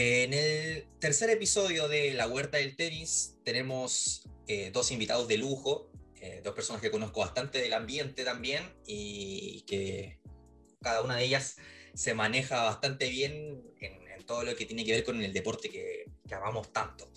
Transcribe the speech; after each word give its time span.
En 0.00 0.32
el 0.32 0.86
tercer 1.00 1.28
episodio 1.28 1.88
de 1.88 2.14
La 2.14 2.28
Huerta 2.28 2.58
del 2.58 2.76
Tenis 2.76 3.36
tenemos 3.44 4.28
eh, 4.46 4.70
dos 4.72 4.92
invitados 4.92 5.26
de 5.26 5.38
lujo, 5.38 5.90
eh, 6.20 6.40
dos 6.44 6.54
personas 6.54 6.80
que 6.80 6.92
conozco 6.92 7.18
bastante 7.18 7.58
del 7.58 7.72
ambiente 7.72 8.22
también 8.22 8.62
y 8.86 9.62
que 9.62 10.20
cada 10.80 11.02
una 11.02 11.16
de 11.16 11.24
ellas 11.24 11.56
se 11.94 12.14
maneja 12.14 12.62
bastante 12.62 13.08
bien 13.08 13.60
en, 13.80 14.24
todo 14.24 14.44
lo 14.44 14.54
que 14.54 14.66
tiene 14.66 14.84
que 14.84 14.92
ver 14.92 15.02
con 15.04 15.20
el 15.20 15.32
deporte 15.32 15.68
que, 15.68 16.04
que 16.28 16.34
amamos 16.34 16.72
tanto. 16.72 17.10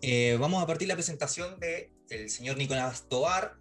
Eh, 0.00 0.36
vamos 0.38 0.62
a 0.62 0.68
partir 0.68 0.86
la 0.86 0.94
presentación 0.94 1.58
del 1.58 1.90
el 2.10 2.30
señor 2.30 2.56
Nicolás 2.58 3.08
Tobar. 3.08 3.56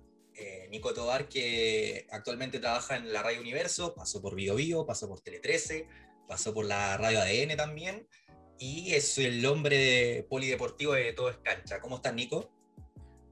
Nico 0.70 0.94
Tobar 0.94 1.28
que 1.28 2.06
actualmente 2.12 2.60
trabaja 2.60 2.96
en 2.98 3.12
la 3.12 3.24
Radio 3.24 3.42
Universo, 3.42 3.96
pasó 3.96 4.22
por 4.22 4.36
Bio 4.36 4.56
Bio, 4.56 4.86
pasó 4.86 5.10
por 5.10 5.22
Tele 5.22 5.40
13, 5.40 5.88
pasó 6.28 6.54
por 6.54 6.66
la 6.66 6.96
Radio 6.98 7.20
ADN 7.20 7.58
también 7.58 8.08
y 8.60 8.94
es 8.94 9.18
el 9.18 9.46
hombre 9.46 10.26
polideportivo 10.30 10.94
de 10.94 11.14
Todo 11.14 11.30
es 11.30 11.38
Cancha. 11.38 11.80
¿Cómo 11.80 11.96
estás, 11.96 12.14
Nico? 12.14 12.52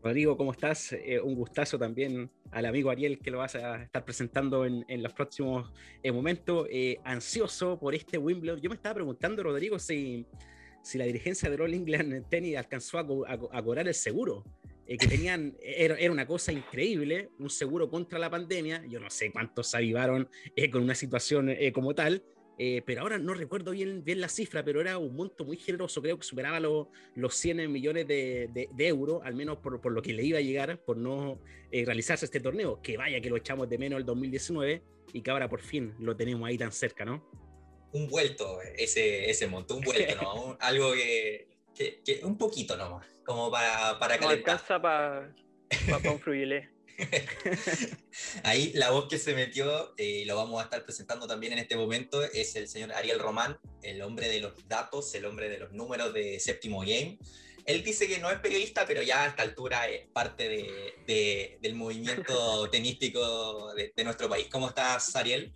Rodrigo, 0.01 0.37
¿cómo 0.37 0.53
estás? 0.53 0.93
Eh, 0.93 1.19
un 1.19 1.35
gustazo 1.35 1.77
también 1.77 2.31
al 2.51 2.65
amigo 2.65 2.89
Ariel 2.89 3.19
que 3.19 3.29
lo 3.29 3.39
vas 3.39 3.55
a 3.55 3.83
estar 3.83 4.05
presentando 4.05 4.65
en, 4.65 5.03
los 5.03 5.11
próximos 5.11 5.71
eh, 6.01 6.11
momentos. 6.13 6.67
Eh, 6.71 6.97
ansioso 7.03 7.77
por 7.77 7.93
este 7.93 8.17
Wimbledon. 8.17 8.61
Yo 8.61 8.69
me 8.69 8.77
estaba 8.77 8.95
preguntando, 8.95 9.43
Rodrigo, 9.43 9.77
si, 9.79 10.25
si 10.81 10.97
la 10.97 11.05
dirigencia 11.05 11.49
de 11.49 11.61
All 11.61 11.73
England 11.73 12.29
Tennis 12.29 12.55
alcanzó 12.55 12.99
a, 12.99 13.37
cobrar 13.63 13.87
el 13.87 13.93
seguro. 13.93 14.45
que 14.87 15.07
tenían, 15.07 15.57
era, 15.61 15.95
era, 15.95 16.11
una 16.13 16.25
cosa 16.25 16.53
increíble, 16.53 17.31
un 17.37 17.49
seguro 17.49 17.89
contra 17.89 18.17
la 18.17 18.29
pandemia. 18.29 18.85
Yo 18.87 19.01
no 19.01 19.09
sé 19.09 19.29
cuántos 19.31 19.67
se 19.67 19.77
avivaron 19.77 20.29
con 20.71 20.83
una 20.83 20.95
situación 20.95 21.53
como 21.73 21.93
tal, 21.93 22.23
eh, 22.59 22.81
pero 22.85 23.01
ahora 23.01 23.19
no 23.19 23.35
recuerdo 23.35 23.71
bien, 23.71 24.03
bien 24.03 24.19
la 24.19 24.29
cifra, 24.29 24.63
pero 24.63 24.81
era 24.81 24.97
un 24.97 25.15
monto 25.15 25.45
muy 25.45 25.57
generoso, 25.57 26.01
creo 26.01 26.17
que 26.17 26.23
superaba 26.23 26.59
los, 26.59 26.87
los 27.15 27.35
100 27.35 27.71
millones 27.71 28.07
de, 28.07 28.49
de, 28.51 28.87
euros, 28.87 29.21
al 29.23 29.35
menos 29.35 29.57
por, 29.59 29.79
por, 29.79 29.91
lo 29.91 30.01
que 30.01 30.13
le 30.13 30.23
iba 30.23 30.39
a 30.39 30.41
llegar 30.41 30.79
por 30.79 30.97
no 30.97 31.39
eh, 31.71 31.85
realizarse 31.85 32.25
este 32.25 32.39
torneo, 32.39 32.81
que 32.81 32.97
vaya 32.97 33.21
que 33.21 33.29
lo 33.29 33.37
echamos 33.37 33.69
de 33.69 33.77
menos 33.77 33.99
el 33.99 34.05
2019 34.05 34.81
y 35.13 35.21
que 35.21 35.29
ahora 35.29 35.47
por 35.47 35.61
fin 35.61 35.93
lo 35.99 36.15
tenemos 36.15 36.47
ahí 36.47 36.57
tan 36.57 36.71
cerca, 36.71 37.05
¿no? 37.05 37.23
Un 37.91 38.07
vuelto 38.07 38.59
ese, 38.75 39.29
ese 39.29 39.45
monto, 39.47 39.75
un 39.75 39.83
vuelto, 39.83 40.15
¿no? 40.15 40.57
Algo 40.59 40.93
que, 40.93 41.47
que, 41.75 42.21
un 42.23 42.39
poquito 42.39 42.75
nomás, 42.75 43.05
como 43.23 43.51
para, 43.51 43.99
para 43.99 44.17
calentar. 44.17 44.27
No 44.27 44.51
alcanza 44.53 44.81
para 44.81 45.33
pa, 46.01 46.11
un 46.11 46.19
Ahí 48.43 48.71
la 48.73 48.91
voz 48.91 49.07
que 49.07 49.17
se 49.17 49.35
metió, 49.35 49.93
y 49.97 50.23
eh, 50.23 50.25
lo 50.25 50.35
vamos 50.35 50.59
a 50.59 50.63
estar 50.63 50.83
presentando 50.83 51.27
también 51.27 51.53
en 51.53 51.59
este 51.59 51.75
momento, 51.75 52.23
es 52.23 52.55
el 52.55 52.67
señor 52.67 52.91
Ariel 52.93 53.19
Román, 53.19 53.59
el 53.83 54.01
hombre 54.01 54.27
de 54.29 54.41
los 54.41 54.67
datos, 54.67 55.13
el 55.15 55.25
hombre 55.25 55.49
de 55.49 55.59
los 55.59 55.71
números 55.71 56.13
de 56.13 56.39
Séptimo 56.39 56.79
Game. 56.81 57.19
Él 57.65 57.83
dice 57.83 58.07
que 58.07 58.19
no 58.19 58.31
es 58.31 58.39
periodista, 58.39 58.85
pero 58.87 59.03
ya 59.03 59.25
a 59.25 59.27
esta 59.27 59.43
altura 59.43 59.89
es 59.89 60.07
parte 60.07 60.47
de, 61.05 61.57
del 61.61 61.75
movimiento 61.75 62.69
tenístico 62.71 63.73
de, 63.73 64.03
nuestro 64.03 64.29
país. 64.29 64.47
¿Cómo 64.49 64.69
estás, 64.69 65.15
Ariel? 65.17 65.53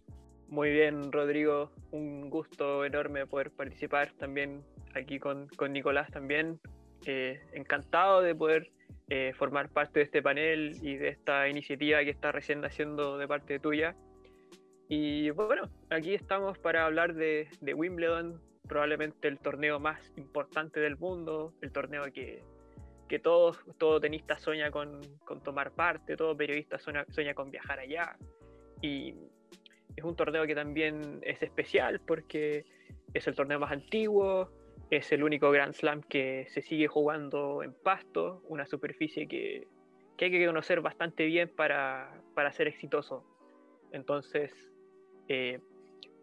Muy 0.49 0.71
bien, 0.71 1.09
Rodrigo. 1.11 1.71
Un 1.91 2.29
gusto 2.29 2.83
enorme 2.83 3.25
poder 3.25 3.51
participar 3.51 4.11
también 4.19 4.61
aquí 4.93 5.19
con, 5.19 5.47
con 5.55 5.71
Nicolás 5.71 6.11
también. 6.11 6.59
Eh, 7.05 7.39
encantado 7.53 8.21
de 8.21 8.35
poder 8.35 8.69
eh, 9.13 9.33
formar 9.33 9.67
parte 9.67 9.99
de 9.99 10.05
este 10.05 10.21
panel 10.21 10.77
y 10.81 10.95
de 10.95 11.09
esta 11.09 11.49
iniciativa 11.49 12.01
que 12.01 12.11
está 12.11 12.31
recién 12.31 12.61
naciendo 12.61 13.17
de 13.17 13.27
parte 13.27 13.59
tuya. 13.59 13.93
Y 14.87 15.31
bueno, 15.31 15.69
aquí 15.89 16.13
estamos 16.13 16.57
para 16.57 16.85
hablar 16.85 17.13
de, 17.15 17.49
Wimbledon, 17.61 18.39
probablemente 18.69 19.27
el 19.27 19.37
torneo 19.37 19.81
más 19.81 19.99
importante 20.15 20.79
del 20.79 20.95
mundo, 20.95 21.53
el 21.61 21.73
torneo 21.73 22.03
que, 22.13 22.41
que 23.09 23.19
todo, 23.19 23.53
todo 23.77 23.99
tenista 23.99 24.39
sueña 24.39 24.71
con, 24.71 25.01
con, 25.25 25.43
tomar 25.43 25.71
parte, 25.71 26.15
todo 26.15 26.37
periodista 26.37 26.79
sueña, 26.79 27.05
sueña 27.09 27.33
con 27.33 27.51
viajar 27.51 27.79
allá. 27.79 28.15
Y 28.81 29.13
es 29.97 30.05
un 30.05 30.15
torneo 30.15 30.47
que 30.47 30.55
también 30.55 31.19
es 31.21 31.43
especial 31.43 31.99
porque 31.99 32.63
es 33.13 33.27
el 33.27 33.35
torneo 33.35 33.59
más 33.59 33.73
antiguo, 33.73 34.49
es 34.91 35.11
el 35.13 35.23
único 35.23 35.49
Grand 35.51 35.73
Slam 35.73 36.01
que 36.01 36.45
se 36.49 36.61
sigue 36.61 36.87
jugando 36.87 37.63
en 37.63 37.73
pasto, 37.73 38.43
una 38.49 38.65
superficie 38.65 39.27
que, 39.27 39.67
hay 40.19 40.29
que 40.29 40.45
conocer 40.45 40.81
bastante 40.81 41.25
bien 41.25 41.49
para, 41.49 42.21
ser 42.51 42.67
exitoso. 42.67 43.25
Entonces, 43.91 44.53
eh, 45.27 45.59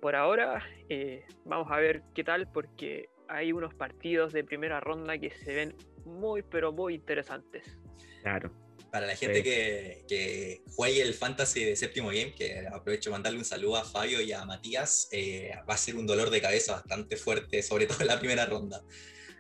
por 0.01 0.15
ahora, 0.15 0.62
eh, 0.89 1.25
vamos 1.45 1.73
a 1.73 1.79
ver 1.79 2.03
qué 2.15 2.23
tal, 2.23 2.47
porque 2.53 3.09
hay 3.27 3.53
unos 3.53 3.75
partidos 3.75 4.33
de 4.33 4.45
primera 4.45 4.79
ronda 4.81 5.19
que 5.19 5.31
se 5.31 5.53
ven 5.53 5.75
muy, 6.05 6.43
pero 6.43 6.71
muy 6.71 6.95
interesantes. 6.95 7.77
Claro. 8.23 8.53
Para 8.91 9.06
la 9.06 9.16
gente 9.16 9.43
que, 9.43 10.04
que, 10.09 10.62
juegue 10.75 11.03
el 11.03 11.15
fantasy 11.15 11.65
de 11.65 11.76
séptimo 11.76 12.09
game, 12.09 12.34
que 12.34 12.66
aprovecho 12.66 13.10
mandarle 13.10 13.38
un 13.38 13.44
saludo 13.44 13.76
a 13.76 13.84
Fabio 13.84 14.21
y 14.21 14.32
a 14.32 14.44
Matías, 14.44 15.09
eh, 15.12 15.53
va 15.69 15.75
a 15.75 15.76
ser 15.76 15.97
un 15.97 16.06
dolor 16.06 16.31
de 16.31 16.41
cabeza 16.41 16.72
bastante 16.72 17.16
fuerte, 17.16 17.62
sobre 17.62 17.87
todo 17.87 18.00
en 18.00 18.06
la 18.06 18.19
primera 18.19 18.47
ronda. 18.47 18.82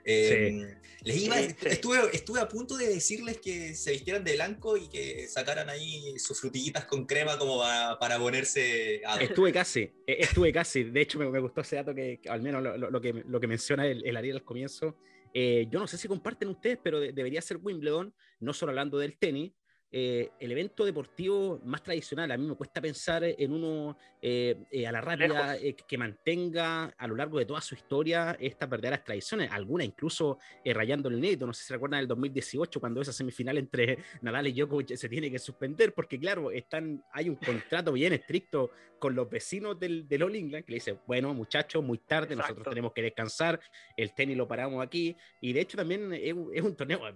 Em, 0.04 0.74
les 1.02 1.16
iba, 1.22 1.38
estuve, 1.38 1.98
estuve 2.12 2.40
a 2.40 2.48
punto 2.48 2.76
de 2.76 2.88
decirles 2.88 3.38
que 3.38 3.74
se 3.74 3.92
vistieran 3.92 4.24
de 4.24 4.34
blanco 4.34 4.76
y 4.76 4.88
que 4.88 5.28
sacaran 5.28 5.68
ahí 5.68 6.18
sus 6.18 6.40
frutillitas 6.40 6.86
con 6.86 7.06
crema 7.06 7.38
como 7.38 7.60
para, 7.60 8.18
ponerse 8.18 9.02
a... 9.06 9.20
Estuve 9.20 9.52
casi, 9.52 9.90
e, 10.06 10.16
estuve 10.20 10.52
casi. 10.52 10.84
De 10.84 11.00
hecho, 11.00 11.18
me, 11.18 11.38
gustó 11.38 11.60
ese 11.60 11.76
dato 11.76 11.94
que, 11.94 12.20
al 12.28 12.42
menos 12.42 12.62
lo, 12.62 13.00
que, 13.00 13.12
lo 13.12 13.38
que 13.38 13.46
menciona 13.46 13.86
el, 13.86 14.04
el 14.04 14.16
Ariel 14.16 14.36
al 14.36 14.44
comienzo, 14.44 14.96
eh, 15.34 15.66
yo 15.70 15.78
no 15.78 15.86
sé 15.86 15.98
si 15.98 16.08
comparten 16.08 16.48
ustedes, 16.48 16.78
pero 16.82 17.00
debería 17.00 17.42
ser 17.42 17.58
Wimbledon, 17.58 18.12
no 18.40 18.52
solo 18.52 18.70
hablando 18.70 18.98
del 18.98 19.18
tenis, 19.18 19.52
eh, 19.90 20.32
el 20.38 20.52
evento 20.52 20.84
deportivo 20.84 21.62
más 21.64 21.82
tradicional. 21.82 22.30
A 22.30 22.36
mí 22.36 22.46
me 22.46 22.54
cuesta 22.54 22.78
pensar 22.78 23.24
en 23.24 23.52
uno 23.52 23.96
eh, 24.20 24.54
eh, 24.70 24.86
a 24.86 24.92
la 24.92 25.00
rápida 25.00 25.56
que 25.86 25.96
mantenga 25.96 26.92
a 26.98 27.06
lo 27.06 27.16
largo 27.16 27.38
de 27.38 27.46
toda 27.46 27.62
su 27.62 27.74
historia 27.74 28.36
estas 28.38 28.68
verdaderas 28.68 29.02
tradiciones, 29.02 29.50
algunas 29.50 29.86
incluso 29.86 30.38
rayando 30.62 31.08
el 31.08 31.18
neto. 31.18 31.46
No 31.46 31.54
sé 31.54 31.64
si 31.64 31.72
recuerdan 31.72 32.00
el 32.00 32.08
2018 32.08 32.80
cuando 32.80 33.00
esa 33.00 33.14
semifinal 33.14 33.56
entre 33.56 33.98
Nadal 34.20 34.48
y 34.48 34.52
Djokovic 34.52 34.94
se 34.94 35.08
tiene 35.08 35.30
que 35.30 35.38
suspender 35.38 35.94
porque, 35.94 36.20
claro, 36.20 36.50
están, 36.50 37.02
hay 37.10 37.30
un 37.30 37.36
contrato 37.36 37.92
bien 37.92 38.12
estricto 38.12 38.70
con 38.98 39.14
los 39.14 39.30
vecinos 39.30 39.80
del, 39.80 40.06
del 40.06 40.22
All 40.22 40.36
England 40.36 40.66
que 40.66 40.72
le 40.72 40.76
dice, 40.76 40.98
bueno, 41.06 41.32
muchachos, 41.32 41.82
muy 41.82 41.98
tarde, 41.98 42.36
nosotros 42.36 42.66
tenemos 42.68 42.92
que 42.92 43.00
descansar, 43.00 43.58
el 43.96 44.12
tenis 44.12 44.36
lo 44.36 44.46
paramos 44.46 44.84
aquí. 44.84 45.16
Y 45.40 45.54
de 45.54 45.62
hecho 45.62 45.78
también 45.78 46.12
es, 46.12 46.34
es 46.52 46.62
un 46.62 46.76
torneo 46.76 47.06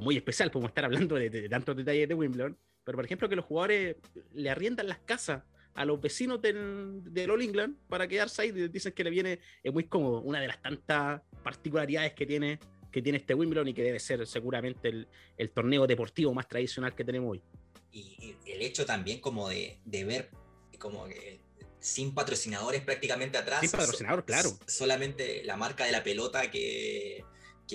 muy 0.00 0.16
especial, 0.16 0.50
podemos 0.50 0.70
estar 0.70 0.84
hablando 0.84 1.14
de, 1.16 1.48
tantos 1.48 1.76
detalles 1.76 2.08
de 2.08 2.14
Wimbledon, 2.14 2.56
pero 2.84 2.96
por 2.96 3.04
ejemplo 3.04 3.28
que 3.28 3.36
los 3.36 3.44
jugadores 3.44 3.96
le 4.32 4.50
arriendan 4.50 4.88
las 4.88 4.98
casas 4.98 5.42
a 5.74 5.84
los 5.84 6.00
vecinos 6.00 6.42
del, 6.42 7.02
del 7.04 7.30
All 7.30 7.42
England 7.42 7.76
para 7.88 8.08
quedarse 8.08 8.42
ahí, 8.42 8.50
dicen 8.50 8.92
que 8.92 9.04
le 9.04 9.10
viene 9.10 9.38
es 9.62 9.72
muy 9.72 9.84
cómodo, 9.84 10.20
una 10.22 10.40
de 10.40 10.48
las 10.48 10.60
tantas 10.60 11.22
particularidades 11.44 12.14
que 12.14 12.26
tiene, 12.26 12.58
que 12.90 13.00
tiene 13.00 13.18
este 13.18 13.34
Wimbledon 13.34 13.68
y 13.68 13.74
que 13.74 13.82
debe 13.82 14.00
ser 14.00 14.26
seguramente 14.26 14.88
el, 14.88 15.08
el 15.36 15.50
torneo 15.50 15.86
deportivo 15.86 16.34
más 16.34 16.48
tradicional 16.48 16.94
que 16.94 17.04
tenemos 17.04 17.32
hoy. 17.32 17.42
Y, 17.92 18.36
el 18.46 18.62
hecho 18.62 18.84
también 18.84 19.20
como 19.20 19.48
de, 19.48 19.78
de 19.84 20.04
ver 20.04 20.30
como 20.78 21.06
sin 21.80 22.14
patrocinadores 22.14 22.82
prácticamente 22.82 23.38
atrás. 23.38 23.60
Sin 23.60 23.70
patrocinador, 23.70 24.24
claro. 24.24 24.50
Solamente 24.66 25.42
la 25.44 25.56
marca 25.56 25.84
de 25.84 25.92
la 25.92 26.04
pelota 26.04 26.50
que, 26.50 27.24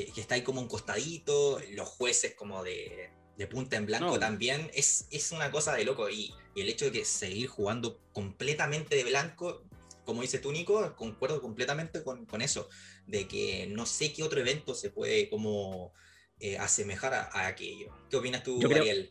que, 0.03 0.21
está 0.21 0.35
ahí 0.35 0.41
como 0.41 0.61
un 0.61 0.67
costadito, 0.67 1.59
los 1.71 1.87
jueces 1.87 2.35
como 2.35 2.63
de, 2.63 3.09
de 3.37 3.47
punta 3.47 3.77
en 3.77 3.85
blanco 3.85 4.19
también, 4.19 4.69
es, 4.73 5.07
es 5.11 5.31
una 5.31 5.51
cosa 5.51 5.73
de 5.73 5.85
loco. 5.85 6.09
Y, 6.09 6.33
el 6.55 6.69
hecho 6.69 6.85
de 6.85 6.91
que 6.91 7.05
seguir 7.05 7.47
jugando 7.47 7.99
completamente 8.13 8.95
de 8.95 9.03
blanco, 9.03 9.65
como 10.05 10.21
dice 10.21 10.39
tú, 10.39 10.53
Nico, 10.53 10.95
concuerdo 10.95 11.41
completamente 11.41 12.01
con, 12.01 12.25
con 12.25 12.41
eso, 12.41 12.69
de 13.07 13.27
que 13.27 13.67
no 13.67 13.85
sé 13.85 14.13
qué 14.13 14.23
otro 14.23 14.39
evento 14.39 14.73
se 14.73 14.89
puede 14.89 15.29
como 15.29 15.93
eh, 16.39 16.57
asemejar 16.57 17.13
a, 17.13 17.47
aquello. 17.47 17.93
¿Qué 18.09 18.15
opinas 18.15 18.41
tú, 18.41 18.61
yo 18.61 18.69
Ariel? 18.69 19.09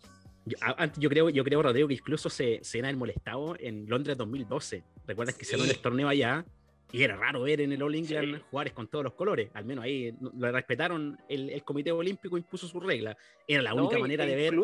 yo, 0.99 1.09
creo, 1.11 1.29
yo 1.31 1.45
creo, 1.45 1.63
Rodrigo, 1.63 1.89
que 1.89 1.95
incluso 1.95 2.31
se, 2.31 2.61
se 2.63 2.81
han 2.81 2.99
molestado 2.99 3.57
en 3.59 3.89
Londres 3.89 4.17
2012. 4.17 4.85
¿Recuerdas 5.07 5.35
que 5.35 5.45
se 5.45 5.59
se 5.59 5.71
el 5.71 5.79
torneo 5.81 6.09
allá? 6.09 6.47
Y 6.93 7.03
era 7.03 7.17
raro 7.17 7.43
ver 7.43 7.61
en 7.61 7.73
el 7.73 7.83
All 7.83 7.95
England 7.95 8.43
jugadores 8.51 8.73
con 8.73 8.89
todos 8.89 9.05
los 9.05 9.15
colores. 9.15 9.51
Al 9.55 9.65
menos 9.65 9.85
ahí 9.85 10.15
lo 10.21 10.53
respetaron. 10.53 11.19
El, 11.29 11.63
Comité 11.65 11.91
Olímpico 11.91 12.39
impuso 12.39 12.69
su 12.69 12.79
regla. 12.81 13.17
Era 13.49 13.63
la 13.63 13.75
única 13.75 13.99
manera 13.99 14.25
de 14.25 14.37
ver 14.37 14.55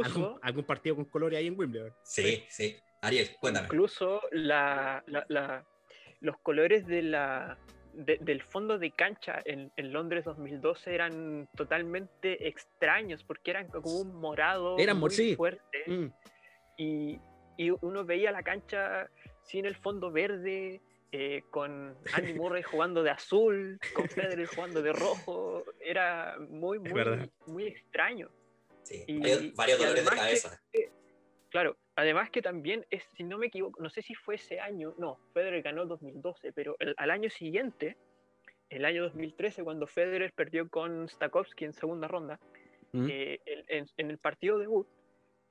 algún, 0.42 0.64
partido 0.64 0.96
con 0.96 1.06
colores 1.06 1.38
ahí 1.38 1.48
en 1.48 1.58
Wimbledon. 1.58 1.92
Sí, 2.04 2.44
sí. 2.48 2.76
Ariel, 3.02 3.30
cuéntame. 3.40 3.66
Incluso 3.66 4.20
la, 4.30 5.02
los 6.20 6.38
colores 6.38 6.86
de 6.86 7.02
la, 7.02 7.58
del 7.94 8.42
fondo 8.42 8.78
de 8.78 8.90
cancha 8.92 9.40
en, 9.44 9.72
Londres 9.92 10.24
2012 10.24 10.94
eran 10.94 11.48
totalmente 11.56 12.46
extraños 12.46 13.24
porque 13.24 13.50
eran 13.50 13.68
como 13.68 14.00
un 14.00 14.14
morado 14.14 14.76
muy 14.76 15.34
fuerte. 15.34 15.84
Mm. 15.86 16.06
Y, 16.76 17.20
y 17.56 17.70
uno 17.80 18.04
veía 18.04 18.30
la 18.30 18.42
cancha 18.42 19.10
sin 19.42 19.66
el 19.66 19.74
fondo 19.74 20.10
verde 20.10 20.80
eh, 21.12 21.42
con 21.50 21.96
Andy 22.14 22.34
Murray 22.34 22.62
jugando 22.62 23.02
de 23.02 23.10
azul, 23.10 23.78
con 23.94 24.08
Federer 24.08 24.46
jugando 24.46 24.82
de 24.82 24.92
rojo, 24.92 25.64
era 25.80 26.36
muy, 26.48 26.78
muy, 26.78 27.30
muy 27.46 27.66
extraño. 27.66 28.30
Sí, 28.82 29.04
varios, 29.54 29.78
dolores 29.78 30.04
de 30.04 30.10
cabeza. 30.10 30.60
claro, 31.50 31.76
además 31.94 32.30
que 32.30 32.42
también, 32.42 32.86
es, 32.90 33.04
si 33.16 33.22
no 33.22 33.38
me 33.38 33.46
equivoco, 33.46 33.80
no 33.82 33.90
sé 33.90 34.02
si 34.02 34.14
fue 34.14 34.36
ese 34.36 34.58
año, 34.58 34.94
no, 34.98 35.18
Federer 35.32 35.62
ganó 35.62 35.86
2012, 35.86 36.52
pero 36.52 36.76
al 36.96 37.10
año 37.10 37.30
siguiente, 37.30 37.96
el 38.70 38.84
año 38.84 39.02
2013, 39.02 39.64
cuando 39.64 39.86
Federer 39.86 40.32
perdió 40.32 40.68
con 40.68 41.08
Stakowski 41.08 41.64
en 41.64 41.72
segunda 41.72 42.08
ronda, 42.08 42.38
mm. 42.92 43.06
eh, 43.10 43.40
en, 43.66 44.10
el 44.10 44.18
partido 44.18 44.58
debut, 44.58 44.88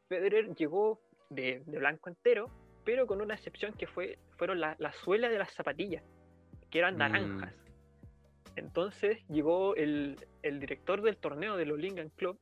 Federer 0.07 0.55
llegó 0.55 1.01
de, 1.29 1.61
blanco 1.65 2.09
entero, 2.09 2.49
pero 2.83 3.07
con 3.07 3.21
una 3.21 3.35
excepción 3.35 3.73
que 3.73 3.87
fue, 3.87 4.19
fueron 4.37 4.59
las 4.59 4.79
la 4.79 4.91
suelas 4.93 5.31
de 5.31 5.39
las 5.39 5.51
zapatillas, 5.53 6.03
que 6.69 6.79
eran 6.79 6.95
mm. 6.95 6.97
naranjas. 6.97 7.53
Entonces 8.55 9.25
llegó 9.27 9.75
el, 9.75 10.17
el, 10.41 10.59
director 10.59 11.01
del 11.01 11.17
torneo 11.17 11.55
de 11.55 11.65
los 11.65 11.79
Lingan 11.79 12.09
Club 12.09 12.39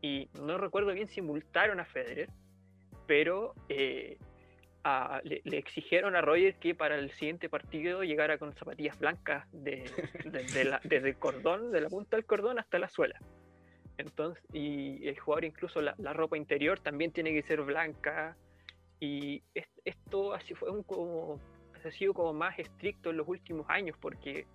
y 0.00 0.28
no 0.40 0.58
recuerdo 0.58 0.92
bien 0.92 1.08
si 1.08 1.22
multaron 1.22 1.80
a 1.80 1.84
Federer, 1.84 2.28
pero 3.06 3.54
eh, 3.68 4.18
le, 5.22 5.58
exigieron 5.58 6.14
a 6.14 6.20
Roger 6.20 6.56
que 6.56 6.74
para 6.74 6.96
el 6.96 7.10
siguiente 7.12 7.48
partido 7.48 8.02
llegara 8.02 8.38
con 8.38 8.54
zapatillas 8.54 8.98
blancas 8.98 9.46
de, 9.52 9.90
desde 10.84 11.08
el 11.08 11.16
cordón, 11.16 11.72
de 11.72 11.80
la 11.80 11.88
punta 11.88 12.16
del 12.16 12.26
cordón 12.26 12.58
hasta 12.58 12.78
la 12.78 12.88
suela. 12.88 13.18
Entonces, 13.96 14.42
y 14.52 15.06
el 15.06 15.18
jugador 15.18 15.44
incluso 15.44 15.80
la, 15.80 15.94
ropa 16.12 16.36
interior 16.36 16.80
también 16.80 17.12
tiene 17.12 17.32
que 17.32 17.42
ser 17.42 17.62
blanca. 17.62 18.36
Y 19.04 19.42
esto 19.84 20.32
así 20.32 20.54
fue 20.54 20.70
un 20.70 20.82
como, 20.82 21.38
ha 21.74 21.90
sido 21.90 22.14
como 22.14 22.32
más 22.32 22.58
estricto 22.58 23.10
en 23.10 23.18
los 23.18 23.28
últimos 23.28 23.66
años, 23.68 23.98
porque 24.00 24.46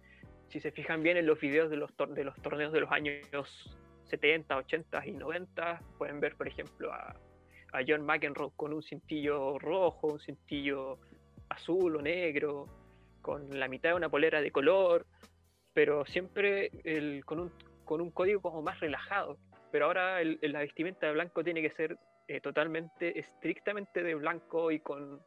si 0.47 0.59
se 0.59 0.71
fijan 0.71 1.03
bien 1.03 1.17
en 1.17 1.27
los 1.27 1.39
videos 1.39 1.69
de 1.69 1.77
los, 1.77 1.93
torneos 1.93 2.73
de 2.73 2.79
los 2.79 2.91
años 2.91 3.77
70, 4.05 4.57
80 4.57 5.05
y 5.05 5.11
90, 5.11 5.81
pueden 5.99 6.19
ver, 6.19 6.35
por 6.35 6.47
ejemplo, 6.47 6.91
a, 6.91 7.15
John 7.87 8.03
McEnroe 8.03 8.49
con 8.55 8.73
un 8.73 8.81
cintillo 8.81 9.59
rojo, 9.59 10.07
un 10.07 10.19
cintillo 10.19 10.97
azul 11.49 11.97
o 11.97 12.01
negro, 12.01 12.65
con 13.21 13.59
la 13.59 13.67
mitad 13.67 13.89
de 13.89 13.95
una 13.97 14.09
polera 14.09 14.41
de 14.41 14.49
color, 14.49 15.05
pero 15.73 16.03
siempre 16.07 16.71
el, 16.83 17.23
con, 17.23 17.39
un, 17.39 17.51
con 17.85 18.01
un 18.01 18.09
código 18.09 18.41
como 18.41 18.63
más 18.63 18.79
relajado. 18.79 19.37
Pero 19.71 19.85
ahora 19.85 20.19
el, 20.21 20.39
la 20.41 20.61
vestimenta 20.61 21.05
de 21.05 21.13
blanco 21.13 21.43
tiene 21.43 21.61
que 21.61 21.69
ser 21.69 21.99
eh, 22.29 22.41
totalmente, 22.41 23.17
estrictamente 23.17 24.03
de 24.03 24.13
blanco 24.13 24.69
y 24.69 24.79
con, 24.79 25.19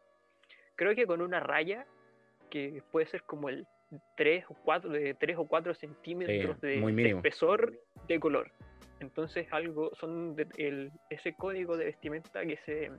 creo 0.76 0.94
que 0.94 1.04
con 1.04 1.20
una 1.20 1.40
raya 1.40 1.84
que 2.48 2.80
puede 2.92 3.06
ser 3.06 3.24
como 3.24 3.48
el 3.48 3.66
3 4.16 4.44
o 4.48 4.54
4, 4.62 4.88
de 4.88 5.14
3 5.14 5.36
o 5.38 5.48
4 5.48 5.74
centímetros 5.74 6.60
de 6.60 7.08
espesor 7.08 7.76
de 8.06 8.20
color. 8.20 8.52
Entonces, 9.00 9.48
algo 9.50 9.90
son 9.96 10.36
el, 10.56 10.92
ese 11.10 11.34
código 11.34 11.76
de 11.76 11.86
vestimenta 11.86 12.46
que, 12.46 12.56
se, 12.58 12.92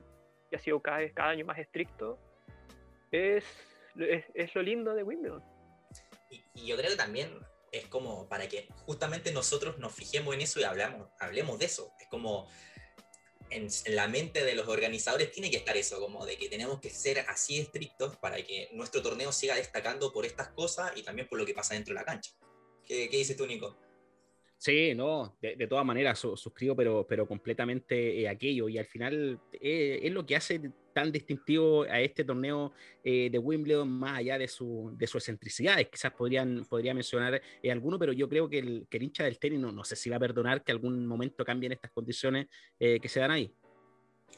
ha 0.54 0.58
sido 0.58 0.80
cada, 0.80 1.08
cada 1.08 1.30
año 1.30 1.46
más 1.46 1.58
estricto 1.58 2.18
es, 3.10 3.42
es, 4.34 4.54
lo 4.54 4.60
lindo 4.60 4.92
de 4.92 5.02
Wimbledon. 5.02 5.42
Y, 6.30 6.66
yo 6.66 6.76
creo 6.76 6.90
que 6.90 6.96
también 6.96 7.30
es 7.72 7.86
como 7.86 8.28
para 8.28 8.48
que 8.48 8.68
justamente 8.84 9.32
nosotros 9.32 9.78
nos 9.78 9.94
fijemos 9.94 10.34
en 10.34 10.42
eso 10.42 10.60
y 10.60 10.64
hablamos, 10.64 11.08
hablemos 11.18 11.58
de 11.58 11.64
eso. 11.64 11.90
Es 11.98 12.06
como 12.08 12.50
en, 13.50 13.68
la 13.94 14.08
mente 14.08 14.44
de 14.44 14.54
los 14.54 14.68
organizadores 14.68 15.30
tiene 15.30 15.50
que 15.50 15.58
estar 15.58 15.76
eso, 15.76 16.00
como 16.00 16.24
de 16.26 16.36
que 16.36 16.48
tenemos 16.48 16.80
que 16.80 16.90
ser 16.90 17.20
así 17.28 17.58
estrictos 17.58 18.16
para 18.16 18.36
que 18.42 18.68
nuestro 18.72 19.02
torneo 19.02 19.32
siga 19.32 19.54
destacando 19.56 20.12
por 20.12 20.26
estas 20.26 20.48
cosas 20.48 20.92
y 20.96 21.02
también 21.02 21.28
por 21.28 21.38
lo 21.38 21.46
que 21.46 21.54
pasa 21.54 21.74
dentro 21.74 21.94
de 21.94 22.00
la 22.00 22.04
cancha. 22.04 22.32
¿Qué, 22.84 23.08
qué 23.08 23.16
dices 23.16 23.36
tú, 23.36 23.46
Nico? 23.46 23.76
Sí, 24.64 24.94
no, 24.94 25.36
de, 25.42 25.66
todas 25.66 25.84
maneras 25.84 26.18
suscribo, 26.18 26.74
pero, 26.74 27.06
pero 27.06 27.28
completamente 27.28 28.20
eh, 28.20 28.28
aquello. 28.28 28.66
Y 28.68 28.78
al 28.78 28.86
final 28.86 29.38
eh, 29.52 30.00
es 30.02 30.10
lo 30.10 30.24
que 30.24 30.36
hace 30.36 30.58
tan 30.94 31.12
distintivo 31.12 31.82
a 31.82 32.00
este 32.00 32.24
torneo 32.24 32.72
eh, 33.02 33.28
de 33.30 33.38
Wimbledon, 33.38 33.90
más 33.90 34.18
allá 34.18 34.38
de 34.38 34.48
su, 34.48 34.94
de 34.96 35.06
su 35.06 35.18
excentricidad. 35.18 35.76
Quizás 35.90 36.12
podrían, 36.12 36.64
podría 36.64 36.94
mencionar 36.94 37.42
alguno, 37.70 37.98
pero 37.98 38.12
yo 38.12 38.28
creo 38.28 38.48
que 38.48 38.60
el, 38.60 38.86
que 38.88 38.96
el 38.96 39.02
hincha 39.02 39.24
del 39.24 39.38
tenis 39.38 39.60
no, 39.60 39.72
no, 39.72 39.84
sé 39.84 39.96
si 39.96 40.08
va 40.08 40.16
a 40.16 40.20
perdonar 40.20 40.64
que 40.64 40.72
algún 40.72 41.06
momento 41.06 41.44
cambien 41.44 41.72
estas 41.72 41.90
condiciones 41.90 42.46
que 42.78 43.08
se 43.08 43.20
dan 43.20 43.30
ahí. 43.30 43.54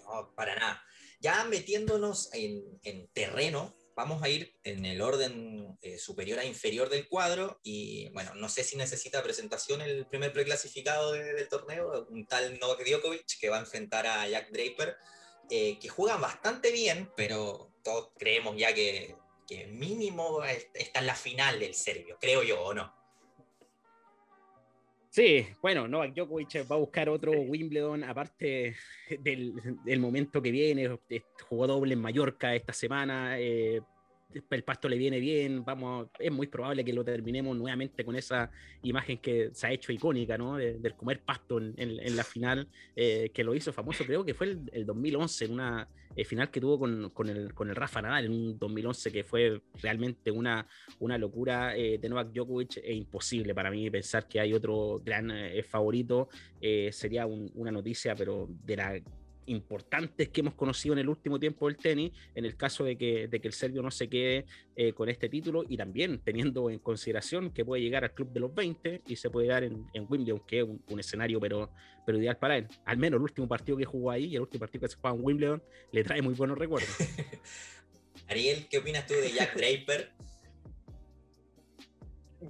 No, 0.05 0.33
para 0.35 0.57
nada. 0.57 0.83
Ya 1.21 1.45
metiéndonos 1.45 2.33
en, 2.35 2.81
en 2.83 3.09
terreno, 3.09 3.75
vamos 3.97 4.23
a 4.23 4.29
ir 4.29 4.55
en 4.63 4.85
el 4.85 5.01
orden 5.01 5.77
eh, 5.81 5.99
superior 5.99 6.39
a 6.39 6.45
inferior 6.45 6.91
del 6.91 7.09
cuadro 7.09 7.59
y 7.63 8.11
bueno, 8.11 8.35
no 8.35 8.49
sé 8.51 8.63
si 8.63 8.77
necesita 8.77 9.23
presentación 9.23 9.81
el 9.81 10.07
primer 10.07 10.33
preclasificado 10.35 11.13
del 11.13 11.49
torneo, 11.49 12.07
un 12.11 12.27
tal 12.27 12.59
Novak 12.61 12.85
Djokovic 12.85 13.41
que 13.41 13.49
va 13.49 13.57
a 13.57 13.61
enfrentar 13.61 14.07
a 14.07 14.29
Jack 14.29 14.51
Draper, 14.51 14.97
eh, 15.51 15.79
que 15.79 15.89
juegan 15.89 16.21
bastante 16.21 16.73
bien, 16.73 17.11
pero 17.17 17.73
todos 17.83 18.11
creemos 18.19 18.57
ya 18.57 18.75
que, 18.75 19.17
que 19.47 19.67
mínimo 19.67 20.43
está 20.75 21.01
en 21.01 21.07
la 21.07 21.15
final 21.15 21.59
del 21.61 21.75
serbio, 21.75 22.19
creo 22.21 22.43
yo, 22.43 22.61
¿o 22.63 22.75
no? 22.75 22.95
Sí, 25.17 25.47
bueno, 25.63 25.89
Novak 25.89 26.13
Djokovic 26.13 26.71
va 26.71 26.77
a 26.77 26.79
buscar 26.79 27.09
otro 27.09 27.33
Wimbledon, 27.33 28.05
aparte 28.05 28.77
del, 29.21 29.55
del 29.83 29.99
momento 29.99 30.43
que 30.43 30.51
viene, 30.51 30.99
jugó 31.49 31.67
doble 31.67 31.95
en 31.95 32.01
Mallorca 32.01 32.55
esta 32.55 32.75
semana, 32.75 33.41
eh, 33.41 33.81
el 34.51 34.65
pasto 34.65 34.89
le 34.89 34.97
viene 34.97 35.21
bien, 35.21 35.65
vamos, 35.65 36.09
es 36.19 36.33
muy 36.33 36.47
probable 36.47 36.85
que 36.85 36.93
lo 36.93 37.05
terminemos 37.05 37.57
nuevamente 37.57 38.05
con 38.05 38.17
esa 38.17 38.51
imagen 38.83 39.19
que 39.19 39.51
se 39.53 39.67
ha 39.67 39.73
hecho 39.73 39.93
icónica, 39.93 40.37
¿no? 40.37 40.57
del 40.57 40.95
comer 40.95 41.21
pasto 41.21 41.59
en, 41.59 41.75
en, 41.77 42.17
la 42.17 42.25
final, 42.25 42.69
eh, 42.95 43.31
que 43.33 43.45
lo 43.45 43.55
hizo 43.55 43.73
famoso, 43.73 44.05
creo 44.05 44.25
que 44.25 44.35
fue 44.35 44.49
el, 44.49 44.71
el 44.73 44.87
2011, 44.87 45.45
en 45.45 45.53
una 45.53 45.89
eh, 46.15 46.25
final 46.25 46.51
que 46.51 46.61
tuvo 46.61 46.79
con, 46.79 47.11
con, 47.11 47.29
el, 47.29 47.55
con, 47.55 47.69
el, 47.69 47.77
Rafa 47.77 48.03
Nadal 48.03 48.27
en 48.27 48.33
un 48.33 48.59
2011 48.59 49.13
que 49.13 49.25
fue 49.25 49.61
realmente 49.83 50.31
una, 50.31 50.67
una 50.99 51.19
locura 51.19 51.77
eh, 51.77 51.99
de 51.99 52.09
Novak 52.09 52.33
Djokovic, 52.33 52.79
es 52.79 52.97
imposible 52.97 53.55
para 53.55 53.71
mí 53.71 53.91
pensar 53.91 54.27
que 54.27 54.41
hay 54.41 54.53
otro 54.53 55.01
gran 55.05 55.33
favorito, 55.69 56.29
sería 56.91 57.27
una 57.27 57.71
noticia, 57.71 58.15
pero 58.15 58.49
de 58.65 58.77
la 58.77 59.01
importantes 59.47 60.29
que 60.29 60.41
hemos 60.41 60.55
conocido 60.55 60.95
en 60.95 61.01
el 61.01 61.09
último 61.09 61.39
tiempo 61.39 61.67
del 61.67 61.77
tenis, 61.77 62.13
en 62.35 62.45
el 62.45 62.57
caso 62.57 62.85
de 62.85 62.97
que, 62.97 63.29
de 63.29 63.41
que 63.41 63.49
el 63.49 63.55
serbio 63.55 63.83
no 63.83 63.91
se 63.91 64.09
quede 64.09 64.47
eh, 64.77 64.93
con 64.93 65.09
este 65.09 65.29
título 65.29 65.65
y 65.69 65.77
también 65.77 66.21
teniendo 66.21 66.71
en 66.71 66.79
consideración 66.79 67.51
que 67.51 67.65
puede 67.65 67.83
llegar 67.83 68.05
al 68.05 68.15
club 68.15 68.33
de 68.33 68.41
los 68.41 68.55
20 68.55 69.03
y 69.07 69.17
se 69.17 69.31
puede 69.31 69.49
dar 69.49 69.65
en, 69.65 69.87
en 69.95 70.07
Wimbledon, 70.09 70.41
que 70.47 70.61
es 70.61 70.65
un, 70.65 71.01
escenario 71.01 71.41
pero, 71.41 71.71
pero 72.05 72.19
ideal 72.19 72.37
para 72.39 72.59
él. 72.59 72.69
Al 72.85 72.99
menos 72.99 73.19
el 73.19 73.23
último 73.23 73.49
partido 73.49 73.77
que 73.77 73.85
jugó 73.85 74.11
ahí 74.11 74.27
y 74.27 74.37
el 74.37 74.43
último 74.43 74.61
partido 74.61 74.83
que 74.83 74.89
se 74.89 74.97
jugó 74.97 75.15
en 75.15 75.25
Wimbledon 75.25 75.63
le 75.93 76.05
trae 76.05 76.23
muy 76.23 76.35
buenos 76.35 76.59
recuerdos. 76.59 76.91
Ariel, 78.29 78.67
¿qué 78.69 78.79
opinas 78.79 79.07
tú 79.07 79.15
de 79.15 79.31
Jack 79.31 79.57
Draper? 79.57 80.11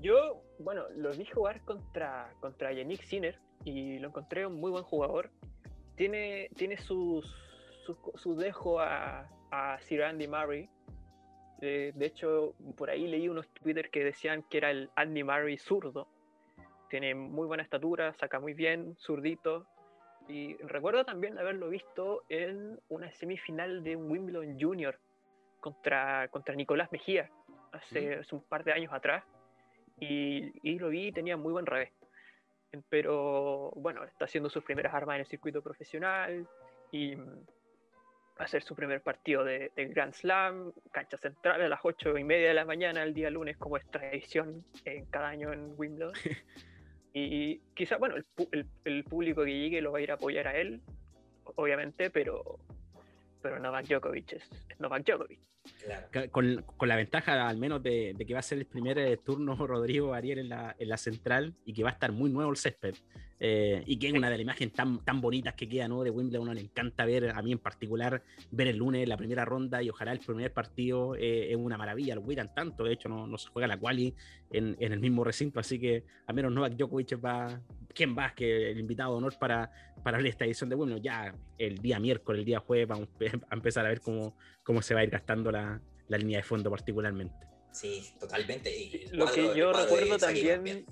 Yo, 0.00 0.42
bueno, 0.59 0.85
lo 0.97 1.12
vi 1.12 1.25
jugar 1.26 1.64
contra, 1.64 2.32
contra 2.40 2.73
Yannick 2.73 3.02
Sinner 3.02 3.38
y 3.64 3.99
lo 3.99 4.09
encontré 4.09 4.47
un 4.47 4.54
muy 4.54 4.70
buen 4.70 4.85
jugador 4.85 5.30
tiene, 5.96 6.50
tiene 6.56 6.76
su, 6.76 7.24
dejo 8.36 8.80
a, 8.80 9.28
a, 9.50 9.78
Sir 9.80 10.04
Andy 10.04 10.28
Murray. 10.28 10.68
de 11.60 11.94
hecho, 12.00 12.54
por 12.76 12.90
ahí 12.90 13.06
leí 13.06 13.28
unos 13.28 13.48
Twitter 13.48 13.90
que 13.90 14.04
decían 14.04 14.44
que 14.44 14.58
era 14.58 14.70
el 14.70 14.90
Andy 14.94 15.24
Murray 15.24 15.58
zurdo. 15.58 16.08
Tiene 16.88 17.14
muy 17.14 17.46
buena 17.46 17.62
estatura, 17.62 18.14
saca 18.14 18.38
muy 18.38 18.54
bien, 18.54 18.96
zurdito. 19.00 19.66
Y 20.28 20.54
recuerdo 20.56 21.04
también 21.04 21.38
haberlo 21.38 21.68
visto 21.68 22.24
en 22.28 22.78
una 22.88 23.10
semifinal 23.12 23.82
de 23.82 23.96
Wimbledon 23.96 24.58
Junior 24.60 24.98
contra, 25.60 26.28
contra 26.28 26.54
Nicolás 26.54 26.90
Mejía 26.92 27.30
hace, 27.72 28.16
hace 28.16 28.34
un 28.34 28.42
par 28.42 28.64
de 28.64 28.72
años 28.72 28.92
atrás. 28.92 29.24
Y, 29.98 30.52
y, 30.62 30.78
lo 30.78 30.90
vi 30.90 31.06
y 31.06 31.12
tenía 31.12 31.38
muy 31.38 31.52
buen 31.52 31.64
revés 31.64 31.90
pero 32.88 33.70
bueno, 33.76 34.04
está 34.04 34.26
haciendo 34.26 34.50
sus 34.50 34.64
primeras 34.64 34.94
armas 34.94 35.14
en 35.14 35.20
el 35.20 35.26
circuito 35.26 35.62
profesional 35.62 36.46
y 36.90 37.14
va 37.14 37.25
a 38.38 38.44
hacer 38.44 38.62
su 38.62 38.75
primer 38.75 39.02
partido 39.02 39.44
de, 39.44 39.70
Grand 39.76 40.12
Slam, 40.12 40.73
cancha 40.92 41.16
central 41.16 41.62
a 41.62 41.68
las 41.68 41.80
8 41.82 42.18
y 42.18 42.25
media 42.25 42.49
de 42.49 42.54
la 42.54 42.64
mañana 42.64 43.02
el 43.02 43.14
día 43.14 43.30
lunes, 43.30 43.56
como 43.56 43.76
es 43.76 43.90
tradición 43.90 44.64
en 44.85 45.06
cada 45.06 45.28
año 45.28 45.52
en 45.52 45.75
Wimbledon. 45.76 46.12
y 47.14 47.58
quizá, 47.75 47.96
bueno, 47.96 48.16
el, 48.52 48.66
el, 48.85 49.04
público 49.04 49.44
que 49.44 49.58
llegue 49.58 49.80
lo 49.80 49.92
va 49.92 49.99
a 49.99 50.02
ir 50.02 50.11
a 50.11 50.14
apoyar 50.14 50.49
a 50.49 50.56
él, 50.56 50.82
obviamente, 51.56 52.11
pero 52.11 52.58
pero 53.46 53.61
Novak 53.61 53.87
Djokovic 53.87 54.32
es, 54.32 54.50
Novak 54.80 55.04
Djokovic. 55.04 55.38
Con, 56.30 56.64
con, 56.76 56.88
la 56.88 56.96
ventaja 56.96 57.49
al 57.49 57.56
menos 57.56 57.82
de, 57.82 58.14
de, 58.16 58.26
que 58.26 58.35
va 58.35 58.40
a 58.40 58.42
ser 58.42 58.58
el 58.58 58.66
primer 58.66 58.99
eh, 58.99 59.16
turno 59.16 59.54
Rodrigo 59.66 60.14
Ariel 60.14 60.38
en 60.38 60.49
la, 60.49 60.75
en 60.78 60.88
la 60.88 60.96
central 60.96 61.54
y 61.64 61.73
que 61.73 61.82
va 61.82 61.90
a 61.90 61.92
estar 61.92 62.12
muy 62.12 62.30
nuevo 62.30 62.50
el 62.50 62.56
césped. 62.56 62.94
Eh, 63.38 63.82
y 63.87 63.99
que 63.99 64.08
es 64.08 64.14
una 64.14 64.30
de 64.30 64.37
las 64.37 64.42
imágenes 64.42 64.73
tan, 64.73 65.04
tan 65.04 65.20
bonitas 65.20 65.52
que 65.54 65.68
queda 65.68 65.88
¿no? 65.88 66.02
de 66.02 66.11
Wimbledon. 66.11 66.54
Le 66.54 66.62
encanta 66.62 67.04
ver, 67.04 67.30
a 67.30 67.42
mí 67.42 67.52
en 67.52 67.58
particular, 67.58 68.23
ver 68.50 68.68
el 68.68 68.76
lunes 68.76 69.06
la 69.06 69.16
primera 69.16 69.44
ronda 69.44 69.82
y 69.82 69.90
ojalá 69.90 70.12
el 70.12 70.20
primer 70.20 70.52
partido 70.52 71.14
eh, 71.16 71.50
es 71.50 71.56
una 71.56 71.76
maravilla. 71.76 72.14
Lo 72.14 72.23
cuidan 72.23 72.54
tanto, 72.54 72.85
de 72.85 72.92
hecho, 72.92 73.08
no, 73.08 73.26
no 73.26 73.37
se 73.37 73.49
juega 73.49 73.66
la 73.66 73.78
quali 73.78 74.14
en, 74.50 74.76
en, 74.78 74.92
el 74.92 75.00
mismo 75.00 75.25
recinto, 75.25 75.61
así 75.61 75.78
que 75.78 76.04
al 76.26 76.35
menos 76.35 76.52
Novak 76.52 76.75
Djokovic 76.75 77.23
va. 77.23 77.61
¿Quién 77.94 78.16
va? 78.16 78.35
Que 78.35 78.70
el 78.70 78.78
invitado 78.78 79.12
de 79.12 79.16
honor 79.16 79.38
para, 79.38 79.70
para 80.02 80.20
esta 80.20 80.44
edición 80.44 80.68
de 80.68 80.76
Wimbledon. 80.76 81.02
Ya 81.02 81.35
el 81.56 81.78
día 81.78 81.99
miércoles, 81.99 82.40
el 82.40 82.44
día 82.44 82.61
jueves, 82.61 82.87
vamos 82.88 83.08
a 83.50 83.54
empezar 83.54 83.87
a 83.87 83.88
ver 83.88 84.00
cómo, 84.00 84.37
cómo 84.62 84.82
se 84.82 84.94
va 84.94 85.00
a 85.00 85.04
ir 85.04 85.11
gastando 85.11 85.50
la, 85.50 85.55
la 86.08 86.18
línea 86.18 86.38
de 86.38 86.44
fondo, 86.44 86.70
particularmente. 86.70 87.46
Sí, 87.72 88.02
totalmente. 88.18 88.75
Y 88.75 89.08
Lo 89.12 89.26
que 89.26 89.54
yo 89.54 89.72
recuerdo 89.72 90.16
también 90.18 90.86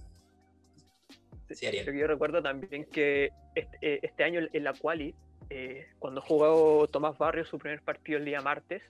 yo 1.49 2.07
recuerdo 2.07 2.43
también 2.43 2.85
que 2.87 3.31
este, 3.55 3.79
eh, 3.81 4.01
este 4.03 4.25
año 4.25 4.41
en 4.53 4.65
la 4.65 4.73
quali, 4.73 5.15
eh, 5.51 5.87
cuando 5.99 6.21
jugó 6.21 6.89
Tomás 6.89 7.19
Barrios 7.19 7.49
su 7.49 7.59
primer 7.59 7.83
partido 7.83 8.19
el 8.19 8.25
día 8.25 8.41
martes, 8.41 8.83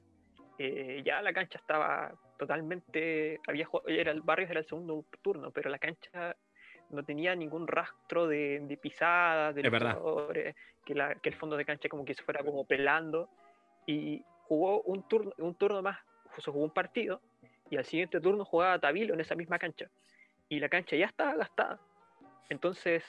eh, 0.59 1.03
ya 1.05 1.21
la 1.21 1.33
cancha 1.33 1.59
estaba 1.59 2.15
totalmente, 2.39 3.41
había 3.47 3.69
era 3.87 4.13
el 4.13 4.23
Barrios 4.23 4.51
era 4.51 4.61
el 4.61 4.67
segundo 4.67 5.05
turno, 5.23 5.51
pero 5.51 5.69
la 5.69 5.79
cancha 5.79 6.37
no 6.91 7.03
tenía 7.05 7.35
ningún 7.35 7.67
rastro 7.67 8.29
de, 8.29 8.61
de 8.61 8.77
pisadas, 8.77 9.55
de 9.55 9.69
jugadores, 9.69 10.55
que, 10.85 10.95
que 11.23 11.29
el 11.29 11.35
fondo 11.35 11.57
de 11.57 11.65
cancha 11.65 11.89
como 11.89 12.05
que 12.05 12.15
se 12.15 12.23
fuera 12.23 12.45
como 12.45 12.65
pelando, 12.65 13.29
y 13.87 14.25
jugó 14.49 14.83
un 14.83 15.07
turno, 15.09 15.33
un 15.39 15.55
turno 15.55 15.83
más, 15.83 15.99
se 16.39 16.51
jugó 16.51 16.65
un 16.65 16.73
partido, 16.73 17.21
y 17.71 17.77
al 17.77 17.85
siguiente 17.85 18.21
turno 18.21 18.45
jugaba 18.45 18.79
Tabilo 18.79 19.15
en 19.15 19.21
esa 19.21 19.35
misma 19.35 19.59
cancha, 19.59 19.91
y 20.49 20.61
la 20.61 20.69
cancha 20.69 20.97
ya 20.97 21.07
estaba 21.07 21.35
gastada 21.35 21.81
entonces, 22.49 23.03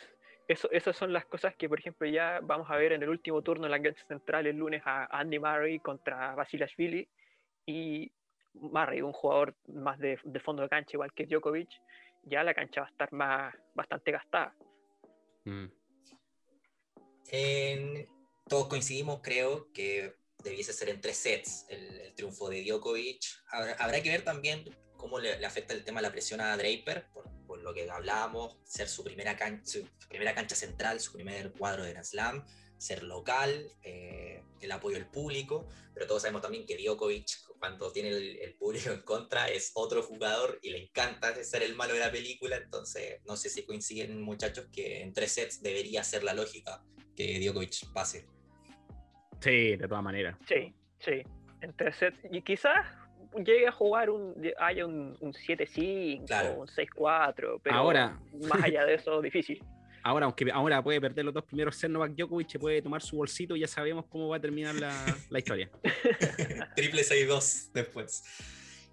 eso, 0.48 0.70
esas 0.72 0.96
son 0.96 1.12
las 1.12 1.26
cosas 1.26 1.56
que, 1.56 1.68
por 1.68 1.80
ejemplo, 1.80 2.08
ya 2.08 2.40
vamos 2.42 2.70
a 2.70 2.78
ver 2.78 2.94
en 2.94 3.04
el 3.04 3.10
último 3.10 3.42
turno 3.42 3.66
en 3.66 3.72
la 3.72 3.82
cancha 3.82 4.06
central 4.08 4.48
el 4.48 4.58
lunes 4.58 4.82
a 4.86 5.06
Andy 5.20 5.40
Murray 5.40 5.80
contra 5.80 6.36
Basilashvili 6.36 7.08
y 7.66 8.12
Murray, 8.54 9.02
un 9.02 9.12
jugador 9.12 9.56
más 9.68 10.00
de, 10.00 10.18
fondo 10.44 10.64
de 10.64 10.70
cancha, 10.70 10.92
igual 10.94 11.14
que 11.14 11.26
Djokovic, 11.26 11.70
ya 12.24 12.44
la 12.44 12.54
cancha 12.54 12.82
va 12.82 12.88
a 12.88 12.90
estar 12.90 13.12
más, 13.12 13.56
bastante 13.74 14.12
gastada. 14.12 14.56
Mm. 15.44 15.66
todos 18.48 18.68
coincidimos, 18.68 19.22
creo, 19.22 19.72
que 19.74 20.16
debiese 20.50 20.74
ser 20.74 20.90
en 20.90 21.02
tres 21.02 21.18
sets 21.18 21.66
el, 21.70 22.14
triunfo 22.16 22.50
de 22.50 22.64
Djokovic. 22.64 23.22
Habrá, 23.52 24.02
que 24.02 24.10
ver 24.10 24.24
también 24.24 24.64
cómo 24.96 25.20
le, 25.20 25.46
afecta 25.46 25.74
el 25.74 25.84
tema 25.84 26.00
de 26.00 26.08
la 26.08 26.12
presión 26.12 26.40
a 26.40 26.56
Draper, 26.56 27.08
por, 27.14 27.26
lo 27.60 27.74
que 27.74 27.90
hablábamos, 27.90 28.58
ser 28.64 28.88
su 28.88 29.04
primera, 29.04 29.36
cancha, 29.36 29.66
su 29.66 29.88
primera 30.08 30.36
cancha 30.36 30.56
central, 30.56 31.00
su 31.00 31.14
primer 31.14 31.52
cuadro 31.54 31.84
de 31.84 31.92
Grand 31.92 32.06
Slam, 32.06 32.46
ser 32.78 33.04
local, 33.04 33.72
eh, 33.82 34.44
el 34.62 34.72
apoyo 34.72 34.98
del 34.98 35.08
público, 35.08 35.68
pero 35.94 36.06
todos 36.06 36.22
sabemos 36.22 36.42
también 36.42 36.66
que 36.66 36.78
Djokovic, 36.78 37.46
cuando 37.60 37.92
tiene 37.92 38.10
el, 38.10 38.56
público 38.56 38.92
en 38.92 39.02
contra, 39.02 39.50
es 39.50 39.72
otro 39.74 40.04
jugador 40.04 40.60
y 40.62 40.70
le 40.70 40.84
encanta 40.84 41.44
ser 41.44 41.64
el 41.64 41.76
malo 41.76 41.94
de 41.94 42.00
la 42.00 42.12
película, 42.12 42.58
entonces 42.58 43.22
no 43.26 43.38
sé 43.38 43.50
si 43.50 43.64
coinciden 43.64 44.22
muchachos 44.22 44.68
que 44.72 45.02
en 45.02 45.14
tres 45.14 45.32
sets 45.32 45.62
debería 45.62 46.04
ser 46.04 46.24
la 46.24 46.34
lógica 46.34 46.84
que 47.16 47.40
Djokovic 47.40 47.92
pase. 47.94 48.35
Sí, 49.46 49.76
de 49.76 49.88
todas 49.88 50.04
maneras. 50.04 50.36
Sí, 50.48 50.74
sí, 50.98 51.22
en 51.62 51.72
tres 51.78 51.98
sets, 51.98 52.18
y 52.32 52.42
quizás 52.42 52.84
llegue 53.36 53.68
a 53.68 53.72
jugar 53.72 54.10
un, 54.10 54.34
haya 54.58 54.88
un, 54.88 55.16
un 55.20 55.34
7-5, 55.34 56.58
un 56.58 56.68
6-4, 56.68 57.60
pero 57.62 57.76
ahora, 57.76 58.20
más 58.50 58.64
allá 58.64 58.84
de 58.86 58.96
eso, 58.96 59.22
difícil. 59.22 59.64
Ahora, 60.02 60.26
aunque 60.26 60.50
ahora 60.52 60.84
puede 60.84 61.00
perder 61.00 61.26
los 61.26 61.34
dos 61.36 61.44
primeros 61.44 61.76
ser 61.76 61.92
Novak 61.92 62.14
Djokovic, 62.14 62.58
puede 62.58 62.82
tomar 62.82 63.04
su 63.04 63.18
bolsito 63.18 63.56
y 63.56 63.60
ya 63.60 63.68
sabemos 63.68 64.06
cómo 64.10 64.30
va 64.30 64.38
a 64.38 64.40
terminar 64.40 64.74
la, 64.74 64.92
la 65.30 65.38
historia. 65.38 65.70
Triple 66.76 67.04
6-2 67.04 67.72
después. 67.72 68.24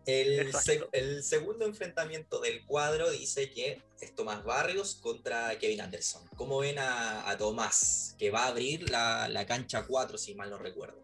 El, 0.05 0.51
el, 0.93 1.23
segundo 1.23 1.65
enfrentamiento 1.65 2.41
del 2.41 2.65
cuadro 2.65 3.11
dice 3.11 3.51
que 3.51 3.81
es 4.01 4.15
Tomás 4.15 4.43
Barrios 4.45 4.97
contra 4.97 5.57
Kevin 5.59 5.83
Anderson. 5.83 6.27
¿Cómo 6.37 6.59
ven 6.59 6.79
a, 6.79 7.29
a 7.31 7.39
Tomás? 7.39 8.17
Que 8.19 8.31
va 8.31 8.45
a 8.45 8.49
abrir 8.49 8.91
la, 8.91 9.29
la 9.29 9.47
cancha 9.47 9.87
4, 9.87 10.19
si 10.19 10.35
mal 10.35 10.51
no 10.51 10.59
recuerdo. 10.59 11.03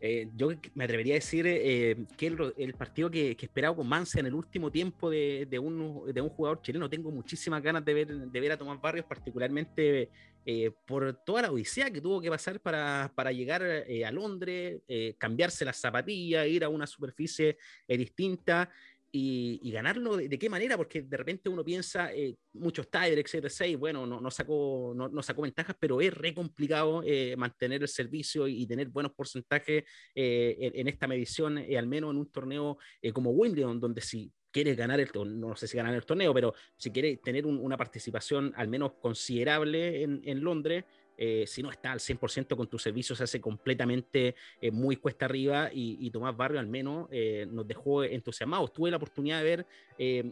Eh, 0.00 0.28
yo 0.36 0.50
me 0.74 0.84
atrevería 0.84 1.14
a 1.14 1.16
decir 1.16 1.44
eh, 1.48 1.96
que 2.16 2.28
el, 2.28 2.74
partido 2.74 3.10
que, 3.10 3.36
que, 3.36 3.46
esperaba 3.46 3.74
con 3.74 3.88
Mancia 3.88 4.20
en 4.20 4.26
el 4.26 4.34
último 4.34 4.70
tiempo 4.70 5.10
de, 5.10 5.46
de, 5.50 5.58
un, 5.58 6.04
de, 6.12 6.20
un, 6.20 6.28
jugador 6.28 6.62
chileno, 6.62 6.88
tengo 6.88 7.10
muchísimas 7.10 7.60
ganas 7.60 7.84
de 7.84 7.94
ver, 7.94 8.06
de 8.06 8.40
ver 8.40 8.52
a 8.52 8.56
Tomás 8.56 8.80
Barrios, 8.80 9.06
particularmente 9.06 10.08
eh, 10.44 10.70
por 10.86 11.24
toda 11.24 11.42
la 11.42 11.52
odisea 11.52 11.90
que 11.90 12.00
tuvo 12.00 12.20
que 12.20 12.30
pasar 12.30 12.60
para, 12.60 13.12
para 13.14 13.32
llegar 13.32 13.62
a 13.62 14.10
Londres, 14.10 14.80
cambiarse 15.18 15.64
las 15.64 15.76
zapatillas, 15.76 16.46
ir 16.46 16.64
a 16.64 16.68
una 16.68 16.86
superficie 16.86 17.58
distinta 17.86 18.70
y, 19.10 19.70
ganarlo 19.70 20.16
de, 20.16 20.38
qué 20.38 20.50
manera, 20.50 20.76
porque 20.76 21.02
de 21.02 21.16
repente 21.16 21.48
uno 21.48 21.64
piensa, 21.64 22.12
eh, 22.12 22.36
muchos 22.52 22.90
tiebreaks, 22.90 23.34
7-6, 23.34 23.78
bueno, 23.78 24.06
no, 24.06 24.20
no, 24.20 24.30
sacó, 24.30 24.92
no, 24.94 25.08
no, 25.08 25.22
sacó 25.22 25.42
ventajas, 25.42 25.76
pero 25.78 26.00
es 26.00 26.12
re 26.12 26.34
complicado 26.34 27.02
eh, 27.04 27.34
mantener 27.36 27.82
el 27.82 27.88
servicio 27.88 28.46
y, 28.46 28.66
tener 28.66 28.88
buenos 28.88 29.12
porcentajes 29.12 29.84
eh, 30.14 30.72
en, 30.74 30.88
esta 30.88 31.06
medición, 31.06 31.58
al 31.58 31.86
menos 31.86 32.10
en 32.10 32.18
un 32.18 32.30
torneo 32.30 32.78
como 33.14 33.30
Wimbledon, 33.30 33.80
donde 33.80 34.02
si 34.02 34.30
quieres 34.50 34.76
ganar 34.76 35.00
el 35.00 35.10
no 35.40 35.56
sé 35.56 35.66
si 35.66 35.76
ganar 35.76 35.94
el 35.94 36.04
torneo, 36.04 36.32
pero 36.34 36.54
si 36.76 36.90
quieres 36.90 37.20
tener 37.20 37.46
una 37.46 37.76
participación 37.76 38.52
al 38.56 38.68
menos 38.68 38.92
considerable 39.00 40.02
en, 40.02 40.40
Londres, 40.42 40.84
eh, 41.16 41.44
si 41.46 41.62
no 41.62 41.70
está 41.70 41.92
al 41.92 41.98
100% 41.98 42.56
con 42.56 42.68
tu 42.68 42.78
servicio, 42.78 43.16
se 43.16 43.24
hace 43.24 43.40
completamente 43.40 44.36
eh, 44.60 44.70
muy 44.70 44.96
cuesta 44.96 45.24
arriba 45.24 45.70
y, 45.72 46.10
Tomás 46.10 46.36
Barrio 46.36 46.60
al 46.60 46.68
menos 46.68 47.08
eh, 47.10 47.46
nos 47.50 47.66
dejó 47.66 48.04
entusiasmados. 48.04 48.72
Tuve 48.72 48.90
la 48.90 48.96
oportunidad 48.96 49.42
de 49.42 49.44
ver 49.44 49.66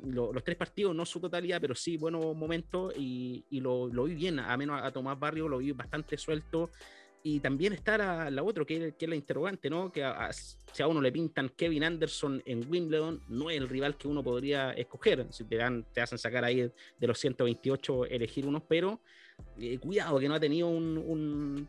los 0.04 0.44
tres 0.44 0.56
partidos, 0.56 0.94
no 0.94 1.04
su 1.04 1.20
totalidad, 1.20 1.60
pero 1.60 1.74
sí 1.74 1.96
buenos 1.96 2.36
momentos 2.36 2.94
y, 2.96 3.44
lo, 3.50 3.88
vi 3.88 4.14
bien, 4.14 4.38
a 4.38 4.56
menos 4.56 4.80
a, 4.82 4.90
Tomás 4.92 5.18
Barrio 5.18 5.48
lo 5.48 5.58
vi 5.58 5.72
bastante 5.72 6.16
suelto 6.16 6.70
y 7.28 7.40
también 7.40 7.72
está 7.72 7.98
la, 7.98 8.30
la 8.30 8.44
otra, 8.44 8.64
que, 8.64 8.94
es 8.96 9.08
la 9.08 9.16
interrogante, 9.16 9.68
¿no? 9.68 9.90
Que 9.90 10.08
si 10.72 10.80
a 10.80 10.86
uno 10.86 11.00
le 11.00 11.10
pintan 11.10 11.48
Kevin 11.56 11.82
Anderson 11.82 12.40
en 12.46 12.70
Wimbledon, 12.70 13.20
no 13.26 13.50
es 13.50 13.56
el 13.56 13.68
rival 13.68 13.96
que 13.96 14.06
uno 14.06 14.22
podría 14.22 14.70
escoger. 14.70 15.26
Si 15.30 15.42
te, 15.42 15.56
dan, 15.56 15.84
te 15.92 16.00
hacen 16.00 16.18
sacar 16.18 16.44
ahí 16.44 16.70
de 17.00 17.06
los 17.08 17.18
128, 17.18 18.06
elegir 18.06 18.46
unos, 18.46 18.62
pero 18.68 19.00
eh, 19.58 19.78
cuidado 19.78 20.18
que 20.18 20.28
no 20.28 20.34
ha 20.34 20.40
tenido 20.40 20.68
un, 20.68 20.98
un, 20.98 21.68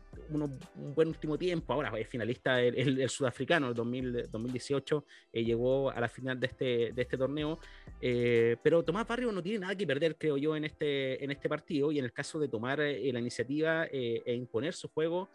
buen 0.94 1.08
último 1.08 1.38
tiempo. 1.38 1.72
Ahora 1.72 1.98
es 1.98 2.06
finalista 2.06 2.60
el, 2.60 3.08
sudafricano, 3.08 3.68
el 3.68 3.74
2018 3.74 5.04
eh, 5.32 5.44
llegó 5.44 5.90
a 5.90 5.98
la 5.98 6.08
final 6.08 6.38
de 6.38 6.46
este, 6.48 6.92
de 6.92 7.02
este 7.02 7.16
torneo. 7.16 7.58
Eh, 8.00 8.56
pero 8.62 8.82
Tomás 8.82 9.06
Barrio 9.06 9.32
no 9.32 9.42
tiene 9.42 9.60
nada 9.60 9.74
que 9.74 9.86
perder, 9.86 10.16
creo 10.16 10.36
yo, 10.36 10.54
en 10.54 10.64
este, 10.64 11.22
en 11.24 11.30
este 11.30 11.48
partido. 11.48 11.90
Y 11.90 11.98
en 11.98 12.04
el 12.04 12.12
caso 12.12 12.38
de 12.38 12.48
tomar 12.48 12.78
la 12.78 13.18
iniciativa 13.18 13.86
e 13.86 14.34
imponer 14.34 14.74
su 14.74 14.88
juego, 14.88 15.30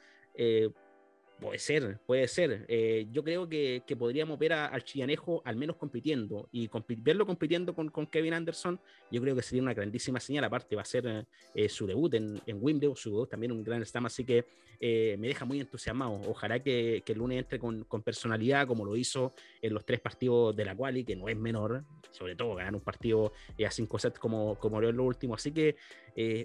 Puede 1.43 1.59
ser, 1.59 1.99
puede 2.05 2.27
ser. 2.29 2.65
Eh, 2.69 3.05
yo 3.11 3.21
creo 3.21 3.49
que, 3.49 3.83
que, 3.85 3.97
podríamos 3.97 4.39
ver 4.39 4.53
al 4.53 4.81
Chillanejo 4.81 5.41
al 5.43 5.57
menos 5.57 5.75
compitiendo 5.75 6.47
y 6.53 6.69
verlo 6.99 7.25
compitiendo 7.25 7.75
con, 7.75 7.91
Kevin 8.07 8.33
Anderson, 8.33 8.79
yo 9.11 9.21
creo 9.21 9.35
que 9.35 9.41
sería 9.41 9.61
una 9.61 9.73
grandísima 9.73 10.21
señal. 10.21 10.45
Aparte, 10.45 10.77
va 10.77 10.83
a 10.83 10.85
ser 10.85 11.27
eh, 11.53 11.67
su 11.67 11.85
debut 11.85 12.13
en, 12.13 12.39
en, 12.45 12.59
Wimbledon, 12.61 12.95
su 12.95 13.27
también 13.27 13.51
un 13.51 13.61
gran 13.61 13.85
slam, 13.85 14.05
así 14.05 14.23
que 14.23 14.45
eh, 14.79 15.17
me 15.19 15.27
deja 15.27 15.43
muy 15.43 15.59
entusiasmado. 15.59 16.13
Ojalá 16.29 16.63
que, 16.63 17.03
que 17.05 17.11
el 17.11 17.19
lunes 17.19 17.39
entre 17.39 17.59
con, 17.59 17.83
con, 17.83 18.03
personalidad, 18.03 18.65
como 18.65 18.85
lo 18.85 18.95
hizo 18.95 19.33
en 19.61 19.73
los 19.73 19.85
tres 19.85 19.99
partidos 19.99 20.55
de 20.55 20.63
la 20.63 20.73
quali, 20.73 21.03
que 21.03 21.17
no 21.17 21.27
es 21.27 21.35
menor, 21.35 21.83
sobre 22.11 22.37
todo 22.37 22.55
ganar 22.55 22.73
un 22.73 22.81
partido 22.81 23.33
a 23.65 23.69
cinco 23.69 23.99
sets 23.99 24.17
como, 24.17 24.55
como 24.55 24.79
lo 24.79 24.87
es 24.87 24.95
lo 24.95 25.03
último. 25.03 25.35
Así 25.35 25.51
que 25.51 25.75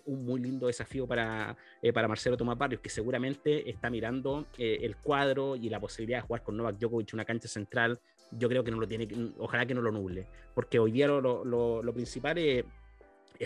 un 0.05 0.25
muy 0.25 0.41
lindo 0.41 0.67
desafío 0.67 1.07
para, 1.07 1.57
para 1.93 2.09
Marcelo 2.09 2.37
Tomás 2.37 2.57
Barrios, 2.57 2.81
que 2.81 2.89
seguramente 2.89 3.69
está 3.69 3.91
mirando 3.91 4.47
el 4.59 4.97
cuadro 4.97 5.57
y 5.57 5.69
la 5.69 5.81
posibilidad 5.81 6.19
de 6.19 6.27
jugar 6.27 6.43
con 6.43 6.57
Novak 6.57 6.79
Djokovic 6.79 7.13
una 7.13 7.25
cancha 7.25 7.49
central, 7.49 8.01
yo 8.33 8.49
creo 8.49 8.65
que 8.65 8.71
no 8.71 8.81
lo 8.81 8.89
tiene, 8.89 9.09
ojalá 9.39 9.67
que 9.67 9.75
no 9.75 9.83
lo 9.83 9.93
nuble, 9.93 10.27
porque 10.55 10.79
hoy 10.79 10.93
día 10.93 11.07
lo, 11.07 11.45
lo, 11.45 11.95
principal 11.95 12.39
es, 12.39 12.65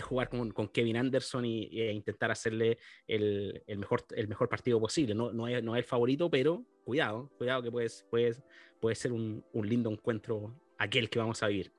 jugar 0.01 0.29
con, 0.29 0.51
con, 0.51 0.67
Kevin 0.69 0.97
Anderson 0.97 1.45
e 1.45 1.91
intentar 1.93 2.31
hacerle 2.31 2.77
el, 3.07 3.63
el, 3.67 3.77
mejor, 3.77 4.05
el 4.15 4.27
mejor 4.27 4.49
partido 4.49 4.79
posible. 4.79 5.13
No, 5.13 5.31
no, 5.31 5.47
es, 5.47 5.63
no 5.63 5.75
es 5.75 5.79
el 5.79 5.85
favorito, 5.85 6.29
pero 6.29 6.63
cuidado, 6.83 7.29
cuidado 7.37 7.61
que 7.61 7.71
puede, 7.71 7.89
puede, 8.09 8.35
puede 8.79 8.95
ser 8.95 9.11
un, 9.11 9.45
un 9.53 9.67
lindo 9.67 9.91
encuentro 9.91 10.53
aquel 10.77 11.09
que 11.09 11.19
vamos 11.19 11.43
a 11.43 11.47
vivir. 11.47 11.71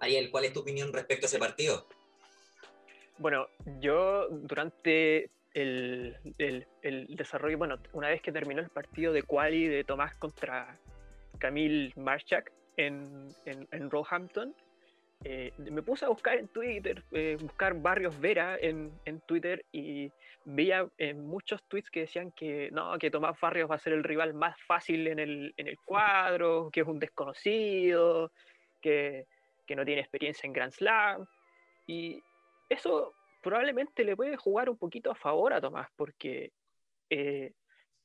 Ariel, 0.00 0.30
¿cuál 0.30 0.46
es 0.46 0.52
tu 0.52 0.60
opinión 0.60 0.92
respecto 0.92 1.26
a 1.26 1.28
ese 1.28 1.38
partido? 1.38 1.86
Bueno, 3.22 3.46
yo 3.78 4.26
durante 4.30 5.30
el, 5.54 6.16
desarrollo, 7.10 7.56
bueno, 7.56 7.78
una 7.92 8.08
vez 8.08 8.20
que 8.20 8.32
terminó 8.32 8.60
el 8.60 8.68
partido 8.68 9.12
de 9.12 9.22
quali 9.22 9.68
de 9.68 9.84
Tomás 9.84 10.16
contra 10.16 10.76
Camille 11.38 11.92
Marchak 11.94 12.50
en, 12.76 13.28
en, 13.46 13.90
Roehampton, 13.92 14.52
eh, 15.22 15.52
me 15.56 15.82
puse 15.82 16.04
a 16.04 16.08
buscar 16.08 16.36
en 16.36 16.48
Twitter, 16.48 17.04
eh, 17.12 17.36
buscar 17.40 17.74
Barrios 17.74 18.18
Vera 18.18 18.58
en, 18.60 18.90
en 19.04 19.20
Twitter 19.20 19.64
y 19.70 20.10
veía 20.44 20.88
muchos 21.14 21.62
tweets 21.68 21.90
que 21.90 22.00
decían 22.00 22.32
que 22.32 22.72
no, 22.72 22.98
que 22.98 23.12
Tomás 23.12 23.38
Barrios 23.40 23.70
va 23.70 23.76
a 23.76 23.78
ser 23.78 23.92
el 23.92 24.02
rival 24.02 24.34
más 24.34 24.60
fácil 24.62 25.06
en 25.06 25.20
el, 25.20 25.54
en 25.58 25.68
el 25.68 25.78
cuadro, 25.84 26.70
que 26.72 26.80
es 26.80 26.88
un 26.88 26.98
desconocido, 26.98 28.32
que, 28.80 29.26
que 29.64 29.76
no 29.76 29.84
tiene 29.84 30.00
experiencia 30.00 30.44
en 30.44 30.52
Grand 30.52 30.72
Slam. 30.72 31.24
Y 31.86 32.20
eso 32.72 33.14
probablemente 33.42 34.04
le 34.04 34.16
puede 34.16 34.36
jugar 34.36 34.70
un 34.70 34.78
poquito 34.78 35.10
a 35.10 35.14
favor 35.14 35.52
a 35.52 35.60
Tomás, 35.60 35.88
porque 35.96 36.52
eh, 37.10 37.52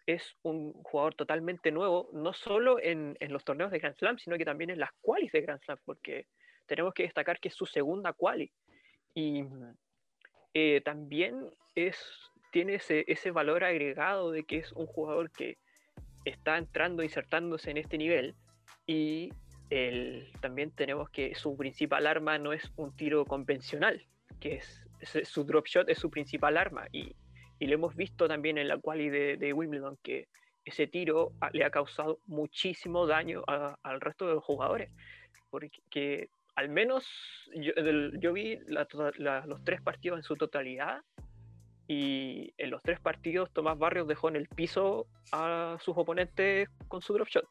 es 0.06 0.36
un 0.42 0.74
jugador 0.84 1.16
totalmente 1.16 1.72
nuevo, 1.72 2.10
no 2.14 2.34
solo 2.34 2.80
en, 2.82 3.18
los 3.20 3.44
torneos 3.44 3.72
de 3.72 3.80
Grand 3.80 3.96
Slam, 3.98 4.18
sino 4.18 4.38
que 4.38 4.46
también 4.46 4.70
en 4.70 4.80
las 4.80 4.92
qualis 5.02 5.32
de 5.32 5.42
Grand 5.42 5.62
Slam, 5.62 5.78
porque 5.86 6.28
tenemos 6.66 6.94
que 6.94 7.04
destacar 7.04 7.40
que 7.40 7.50
es 7.50 7.56
su 7.56 7.66
segunda 7.66 8.14
quali. 8.14 8.52
Y 9.14 9.44
eh, 10.54 10.82
también 10.84 11.50
es, 11.76 11.98
tiene 12.52 12.76
ese, 12.76 13.04
ese 13.08 13.32
valor 13.32 13.64
agregado 13.64 14.32
de 14.32 14.44
que 14.44 14.58
es 14.58 14.72
un 14.72 14.88
jugador 14.88 15.32
que 15.32 15.58
está 16.26 16.58
entrando, 16.58 17.04
insertándose 17.04 17.72
en 17.72 17.78
este 17.78 17.98
nivel. 17.98 18.36
Y 18.86 19.32
el, 19.70 20.32
también 20.40 20.72
tenemos 20.72 21.10
que 21.10 21.36
su 21.36 21.56
principal 21.58 22.08
arma 22.08 22.38
no 22.38 22.54
es 22.54 22.72
un 22.78 22.96
tiro 22.96 23.26
convencional, 23.26 24.06
que 24.40 24.56
es 24.56 24.84
su 25.24 25.44
drop 25.44 25.68
shot 25.68 25.90
es 25.90 26.00
su 26.00 26.10
principal 26.10 26.58
arma 26.58 26.88
y, 26.92 27.16
y 27.60 27.68
lo 27.68 27.76
hemos 27.76 27.96
visto 27.96 28.28
también 28.28 28.58
en 28.58 28.68
la 28.68 28.78
quali 28.78 29.10
de, 29.10 29.38
de 29.38 29.54
Wimbledon 29.54 29.98
que 30.04 30.28
ese 30.66 30.88
tiro 30.88 31.34
le 31.54 31.64
ha 31.64 31.70
causado 31.70 32.20
muchísimo 32.26 33.08
daño 33.08 33.44
al 33.48 34.02
resto 34.02 34.28
de 34.28 34.34
los 34.34 34.44
jugadores 34.44 34.92
porque 35.50 36.30
al 36.56 36.70
menos 36.70 37.08
yo, 37.56 37.72
yo 38.20 38.34
vi 38.34 38.58
los 38.68 39.64
tres 39.64 39.82
partidos 39.82 40.18
en 40.18 40.24
su 40.24 40.36
totalidad 40.36 41.02
y 41.88 42.54
en 42.58 42.72
los 42.72 42.82
tres 42.82 43.00
partidos 43.00 43.52
Tomás 43.54 43.78
Barrios 43.78 44.08
dejó 44.08 44.28
en 44.28 44.36
el 44.36 44.48
piso 44.50 45.08
a 45.32 45.78
sus 45.80 45.96
oponentes 45.98 46.68
con 46.90 47.02
su 47.02 47.14
drop 47.14 47.30
shot. 47.30 47.46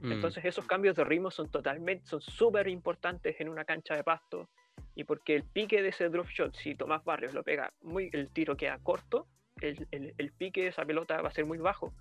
Mm. 0.00 0.12
Entonces 0.12 0.44
esos 0.44 0.66
cambios 0.66 0.96
de 0.96 1.04
ritmo 1.04 1.30
son 1.30 1.50
totalmente, 1.50 2.06
son 2.06 2.20
súper 2.20 2.68
importantes 2.68 3.40
en 3.40 3.48
una 3.48 3.64
cancha 3.64 3.94
de 3.94 4.04
pasto 4.04 4.50
y 4.94 5.04
porque 5.04 5.36
el 5.36 5.44
pique 5.44 5.82
de 5.82 5.88
ese 5.88 6.08
drop 6.08 6.28
shot, 6.28 6.54
si 6.56 6.74
Tomás 6.74 7.04
Barrios 7.04 7.34
lo 7.34 7.42
pega 7.42 7.72
muy, 7.82 8.10
el 8.12 8.28
tiro 8.28 8.56
queda 8.56 8.78
corto, 8.82 9.26
el, 9.60 9.86
el, 9.90 10.32
pique 10.32 10.62
de 10.62 10.68
esa 10.68 10.84
pelota 10.84 11.20
va 11.20 11.28
a 11.28 11.32
ser 11.32 11.44
muy 11.44 11.58
bajo. 11.58 11.92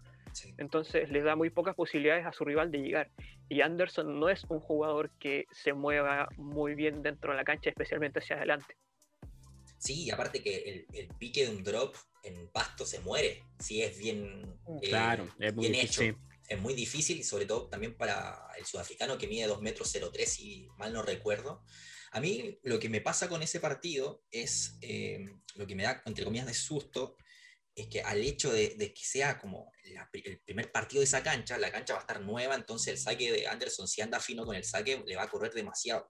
Entonces 0.57 1.09
le 1.09 1.21
da 1.21 1.35
muy 1.35 1.49
pocas 1.49 1.75
posibilidades 1.75 2.25
a 2.25 2.31
su 2.31 2.45
rival 2.45 2.71
de 2.71 2.79
llegar. 2.79 3.11
Y 3.49 3.61
Anderson 3.61 4.19
no 4.19 4.29
es 4.29 4.43
un 4.47 4.59
jugador 4.59 5.11
que 5.19 5.45
se 5.51 5.73
mueva 5.73 6.29
muy 6.37 6.75
bien 6.75 7.01
dentro 7.01 7.31
de 7.31 7.37
la 7.37 7.43
cancha, 7.43 7.69
especialmente 7.69 8.19
hacia 8.19 8.37
adelante. 8.37 8.77
Sí, 9.79 10.03
y 10.03 10.11
aparte 10.11 10.43
que 10.43 10.85
el, 10.93 11.07
pique 11.17 11.45
de 11.45 11.55
un 11.55 11.63
drop 11.63 11.95
en 12.23 12.47
pasto 12.49 12.85
se 12.85 12.99
muere, 12.99 13.43
si 13.59 13.81
es 13.81 13.97
bien, 13.97 14.59
eh, 14.81 14.89
claro, 14.89 15.27
es 15.39 15.53
muy 15.53 15.69
bien 15.69 15.85
hecho. 15.85 16.03
Es 16.47 16.59
muy 16.59 16.73
difícil 16.73 17.19
y 17.19 17.23
sobre 17.23 17.45
todo 17.45 17.67
también 17.67 17.95
para 17.95 18.47
el 18.57 18.65
sudafricano 18.65 19.19
que 19.19 19.27
mide 19.27 19.45
2 19.45 19.61
metros 19.61 19.95
03, 20.11 20.29
si 20.29 20.67
mal 20.77 20.91
no 20.91 21.03
recuerdo. 21.03 21.63
A 22.11 22.19
mí 22.19 22.59
lo 22.63 22.79
que 22.79 22.89
me 22.89 23.01
pasa 23.01 23.29
con 23.29 23.41
ese 23.43 23.59
partido 23.59 24.23
es, 24.31 24.77
eh, 24.81 25.25
lo 25.55 25.67
que 25.67 25.75
me 25.75 25.83
da, 25.83 26.01
entre 26.05 26.25
comillas, 26.25 26.47
de 26.47 26.53
susto, 26.53 27.15
es 27.75 27.87
que 27.87 28.01
al 28.01 28.21
hecho 28.21 28.51
de, 28.51 28.75
que 28.77 29.05
sea 29.05 29.37
como 29.37 29.71
el 30.11 30.39
primer 30.41 30.71
partido 30.71 30.99
de 30.99 31.05
esa 31.05 31.23
cancha, 31.23 31.57
la 31.57 31.71
cancha 31.71 31.93
va 31.93 31.99
a 31.99 32.01
estar 32.01 32.21
nueva, 32.21 32.55
entonces 32.55 32.93
el 32.93 32.97
saque 32.97 33.31
de 33.31 33.47
Anderson, 33.47 33.87
si 33.87 34.01
anda 34.01 34.19
fino 34.19 34.45
con 34.45 34.55
el 34.55 34.63
saque, 34.63 35.03
le 35.05 35.15
va 35.15 35.23
a 35.23 35.29
correr 35.29 35.53
demasiado. 35.53 36.05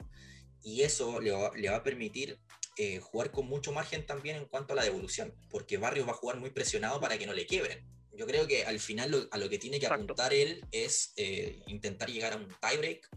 Y 0.62 0.82
eso 0.82 1.22
le 1.22 1.32
va, 1.32 1.75
a 1.75 1.84
permitir 1.84 2.39
eh, 2.77 3.00
jugar 3.00 3.32
con 3.32 3.46
mucho 3.46 3.72
margen 3.72 4.06
también 4.06 4.38
en 4.38 4.46
cuanto 4.46 4.74
a 4.74 4.75
la 4.75 4.84
devolución, 4.84 5.34
porque 5.50 5.77
Barrios 5.77 6.08
va 6.08 6.12
a 6.12 6.15
jugar 6.15 6.38
muy 6.38 6.50
presionado 6.50 7.00
para 7.00 7.18
que 7.18 7.25
no 7.25 7.34
le 7.34 7.46
quiebren. 7.46 7.86
Yo 8.12 8.25
creo 8.25 8.48
que 8.48 8.65
al 8.65 8.79
final 8.79 9.29
a 9.32 9.38
lo 9.38 9.50
que 9.50 9.60
tiene 9.60 9.79
que 9.79 9.88
apuntar 9.88 10.34
él 10.34 10.65
es 10.72 11.13
eh, 11.15 11.62
intentar 11.68 12.10
llegar 12.10 12.34
a 12.34 12.38
un 12.38 12.53
tiebreak 12.60 13.08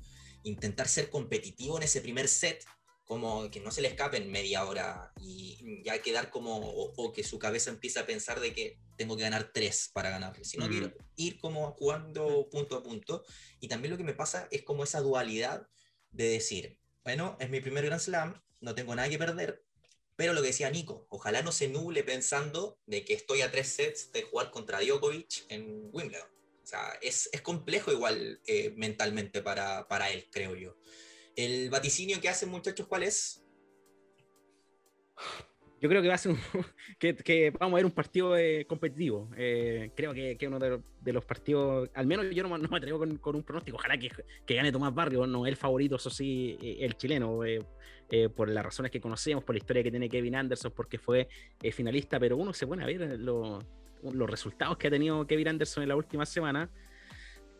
intentar 0.44 0.88
ser 0.88 1.10
competitivo 1.10 1.76
en 1.76 1.84
ese 1.84 2.00
primer 2.00 2.28
set, 2.28 2.64
como 3.04 3.50
que 3.50 3.60
no 3.60 3.70
se 3.70 3.82
le 3.82 3.88
escape 3.88 4.16
en 4.16 4.30
media 4.30 4.64
hora 4.64 5.12
y 5.20 5.82
ya 5.84 6.00
quedar 6.00 6.30
como, 6.30 6.58
o, 6.58 7.12
que 7.12 7.24
su 7.24 7.38
cabeza 7.38 7.70
empiece 7.70 7.98
a 7.98 8.06
pensar 8.06 8.40
de 8.40 8.54
que 8.54 8.78
tengo 8.96 9.16
que 9.16 9.22
ganar 9.22 9.50
tres 9.52 9.90
para 9.92 10.10
ganar, 10.10 10.38
sino 10.44 10.68
que 10.68 10.76
ir, 10.76 10.96
ir, 11.16 11.38
como 11.38 11.72
jugando 11.72 12.48
punto 12.50 12.76
a 12.76 12.82
punto. 12.82 13.24
Y 13.60 13.68
también 13.68 13.90
lo 13.90 13.98
que 13.98 14.04
me 14.04 14.14
pasa 14.14 14.48
es 14.50 14.62
como 14.62 14.84
esa 14.84 15.00
dualidad 15.00 15.68
de 16.10 16.28
decir, 16.28 16.78
bueno, 17.04 17.36
es 17.40 17.50
mi 17.50 17.60
primer 17.60 17.84
Grand 17.84 18.00
Slam, 18.00 18.40
no 18.60 18.74
tengo 18.74 18.94
nada 18.94 19.08
que 19.08 19.18
perder, 19.18 19.64
pero 20.16 20.34
lo 20.34 20.42
que 20.42 20.48
decía 20.48 20.70
Nico, 20.70 21.06
ojalá 21.08 21.42
no 21.42 21.52
se 21.52 21.68
nuble 21.68 22.04
pensando 22.04 22.78
de 22.86 23.04
que 23.04 23.14
estoy 23.14 23.40
a 23.40 23.50
tres 23.50 23.68
sets 23.68 24.12
de 24.12 24.22
jugar 24.22 24.50
contra 24.50 24.80
Djokovic 24.80 25.46
en 25.48 25.88
Wimbledon. 25.92 26.28
O 26.62 26.66
sea, 26.66 26.98
es, 27.02 27.28
es 27.32 27.42
complejo 27.42 27.90
igual 27.92 28.40
eh, 28.46 28.72
mentalmente 28.76 29.42
para, 29.42 29.88
para, 29.88 30.10
él, 30.10 30.28
creo 30.30 30.54
yo. 30.54 30.76
¿El 31.34 31.70
vaticinio 31.70 32.20
que 32.20 32.28
hacen 32.28 32.48
muchachos 32.48 32.86
cuál 32.86 33.02
es? 33.02 33.44
Yo 35.82 35.88
creo 35.88 36.00
que 36.00 36.06
va 36.06 36.14
a 36.14 36.18
ser 36.18 36.30
un, 36.32 36.38
que, 36.98 37.50
vamos 37.58 37.74
a 37.74 37.76
ver 37.76 37.84
un 37.84 37.90
partido 37.90 38.36
eh, 38.36 38.64
competitivo. 38.68 39.28
Eh, 39.36 39.90
creo 39.96 40.14
que, 40.14 40.36
que 40.36 40.46
uno 40.46 40.60
de 40.60 41.12
los, 41.12 41.24
partidos, 41.24 41.90
al 41.94 42.06
menos 42.06 42.26
yo 42.32 42.46
no, 42.46 42.56
me 42.56 42.76
atrevo 42.76 43.00
con, 43.00 43.16
con, 43.16 43.34
un 43.34 43.42
pronóstico. 43.42 43.78
Ojalá 43.78 43.98
que, 43.98 44.08
que, 44.46 44.54
gane 44.54 44.70
Tomás 44.70 44.94
Barrio, 44.94 45.26
no 45.26 45.44
el 45.44 45.56
favorito, 45.56 45.96
eso 45.96 46.08
sí, 46.08 46.56
el 46.60 46.96
chileno, 46.96 47.40
por 48.36 48.48
las 48.48 48.64
razones 48.64 48.92
que 48.92 49.00
conocemos, 49.00 49.42
por 49.42 49.56
la 49.56 49.58
historia 49.58 49.82
que 49.82 49.90
tiene 49.90 50.08
Kevin 50.08 50.36
Anderson, 50.36 50.70
porque 50.70 50.98
fue 50.98 51.28
finalista, 51.72 52.20
pero 52.20 52.36
uno 52.36 52.52
se 52.52 52.64
pone 52.64 52.84
a 52.84 52.86
ver 52.86 53.18
lo, 53.18 53.58
los 54.02 54.30
resultados 54.30 54.76
que 54.76 54.86
ha 54.86 54.90
tenido 54.90 55.26
Kevin 55.26 55.48
Anderson 55.48 55.82
en 55.82 55.88
la 55.88 55.96
última 55.96 56.26
semana. 56.26 56.70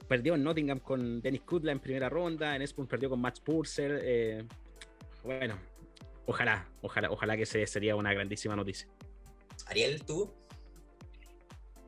Perdió 0.07 0.37
en 0.37 0.45
Nottingham 0.45 0.79
con 0.79 1.21
Dennis 1.21 1.43
Kudla 1.43 1.73
en 1.73 1.81
primera 1.81 2.09
ronda, 2.09 2.55
en 2.55 2.63
Espun 2.63 2.87
perdió 2.87 3.11
con 3.11 3.21
Max 3.21 3.41
Purser. 3.41 4.01
Eh, 4.03 4.45
bueno, 5.25 5.57
ojalá, 6.27 6.69
ojalá, 6.81 7.11
ojalá 7.11 7.37
que 7.37 7.47
se, 7.47 7.67
sería 7.67 7.97
una 7.97 8.13
grandísima 8.13 8.57
noticia. 8.57 8.89
Ariel, 9.67 10.05
¿tú? 10.05 10.33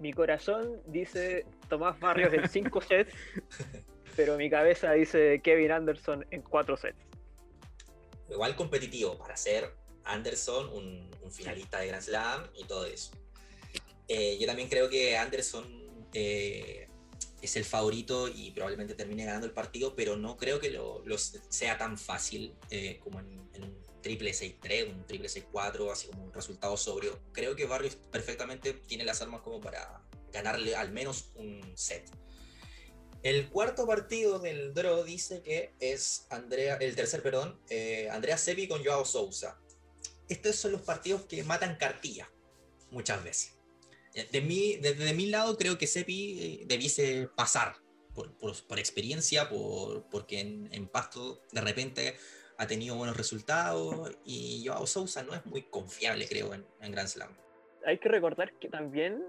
Mi 0.01 0.12
corazón 0.12 0.83
dice 0.87 1.47
Tomás 1.68 1.99
Barrios 2.01 2.33
en 2.35 2.49
5 2.49 2.81
sets, 2.88 3.14
pero 4.16 4.37
mi 4.37 4.51
cabeza 4.51 4.92
dice 4.92 5.40
Kevin 5.42 5.73
Anderson 5.73 6.27
en 6.31 6.42
4 6.42 6.77
sets. 6.77 6.99
Igual 8.29 8.57
competitivo 8.57 9.16
para 9.16 9.37
ser 9.37 9.75
Anderson 10.05 10.68
un 11.23 11.33
finalista 11.33 11.81
de 11.81 11.88
Grand 11.88 12.03
Slam 12.03 12.51
y 12.57 12.64
todo 12.64 12.87
eso. 12.87 13.12
Eh, 14.09 14.37
yo 14.38 14.47
también 14.47 14.68
creo 14.68 14.88
que 14.88 15.16
Anderson 15.16 15.64
eh, 16.12 16.88
es 17.40 17.57
el 17.57 17.64
favorito 17.64 18.29
y 18.29 18.51
probablemente 18.51 18.94
termine 18.94 19.25
ganando 19.25 19.47
el 19.47 19.53
partido, 19.53 19.94
pero 19.94 20.16
no 20.16 20.37
creo 20.37 20.61
que 20.61 20.70
lo, 20.70 21.03
sea 21.16 21.79
tan 21.79 21.97
fácil 21.99 22.55
eh, 22.70 23.01
como 23.03 23.20
en, 23.20 23.29
un 23.62 23.85
triple 24.05 24.33
6-3, 24.33 24.93
un 24.93 25.07
triple 25.07 25.29
6-4, 25.29 25.90
así 25.90 26.09
como 26.09 26.25
un 26.25 26.33
resultado 26.33 26.77
sobrio. 26.77 27.19
Creo 27.33 27.57
que 27.57 27.64
Barrios 27.64 27.97
perfectamente 27.97 28.75
tiene 28.75 29.05
las 29.05 29.23
armas 29.23 29.40
como 29.40 29.61
para 29.61 30.07
ganarle 30.31 30.77
al 30.77 30.93
menos 30.93 31.31
un 31.37 31.73
set. 31.75 32.09
El 33.23 33.49
cuarto 33.49 33.87
partido 33.87 34.38
del 34.38 34.75
draw 34.75 35.03
dice 35.03 35.43
que 35.43 35.73
es 35.81 36.27
Andrea, 36.29 36.77
el 36.77 36.95
tercer, 36.95 37.23
perdón, 37.23 37.59
Andrea 38.11 38.37
Sepi 38.37 38.69
con 38.69 38.85
Joao 38.85 39.07
Sousa. 39.07 39.59
Estos 40.29 40.57
son 40.57 40.73
los 40.73 40.83
partidos 40.83 41.23
que 41.25 41.43
matan 41.43 41.77
cartilla 41.77 42.31
muchas 42.90 43.25
veces. 43.25 43.55
De 44.31 44.40
mi, 44.43 44.77
desde 44.77 45.14
mi 45.14 45.27
lado 45.27 45.57
creo 45.57 45.79
que 45.79 45.87
Sepi 45.87 46.38
eh, 46.38 46.64
debiese 46.67 47.29
pasar 47.35 47.77
por, 48.14 48.37
por, 48.37 48.79
experiencia, 48.79 49.49
por, 49.49 50.09
porque 50.09 50.40
en, 50.40 50.69
en, 50.73 50.87
Pasto 50.87 51.43
de 51.51 51.61
repente 51.61 52.17
ha 52.59 52.67
tenido 52.67 52.97
buenos 52.97 53.17
resultados 53.17 54.17
y 54.25 54.64
Joao 54.67 54.87
Sousa 54.87 55.23
no 55.23 55.35
es 55.35 55.45
muy 55.47 55.62
confiable 55.62 56.27
creo 56.29 56.55
en, 56.55 56.64
en 56.81 56.93
Grand 56.93 57.09
Slam. 57.09 57.31
Hay 57.85 57.99
que 57.99 58.09
recordar 58.09 58.53
que 58.55 58.69
también 58.69 59.23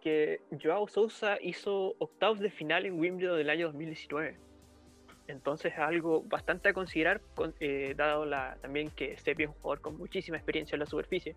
que 0.00 0.40
Joao 0.62 0.88
Sousa 0.88 1.38
hizo 1.40 1.94
octavos 1.98 2.38
de 2.38 2.50
final 2.50 2.86
en 2.86 2.98
Wimbledon 2.98 3.36
del 3.36 3.50
año 3.50 3.66
2019. 3.66 4.36
Entonces 5.26 5.72
es 5.72 5.78
algo 5.78 6.22
bastante 6.22 6.70
a 6.70 6.72
considerar, 6.72 7.20
eh, 7.60 7.94
dado 7.96 8.24
la, 8.24 8.56
también 8.62 8.90
que 8.90 9.18
Sepi 9.18 9.42
es 9.42 9.48
un 9.50 9.54
jugador 9.56 9.80
con 9.82 9.98
muchísima 9.98 10.38
experiencia 10.38 10.76
en 10.76 10.80
la 10.80 10.86
superficie. 10.86 11.34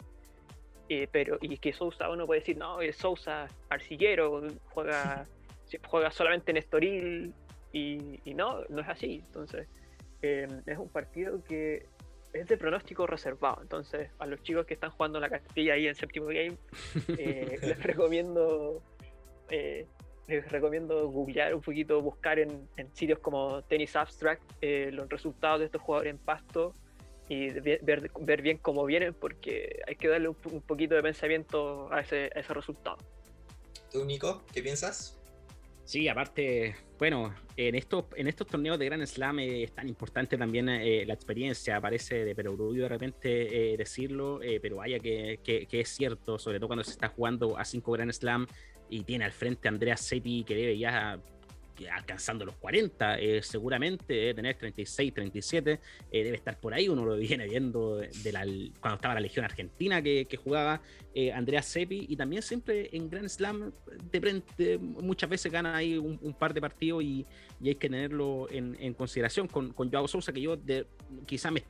Eh, 0.87 1.07
pero, 1.11 1.37
y 1.41 1.57
que 1.57 1.73
Sousa 1.73 2.09
uno 2.09 2.25
puede 2.25 2.41
decir, 2.41 2.57
no, 2.57 2.81
es 2.81 2.97
Sousa 2.97 3.47
arcillero, 3.69 4.41
juega, 4.69 5.25
juega 5.87 6.11
solamente 6.11 6.51
en 6.51 6.57
Estoril, 6.57 7.33
y, 7.73 8.19
y, 8.25 8.33
no, 8.33 8.63
no 8.69 8.81
es 8.81 8.89
así. 8.89 9.23
Entonces, 9.25 9.67
em, 10.21 10.61
es 10.65 10.77
un 10.77 10.89
partido 10.89 11.43
que 11.43 11.85
es 12.33 12.47
de 12.47 12.57
pronóstico 12.57 13.07
reservado. 13.07 13.61
Entonces, 13.61 14.09
a 14.19 14.25
los 14.25 14.41
chicos 14.43 14.65
que 14.65 14.73
están 14.73 14.91
jugando 14.91 15.19
la 15.19 15.29
Castilla 15.29 15.73
ahí 15.73 15.87
en 15.87 15.95
séptimo 15.95 16.27
game, 16.27 16.57
eh, 17.17 17.59
les 17.61 17.83
recomiendo 17.83 18.81
eh, 19.49 19.85
les 20.27 20.49
recomiendo 20.49 21.09
googlear 21.09 21.53
un 21.53 21.61
poquito, 21.61 22.01
buscar 22.01 22.39
en, 22.39 22.67
sitios 22.93 23.19
como 23.19 23.63
Tennis 23.63 23.95
Abstract 23.95 24.41
eh, 24.61 24.89
los 24.93 25.09
resultados 25.09 25.59
de 25.59 25.65
estos 25.65 25.81
jugadores 25.81 26.11
en 26.11 26.17
pasto 26.19 26.73
y 27.27 27.49
ver, 27.49 28.11
ver, 28.19 28.41
bien 28.41 28.57
cómo 28.57 28.85
vienen, 28.85 29.13
porque 29.13 29.81
hay 29.87 29.95
que 29.95 30.07
darle 30.07 30.29
un, 30.29 30.35
poquito 30.35 30.95
de 30.95 31.01
pensamiento 31.01 31.91
a 31.91 32.01
ese, 32.01 32.29
a 32.35 32.39
ese 32.39 32.53
resultado. 32.53 32.97
¿Tú, 33.91 34.03
Nico, 34.03 34.43
qué 34.53 34.61
piensas? 34.61 35.20
Sí, 35.83 36.07
aparte, 36.07 36.75
bueno, 36.97 37.33
en 37.57 37.75
estos, 37.75 38.05
en 38.15 38.27
estos 38.27 38.47
torneos 38.47 38.77
de 38.79 38.85
Grand 38.85 39.05
Slam 39.05 39.39
eh, 39.39 39.63
es 39.63 39.73
tan 39.73 39.87
importante 39.89 40.37
también 40.37 40.69
eh, 40.69 41.03
la 41.05 41.13
experiencia, 41.13 41.81
parece 41.81 42.23
de 42.23 42.35
perogrullo 42.35 42.83
de 42.83 42.89
repente 42.89 43.73
eh, 43.73 43.77
decirlo, 43.77 44.39
pero 44.61 44.77
vaya 44.77 44.99
que, 44.99 45.39
que, 45.43 45.67
es 45.71 45.89
cierto, 45.89 46.39
sobre 46.39 46.59
todo 46.59 46.67
cuando 46.67 46.83
se 46.83 46.91
está 46.91 47.09
jugando 47.09 47.57
a 47.57 47.65
cinco 47.65 47.91
Grand 47.91 48.11
Slam 48.11 48.47
y 48.89 49.03
tiene 49.03 49.25
al 49.25 49.31
frente 49.31 49.67
a 49.67 49.71
Andrea 49.71 49.97
Seppi 49.97 50.43
que 50.43 50.55
debe 50.55 50.77
ya 50.77 51.19
alcanzando 51.87 52.45
los 52.45 52.55
40, 52.57 53.19
eh, 53.19 53.41
seguramente 53.41 54.13
debe 54.13 54.33
tener 54.33 54.57
36, 54.57 55.13
37, 55.13 55.79
eh, 56.11 56.23
debe 56.23 56.37
estar 56.37 56.59
por 56.59 56.73
ahí, 56.73 56.89
uno 56.89 57.05
lo 57.05 57.15
viene 57.15 57.47
viendo 57.47 58.01
la, 58.31 58.45
cuando 58.79 58.95
estaba 58.95 59.13
la 59.13 59.19
Legión 59.19 59.45
Argentina 59.45 60.01
que, 60.01 60.27
jugaba 60.41 60.81
eh, 61.13 61.31
Andrea 61.31 61.61
Seppi, 61.61 62.05
y 62.09 62.15
también 62.15 62.41
siempre 62.41 62.89
en 62.93 63.09
Grand 63.09 63.29
Slam, 63.29 63.71
de, 64.11 64.77
muchas 64.79 65.29
veces 65.29 65.51
gana 65.51 65.75
ahí 65.75 65.97
un, 65.97 66.33
par 66.33 66.53
de 66.53 66.61
partidos 66.61 67.03
y, 67.03 67.25
hay 67.63 67.75
que 67.75 67.89
tenerlo 67.89 68.47
en, 68.49 68.93
consideración 68.95 69.47
con, 69.47 69.71
con 69.73 69.91
Joao 69.91 70.07
Sousa, 70.07 70.33
que 70.33 70.41
yo 70.41 70.57
quizás 71.27 71.51
me, 71.51 71.61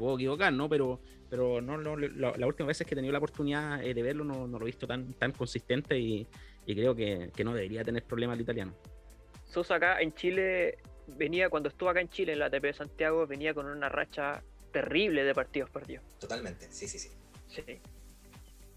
puedo 0.00 0.16
equivocar, 0.16 0.52
¿no? 0.52 0.68
pero, 0.68 1.00
pero 1.30 1.60
no, 1.60 1.78
no 1.78 1.96
la, 1.96 2.46
última 2.46 2.66
vez 2.66 2.78
que 2.78 2.94
he 2.94 2.96
tenido 2.96 3.12
la 3.12 3.18
oportunidad 3.18 3.80
de 3.80 4.02
verlo 4.02 4.24
no, 4.24 4.48
no, 4.48 4.58
lo 4.58 4.64
he 4.64 4.66
visto 4.66 4.86
tan, 4.86 5.12
tan 5.14 5.32
consistente 5.32 5.98
y, 5.98 6.26
creo 6.66 6.96
que, 6.96 7.30
que 7.34 7.44
no 7.44 7.54
debería 7.54 7.84
tener 7.84 8.02
problemas 8.02 8.36
el 8.36 8.42
italiano. 8.42 8.74
Sosa 9.46 9.76
acá 9.76 10.00
en 10.00 10.14
Chile 10.14 10.78
venía, 11.06 11.48
cuando 11.48 11.68
estuvo 11.68 11.88
acá 11.88 12.00
en 12.00 12.10
Chile 12.10 12.32
en 12.32 12.40
la 12.40 12.46
ATP 12.46 12.62
de 12.62 12.74
Santiago, 12.74 13.26
venía 13.26 13.54
con 13.54 13.66
una 13.66 13.88
racha 13.88 14.42
terrible 14.72 15.24
de 15.24 15.34
partidos 15.34 15.70
perdidos. 15.70 16.04
Totalmente, 16.18 16.68
sí, 16.70 16.88
sí, 16.88 16.98
sí. 16.98 17.10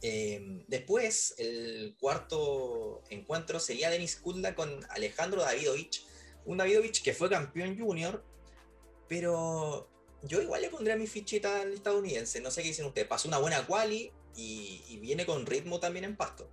Em, 0.02 0.64
después, 0.68 1.36
el 1.38 1.96
cuarto 2.00 3.02
encuentro 3.10 3.60
sería 3.60 3.90
Denis 3.90 4.16
Kudla 4.16 4.56
con 4.56 4.80
Alejandro 4.90 5.42
Davidovich. 5.42 6.06
Un 6.46 6.58
Davidovich 6.58 7.04
que 7.04 7.14
fue 7.14 7.30
campeón 7.30 7.78
junior, 7.78 8.24
pero 9.10 9.90
yo 10.24 10.42
igual 10.42 10.62
le 10.62 10.70
pondría 10.70 10.96
mi 10.96 11.08
fichita 11.08 11.62
al 11.62 11.74
estadounidense. 11.74 12.40
No 12.40 12.50
sé 12.50 12.62
qué 12.62 12.70
dicen 12.70 12.86
ustedes. 12.86 13.08
Pasó 13.08 13.28
una 13.28 13.40
buena 13.40 13.66
quali 13.68 14.12
y, 14.36 14.84
y 14.88 15.00
viene 15.00 15.26
con 15.26 15.46
ritmo 15.46 15.82
también 15.82 16.06
en 16.06 16.16
pasto. 16.16 16.50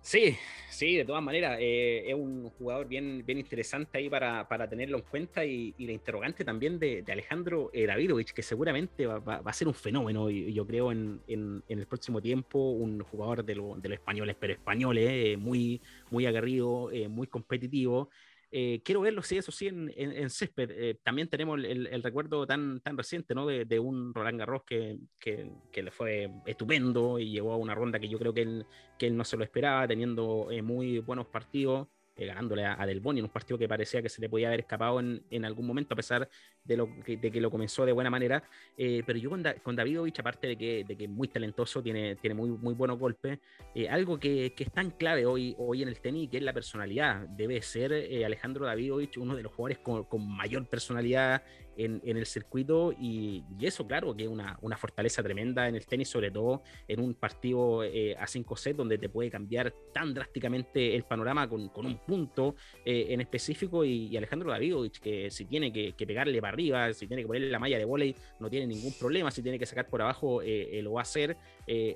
Sí, 0.00 0.36
sí, 0.70 0.96
de 0.96 1.04
todas 1.04 1.22
maneras, 1.22 1.58
eh, 1.60 2.04
es 2.06 2.14
un 2.14 2.48
jugador 2.50 2.88
bien, 2.88 3.24
bien 3.26 3.38
interesante 3.38 3.98
ahí 3.98 4.08
para, 4.08 4.46
tenerlo 4.68 4.98
en 4.98 5.02
cuenta 5.04 5.44
y, 5.44 5.74
la 5.78 5.92
interrogante 5.92 6.44
también 6.44 6.78
de, 6.78 7.04
Alejandro 7.08 7.70
eh, 7.72 7.86
Davidovich, 7.86 8.32
que 8.32 8.42
seguramente 8.42 9.06
va, 9.06 9.42
a 9.44 9.52
ser 9.52 9.68
un 9.68 9.74
fenómeno, 9.74 10.30
yo 10.30 10.66
creo, 10.66 10.92
en, 10.92 11.20
el 11.26 11.86
próximo 11.86 12.22
tiempo, 12.22 12.70
un 12.70 13.00
jugador 13.00 13.44
de, 13.44 13.54
los 13.54 13.84
españoles, 13.84 14.36
pero 14.38 14.54
españoles, 14.54 15.08
eh, 15.10 15.36
muy, 15.36 15.80
muy 16.10 16.26
aguerrido, 16.26 16.90
muy 17.08 17.26
competitivo. 17.26 18.08
Eh, 18.50 18.80
quiero 18.82 19.02
verlo, 19.02 19.22
sí, 19.22 19.36
eso 19.36 19.52
sí, 19.52 19.66
en, 19.66 19.92
en, 19.94 20.30
césped. 20.30 20.70
Eh, 20.70 20.98
también 21.02 21.28
tenemos 21.28 21.60
el, 21.62 22.02
recuerdo 22.02 22.46
tan, 22.46 22.80
tan 22.80 22.96
reciente, 22.96 23.34
¿no? 23.34 23.46
De, 23.46 23.78
un 23.78 24.14
Roland 24.14 24.38
Garros 24.38 24.62
que, 24.64 24.98
que, 25.18 25.82
le 25.82 25.90
fue 25.90 26.30
estupendo 26.46 27.18
y 27.18 27.30
llegó 27.30 27.52
a 27.52 27.56
una 27.56 27.74
ronda 27.74 28.00
que 28.00 28.08
yo 28.08 28.18
creo 28.18 28.32
que 28.32 28.42
él, 28.42 28.66
que 28.98 29.06
él 29.06 29.16
no 29.16 29.24
se 29.24 29.36
lo 29.36 29.44
esperaba, 29.44 29.86
teniendo 29.86 30.50
eh, 30.50 30.62
muy 30.62 30.98
buenos 30.98 31.26
partidos. 31.26 31.88
Eh, 32.18 32.26
ganándole 32.26 32.66
a, 32.66 32.84
Del 32.84 32.98
Boni 32.98 33.20
en 33.20 33.26
un 33.26 33.30
partido 33.30 33.56
que 33.56 33.68
parecía 33.68 34.02
que 34.02 34.08
se 34.08 34.20
le 34.20 34.28
podía 34.28 34.48
haber 34.48 34.60
escapado 34.60 34.98
en, 34.98 35.22
en 35.30 35.44
algún 35.44 35.66
momento, 35.66 35.94
a 35.94 35.96
pesar 35.96 36.28
de, 36.64 36.76
lo 36.76 36.88
que, 37.04 37.16
de 37.16 37.30
que 37.30 37.40
lo 37.40 37.48
comenzó 37.48 37.86
de 37.86 37.92
buena 37.92 38.10
manera. 38.10 38.42
Eh, 38.76 39.04
pero 39.06 39.20
yo 39.20 39.30
con, 39.30 39.44
con 39.62 39.76
Davidovich, 39.76 40.18
aparte 40.18 40.48
de 40.48 40.56
que, 40.58 40.84
de 40.84 40.96
que 40.96 41.04
es 41.04 41.10
muy 41.10 41.28
talentoso, 41.28 41.80
tiene, 41.80 42.16
tiene 42.16 42.34
muy, 42.34 42.50
muy 42.50 42.74
buenos 42.74 42.98
golpes, 42.98 43.38
eh, 43.72 43.88
algo 43.88 44.18
que, 44.18 44.52
que, 44.56 44.64
es 44.64 44.72
tan 44.72 44.90
clave 44.90 45.26
hoy, 45.26 45.54
hoy 45.58 45.82
en 45.82 45.88
el 45.88 46.00
tenis, 46.00 46.28
que 46.28 46.38
es 46.38 46.42
la 46.42 46.52
personalidad. 46.52 47.20
Debe 47.28 47.62
ser 47.62 47.92
Alejandro 48.24 48.66
Davidovich 48.66 49.16
uno 49.16 49.36
de 49.36 49.44
los 49.44 49.52
jugadores 49.52 49.78
con 49.78 50.28
mayor 50.28 50.66
personalidad 50.66 51.42
en, 51.78 52.16
el 52.16 52.26
circuito 52.26 52.92
y, 52.92 53.44
eso, 53.60 53.86
claro, 53.86 54.14
que 54.14 54.24
es 54.24 54.28
una, 54.28 54.58
una, 54.62 54.76
fortaleza 54.76 55.22
tremenda 55.22 55.68
en 55.68 55.76
el 55.76 55.86
tenis, 55.86 56.08
sobre 56.08 56.30
todo 56.30 56.62
en 56.88 57.00
un 57.00 57.14
partido 57.14 57.84
eh, 57.84 58.16
a 58.18 58.26
5 58.26 58.56
sets 58.56 58.76
donde 58.76 58.98
te 58.98 59.08
puede 59.08 59.30
cambiar 59.30 59.72
tan 59.92 60.12
drásticamente 60.12 60.96
el 60.96 61.04
panorama 61.04 61.48
con, 61.48 61.68
con 61.68 61.86
un 61.86 61.98
punto 61.98 62.56
eh, 62.84 63.06
en 63.10 63.20
específico. 63.20 63.84
Y, 63.84 64.16
Alejandro 64.16 64.50
Davidovich, 64.50 64.98
que 64.98 65.30
si 65.30 65.44
tiene 65.44 65.72
que, 65.72 65.94
pegarle 66.06 66.40
para 66.40 66.52
arriba, 66.52 66.92
si 66.94 67.06
tiene 67.06 67.22
que 67.22 67.26
ponerle 67.26 67.50
la 67.50 67.58
malla 67.58 67.78
de 67.78 67.84
volei, 67.84 68.14
no 68.40 68.50
tiene 68.50 68.66
ningún 68.66 68.92
problema, 68.98 69.30
si 69.30 69.42
tiene 69.42 69.58
que 69.58 69.66
sacar 69.66 69.88
por 69.88 70.02
abajo, 70.02 70.42
eh, 70.42 70.80
lo 70.82 70.94
va 70.94 71.00
a 71.00 71.02
hacer, 71.02 71.36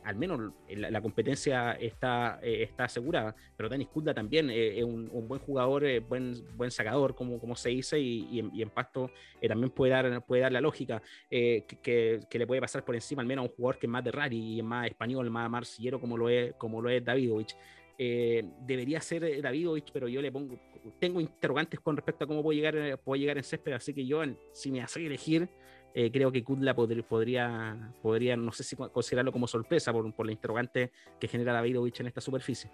al 0.04 0.16
menos 0.16 0.52
la, 0.68 1.00
competencia 1.00 1.72
está, 1.72 2.38
está 2.42 2.84
asegurada, 2.84 3.34
pero 3.56 3.68
Denis 3.68 3.88
Kudla 3.88 4.12
también 4.12 4.50
es 4.50 4.84
un, 4.84 5.08
buen 5.26 5.40
jugador, 5.40 5.84
buen, 6.02 6.34
buen 6.56 6.70
sacador, 6.70 7.14
como, 7.14 7.40
como 7.40 7.56
se 7.56 7.70
dice, 7.70 7.98
y, 7.98 8.28
y 8.30 8.38
en, 8.40 8.50
en 8.54 8.70
pasto 8.70 9.10
también 9.48 9.71
puede 9.72 9.92
dar, 9.92 10.24
puede 10.24 10.42
dar 10.42 10.52
la 10.52 10.60
lógica 10.60 11.02
eh, 11.30 11.64
que, 11.82 12.20
que, 12.28 12.38
le 12.38 12.46
puede 12.46 12.60
pasar 12.60 12.84
por 12.84 12.94
encima 12.94 13.22
al 13.22 13.28
menos 13.28 13.44
a 13.44 13.48
un 13.48 13.54
jugador 13.54 13.78
que 13.78 13.86
es 13.86 13.90
más 13.90 14.04
de 14.04 14.12
rally 14.12 14.38
y 14.38 14.58
es 14.58 14.64
más 14.64 14.86
español, 14.86 15.30
más 15.30 15.50
marcillero 15.50 16.00
como 16.00 16.16
lo 16.16 16.28
es, 16.28 16.54
como 16.54 16.80
lo 16.80 16.90
es 16.90 17.04
Davidovich. 17.04 17.56
Eh, 17.98 18.42
debería 18.60 19.00
ser 19.00 19.40
Davidovich, 19.40 19.92
pero 19.92 20.08
yo 20.08 20.20
le 20.22 20.32
pongo, 20.32 20.58
tengo 20.98 21.20
interrogantes 21.20 21.78
con 21.80 21.96
respecto 21.96 22.24
a 22.24 22.26
cómo 22.26 22.42
puedo 22.42 22.56
llegar, 22.56 22.98
puedo 22.98 23.20
llegar 23.20 23.36
en 23.36 23.44
césped, 23.44 23.72
así 23.72 23.94
que 23.94 24.04
yo, 24.06 24.22
si 24.52 24.70
me 24.70 24.82
hace 24.82 25.04
elegir, 25.04 25.48
eh, 25.94 26.10
creo 26.10 26.32
que 26.32 26.42
Kudla 26.42 26.74
podría, 26.74 27.02
podría, 27.06 27.92
podría, 28.00 28.36
no 28.36 28.50
sé 28.50 28.64
si 28.64 28.76
considerarlo 28.76 29.30
como 29.30 29.46
sorpresa 29.46 29.92
por, 29.92 30.12
por 30.14 30.26
la 30.26 30.32
interrogante 30.32 30.90
que 31.20 31.28
genera 31.28 31.52
Davidovich 31.52 32.00
en 32.00 32.06
esta 32.06 32.20
superficie. 32.20 32.70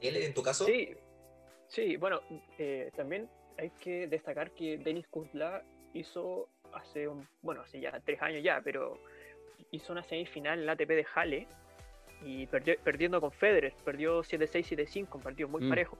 ¿Él 0.00 0.16
en 0.16 0.34
tu 0.34 0.42
caso? 0.42 0.66
Sí, 0.66 0.90
sí 1.66 1.96
bueno, 1.96 2.20
también 2.94 3.28
hay 3.58 3.70
que 3.70 4.06
destacar 4.06 4.52
que 4.52 4.78
Denis 4.78 5.06
Kudla 5.08 5.64
hizo 5.96 6.48
hace 6.72 7.08
un, 7.08 7.26
bueno, 7.42 7.62
hace 7.62 7.80
ya 7.80 7.98
tres 8.04 8.20
años 8.22 8.42
ya, 8.42 8.60
pero 8.62 8.98
hizo 9.70 9.92
una 9.92 10.02
semifinal 10.02 10.58
en 10.58 10.66
la 10.66 10.72
ATP 10.72 10.88
de 10.88 11.06
Halle 11.14 11.48
y 12.22 12.46
perdió, 12.46 12.74
perdiendo 12.82 13.20
con 13.20 13.32
Federer, 13.32 13.74
perdió 13.84 14.22
7-6, 14.22 14.76
7-5, 14.76 15.14
un 15.14 15.20
partido 15.20 15.48
muy 15.48 15.62
mm. 15.62 15.68
parejo. 15.68 15.98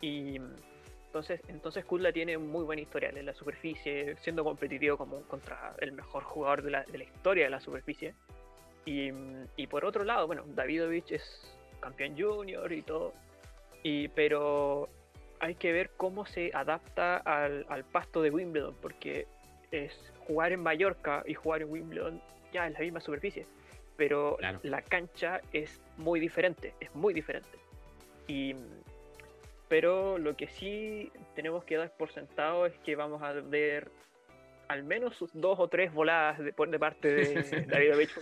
Y 0.00 0.36
entonces, 1.06 1.40
entonces 1.48 1.84
Kudla 1.84 2.12
tiene 2.12 2.36
un 2.36 2.50
muy 2.50 2.64
buen 2.64 2.78
historial 2.78 3.16
en 3.18 3.26
la 3.26 3.34
superficie, 3.34 4.16
siendo 4.16 4.44
competitivo 4.44 4.96
como 4.96 5.20
contra 5.22 5.74
el 5.80 5.92
mejor 5.92 6.24
jugador 6.24 6.62
de 6.62 6.70
la, 6.70 6.84
de 6.84 6.98
la 6.98 7.04
historia 7.04 7.44
de 7.44 7.50
la 7.50 7.60
superficie. 7.60 8.14
Y, 8.84 9.10
y, 9.56 9.66
por 9.68 9.84
otro 9.84 10.04
lado, 10.04 10.26
bueno, 10.26 10.42
Davidovich 10.46 11.12
es 11.12 11.54
campeón 11.80 12.16
junior 12.18 12.72
y 12.72 12.82
todo, 12.82 13.12
y, 13.82 14.08
pero 14.08 14.88
hay 15.42 15.56
que 15.56 15.72
ver 15.72 15.90
cómo 15.96 16.24
se 16.24 16.52
adapta 16.54 17.16
al, 17.16 17.84
pasto 17.90 18.22
de 18.22 18.30
Wimbledon, 18.30 18.76
porque 18.80 19.26
es 19.72 19.92
jugar 20.28 20.52
en 20.52 20.62
Mallorca 20.62 21.24
y 21.26 21.34
jugar 21.34 21.62
en 21.62 21.70
Wimbledon 21.70 22.22
ya 22.52 22.68
es 22.68 22.72
la 22.74 22.78
misma 22.78 23.00
superficie, 23.00 23.46
pero 23.96 24.38
la 24.62 24.82
cancha 24.82 25.40
es 25.52 25.80
muy 25.96 26.20
diferente, 26.20 26.74
es 26.78 26.94
muy 26.94 27.12
diferente. 27.12 27.58
Y, 28.28 28.54
pero 29.68 30.16
lo 30.16 30.36
que 30.36 30.46
sí 30.46 31.10
tenemos 31.34 31.64
que 31.64 31.76
dar 31.76 31.92
por 31.96 32.12
sentado 32.12 32.64
es 32.66 32.74
que 32.84 32.94
vamos 32.94 33.20
a 33.20 33.32
ver 33.32 33.90
al 34.68 34.84
menos 34.84 35.24
dos 35.32 35.58
o 35.58 35.66
tres 35.66 35.92
voladas 35.92 36.38
de, 36.38 36.52
de 36.52 36.78
parte 36.78 37.08
de 37.08 37.66
David 37.68 37.94
Ovecho. 37.96 38.20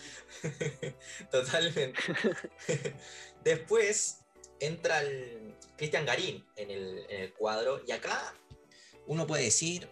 Totalmente. 1.31 2.01
Después 3.45 4.20
entra 4.61 5.01
el 5.01 5.55
Cristian 5.77 6.07
Garín 6.07 6.45
en 6.57 6.71
el, 6.71 7.33
cuadro 7.39 7.83
y 7.87 7.93
acá 7.93 8.35
uno 9.07 9.27
puede 9.27 9.45
decir 9.45 9.89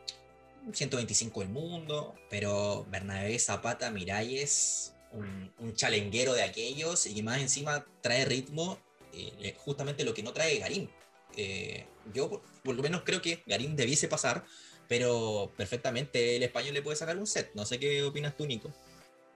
125 0.72 1.40
del 1.40 1.48
mundo, 1.48 2.14
pero 2.30 2.86
Bernabé 2.90 3.38
Zapata 3.38 3.90
Miralles, 3.90 4.94
un, 5.12 5.52
un 5.58 5.74
chalenguero 5.74 6.34
de 6.34 6.42
aquellos 6.42 7.06
y 7.06 7.22
más 7.22 7.40
encima 7.40 7.86
trae 8.02 8.24
ritmo, 8.24 8.78
eh, 9.12 9.54
justamente 9.58 10.04
lo 10.04 10.14
que 10.14 10.22
no 10.22 10.32
trae 10.32 10.58
Garín. 10.58 10.90
Eh, 11.36 11.86
yo 12.12 12.42
por, 12.62 12.74
lo 12.74 12.82
menos 12.82 13.02
creo 13.04 13.22
que 13.22 13.42
Garín 13.46 13.76
debiese 13.76 14.08
pasar, 14.08 14.44
pero 14.88 15.52
perfectamente 15.56 16.36
el 16.36 16.42
español 16.42 16.74
le 16.74 16.82
puede 16.82 16.96
sacar 16.96 17.18
un 17.18 17.26
set. 17.26 17.50
No 17.54 17.64
sé 17.64 17.78
qué 17.78 18.02
opinas 18.02 18.36
tú, 18.36 18.46
Nico. 18.46 18.72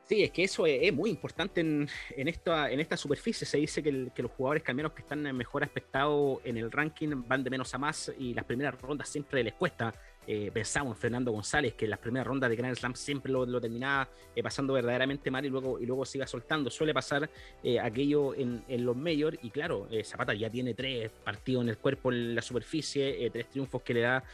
Sí, 0.05 0.25
es 0.25 0.31
que 0.31 0.45
eso 0.45 0.67
es, 0.67 0.93
muy 0.93 1.11
importante 1.11 1.61
en, 1.61 1.89
esta, 2.29 2.71
en 2.71 2.81
esta 2.81 2.97
superficie. 2.97 3.47
Se 3.47 3.57
dice 3.57 3.83
que, 3.83 3.93
los 3.93 4.31
jugadores 4.33 4.63
que 4.63 4.75
menos 4.75 4.93
que 4.93 5.03
están 5.03 5.23
mejor 5.37 5.63
aspectados 5.63 6.41
en 6.45 6.57
el 6.57 6.71
ranking 6.71 7.23
van 7.27 7.43
de 7.45 7.51
menos 7.51 7.73
a 7.75 7.79
más 7.79 8.13
y 8.19 8.35
las 8.35 8.45
primeras 8.45 8.81
rondas 8.81 9.09
siempre 9.09 9.43
les 9.43 9.55
cuesta 9.55 9.93
eh, 10.27 10.51
pensamos 10.53 10.97
en 10.97 11.01
Fernando 11.01 11.33
González, 11.33 11.75
que 11.75 11.87
en 11.87 11.91
las 11.91 11.99
primeras 11.99 12.27
rondas 12.27 12.49
de 12.49 12.55
Grand 12.55 12.77
Slam 12.77 12.95
siempre 12.95 13.33
lo, 13.33 13.61
terminaba 13.61 14.09
eh, 14.37 14.43
pasando 14.43 14.73
verdaderamente 14.73 15.31
mal 15.33 15.45
y 15.45 15.49
luego, 15.49 15.81
y 15.81 15.87
luego 15.87 16.05
siga 16.05 16.27
soltando. 16.27 16.71
Suele 16.71 16.95
pasar 16.95 17.29
eh, 17.63 17.81
aquello 17.81 18.35
en, 18.35 18.63
los 18.85 18.97
majors 18.97 19.39
y 19.43 19.51
claro, 19.51 19.89
Zapata 20.05 20.35
ya 20.35 20.49
tiene 20.49 20.75
tres 20.75 21.11
partidos 21.11 21.65
en 21.65 21.71
el 21.71 21.79
cuerpo, 21.79 22.13
en 22.13 22.35
la 22.35 22.43
superficie, 22.43 23.31
tres 23.31 23.51
triunfos 23.51 23.83
que 23.83 23.95
le 23.95 24.01
da 24.01 24.25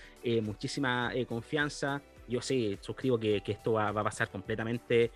muchísima 0.43 1.13
confianza. 1.27 2.03
Yo 2.29 2.43
sí, 2.43 2.79
suscribo 2.83 3.19
que, 3.19 3.43
esto 3.47 3.73
va, 3.73 3.89
a 3.89 4.05
pasar 4.05 4.31
completamente 4.31 5.11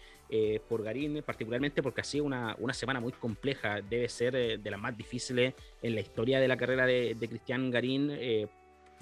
por 0.68 0.82
Garín, 0.82 1.22
particularmente 1.24 1.82
porque 1.82 2.00
ha 2.00 2.04
sido 2.04 2.24
una, 2.24 2.56
una 2.58 2.72
semana 2.74 3.00
muy 3.00 3.12
compleja. 3.12 3.80
Debe 3.82 4.08
ser 4.08 4.60
de 4.60 4.70
las 4.70 4.80
más 4.80 4.96
difíciles 4.96 5.54
en 5.82 5.94
la 5.94 6.00
historia 6.00 6.40
de 6.40 6.48
la 6.48 6.56
carrera 6.56 6.86
de, 6.86 7.14
de 7.14 7.28
Cristian 7.28 7.70
Garín 7.70 8.10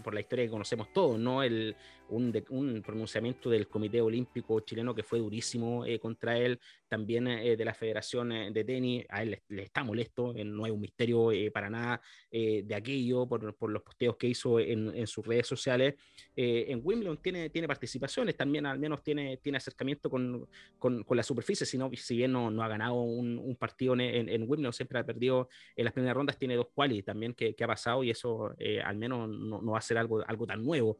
por 0.02 0.14
la 0.14 0.20
historia 0.20 0.44
que 0.44 0.50
conocemos 0.50 0.92
todos, 0.92 1.18
¿no? 1.18 1.42
El, 1.42 1.76
un, 2.10 2.82
pronunciamiento 2.84 3.50
del 3.50 3.68
Comité 3.68 4.00
Olímpico 4.00 4.60
chileno 4.60 4.94
que 4.94 5.02
fue 5.02 5.18
durísimo 5.18 5.84
eh, 5.84 5.98
contra 5.98 6.36
él, 6.36 6.58
también 6.88 7.26
eh, 7.28 7.56
de 7.56 7.64
la 7.64 7.74
Federación 7.74 8.32
eh, 8.32 8.50
de 8.50 8.64
Tenis, 8.64 9.06
a 9.08 9.22
él 9.22 9.40
le, 9.48 9.62
está 9.62 9.84
molesto, 9.84 10.34
no 10.44 10.64
hay 10.64 10.70
un 10.70 10.80
misterio 10.80 11.30
para 11.52 11.70
nada 11.70 12.00
de 12.30 12.74
aquello 12.74 13.26
por, 13.26 13.54
por, 13.54 13.70
los 13.70 13.82
posteos 13.82 14.16
que 14.16 14.26
hizo 14.26 14.58
en, 14.58 14.94
en 14.94 15.06
sus 15.06 15.26
redes 15.26 15.46
sociales. 15.46 15.94
en 16.34 16.80
Wimbledon 16.82 17.18
tiene, 17.18 17.50
tiene 17.50 17.68
participaciones, 17.68 18.36
también 18.36 18.66
al 18.66 18.78
menos 18.78 19.02
tiene, 19.02 19.36
tiene 19.38 19.58
acercamiento 19.58 20.10
con, 20.10 20.48
con, 20.78 21.02
con 21.04 21.16
la 21.16 21.22
superficie, 21.22 21.66
si, 21.66 21.78
si 21.96 22.16
bien 22.16 22.32
no, 22.32 22.50
no 22.50 22.62
ha 22.62 22.68
ganado 22.68 22.94
un, 22.94 23.38
un 23.38 23.56
partido 23.56 23.94
en, 23.94 24.28
en, 24.28 24.42
Wimbledon, 24.42 24.72
siempre 24.72 24.98
ha 24.98 25.04
perdido 25.04 25.48
en 25.76 25.84
las 25.84 25.92
primeras 25.92 26.16
rondas, 26.16 26.38
tiene 26.38 26.56
dos 26.56 26.68
quali 26.74 27.02
también 27.02 27.34
que, 27.34 27.54
que 27.54 27.64
ha 27.64 27.68
pasado 27.68 28.02
y 28.04 28.10
eso 28.10 28.54
al 28.84 28.96
menos 28.96 29.28
no, 29.28 29.60
no, 29.62 29.72
va 29.72 29.78
a 29.78 29.82
ser 29.82 29.98
algo, 29.98 30.22
algo 30.26 30.46
tan 30.46 30.64
nuevo 30.64 30.98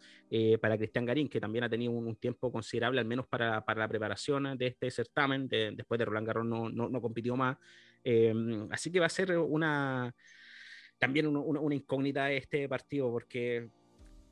para 0.61 0.77
Cristian 0.77 1.00
Garín, 1.07 1.29
que 1.29 1.41
también 1.41 1.65
ha 1.65 1.69
tenido 1.69 1.93
un, 1.93 2.17
tiempo 2.17 2.51
considerable, 2.51 3.01
al 3.01 3.07
menos 3.07 3.27
para, 3.27 3.65
para, 3.65 3.81
la 3.81 3.89
preparación 3.89 4.57
de 4.57 4.67
este 4.69 4.91
certamen. 4.91 5.49
después 5.49 5.99
de 5.99 6.05
Roland 6.05 6.27
Garros 6.27 6.47
no, 6.47 6.69
no, 6.69 7.01
compitió 7.01 7.37
más. 7.37 7.57
Eh, 8.05 8.35
así 8.71 8.91
que 8.91 9.01
va 9.01 9.07
a 9.07 9.11
ser 9.11 9.37
una 9.39 10.15
también 10.99 11.27
una, 11.27 11.41
una, 11.41 11.75
incógnita 11.75 12.31
este 12.31 12.69
partido, 12.69 13.11
porque 13.11 13.71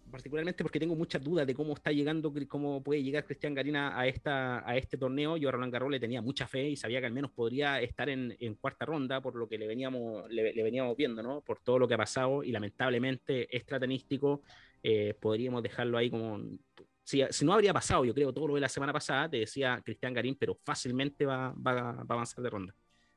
particularmente 0.08 0.62
porque 0.62 0.80
tengo 0.80 0.94
muchas 0.94 1.22
dudas 1.22 1.46
de 1.46 1.54
cómo 1.54 1.74
está 1.74 1.92
llegando, 1.92 2.32
cómo 2.48 2.82
puede 2.82 3.02
llegar 3.02 3.24
Cristian 3.24 3.54
Garina 3.54 3.98
a, 3.98 4.06
esta, 4.06 4.68
a 4.68 4.76
este 4.76 4.96
torneo. 4.96 5.36
Yo 5.36 5.48
a 5.48 5.52
Roland 5.52 5.72
Garros 5.72 5.90
le 5.90 6.00
tenía 6.00 6.22
mucha 6.22 6.46
fe 6.46 6.68
y 6.68 6.76
sabía 6.76 7.00
que 7.00 7.06
al 7.06 7.12
menos 7.12 7.30
podría 7.30 7.80
estar 7.80 8.08
en, 8.08 8.36
en 8.40 8.54
cuarta 8.54 8.84
ronda 8.84 9.20
por 9.20 9.34
lo 9.36 9.48
que 9.48 9.58
le 9.58 9.66
veníamos, 9.66 10.28
le, 10.30 10.52
le, 10.52 10.62
veníamos 10.62 10.96
viendo, 10.96 11.22
¿no? 11.22 11.40
Por 11.40 11.60
todo 11.60 11.78
lo 11.78 11.88
que 11.88 11.94
ha 11.94 11.98
pasado 11.98 12.42
y 12.42 12.52
lamentablemente 12.52 13.54
extratenístico 13.56 14.42
eh, 14.82 15.14
podríamos 15.20 15.62
dejarlo 15.62 15.98
ahí 15.98 16.10
como... 16.10 16.40
Si, 17.04 17.22
si, 17.30 17.44
no 17.44 17.54
habría 17.54 17.72
pasado, 17.72 18.04
yo 18.04 18.12
creo, 18.12 18.34
todo 18.34 18.48
lo 18.48 18.54
de 18.54 18.60
la 18.60 18.68
semana 18.68 18.92
pasada, 18.92 19.30
te 19.30 19.38
decía 19.38 19.80
Cristian 19.82 20.12
Garín, 20.12 20.36
pero 20.36 20.58
fácilmente 20.62 21.24
va, 21.24 21.54
va, 21.54 21.72
va, 21.72 21.90
a 21.90 22.12
avanzar 22.12 22.42
de 22.42 22.50
ronda. 22.50 22.74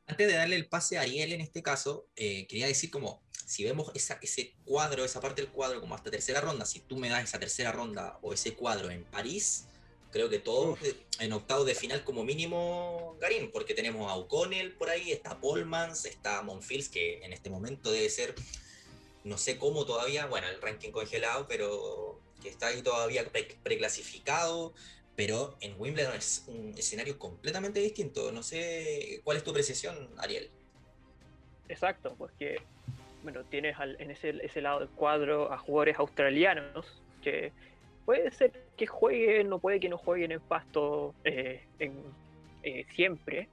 Antes 0.08 0.28
de 0.28 0.34
darle 0.34 0.56
el 0.56 0.68
pase 0.68 0.98
a 0.98 1.02
Ariel 1.02 1.34
en 1.34 1.42
este 1.42 1.62
caso, 1.62 2.08
eh, 2.16 2.48
quería 2.48 2.68
decir 2.68 2.90
como, 2.90 3.22
si 3.46 3.66
vemos 3.66 3.92
esa, 3.94 4.18
ese 4.22 4.56
cuadro, 4.64 5.04
esa 5.04 5.20
parte 5.20 5.42
del 5.42 5.52
cuadro 5.52 5.82
como 5.82 5.94
hasta 5.94 6.10
tercera 6.10 6.40
ronda, 6.40 6.66
si 6.66 6.80
tú 6.80 6.98
me 6.98 7.10
das 7.10 7.24
esa 7.26 7.40
tercera 7.40 7.72
ronda 7.74 8.18
o 8.22 8.34
ese 8.34 8.54
cuadro 8.54 8.90
en 8.90 9.04
París, 9.04 9.68
creo 10.12 10.30
que 10.30 10.40
todo 10.40 10.78
en 11.20 11.34
octavos 11.34 11.66
de 11.66 11.76
final 11.76 12.04
como 12.04 12.24
mínimo 12.24 13.18
Garín, 13.20 13.52
porque 13.52 13.74
tenemos 13.74 14.12
a 14.12 14.16
O'Connell 14.16 14.74
por 14.74 14.90
ahí, 14.90 15.12
está 15.12 15.40
Polmans, 15.40 16.06
está 16.06 16.42
Monfils, 16.42 16.90
que 16.90 17.24
en 17.24 17.34
este 17.34 17.50
momento 17.50 17.92
debe 17.92 18.10
ser 18.10 18.36
no 19.24 19.38
sé 19.38 19.58
cómo 19.58 19.86
todavía, 19.86 20.26
bueno, 20.26 20.48
el 20.48 20.62
ranking 20.62 20.92
congelado, 20.92 21.48
pero 21.48 22.20
que 22.42 22.50
está 22.50 22.68
ahí 22.68 22.82
todavía 22.82 23.24
preclasificado, 23.64 24.74
pero 25.16 25.56
en 25.62 25.76
Wimbledon 25.78 26.16
es 26.16 26.46
un 26.48 26.74
escenario 26.78 27.20
completamente 27.20 27.80
distinto. 27.80 28.32
No 28.32 28.42
sé 28.42 29.22
cuál 29.24 29.38
es 29.38 29.44
tu 29.44 29.54
precisión, 29.54 30.10
Ariel. 30.18 30.50
Exacto, 31.70 32.16
porque 32.18 32.62
bueno, 33.24 33.44
tienes 33.46 33.76
en 33.80 34.12
ese, 34.12 34.62
lado 34.62 34.80
del 34.80 34.90
cuadro 34.90 35.52
a 35.52 35.58
jugadores 35.58 35.98
australianos 36.00 37.02
que 37.22 37.52
puede 38.06 38.32
ser 38.32 38.52
que 38.76 38.88
jueguen 38.88 39.54
o 39.54 39.60
puede 39.60 39.80
que 39.80 39.90
no 39.90 39.98
jueguen 39.98 40.32
en 40.32 40.42
pasto 40.42 41.14
eh, 41.24 41.62
eh, 42.64 42.86
siempre, 42.96 43.48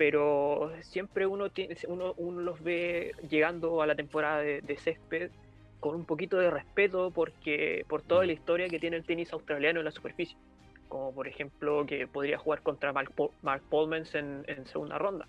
pero 0.00 0.72
siempre 0.80 1.26
uno, 1.26 1.50
tiene, 1.50 1.76
uno, 1.86 2.14
uno 2.16 2.40
los 2.40 2.62
ve 2.62 3.12
llegando 3.28 3.82
a 3.82 3.86
la 3.86 3.94
temporada 3.94 4.40
de, 4.40 4.76
césped 4.78 5.30
con 5.78 5.94
un 5.94 6.06
poquito 6.06 6.38
de 6.38 6.50
respeto 6.50 7.10
porque 7.10 7.84
por 7.86 8.00
toda 8.00 8.24
la 8.24 8.32
historia 8.32 8.70
que 8.70 8.78
tiene 8.78 8.96
el 8.96 9.04
tenis 9.04 9.30
australiano 9.34 9.78
en 9.80 9.84
la 9.84 9.90
superficie. 9.90 10.38
Como 10.88 11.12
por 11.12 11.28
ejemplo 11.28 11.84
que 11.84 12.06
podría 12.06 12.38
jugar 12.38 12.62
contra 12.62 12.94
Mark, 12.94 13.12
Mark 13.42 13.62
Polmans 13.68 14.14
en, 14.14 14.46
segunda 14.64 14.96
ronda. 14.96 15.28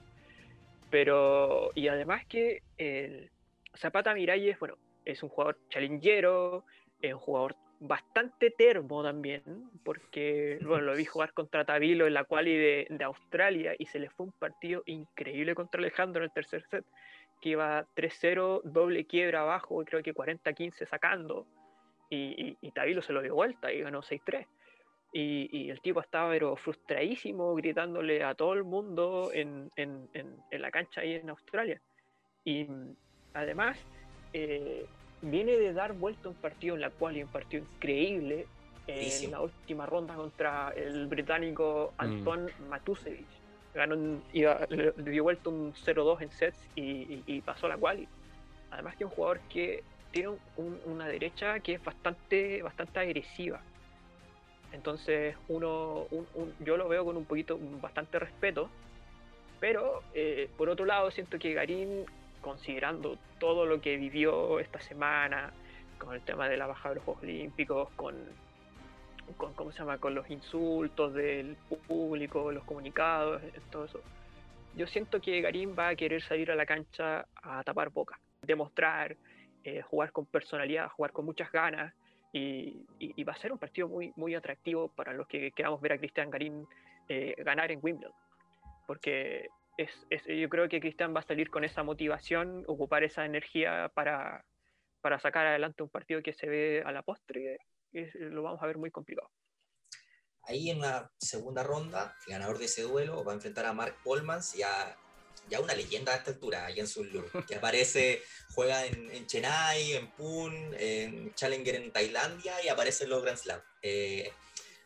Pero, 0.90 1.72
y 1.76 1.90
además 1.90 2.26
que 2.26 2.64
el 2.78 3.30
Zapata 3.76 4.14
Miralles, 4.14 4.58
bueno, 4.58 4.78
es 5.04 5.22
un 5.22 5.28
jugador 5.28 5.58
challenguero, 5.68 6.64
es 7.02 7.14
un 7.14 7.20
jugador 7.20 7.58
bastante 7.82 8.52
termo 8.52 9.04
también, 9.04 9.42
porque 9.84 10.60
bueno, 10.62 10.86
lo 10.86 10.96
vi 10.96 11.06
jugar 11.06 11.34
contra 11.34 11.66
Tavilo 11.66 12.08
en 12.08 12.14
la 12.14 12.24
quali 12.24 12.56
de, 12.56 12.88
de, 12.90 13.04
Australia 13.04 13.74
y 13.78 13.88
se 13.88 14.00
le 14.00 14.10
fue 14.10 14.28
un 14.28 14.32
partido 14.32 14.84
increíble 14.86 15.56
contra 15.56 15.80
Alejandro 15.80 16.22
en 16.22 16.30
el 16.30 16.34
tercer 16.34 16.64
set, 16.70 16.86
que 17.42 17.50
iba 17.50 17.88
3-0, 17.96 18.62
doble 18.64 19.06
quiebra 19.06 19.42
abajo, 19.42 19.84
creo 19.84 20.04
que 20.04 20.14
40-15 20.14 20.88
sacando, 20.88 21.48
y, 22.10 22.58
y, 22.62 22.72
Tavilo 22.72 23.02
se 23.02 23.14
lo 23.14 23.22
dio 23.22 23.36
vuelta 23.36 23.72
y 23.72 23.82
ganó 23.82 24.02
6-3. 24.02 24.46
Y, 25.14 25.50
y, 25.52 25.70
el 25.70 25.82
tipo 25.82 26.02
estaba 26.02 26.30
pero 26.30 26.56
frustradísimo, 26.58 27.56
gritándole 27.56 28.24
a 28.24 28.36
todo 28.36 28.54
el 28.54 28.66
mundo 28.66 29.32
en, 29.34 29.72
en, 29.78 30.10
en, 30.14 30.36
en 30.52 30.62
la 30.62 30.72
cancha 30.72 31.02
ahí 31.02 31.14
en 31.14 31.30
Australia. 31.30 31.82
Y 32.44 32.68
además, 33.34 33.80
eh, 34.34 34.86
viene 35.22 35.54
de 35.54 35.74
dar 35.74 35.94
vuelta 35.94 36.30
un 36.30 36.36
partido 36.36 36.76
en 36.76 36.82
la 36.82 36.90
cual 36.90 37.18
y 37.18 37.24
un 37.24 37.30
partido 37.30 37.64
increíble 37.64 38.48
en 38.88 39.32
la 39.32 39.42
última 39.42 39.86
ronda 39.86 40.16
contra 40.16 40.74
el 40.76 41.08
británico 41.08 41.94
mm. 41.98 42.02
Anton 42.02 42.52
Matusevich. 42.70 43.26
Ganó 43.74 43.96
le, 44.34 44.92
dio 44.98 45.24
vuelta 45.24 45.50
un 45.50 45.74
0-2 45.74 46.22
en 46.22 46.32
sets 46.32 46.58
y, 46.76 47.42
pasó 47.42 47.68
la 47.68 47.78
quali. 47.78 48.08
Además 48.72 48.96
que 48.96 49.04
es 49.04 49.10
un 49.10 49.16
jugador 49.16 49.40
que 49.50 49.84
tiene 50.12 50.36
una 50.86 51.08
derecha 51.08 51.60
que 51.62 51.76
es 51.76 51.84
bastante, 51.84 52.62
bastante 52.62 53.00
agresiva. 53.00 53.62
Entonces 54.74 55.36
uno, 55.48 56.08
yo 56.60 56.78
lo 56.78 56.90
veo 56.90 57.06
con 57.06 57.16
un 57.16 57.26
poquito, 57.26 57.58
bastante 57.82 58.20
respeto. 58.20 58.70
Pero 59.62 60.02
eh, 60.16 60.50
por 60.58 60.70
otro 60.70 60.86
lado 60.86 61.12
siento 61.12 61.38
que 61.38 61.54
Garín 61.54 62.06
considerando 62.42 63.18
todo 63.40 63.66
lo 63.66 63.82
que 63.82 63.98
vivió 63.98 64.60
esta 64.60 64.80
semana, 64.80 65.54
con 65.98 66.16
el 66.16 66.22
tema 66.22 66.50
de 66.50 66.58
la 66.58 66.68
bajada 66.68 66.90
de 66.90 66.96
los 66.96 67.04
Juegos 67.06 67.24
Olímpicos, 67.24 67.90
con, 67.96 68.16
con, 69.38 69.54
¿cómo 69.54 69.72
se 69.72 69.80
llama? 69.80 69.98
con 70.00 70.16
los 70.16 70.30
insultos 70.30 71.14
del 71.14 71.56
público, 71.88 72.52
los 72.52 72.64
comunicados, 72.64 73.42
todo 73.70 73.86
eso. 73.86 74.02
Yo 74.76 74.88
siento 74.88 75.22
que 75.22 75.42
Garín 75.42 75.76
va 75.78 75.90
a 75.90 75.96
querer 75.96 76.22
salir 76.24 76.52
a 76.52 76.56
la 76.56 76.66
cancha 76.66 77.26
a 77.36 77.64
tapar 77.64 77.90
boca, 77.90 78.20
demostrar, 78.42 79.16
eh, 79.64 79.82
jugar 79.82 80.12
con 80.12 80.26
personalidad, 80.26 80.90
jugar 80.90 81.12
con 81.12 81.26
muchas 81.26 81.52
ganas, 81.52 81.94
y, 82.34 83.24
va 83.24 83.34
a 83.34 83.38
ser 83.38 83.52
un 83.52 83.58
partido 83.58 83.88
muy, 83.88 84.14
muy 84.16 84.36
atractivo 84.36 84.88
para 84.88 85.14
los 85.14 85.28
que 85.28 85.52
queramos 85.52 85.82
ver 85.82 85.94
a 85.94 85.98
Cristian 85.98 86.30
Garín 86.30 86.66
eh, 87.10 87.36
ganar 87.40 87.72
en 87.72 87.80
Wimbledon. 87.82 88.14
Porque 88.88 89.50
yo 89.78 90.50
creo 90.50 90.70
que 90.70 90.80
Cristian 90.80 91.16
va 91.16 91.22
a 91.22 91.28
salir 91.28 91.50
con 91.50 91.64
esa 91.64 91.84
motivación, 91.84 92.64
ocupar 92.68 93.04
esa 93.04 93.26
energía 93.26 93.92
para, 93.94 94.46
para 95.02 95.20
sacar 95.20 95.48
adelante 95.48 95.84
un 95.84 95.90
partido 95.90 96.22
que 96.22 96.34
se 96.34 96.48
ve 96.48 96.84
a 96.86 96.92
la 96.92 97.04
postre, 97.04 97.60
y 97.92 98.06
lo 98.18 98.44
vamos 98.44 98.62
a 98.62 98.68
ver 98.68 98.78
muy 98.78 98.92
complicado. 98.92 99.30
Ahí 100.44 100.70
en 100.70 100.80
la 100.80 101.12
segunda 101.18 101.64
ronda, 101.64 102.16
el 102.26 102.34
ganador 102.34 102.58
de 102.58 102.66
ese 102.66 102.82
duelo 102.84 103.24
va 103.24 103.32
a 103.32 103.36
enfrentar 103.36 103.66
a 103.66 103.74
Mark 103.74 103.96
Polmans 104.04 104.56
y 104.56 104.64
a 104.64 104.98
ya 105.50 105.60
una 105.60 105.74
leyenda 105.74 106.14
a 106.14 106.16
esta 106.16 106.32
altura, 106.32 106.70
en 106.70 106.88
Sulur, 106.88 107.30
que 107.46 107.56
aparece, 107.56 108.22
juega 108.56 108.86
en, 108.86 109.28
Chennai, 109.28 109.94
en 109.94 110.08
Pune, 110.12 110.76
en 110.80 111.34
Challenger 111.36 111.76
en 111.76 111.92
Tailandia 111.92 112.64
y 112.64 112.70
aparece 112.70 113.04
en 113.04 113.10
los 113.12 113.22
Grand 113.22 113.38
Slam. 113.38 113.62
Eh, 113.82 114.32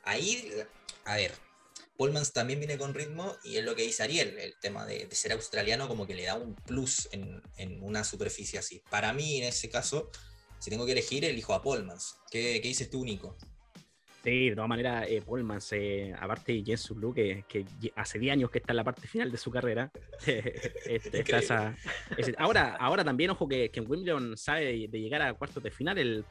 ahí, 0.03 0.51
a 1.05 1.15
ver, 1.15 1.31
Polmans 1.97 2.34
también 2.34 2.60
viene 2.60 2.77
con 2.77 2.93
ritmo 2.93 3.36
y 3.43 3.58
es 3.58 3.63
lo 3.63 3.75
que 3.75 3.84
dice 3.84 4.03
Ariel, 4.03 4.38
el 4.38 4.55
tema 4.60 4.86
de, 4.86 5.08
ser 5.12 5.31
australiano 5.31 5.88
como 5.88 6.05
que 6.05 6.15
le 6.15 6.25
da 6.25 6.36
un 6.36 6.55
plus 6.55 7.08
en, 7.12 7.41
una 7.81 8.03
superficie 8.03 8.60
así. 8.60 8.81
Para 8.89 9.13
mí, 9.13 9.38
en 9.38 9.45
ese 9.45 9.69
caso, 9.69 10.12
si 10.60 10.69
tengo 10.69 10.86
que 10.86 10.91
elegir, 10.91 11.23
elijo 11.25 11.53
a 11.53 11.62
Polmans. 11.62 12.17
¿Qué, 12.29 12.60
qué 12.62 12.67
dices 12.67 12.89
tú, 12.89 13.05
Nico? 13.05 13.38
Sí, 14.25 14.49
de 14.49 14.55
todas 14.55 14.67
maneras, 14.67 15.05
eh, 15.08 15.21
Polmans, 15.21 15.71
eh, 15.73 16.12
aparte 16.19 16.51
de 16.51 16.63
Jensu 16.63 16.95
Blue, 16.95 17.13
que, 17.13 17.45
que, 17.47 17.63
hace 17.95 18.17
10 18.17 18.34
años 18.34 18.49
que 18.49 18.58
está 18.58 18.73
en 18.73 18.77
la 18.77 18.84
parte 18.84 19.08
final 19.08 19.31
de 19.31 19.38
su 19.38 19.51
carrera, 19.51 19.91
este, 20.25 21.23
ahora, 22.39 22.75
ahora 22.79 23.03
también, 23.03 23.29
ojo, 23.29 23.47
que, 23.47 23.69
que 23.69 23.81
en 23.81 23.89
Wimbledon 23.89 24.36
sabe 24.36 24.88
de, 24.88 24.99
llegar 24.99 25.21
a 25.21 25.36
cuartos 25.36 25.62
de 25.62 25.69
final 25.69 25.99
el 25.99 26.25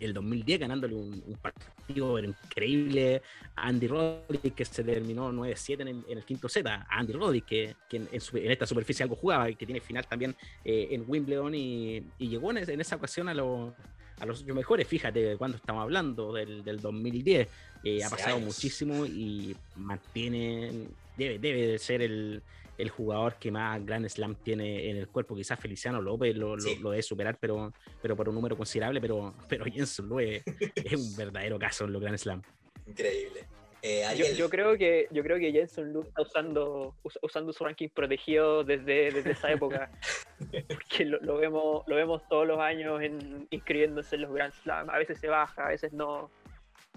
el 0.00 0.12
2010 0.12 0.60
ganándole 0.60 0.94
un, 0.94 1.38
partido 1.40 2.18
increíble. 2.18 3.22
A 3.56 3.68
Andy 3.68 3.88
Roddick 3.88 4.54
que 4.54 4.64
se 4.64 4.84
terminó 4.84 5.32
9-7 5.32 5.80
en, 5.80 6.04
el 6.08 6.24
quinto 6.24 6.48
set, 6.48 6.66
a 6.66 6.86
Andy 6.88 7.12
Roddick 7.12 7.44
que, 7.44 7.76
en, 7.92 8.08
esta 8.12 8.66
superficie 8.66 9.02
algo 9.02 9.16
jugaba 9.16 9.50
y 9.50 9.56
que 9.56 9.66
tiene 9.66 9.80
final 9.80 10.06
también 10.06 10.36
eh, 10.64 10.88
en 10.90 11.04
Wimbledon 11.06 11.54
y, 11.54 12.02
llegó 12.18 12.50
en, 12.50 12.80
esa 12.80 12.96
ocasión 12.96 13.28
a, 13.28 13.34
los 13.34 13.72
a 14.20 14.26
los 14.26 14.44
mejores, 14.44 14.86
fíjate 14.86 15.36
cuando 15.36 15.56
estamos 15.56 15.82
hablando 15.82 16.32
del, 16.32 16.80
2010, 16.80 17.48
eh, 17.84 18.04
ha 18.04 18.10
pasado 18.10 18.38
muchísimo 18.40 19.06
y 19.06 19.56
mantiene, 19.76 20.88
debe, 21.16 21.38
debe 21.38 21.78
ser 21.78 22.02
el, 22.02 22.42
el 22.78 22.90
jugador 22.90 23.34
que 23.38 23.50
más 23.50 23.84
Grand 23.84 24.08
Slam 24.08 24.36
tiene 24.36 24.88
en 24.88 24.96
el 24.96 25.08
cuerpo. 25.08 25.34
Quizás 25.34 25.58
Feliciano 25.58 26.00
López 26.00 26.34
lo, 26.36 26.56
lo, 26.56 26.90
debe 26.90 27.02
superar, 27.02 27.36
pero, 27.38 27.72
pero 28.00 28.16
por 28.16 28.28
un 28.28 28.36
número 28.36 28.56
considerable. 28.56 29.00
Pero, 29.00 29.34
pero 29.48 29.64
Jenson 29.66 30.08
Lue 30.08 30.42
es 30.74 30.92
un 30.92 31.16
verdadero 31.16 31.58
caso 31.58 31.84
en 31.84 31.92
los 31.92 32.00
Grand 32.00 32.16
Slam. 32.16 32.42
Increíble. 32.86 33.46
Eh, 33.82 34.34
yo, 34.36 34.50
creo 34.50 34.76
que 34.76 35.06
yo 35.12 35.22
creo 35.22 35.38
que 35.38 35.52
Jenson 35.52 35.92
Lu 35.92 36.02
está 36.02 36.22
usando, 36.22 36.96
usando 37.22 37.52
su 37.52 37.64
ranking 37.64 37.88
protegido 37.88 38.64
desde, 38.64 39.12
desde 39.12 39.30
esa 39.32 39.52
época. 39.52 39.90
porque 40.68 41.04
lo, 41.04 41.36
vemos, 41.36 41.84
lo 41.86 41.96
vemos 41.96 42.22
todos 42.28 42.46
los 42.46 42.58
años 42.58 43.00
en, 43.02 43.46
inscribiéndose 43.50 44.16
en 44.16 44.22
los 44.22 44.32
Grand 44.32 44.52
Slam. 44.52 44.90
A 44.90 44.98
veces 44.98 45.18
se 45.18 45.28
baja, 45.28 45.66
a 45.66 45.68
veces 45.68 45.92
no. 45.92 46.30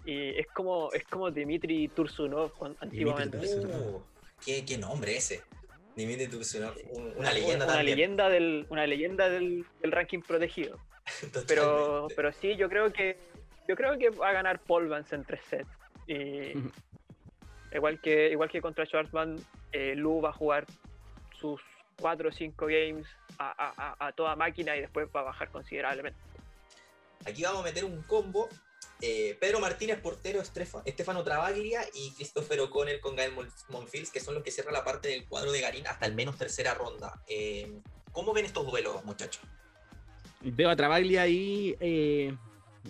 Y 0.05 0.29
es 0.39 0.47
como, 0.47 0.91
es 0.93 1.03
como 1.03 1.29
Dimitri 1.29 1.87
Tursunov 1.89 2.51
antiguamente. 2.79 3.37
Uh, 3.37 4.01
¿qué, 4.43 4.65
¿Qué 4.65 4.77
nombre 4.77 5.15
ese? 5.15 5.43
Una 7.15 7.33
leyenda 7.33 7.65
una, 7.65 7.83
leyenda 7.83 8.29
del 8.29 8.65
una 8.69 8.87
leyenda 8.87 9.29
del, 9.29 9.65
ranking 9.83 10.21
protegido. 10.21 10.79
Pero 11.47 12.07
pero 12.15 12.31
sí 12.31 12.55
yo 12.55 12.69
creo 12.69 12.93
que 12.93 13.17
yo 13.67 13.75
creo 13.75 13.97
que 13.97 14.09
va 14.11 14.29
a 14.29 14.33
ganar 14.33 14.59
Paul 14.59 14.87
Vance 14.87 15.15
en 15.15 15.25
tres 15.25 15.41
sets. 15.49 15.69
Y 16.07 16.53
igual 17.75 17.99
que 17.99 18.31
igual 18.31 18.49
que 18.49 18.61
contra 18.61 18.85
Schwarzman 18.85 19.37
eh, 19.71 19.95
Lu 19.95 20.21
va 20.21 20.29
a 20.29 20.33
jugar 20.33 20.65
sus 21.39 21.59
cuatro 21.99 22.29
o 22.29 22.31
cinco 22.31 22.67
games 22.67 23.07
a, 23.37 23.95
a, 23.99 24.11
toda 24.11 24.35
máquina 24.35 24.75
y 24.77 24.81
después 24.81 25.07
va 25.15 25.21
a 25.21 25.23
bajar 25.23 25.49
considerablemente. 25.49 26.19
Aquí 27.25 27.43
vamos 27.43 27.61
a 27.61 27.63
meter 27.63 27.85
un 27.85 28.01
combo 28.03 28.49
eh, 29.01 29.37
Pedro 29.39 29.59
Martínez, 29.59 29.99
portero, 29.99 30.41
Estefano 30.85 31.23
Travaglia 31.23 31.81
y 31.93 32.11
Christopher 32.11 32.59
O'Connell 32.61 32.99
con 32.99 33.15
Gael 33.15 33.33
Monfils, 33.69 34.11
que 34.11 34.19
son 34.19 34.35
los 34.35 34.43
que 34.43 34.51
cierran 34.51 34.73
la 34.73 34.83
parte 34.83 35.09
del 35.09 35.25
cuadro 35.25 35.51
de 35.51 35.61
Garín 35.61 35.87
hasta 35.87 36.05
al 36.05 36.13
menos 36.13 36.37
tercera 36.37 36.73
ronda. 36.73 37.21
Eh, 37.27 37.79
¿Cómo 38.11 38.33
ven 38.33 38.45
estos 38.45 38.65
duelos, 38.65 39.03
muchachos? 39.05 39.41
Veo 40.41 40.69
a 40.69 40.75
Travaglia 40.75 41.23
ahí 41.23 41.75
eh, 41.79 42.35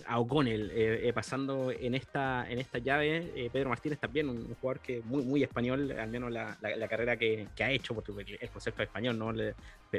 a 0.06 0.18
O'Connell 0.18 1.12
pasando 1.14 1.70
en 1.70 1.94
esta, 1.94 2.50
en 2.50 2.58
esta 2.58 2.78
llave. 2.78 3.50
Pedro 3.52 3.68
Martínez 3.68 3.98
también, 3.98 4.28
un, 4.28 4.54
jugador 4.54 4.80
que 4.80 5.00
muy, 5.02 5.22
muy 5.22 5.42
español, 5.42 5.92
al 5.92 6.08
menos 6.08 6.30
la, 6.30 6.58
la, 6.60 6.88
carrera 6.88 7.16
que, 7.16 7.46
ha 7.60 7.70
hecho, 7.70 7.94
porque 7.94 8.12
el 8.40 8.50
concepto 8.50 8.82
español, 8.82 9.18
¿no? 9.18 9.32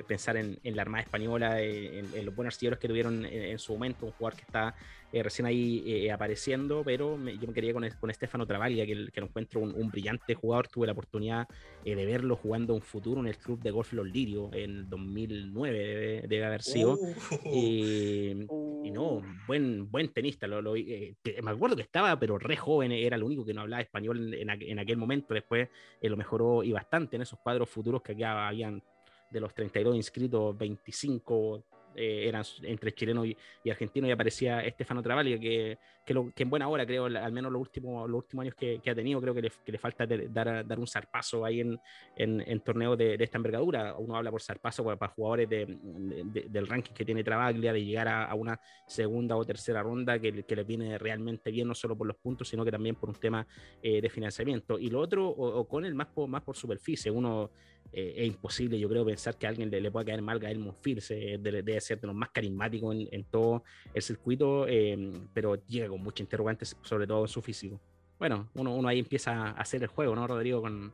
pensar 0.02 0.38
en, 0.38 0.60
la 0.64 0.82
Armada 0.82 1.04
Española, 1.04 1.62
en, 1.62 2.26
los 2.26 2.36
buenos 2.36 2.56
artilleros 2.56 2.80
que 2.80 2.88
tuvieron 2.88 3.26
en, 3.26 3.58
su 3.60 3.74
momento, 3.74 4.08
un 4.08 4.12
jugador 4.14 4.38
que 4.38 4.44
está 4.44 4.76
recién 5.22 5.46
ahí 5.46 6.10
apareciendo, 6.10 6.82
pero 6.84 7.18
yo 7.18 7.48
me 7.48 7.54
quería 7.54 7.74
con, 7.74 7.88
con 8.00 8.10
Estefano 8.10 8.48
Travaglia, 8.48 8.86
que, 8.86 9.10
que 9.12 9.22
lo 9.22 9.28
encuentro 9.28 9.62
un, 9.62 9.92
brillante 9.92 10.34
jugador. 10.34 10.68
Tuve 10.68 10.88
la 10.88 10.94
oportunidad 10.94 11.48
de 11.84 12.06
verlo 12.06 12.36
jugando 12.36 12.74
un 12.74 12.82
futuro 12.82 13.22
en 13.22 13.28
el 13.28 13.38
club 13.38 13.62
de 13.62 13.72
golf 13.72 13.94
Los 13.94 14.08
Lirios 14.08 14.52
en 14.54 14.90
2009, 14.90 16.24
debe, 16.28 16.46
haber 16.46 16.64
sido. 16.64 16.94
Uh. 16.94 17.14
y, 17.46 18.32
y 18.84 18.92
no, 18.92 19.22
buen 19.48 19.92
buen 19.92 20.10
tenista. 20.10 20.48
Lo, 20.48 20.76
eh, 20.76 21.16
me 21.42 21.52
acuerdo 21.52 21.76
que 21.76 21.84
estaba, 21.84 22.18
pero 22.20 22.38
re 22.38 22.58
joven, 22.58 22.92
era 22.92 23.16
el 23.16 23.24
único 23.24 23.46
que 23.46 23.54
no 23.54 23.62
hablaba 23.62 23.82
español 23.82 24.34
en, 24.34 24.50
en 24.50 24.80
aquel 24.80 24.98
momento. 24.98 25.34
Después 25.34 25.70
eh, 26.02 26.10
lo 26.10 26.18
mejoró 26.18 26.64
y 26.64 26.72
bastante 26.72 27.16
en 27.16 27.22
esos 27.22 27.40
cuadros 27.40 27.70
futuros 27.70 28.02
que 28.02 28.14
aquí 28.14 28.24
habían 28.24 28.82
de 29.30 29.40
los 29.40 29.54
32 29.54 29.96
inscritos, 29.96 30.58
25 30.58 31.64
eh, 31.96 32.28
eran 32.28 32.44
entre 32.64 32.94
chileno 32.94 33.26
y, 33.26 33.36
argentino 33.70 34.08
y 34.08 34.12
aparecía 34.12 34.62
Estefano 34.62 35.02
Travaglia, 35.02 35.40
que, 35.40 35.78
que, 36.06 36.32
que, 36.36 36.44
en 36.44 36.50
buena 36.50 36.68
hora, 36.68 36.86
creo, 36.86 37.06
al 37.06 37.32
menos 37.32 37.52
los 37.52 37.62
últimos, 37.62 38.10
los 38.10 38.24
últimos 38.24 38.44
años 38.44 38.56
que, 38.56 38.82
ha 38.90 38.96
tenido, 38.96 39.22
creo 39.22 39.34
que 39.34 39.42
le, 39.42 39.52
que 39.66 39.72
le 39.72 39.78
falta 39.78 40.06
dar, 40.06 40.66
dar 40.66 40.80
un 40.80 40.88
zarpazo 40.88 41.46
ahí 41.46 41.62
en, 41.62 41.80
en, 42.16 42.60
torneos 42.62 42.98
de, 42.98 43.16
esta 43.20 43.38
envergadura. 43.38 43.96
Uno 43.98 44.16
habla 44.16 44.32
por 44.32 44.42
zarpazo 44.42 44.84
para, 44.84 45.14
jugadores 45.14 45.50
del 45.50 46.68
ranking 46.68 46.94
que 46.94 47.06
tiene 47.06 47.24
Travaglia, 47.24 47.74
de 47.74 47.84
llegar 47.84 48.08
a, 48.08 48.34
una 48.36 48.60
segunda 48.88 49.36
o 49.36 49.46
tercera 49.46 49.82
ronda 49.84 50.20
que, 50.20 50.44
que 50.44 50.64
viene 50.64 50.98
realmente 50.98 51.52
bien, 51.52 51.68
no 51.68 51.76
solo 51.76 51.98
por 51.98 52.08
los 52.08 52.18
puntos, 52.18 52.48
sino 52.48 52.64
que 52.64 52.72
también 52.72 52.96
por 52.96 53.10
un 53.10 53.16
tema 53.16 53.46
eh, 53.82 54.02
de 54.02 54.10
financiamiento. 54.10 54.80
Y 54.80 54.90
lo 54.90 55.00
otro, 55.00 55.28
o, 55.28 55.68
con 55.68 55.86
el 55.86 55.94
más 55.94 56.08
por, 56.08 56.28
más 56.28 56.42
por 56.42 56.56
superficie, 56.56 57.12
uno 57.12 57.52
eh, 57.92 58.14
es 58.18 58.28
imposible, 58.28 58.80
yo 58.80 58.90
creo, 58.90 59.06
pensar 59.06 59.38
que 59.38 59.46
a 59.46 59.50
alguien 59.50 59.70
le, 59.70 59.82
le 59.82 59.92
pueda 59.92 60.06
caer 60.06 60.22
mal 60.22 60.44
a 60.44 60.52
Elmond 60.52 60.78
Fierce, 60.82 61.38
debe, 61.40 61.80
ser 61.82 62.00
de 62.00 62.08
los 62.08 62.16
más 62.16 62.30
carismáticos 62.30 62.96
en, 63.12 63.24
todo 63.26 63.64
el 63.94 64.02
circuito, 64.02 64.68
em, 64.68 65.28
pero 65.34 65.56
llega 65.66 65.88
con 65.90 66.02
muchos 66.02 66.22
interrogantes, 66.22 66.76
sobre 66.82 67.06
todo 67.06 67.22
en 67.22 67.28
su 67.28 67.42
físico. 67.42 67.80
Bueno, 68.18 68.50
uno, 68.56 68.76
uno 68.76 68.88
ahí 68.88 69.00
empieza 69.00 69.32
a 69.32 69.52
hacer 69.52 69.84
el 69.84 69.90
juego, 69.90 70.16
¿no, 70.16 70.26
Rodrigo? 70.26 70.62
Con, 70.62 70.94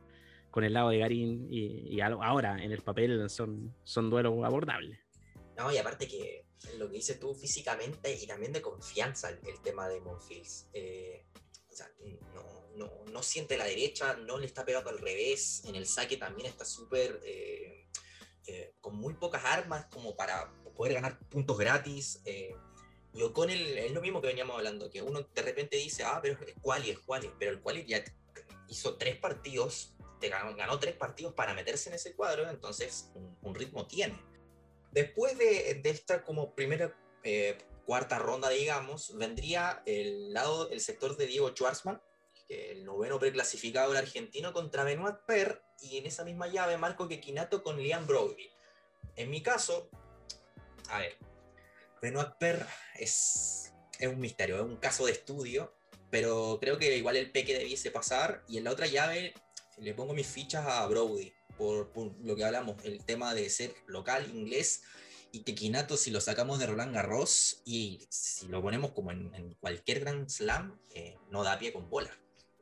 con 0.50 0.64
el 0.64 0.72
lado 0.72 0.90
de 0.90 0.98
Garín 0.98 1.46
y, 1.50 1.96
y, 1.96 2.00
ahora 2.00 2.62
en 2.62 2.72
el 2.72 2.82
papel 2.82 3.30
son, 3.30 3.74
son 3.84 4.10
duelos 4.10 4.44
abordables. 4.44 4.98
No, 5.56 5.72
y 5.72 5.78
aparte 5.78 6.08
que 6.08 6.46
lo 6.78 6.88
que 6.88 6.96
dices 6.96 7.18
tú 7.18 7.34
físicamente 7.34 8.12
y 8.14 8.26
también 8.26 8.52
de 8.52 8.60
confianza 8.60 9.30
el, 9.30 9.60
tema 9.62 9.88
de 9.88 10.00
Monfils. 10.00 10.68
Eh, 10.72 11.24
o 11.70 11.74
sea, 11.74 11.90
no, 12.34 12.69
no, 12.76 13.22
siente 13.22 13.56
la 13.56 13.64
derecha, 13.64 14.16
no 14.16 14.38
le 14.38 14.46
está 14.46 14.64
pegando 14.64 14.90
al 14.90 14.98
revés, 14.98 15.62
en 15.66 15.74
el 15.74 15.86
saque 15.86 16.16
también 16.16 16.48
está 16.48 16.64
súper, 16.64 17.20
eh, 17.24 17.86
eh, 18.46 18.74
con 18.80 18.96
muy 18.96 19.14
pocas 19.14 19.44
armas 19.44 19.86
como 19.86 20.16
para 20.16 20.52
poder 20.74 20.94
ganar 20.94 21.18
puntos 21.28 21.58
gratis. 21.58 22.20
Eh, 22.24 22.54
y 23.12 23.22
O'Connell 23.22 23.78
es 23.78 23.92
lo 23.92 24.00
mismo 24.00 24.20
que 24.20 24.28
veníamos 24.28 24.56
hablando, 24.56 24.88
que 24.88 25.02
uno 25.02 25.20
de 25.22 25.42
repente 25.42 25.76
dice, 25.76 26.04
ah, 26.04 26.20
pero 26.22 26.38
es 26.40 26.54
quali, 26.62 26.90
es 26.90 26.98
quali, 27.00 27.30
pero 27.38 27.50
el 27.50 27.60
quali 27.60 27.84
ya 27.84 28.02
hizo 28.68 28.96
tres 28.96 29.16
partidos, 29.16 29.94
te 30.20 30.28
ganó, 30.28 30.78
tres 30.78 30.94
partidos 30.94 31.34
para 31.34 31.54
meterse 31.54 31.88
en 31.88 31.96
ese 31.96 32.14
cuadro, 32.14 32.48
entonces 32.48 33.10
un, 33.42 33.54
ritmo 33.54 33.86
tiene. 33.86 34.22
Después 34.92 35.36
de, 35.38 35.80
esta 35.84 36.22
como 36.22 36.54
primera 36.54 36.96
cuarta 37.84 38.18
ronda, 38.18 38.48
digamos, 38.50 39.16
vendría 39.16 39.82
el 39.86 40.32
lado, 40.32 40.70
el 40.70 40.80
sector 40.80 41.16
de 41.16 41.26
Diego 41.26 41.48
Schwarzman, 41.48 42.00
el 42.50 42.84
noveno 42.84 43.18
preclasificado 43.18 43.92
el 43.92 43.98
argentino 43.98 44.52
contra 44.52 44.84
Benoit 44.84 45.16
Per 45.26 45.62
y 45.80 45.98
en 45.98 46.06
esa 46.06 46.24
misma 46.24 46.48
llave 46.48 46.76
Marco 46.76 47.08
Quequinato 47.08 47.62
con 47.62 47.80
Liam 47.80 48.06
Brody. 48.06 48.50
En 49.16 49.30
mi 49.30 49.42
caso, 49.42 49.88
a 50.88 50.98
ver, 50.98 51.16
Benoit 52.02 52.34
Per 52.38 52.66
es, 52.98 53.72
es 53.98 54.08
un 54.08 54.18
misterio, 54.18 54.56
es 54.56 54.62
un 54.62 54.76
caso 54.76 55.06
de 55.06 55.12
estudio, 55.12 55.74
pero 56.10 56.58
creo 56.60 56.76
que 56.78 56.96
igual 56.96 57.16
el 57.16 57.30
peque 57.30 57.56
debiese 57.56 57.90
pasar 57.90 58.42
y 58.48 58.58
en 58.58 58.64
la 58.64 58.72
otra 58.72 58.86
llave 58.86 59.32
le 59.78 59.94
pongo 59.94 60.12
mis 60.12 60.26
fichas 60.26 60.66
a 60.66 60.86
Brody 60.86 61.32
por, 61.60 62.16
lo 62.22 62.36
que 62.36 62.44
hablamos, 62.44 62.82
el 62.84 63.04
tema 63.04 63.34
de 63.34 63.48
ser 63.50 63.74
local 63.86 64.30
inglés 64.34 64.82
y 65.30 65.42
Quequinato 65.42 65.96
si 65.96 66.10
lo 66.10 66.20
sacamos 66.20 66.58
de 66.58 66.66
Roland 66.66 66.94
Garros 66.94 67.62
y 67.64 68.00
si 68.08 68.48
lo 68.48 68.62
ponemos 68.62 68.92
como 68.92 69.12
en, 69.12 69.54
cualquier 69.60 70.00
Grand 70.00 70.28
Slam, 70.28 70.80
eh, 70.94 71.16
no 71.30 71.44
da 71.44 71.58
pie 71.58 71.72
con 71.72 71.88
bola. 71.88 72.10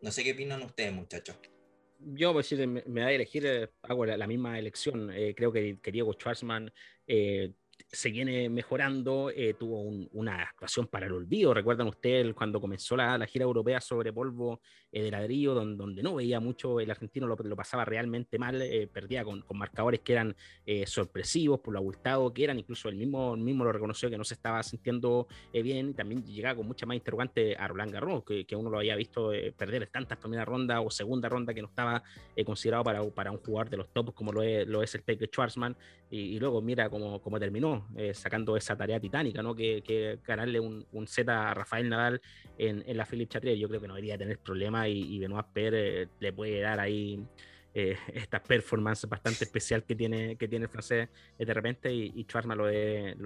No 0.01 0.11
sé 0.11 0.25
qué 0.25 0.33
opinan 0.33 0.63
ustedes, 0.63 0.93
muchachos. 0.93 1.37
Yo, 2.01 2.33
pues, 2.33 2.47
si 2.47 2.57
me, 2.67 2.83
da 2.83 3.07
a 3.07 3.13
elegir, 3.13 3.45
eh, 3.47 3.71
hago 3.83 4.07
la, 4.07 4.27
misma 4.27 4.59
elección. 4.59 5.11
Eh, 5.13 5.35
creo 5.37 5.53
que, 5.53 5.79
que 5.81 5.91
Diego 5.91 6.13
Schwarzman 6.13 6.73
eh, 7.07 7.53
se 7.87 8.11
viene 8.11 8.49
mejorando, 8.49 9.31
eh, 9.35 9.55
tuvo 9.59 9.81
una 10.13 10.43
actuación 10.43 10.87
para 10.87 11.07
el 11.07 11.13
olvido. 11.13 11.55
Recuerdan 11.55 11.89
ustedes 11.89 12.35
cuando 12.35 12.61
comenzó 12.61 12.97
la, 12.97 13.27
gira 13.27 13.45
europea 13.45 13.81
sobre 13.81 14.13
polvo 14.13 14.61
eh, 14.93 15.03
de 15.03 15.11
ladrillo, 15.11 15.55
donde, 15.55 15.77
donde, 15.77 16.03
no 16.03 16.17
veía 16.17 16.41
mucho, 16.41 16.81
el 16.81 16.91
argentino 16.91 17.27
lo, 17.27 17.37
lo 17.37 17.57
pasaba 17.57 17.85
realmente 17.85 18.39
mal, 18.39 18.61
eh, 18.61 18.87
perdía 18.87 19.25
con, 19.25 19.43
con, 19.43 19.59
marcadores 19.59 20.01
que 20.01 20.13
eran 20.13 20.37
sorpresivos 20.87 21.61
por 21.61 21.73
lo 21.73 21.79
abultado 21.79 22.33
que 22.33 22.45
eran, 22.45 22.59
incluso 22.59 22.89
el 22.89 22.97
mismo, 22.97 23.37
mismo 23.37 23.65
lo 23.65 23.73
reconoció 23.73 24.11
que 24.11 24.19
no 24.19 24.25
se 24.25 24.35
estaba 24.35 24.63
sintiendo 24.63 25.27
bien 25.53 25.91
y 25.91 25.95
también 25.95 26.25
llegaba 26.25 26.57
con 26.57 26.67
mucha 26.67 26.87
más 26.87 26.97
interrogante 26.97 27.57
a 27.57 27.67
Roland 27.67 27.93
Garros, 27.93 28.25
que, 28.25 28.45
que 28.45 28.55
uno 28.55 28.71
lo 28.71 28.79
había 28.79 28.95
visto 28.97 29.33
perder 29.57 29.89
tantas 29.89 30.19
primera 30.19 30.45
ronda 30.45 30.81
o 30.81 30.91
segunda 30.91 31.29
ronda 31.29 31.55
que 31.55 31.63
no 31.63 31.69
estaba 31.69 32.03
considerado 32.45 32.85
para, 32.85 33.05
para 33.11 33.33
un 33.33 33.39
jugador 33.39 33.71
de 33.71 33.79
los 33.79 33.93
tops 33.93 34.13
como 34.13 34.33
lo 34.33 34.43
es, 34.43 34.67
lo 34.67 34.83
es 34.83 34.95
el 34.95 35.03
Pepe 35.03 35.27
Schwarzman 35.27 35.77
y, 36.11 36.39
luego 36.39 36.63
mira 36.63 36.89
cómo, 36.89 37.21
cómo 37.21 37.39
terminó 37.39 37.68
eh, 37.97 38.15
sacando 38.15 38.57
esa 38.57 38.77
tarea 38.77 39.01
titánica, 39.01 39.43
¿no? 39.43 39.55
Que, 39.55 40.19
ganarle 40.27 40.61
un, 40.61 40.87
un, 40.93 41.07
set 41.07 41.29
a 41.29 41.55
Rafael 41.55 41.89
Nadal 41.89 42.21
en, 42.57 42.85
en 42.87 42.97
la 42.97 43.05
Philippe 43.05 43.33
Chatrier, 43.33 43.57
yo 43.57 43.69
creo 43.69 43.81
que 43.81 43.89
no 43.89 43.95
debería 43.95 44.19
tener 44.19 44.39
problema 44.39 44.89
y, 44.89 45.15
y 45.15 45.19
Benoit 45.19 45.47
Per 45.53 45.75
eh, 45.75 46.09
le 46.21 46.33
puede 46.33 46.61
dar 46.61 46.81
ahí 46.81 47.23
eh, 47.75 47.97
esta 48.15 48.43
performance 48.43 49.07
bastante 49.09 49.45
especial 49.45 49.85
que 49.85 49.95
tiene, 49.95 50.37
que 50.37 50.49
tiene 50.49 50.65
el 50.65 50.71
francés 50.71 51.09
de 51.39 51.55
repente 51.55 51.93
y, 51.93 52.13
y 52.15 52.27
lo, 52.55 52.67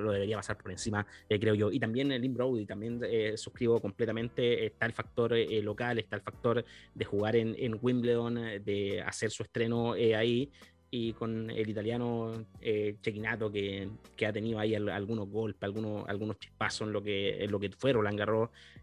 lo, 0.02 0.12
debería 0.12 0.36
pasar 0.36 0.56
por 0.56 0.70
encima, 0.70 1.06
creo 1.28 1.54
yo. 1.54 1.70
Y 1.70 1.78
también 1.78 2.12
el 2.12 2.28
Brody, 2.28 2.66
también 2.66 3.00
suscribo 3.36 3.80
completamente, 3.80 4.66
está 4.66 4.86
el 4.86 4.92
factor 4.92 5.34
local, 5.62 5.98
está 5.98 6.16
el 6.16 6.22
factor 6.22 6.64
de 6.94 7.04
jugar 7.04 7.36
en, 7.36 7.54
en 7.58 7.78
Wimbledon, 7.80 8.34
de 8.64 9.02
hacer 9.04 9.30
su 9.30 9.42
estreno 9.42 9.92
ahí 9.92 10.50
y 10.95 11.14
con 11.14 11.49
el 11.49 11.70
italiano 11.70 12.45
eh, 12.61 12.97
Chequinato 13.01 13.51
que, 13.51 13.88
que, 14.14 14.26
ha 14.26 14.32
tenido 14.32 14.59
ahí 14.59 14.74
algunos 14.74 15.26
golpes, 15.26 15.62
algunos, 15.62 16.07
algunos 16.07 16.38
chispazos 16.38 16.86
en 16.86 16.93
lo 16.93 17.03
que, 17.03 17.43
en 17.43 17.51
lo 17.51 17.59
que 17.59 17.70
fue 17.70 17.95
Roland 17.95 18.20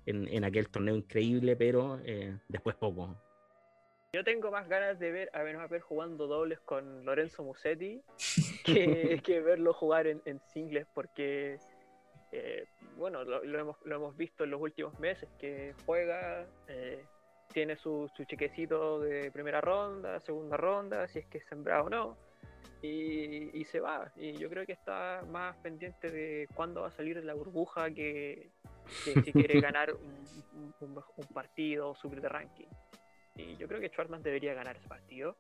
en, 0.08 0.28
en 0.28 0.44
aquel 0.44 0.70
torneo 0.70 0.96
increíble, 0.96 1.56
pero 1.56 2.00
eh, 2.04 2.36
después 2.48 2.76
poco. 2.78 3.16
Yo 4.12 4.24
tengo 4.24 4.50
más 4.50 4.68
ganas 4.68 4.98
de 4.98 5.12
ver 5.12 5.30
a 5.34 5.44
Benoit 5.44 5.82
jugando 5.82 6.26
dobles 6.26 6.60
con 6.62 7.06
Lorenzo 7.06 7.44
Musetti 7.44 8.02
que, 8.66 9.22
que 9.24 9.40
verlo 9.42 9.72
jugar 9.72 10.08
en, 10.08 10.42
singles 10.52 10.88
porque, 10.96 11.60
eh, 12.32 12.66
bueno, 12.98 13.24
lo, 13.24 13.44
hemos, 13.60 13.78
lo, 13.86 13.96
hemos, 13.96 14.18
visto 14.18 14.46
en 14.46 14.50
los 14.50 14.60
últimos 14.60 15.00
meses, 15.00 15.30
que 15.38 15.76
juega 15.86 16.48
tiene 17.54 17.76
su, 17.76 18.10
su 18.16 18.24
chequecito 18.26 19.00
de 19.00 19.32
primera 19.32 19.62
ronda, 19.62 20.20
segunda 20.20 20.58
ronda, 20.58 21.08
si 21.08 21.20
es 21.20 21.26
que 21.28 21.40
es 21.40 21.46
sembrado 21.46 21.86
o 21.86 21.90
no, 21.90 22.18
y, 22.82 23.60
y, 23.60 23.66
se 23.66 23.80
va. 23.80 24.12
Y 24.16 24.34
yo 24.34 24.50
creo 24.50 24.66
que 24.66 24.74
está 24.74 25.24
más 25.30 25.56
pendiente 25.58 26.10
de 26.10 26.48
cuándo 26.56 26.82
va 26.82 26.88
a 26.88 26.92
salir 26.92 27.24
la 27.24 27.34
burbuja 27.34 27.92
que, 27.92 28.50
que 29.04 29.22
si 29.22 29.34
quiere 29.34 29.60
ganar 29.62 29.94
un, 29.94 30.74
un, 30.82 31.04
un, 31.18 31.28
partido 31.34 31.90
o 31.90 31.96
subir 31.96 32.22
de 32.22 32.30
ranking. 32.30 32.68
Y 33.36 33.56
yo 33.58 33.68
creo 33.68 33.80
que 33.80 33.90
Schwartzman 33.90 34.24
debería 34.24 34.54
ganar 34.54 34.78
ese 34.78 34.88
partido. 34.88 35.36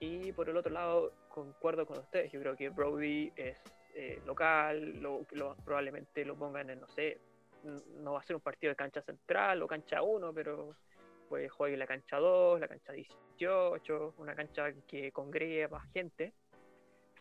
Y 0.00 0.32
por 0.32 0.48
el 0.48 0.56
otro 0.56 0.72
lado, 0.72 1.12
concuerdo 1.28 1.86
con 1.86 1.98
ustedes, 1.98 2.30
yo 2.32 2.40
creo 2.40 2.56
que 2.56 2.68
Brody 2.68 3.32
es 3.36 3.58
eh, 3.94 4.20
local, 4.26 5.00
lo, 5.00 5.24
lo, 5.32 5.56
probablemente 5.64 6.24
lo 6.24 6.36
pongan 6.36 6.68
en, 6.70 6.80
no 6.80 6.88
sé, 6.88 7.18
no 8.02 8.12
va 8.12 8.20
a 8.20 8.22
ser 8.22 8.36
un 8.36 8.42
partido 8.42 8.70
de 8.70 8.76
cancha 8.76 9.00
central 9.02 9.62
o 9.62 9.66
cancha 9.66 10.02
1, 10.02 10.32
pero 10.34 10.76
pues 11.28 11.50
juegue 11.50 11.76
la 11.76 11.86
cancha 11.86 12.18
2, 12.18 12.60
la 12.60 12.68
cancha 12.68 12.92
18, 12.92 14.14
una 14.18 14.34
cancha 14.34 14.72
que 14.86 15.12
congregue 15.12 15.68
más 15.68 15.90
gente. 15.92 16.32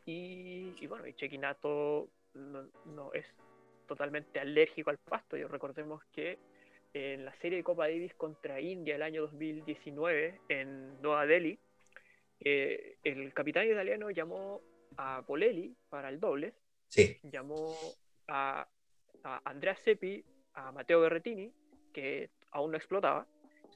Y, 0.06 0.74
y 0.80 0.88
bueno, 0.88 1.08
y 1.08 1.14
Chequinato 1.14 2.10
no, 2.36 2.68
no, 2.86 3.14
es 3.14 3.26
totalmente 3.88 4.40
alérgico 4.40 4.90
al 4.90 4.98
pasto. 4.98 5.38
Y 5.38 5.44
recordemos 5.44 6.04
que 6.12 6.38
en 6.94 7.26
la 7.26 7.36
serie 7.36 7.58
de 7.58 7.64
Copa 7.64 7.88
Davis 7.88 8.14
contra 8.16 8.62
India 8.62 8.96
el 8.96 9.02
año 9.02 9.22
2019 9.24 10.42
en 10.50 11.02
Nueva 11.02 11.26
Delhi, 11.26 11.60
eh, 12.40 12.98
el 13.04 13.34
capitán 13.34 13.68
italiano 13.68 14.12
llamó 14.12 14.62
a 14.98 15.24
Polelli 15.26 15.76
para 15.90 16.10
el 16.10 16.20
doble, 16.20 16.54
sí. 16.88 17.18
llamó 17.24 17.76
a, 18.28 18.68
a 19.24 19.42
Andrea 19.50 19.76
Seppi, 19.76 20.24
a 20.54 20.72
Matteo 20.72 21.02
Berretini, 21.02 21.52
que 21.94 22.30
aún 22.52 22.72
no 22.72 22.78
explotaba, 22.78 23.28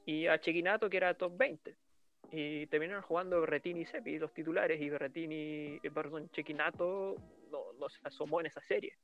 y 0.10 0.26
a 0.26 0.40
Chequinato, 0.40 0.90
que 0.90 0.98
era 0.98 1.14
top 1.14 1.38
20. 1.38 1.76
Y 2.32 2.66
terminaron 2.68 3.04
jugando 3.04 3.42
Berretini 3.42 3.82
y 3.82 3.86
Seppi, 3.86 4.18
los 4.18 4.34
titulares, 4.34 4.82
y 4.82 4.90
Berretini, 4.90 5.80
eh, 5.84 5.92
perdón, 5.94 6.30
Chequinato 6.32 7.16
no, 7.52 7.74
no, 7.80 7.88
asomó 8.04 8.40
en 8.40 8.48
esa 8.48 8.62
serie. 8.68 8.98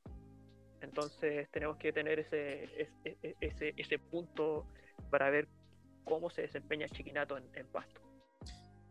Entonces 0.82 1.48
tenemos 1.52 1.78
que 1.78 1.94
tener 1.94 2.20
ese, 2.20 2.64
ese, 2.64 3.36
ese, 3.40 3.74
ese 3.78 4.00
punto 4.00 4.68
para 5.12 5.30
ver 5.30 5.48
cómo 6.04 6.32
se 6.32 6.42
desempeña 6.42 6.88
Chequinato 6.90 7.38
en, 7.38 7.46
en 7.54 7.68
pasto. 7.68 8.02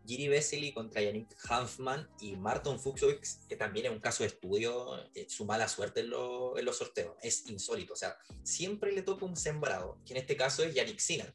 Giri 0.05 0.29
Vesely 0.29 0.71
contra 0.71 1.01
Yannick 1.01 1.35
Hanfman 1.49 2.07
y 2.21 2.37
Martin 2.37 2.79
Fuchsovic, 2.79 3.25
que 3.49 3.57
también 3.57 3.87
es 3.87 3.91
un 3.91 3.99
caso 3.99 4.23
de 4.23 4.27
estudio, 4.27 5.03
eh, 5.15 5.25
su 5.27 5.45
mala 5.45 5.67
suerte 5.67 6.01
en, 6.01 6.11
lo, 6.11 6.57
en, 6.57 6.63
los 6.63 6.77
sorteos. 6.77 7.17
Es 7.21 7.49
insólito. 7.49 7.93
O 7.93 7.97
sea, 7.97 8.15
siempre 8.43 8.93
le 8.93 9.01
toca 9.01 9.25
un 9.25 9.35
sembrado, 9.35 9.97
que 10.05 10.13
en 10.13 10.19
este 10.19 10.37
caso 10.37 10.63
es 10.63 10.73
Yannick 10.73 10.99
Sinner. 10.99 11.33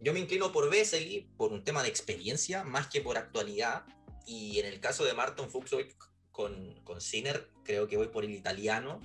Yo 0.00 0.12
me 0.12 0.20
inclino 0.20 0.50
por 0.50 0.70
Vesely 0.70 1.28
por 1.36 1.52
un 1.52 1.62
tema 1.62 1.82
de 1.82 1.88
experiencia 1.88 2.64
más 2.64 2.88
que 2.88 3.00
por 3.00 3.18
actualidad. 3.18 3.84
Y 4.26 4.58
en 4.58 4.66
el 4.66 4.80
caso 4.80 5.04
de 5.04 5.14
Martin 5.14 5.50
Fuchsovic 5.50 5.94
con, 6.30 6.80
con 6.84 7.00
Sinner, 7.00 7.50
creo 7.64 7.86
que 7.86 7.96
voy 7.96 8.08
por 8.08 8.24
el 8.24 8.30
italiano. 8.30 9.00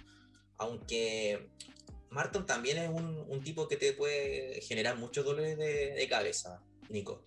Aunque 0.57 1.49
Martin 2.09 2.45
también 2.45 2.77
es 2.77 2.89
un, 2.89 3.25
un 3.27 3.43
tipo 3.43 3.67
que 3.67 3.75
te 3.75 3.93
puede 3.93 4.61
generar 4.61 4.97
muchos 4.97 5.25
dolores 5.25 5.57
de, 5.57 5.93
de 5.93 6.07
cabeza, 6.07 6.61
Nico. 6.89 7.25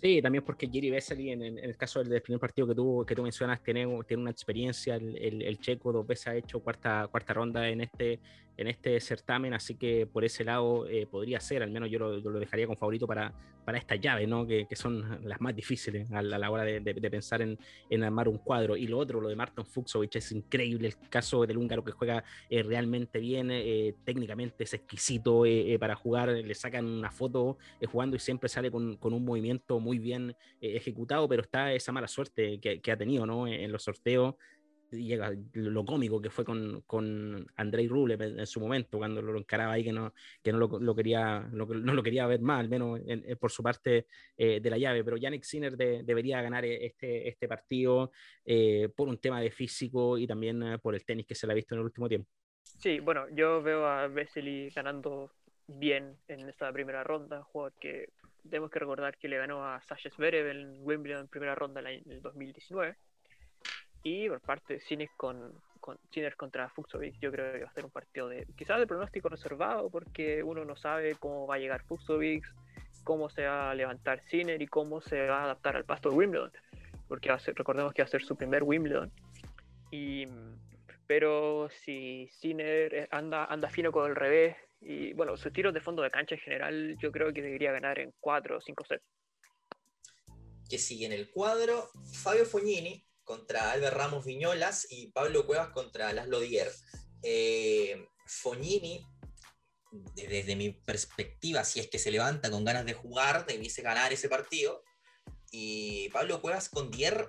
Sí, 0.00 0.20
también 0.20 0.44
porque 0.44 0.68
Giri 0.68 0.90
Vesely, 0.90 1.30
en, 1.30 1.42
en, 1.42 1.58
el 1.58 1.76
caso 1.76 2.04
del 2.04 2.20
primer 2.20 2.38
partido 2.38 2.68
que 2.68 2.74
tú, 2.74 3.04
que 3.06 3.14
tú 3.14 3.22
mencionas, 3.22 3.62
tiene, 3.62 3.86
tiene 4.06 4.22
una 4.22 4.30
experiencia. 4.30 4.96
El, 4.96 5.58
checo 5.58 5.90
dos 5.90 6.06
veces 6.06 6.26
ha 6.26 6.36
hecho 6.36 6.60
cuarta, 6.60 7.08
cuarta 7.10 7.32
ronda 7.32 7.66
en 7.68 7.80
este, 7.80 8.20
en 8.58 8.68
este 8.68 9.00
certamen, 9.00 9.54
así 9.54 9.74
que 9.74 10.06
por 10.06 10.22
ese 10.24 10.44
lado 10.44 10.86
eh, 10.86 11.06
podría 11.10 11.40
ser, 11.40 11.62
al 11.62 11.70
menos 11.70 11.90
yo 11.90 11.98
lo, 11.98 12.18
yo 12.18 12.30
lo, 12.30 12.38
dejaría 12.38 12.66
como 12.66 12.76
favorito 12.76 13.06
para, 13.06 13.32
para 13.66 13.78
estas 13.78 14.00
llaves, 14.00 14.28
¿no? 14.28 14.46
que, 14.46 14.66
que 14.66 14.76
son 14.76 15.18
las 15.24 15.40
más 15.40 15.54
difíciles 15.54 16.10
a 16.12 16.22
la, 16.22 16.36
a 16.36 16.38
la 16.38 16.50
hora 16.50 16.62
de, 16.62 16.80
de, 16.80 16.94
de, 16.94 17.10
pensar 17.10 17.42
en, 17.42 17.58
en, 17.90 18.04
armar 18.04 18.28
un 18.28 18.38
cuadro. 18.38 18.76
Y 18.76 18.86
lo 18.86 18.96
otro, 18.96 19.20
lo 19.20 19.28
de 19.28 19.34
Martin 19.34 19.66
Fuxovic, 19.66 20.14
es 20.14 20.30
increíble, 20.30 20.86
el 20.86 20.96
caso 21.10 21.44
del 21.44 21.58
húngaro 21.58 21.84
que 21.84 21.90
juega 21.90 22.22
eh, 22.48 22.62
realmente 22.62 23.18
bien, 23.18 23.50
eh, 23.50 23.92
técnicamente 24.04 24.62
es 24.64 24.72
exquisito 24.72 25.44
eh, 25.44 25.72
eh, 25.72 25.78
para 25.80 25.96
jugar, 25.96 26.28
le 26.28 26.54
sacan 26.54 26.86
una 26.86 27.10
foto 27.10 27.58
eh, 27.80 27.86
jugando 27.86 28.14
y 28.14 28.20
siempre 28.20 28.48
sale 28.48 28.70
con, 28.70 28.96
con, 28.98 29.12
un 29.12 29.24
movimiento 29.24 29.80
muy 29.80 29.98
bien 29.98 30.36
ejecutado, 30.60 31.28
pero 31.28 31.42
está 31.42 31.72
esa 31.72 31.90
mala 31.90 32.06
suerte 32.06 32.60
que, 32.60 32.80
que 32.80 32.92
ha 32.92 32.96
tenido 32.96 33.26
¿no? 33.26 33.48
en 33.48 33.72
los 33.72 33.82
sorteos 33.82 34.36
llega 34.90 35.32
lo 35.52 35.84
cómico 35.84 36.20
que 36.20 36.30
fue 36.30 36.44
con, 36.44 36.82
con 36.86 37.46
Andrei 37.56 37.88
Rublev 37.88 38.22
en, 38.22 38.46
su 38.46 38.60
momento, 38.60 38.98
cuando 38.98 39.22
lo 39.22 39.38
encaraba 39.38 39.72
ahí 39.72 39.84
que 39.84 39.92
no, 39.92 40.12
que 40.42 40.52
no, 40.52 40.58
lo, 40.58 40.78
lo 40.78 40.94
quería, 40.94 41.48
lo, 41.52 41.66
no 41.66 41.94
lo 41.94 42.02
quería 42.02 42.26
ver 42.26 42.40
más, 42.40 42.60
al 42.60 42.68
menos 42.68 43.00
en, 43.06 43.24
en, 43.26 43.38
por 43.38 43.50
su 43.50 43.62
parte 43.62 44.06
eh, 44.36 44.60
de 44.60 44.70
la 44.70 44.78
llave. 44.78 45.04
Pero 45.04 45.16
Yannick 45.16 45.44
Sinner 45.44 45.76
de, 45.76 46.02
debería 46.02 46.42
ganar 46.42 46.64
este, 46.64 47.28
este 47.28 47.48
partido 47.48 48.12
eh, 48.44 48.88
por 48.94 49.08
un 49.08 49.18
tema 49.18 49.40
de 49.40 49.50
físico 49.50 50.18
y 50.18 50.26
también 50.26 50.62
eh, 50.62 50.78
por 50.78 50.94
el 50.94 51.04
tenis 51.04 51.26
que 51.26 51.34
se 51.34 51.46
le 51.46 51.52
ha 51.52 51.56
visto 51.56 51.74
en 51.74 51.80
el 51.80 51.84
último 51.86 52.08
tiempo. 52.08 52.30
Sí, 52.62 53.00
bueno, 53.00 53.26
yo 53.30 53.62
veo 53.62 53.86
a 53.86 54.06
Vesely 54.08 54.70
ganando 54.70 55.30
bien 55.66 56.16
en 56.28 56.48
esta 56.48 56.72
primera 56.72 57.02
ronda, 57.02 57.42
jugador 57.42 57.72
que 57.80 58.10
tenemos 58.48 58.70
que 58.70 58.78
recordar 58.78 59.16
que 59.16 59.28
le 59.28 59.38
ganó 59.38 59.64
a 59.64 59.80
Sasha 59.82 60.10
Zverev 60.10 60.48
en 60.48 60.78
Wimbledon 60.82 61.22
en 61.22 61.28
primera 61.28 61.54
ronda 61.54 61.80
en 61.80 62.10
el 62.10 62.22
2019 62.22 62.96
y 64.06 64.28
por 64.28 64.40
parte 64.40 64.74
de 64.74 64.80
Cines 64.80 65.10
con, 65.16 65.52
con 65.80 65.98
contra 66.36 66.68
Fuxovic, 66.68 67.18
yo 67.18 67.32
creo 67.32 67.52
que 67.52 67.64
va 67.64 67.68
a 67.68 67.74
ser 67.74 67.84
un 67.84 67.90
partido 67.90 68.28
de 68.28 68.46
quizás 68.56 68.78
de 68.78 68.86
pronóstico 68.86 69.28
reservado, 69.28 69.90
porque 69.90 70.44
uno 70.44 70.64
no 70.64 70.76
sabe 70.76 71.16
cómo 71.16 71.48
va 71.48 71.56
a 71.56 71.58
llegar 71.58 71.82
Fuxovic, 71.82 72.44
cómo 73.02 73.28
se 73.30 73.46
va 73.46 73.72
a 73.72 73.74
levantar 73.74 74.22
Ciner 74.28 74.62
y 74.62 74.68
cómo 74.68 75.00
se 75.00 75.26
va 75.26 75.40
a 75.40 75.44
adaptar 75.46 75.74
al 75.74 75.84
pasto 75.84 76.10
de 76.10 76.14
Wimbledon, 76.18 76.52
porque 77.08 77.30
va 77.30 77.34
a 77.34 77.40
ser, 77.40 77.56
recordemos 77.56 77.92
que 77.92 78.02
va 78.02 78.06
a 78.06 78.08
ser 78.08 78.22
su 78.22 78.36
primer 78.36 78.62
Wimbledon. 78.62 79.10
Y, 79.90 80.28
pero 81.08 81.68
si 81.68 82.28
Ciner 82.38 83.08
anda, 83.10 83.46
anda 83.46 83.68
fino 83.68 83.90
con 83.90 84.08
el 84.08 84.14
revés, 84.14 84.56
y 84.80 85.14
bueno, 85.14 85.36
sus 85.36 85.52
tiros 85.52 85.74
de 85.74 85.80
fondo 85.80 86.02
de 86.02 86.12
cancha 86.12 86.36
en 86.36 86.40
general, 86.42 86.96
yo 87.00 87.10
creo 87.10 87.32
que 87.32 87.42
debería 87.42 87.72
ganar 87.72 87.98
en 87.98 88.14
4 88.20 88.58
o 88.58 88.60
5 88.60 88.84
sets. 88.84 89.04
Que 90.70 90.78
sigue 90.78 91.06
en 91.06 91.12
el 91.12 91.28
cuadro 91.28 91.90
Fabio 92.22 92.44
Fognini, 92.44 93.04
contra 93.26 93.72
Albert 93.72 93.96
Ramos 93.96 94.24
Viñolas 94.24 94.86
y 94.88 95.08
Pablo 95.08 95.44
Cuevas 95.46 95.70
contra 95.70 96.12
Laszlo 96.14 96.40
Dier. 96.40 96.72
Eh, 97.22 98.06
Fognini, 98.24 99.04
desde 100.14 100.56
mi 100.56 100.70
perspectiva, 100.70 101.64
si 101.64 101.80
es 101.80 101.88
que 101.88 101.98
se 101.98 102.10
levanta 102.10 102.50
con 102.50 102.64
ganas 102.64 102.86
de 102.86 102.94
jugar, 102.94 103.44
debiese 103.44 103.82
ganar 103.82 104.12
ese 104.12 104.28
partido. 104.28 104.82
Y 105.50 106.08
Pablo 106.10 106.40
Cuevas 106.40 106.68
con 106.68 106.90
Dier, 106.90 107.28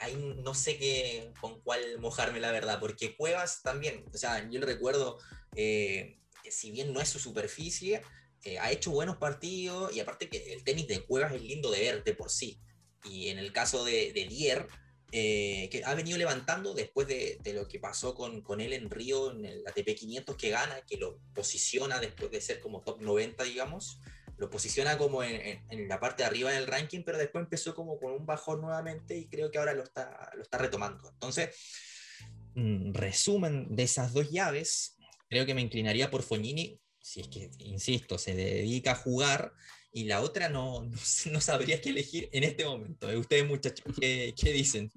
ahí 0.00 0.14
no 0.42 0.54
sé 0.54 0.78
qué, 0.78 1.32
con 1.40 1.60
cuál 1.62 1.98
mojarme 1.98 2.40
la 2.40 2.52
verdad, 2.52 2.78
porque 2.78 3.16
Cuevas 3.16 3.62
también, 3.62 4.04
o 4.14 4.16
sea, 4.16 4.48
yo 4.48 4.60
le 4.60 4.66
recuerdo, 4.66 5.18
eh, 5.56 6.20
que 6.44 6.52
si 6.52 6.70
bien 6.70 6.92
no 6.92 7.00
es 7.00 7.08
su 7.08 7.18
superficie, 7.18 8.02
eh, 8.44 8.58
ha 8.60 8.70
hecho 8.70 8.92
buenos 8.92 9.16
partidos 9.16 9.92
y 9.92 9.98
aparte 9.98 10.28
que 10.28 10.52
el 10.52 10.62
tenis 10.62 10.86
de 10.86 11.04
Cuevas 11.04 11.34
es 11.34 11.42
lindo 11.42 11.72
de 11.72 11.80
ver 11.80 12.04
de 12.04 12.14
por 12.14 12.30
sí. 12.30 12.60
Y 13.04 13.28
en 13.28 13.38
el 13.38 13.52
caso 13.52 13.84
de, 13.84 14.12
de 14.12 14.26
Dier, 14.26 14.68
eh, 15.10 15.68
que 15.70 15.82
ha 15.84 15.94
venido 15.94 16.18
levantando 16.18 16.74
después 16.74 17.08
de, 17.08 17.38
de, 17.42 17.54
lo 17.54 17.66
que 17.66 17.78
pasó 17.78 18.14
con, 18.14 18.42
con 18.42 18.60
él 18.60 18.74
en 18.74 18.90
Río, 18.90 19.30
en 19.30 19.46
el 19.46 19.66
ATP 19.66 19.94
500 19.94 20.36
que 20.36 20.50
gana, 20.50 20.82
que 20.86 20.98
lo 20.98 21.18
posiciona 21.34 21.98
después 21.98 22.30
de 22.30 22.42
ser 22.42 22.60
como 22.60 22.82
top 22.82 23.00
90, 23.00 23.42
digamos, 23.44 24.00
lo 24.36 24.50
posiciona 24.50 24.98
como 24.98 25.22
en, 25.22 25.34
en, 25.40 25.64
en, 25.70 25.88
la 25.88 25.98
parte 25.98 26.22
de 26.22 26.28
arriba 26.28 26.52
del 26.52 26.66
ranking, 26.66 27.02
pero 27.04 27.16
después 27.16 27.42
empezó 27.42 27.74
como 27.74 27.98
con 27.98 28.12
un 28.12 28.26
bajón 28.26 28.60
nuevamente 28.60 29.16
y 29.16 29.28
creo 29.28 29.50
que 29.50 29.58
ahora 29.58 29.72
lo 29.72 29.82
está, 29.82 30.30
lo 30.36 30.42
está 30.42 30.58
retomando. 30.58 31.08
Entonces, 31.08 31.56
mm, 32.54 32.92
resumen 32.92 33.74
de 33.74 33.84
esas 33.84 34.12
dos 34.12 34.30
llaves, 34.30 34.98
creo 35.30 35.46
que 35.46 35.54
me 35.54 35.62
inclinaría 35.62 36.10
por 36.10 36.22
Fognini, 36.22 36.78
si 37.00 37.20
es 37.20 37.28
que, 37.28 37.50
insisto, 37.60 38.18
se 38.18 38.34
dedica 38.34 38.92
a 38.92 38.96
jugar 38.96 39.54
y 39.92 40.04
la 40.04 40.20
otra 40.20 40.48
no, 40.48 40.88
no, 41.32 41.40
sabría 41.40 41.80
qué 41.80 41.90
elegir 41.90 42.28
en 42.32 42.44
este 42.44 42.64
momento. 42.64 43.08
Ustedes 43.18 43.46
muchachos, 43.46 43.84
¿qué, 43.98 44.34
qué 44.36 44.52
dicen? 44.52 44.90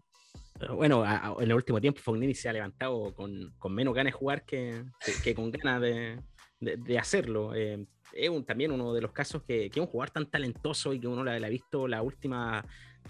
Bueno, 0.69 1.03
en 1.39 1.49
el 1.49 1.53
último 1.53 1.81
tiempo 1.81 2.01
Fognini 2.01 2.35
se 2.35 2.47
ha 2.47 2.53
levantado 2.53 3.13
con, 3.15 3.51
con 3.57 3.73
menos 3.73 3.95
ganas 3.95 4.13
de 4.13 4.19
jugar 4.19 4.45
que, 4.45 4.83
que, 5.23 5.33
con 5.33 5.51
ganas 5.51 5.81
de, 5.81 6.19
de, 6.59 6.99
hacerlo. 6.99 7.55
Eh, 7.55 7.83
es 8.13 8.45
también 8.45 8.71
uno 8.71 8.93
de 8.93 9.01
los 9.01 9.11
casos 9.11 9.41
que, 9.43 9.69
que, 9.69 9.79
un 9.79 9.87
jugador 9.87 10.11
tan 10.11 10.29
talentoso 10.29 10.93
y 10.93 10.99
que 10.99 11.07
uno 11.07 11.23
la, 11.23 11.33
ha 11.33 11.49
visto 11.49 11.87
las 11.87 12.03
últimas 12.03 12.63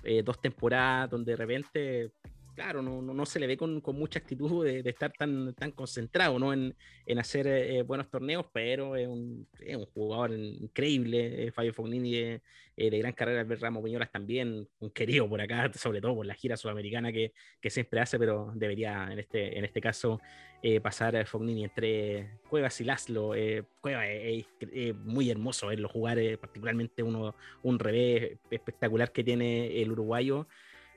eh, 0.03 0.23
dos 0.23 0.39
temporadas 0.39 1.09
donde 1.09 1.33
de 1.33 1.35
repente 1.35 2.11
claro, 2.55 2.81
no, 2.81 3.01
no, 3.01 3.25
se 3.25 3.39
le 3.39 3.47
ve 3.47 3.57
con, 3.57 3.81
con 3.81 3.95
mucha 3.95 4.19
actitud 4.19 4.65
de, 4.65 4.83
de, 4.83 4.89
estar 4.89 5.11
tan, 5.11 5.53
tan 5.53 5.71
concentrado 5.71 6.37
¿no? 6.39 6.53
en, 6.53 6.75
en 7.05 7.19
hacer 7.19 7.47
eh, 7.47 7.81
buenos 7.83 8.09
torneos, 8.09 8.45
pero 8.53 8.95
es 8.95 9.07
un, 9.07 9.47
es 9.59 9.75
un 9.75 9.85
jugador 9.85 10.31
increíble, 10.33 11.47
eh, 11.47 11.51
Fabio 11.51 11.73
Fognini 11.73 12.11
de, 12.11 12.41
eh, 12.77 12.89
de, 12.89 12.97
gran 12.99 13.13
carrera, 13.13 13.41
Albert 13.41 13.61
Ramos 13.61 13.83
Viñolas 13.83 14.11
también, 14.11 14.67
un 14.79 14.89
querido 14.91 15.27
por 15.27 15.41
acá, 15.41 15.71
sobre 15.73 16.01
todo 16.01 16.15
por 16.15 16.25
la 16.25 16.33
gira 16.33 16.57
sudamericana 16.57 17.11
que, 17.11 17.33
que 17.59 17.69
siempre 17.69 17.99
hace, 17.99 18.19
pero 18.19 18.51
debería 18.55 19.09
en 19.11 19.19
este, 19.19 19.57
en 19.57 19.65
este 19.65 19.81
caso 19.81 20.19
pasar 20.83 21.25
Fognini 21.25 21.63
entre 21.63 22.37
Cuevas 22.47 22.79
y 22.81 22.83
Laszlo. 22.83 23.33
Cuevas 23.81 24.05
es, 24.07 24.45
muy 24.95 25.31
hermoso 25.31 25.67
verlo 25.67 25.89
jugar, 25.89 26.19
particularmente 26.39 27.01
uno, 27.01 27.35
un 27.63 27.79
revés 27.79 28.37
espectacular 28.51 29.11
que 29.11 29.23
tiene 29.23 29.81
el 29.81 29.91
uruguayo. 29.91 30.47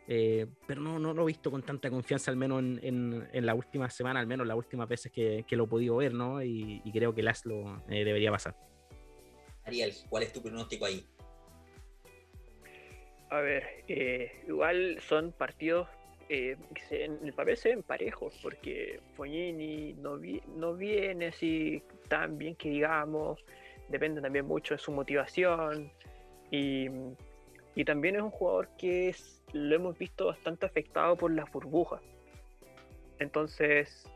Eh, 0.07 0.46
pero 0.66 0.80
no, 0.80 0.98
no, 0.98 1.14
lo 1.14 1.22
he 1.22 1.26
visto 1.26 1.50
con 1.50 1.62
tanta 1.62 1.88
confianza, 1.88 2.30
al 2.30 2.36
menos 2.36 2.61
en, 2.61 3.28
en, 3.32 3.46
la 3.46 3.55
última 3.55 3.88
semana, 3.88 4.20
al 4.20 4.26
menos 4.26 4.46
las 4.46 4.57
últimas 4.57 4.88
veces 4.88 5.11
que, 5.11 5.44
que 5.48 5.57
lo 5.57 5.64
he 5.64 5.68
podido 5.68 5.96
ver, 5.96 6.12
¿no? 6.12 6.42
Y, 6.42 6.82
creo 6.92 7.14
que 7.14 7.22
Laszlo 7.22 7.82
eh, 7.88 8.05
debería 8.05 8.30
pasar. 8.30 8.55
Ariel, 9.64 9.92
¿cuál 10.11 10.24
es 10.24 10.32
tu 10.32 10.42
pronóstico 10.42 10.84
ahí? 10.84 11.07
A 13.30 13.40
ver, 13.40 13.64
eh, 13.88 14.44
igual 14.46 14.98
son 15.00 15.32
partidos 15.32 15.88
en 16.28 17.18
el 17.22 17.32
papel 17.32 17.57
se 17.57 17.70
ven 17.70 17.82
parejos, 17.82 18.38
porque 18.42 19.00
Fognini 19.14 19.94
no, 19.94 20.18
no 20.57 20.74
viene 20.74 21.26
así 21.26 21.82
tan 22.09 22.38
bien 22.38 22.57
que 22.57 22.70
digamos, 22.70 23.44
depende 23.88 24.20
también 24.20 24.46
mucho 24.46 24.74
de 24.74 24.78
su 24.78 24.92
motivación 24.92 25.92
y, 26.50 26.88
y 27.75 27.85
también 27.85 28.16
es 28.16 28.22
un 28.22 28.31
jugador 28.31 28.68
que 28.79 29.09
es 29.09 29.43
lo 29.53 29.75
hemos 29.75 29.97
visto 29.97 30.27
bastante 30.27 30.66
afectado 30.66 31.16
por 31.16 31.31
las 31.31 31.51
burbujas. 31.51 32.03
Entonces, 33.20 34.11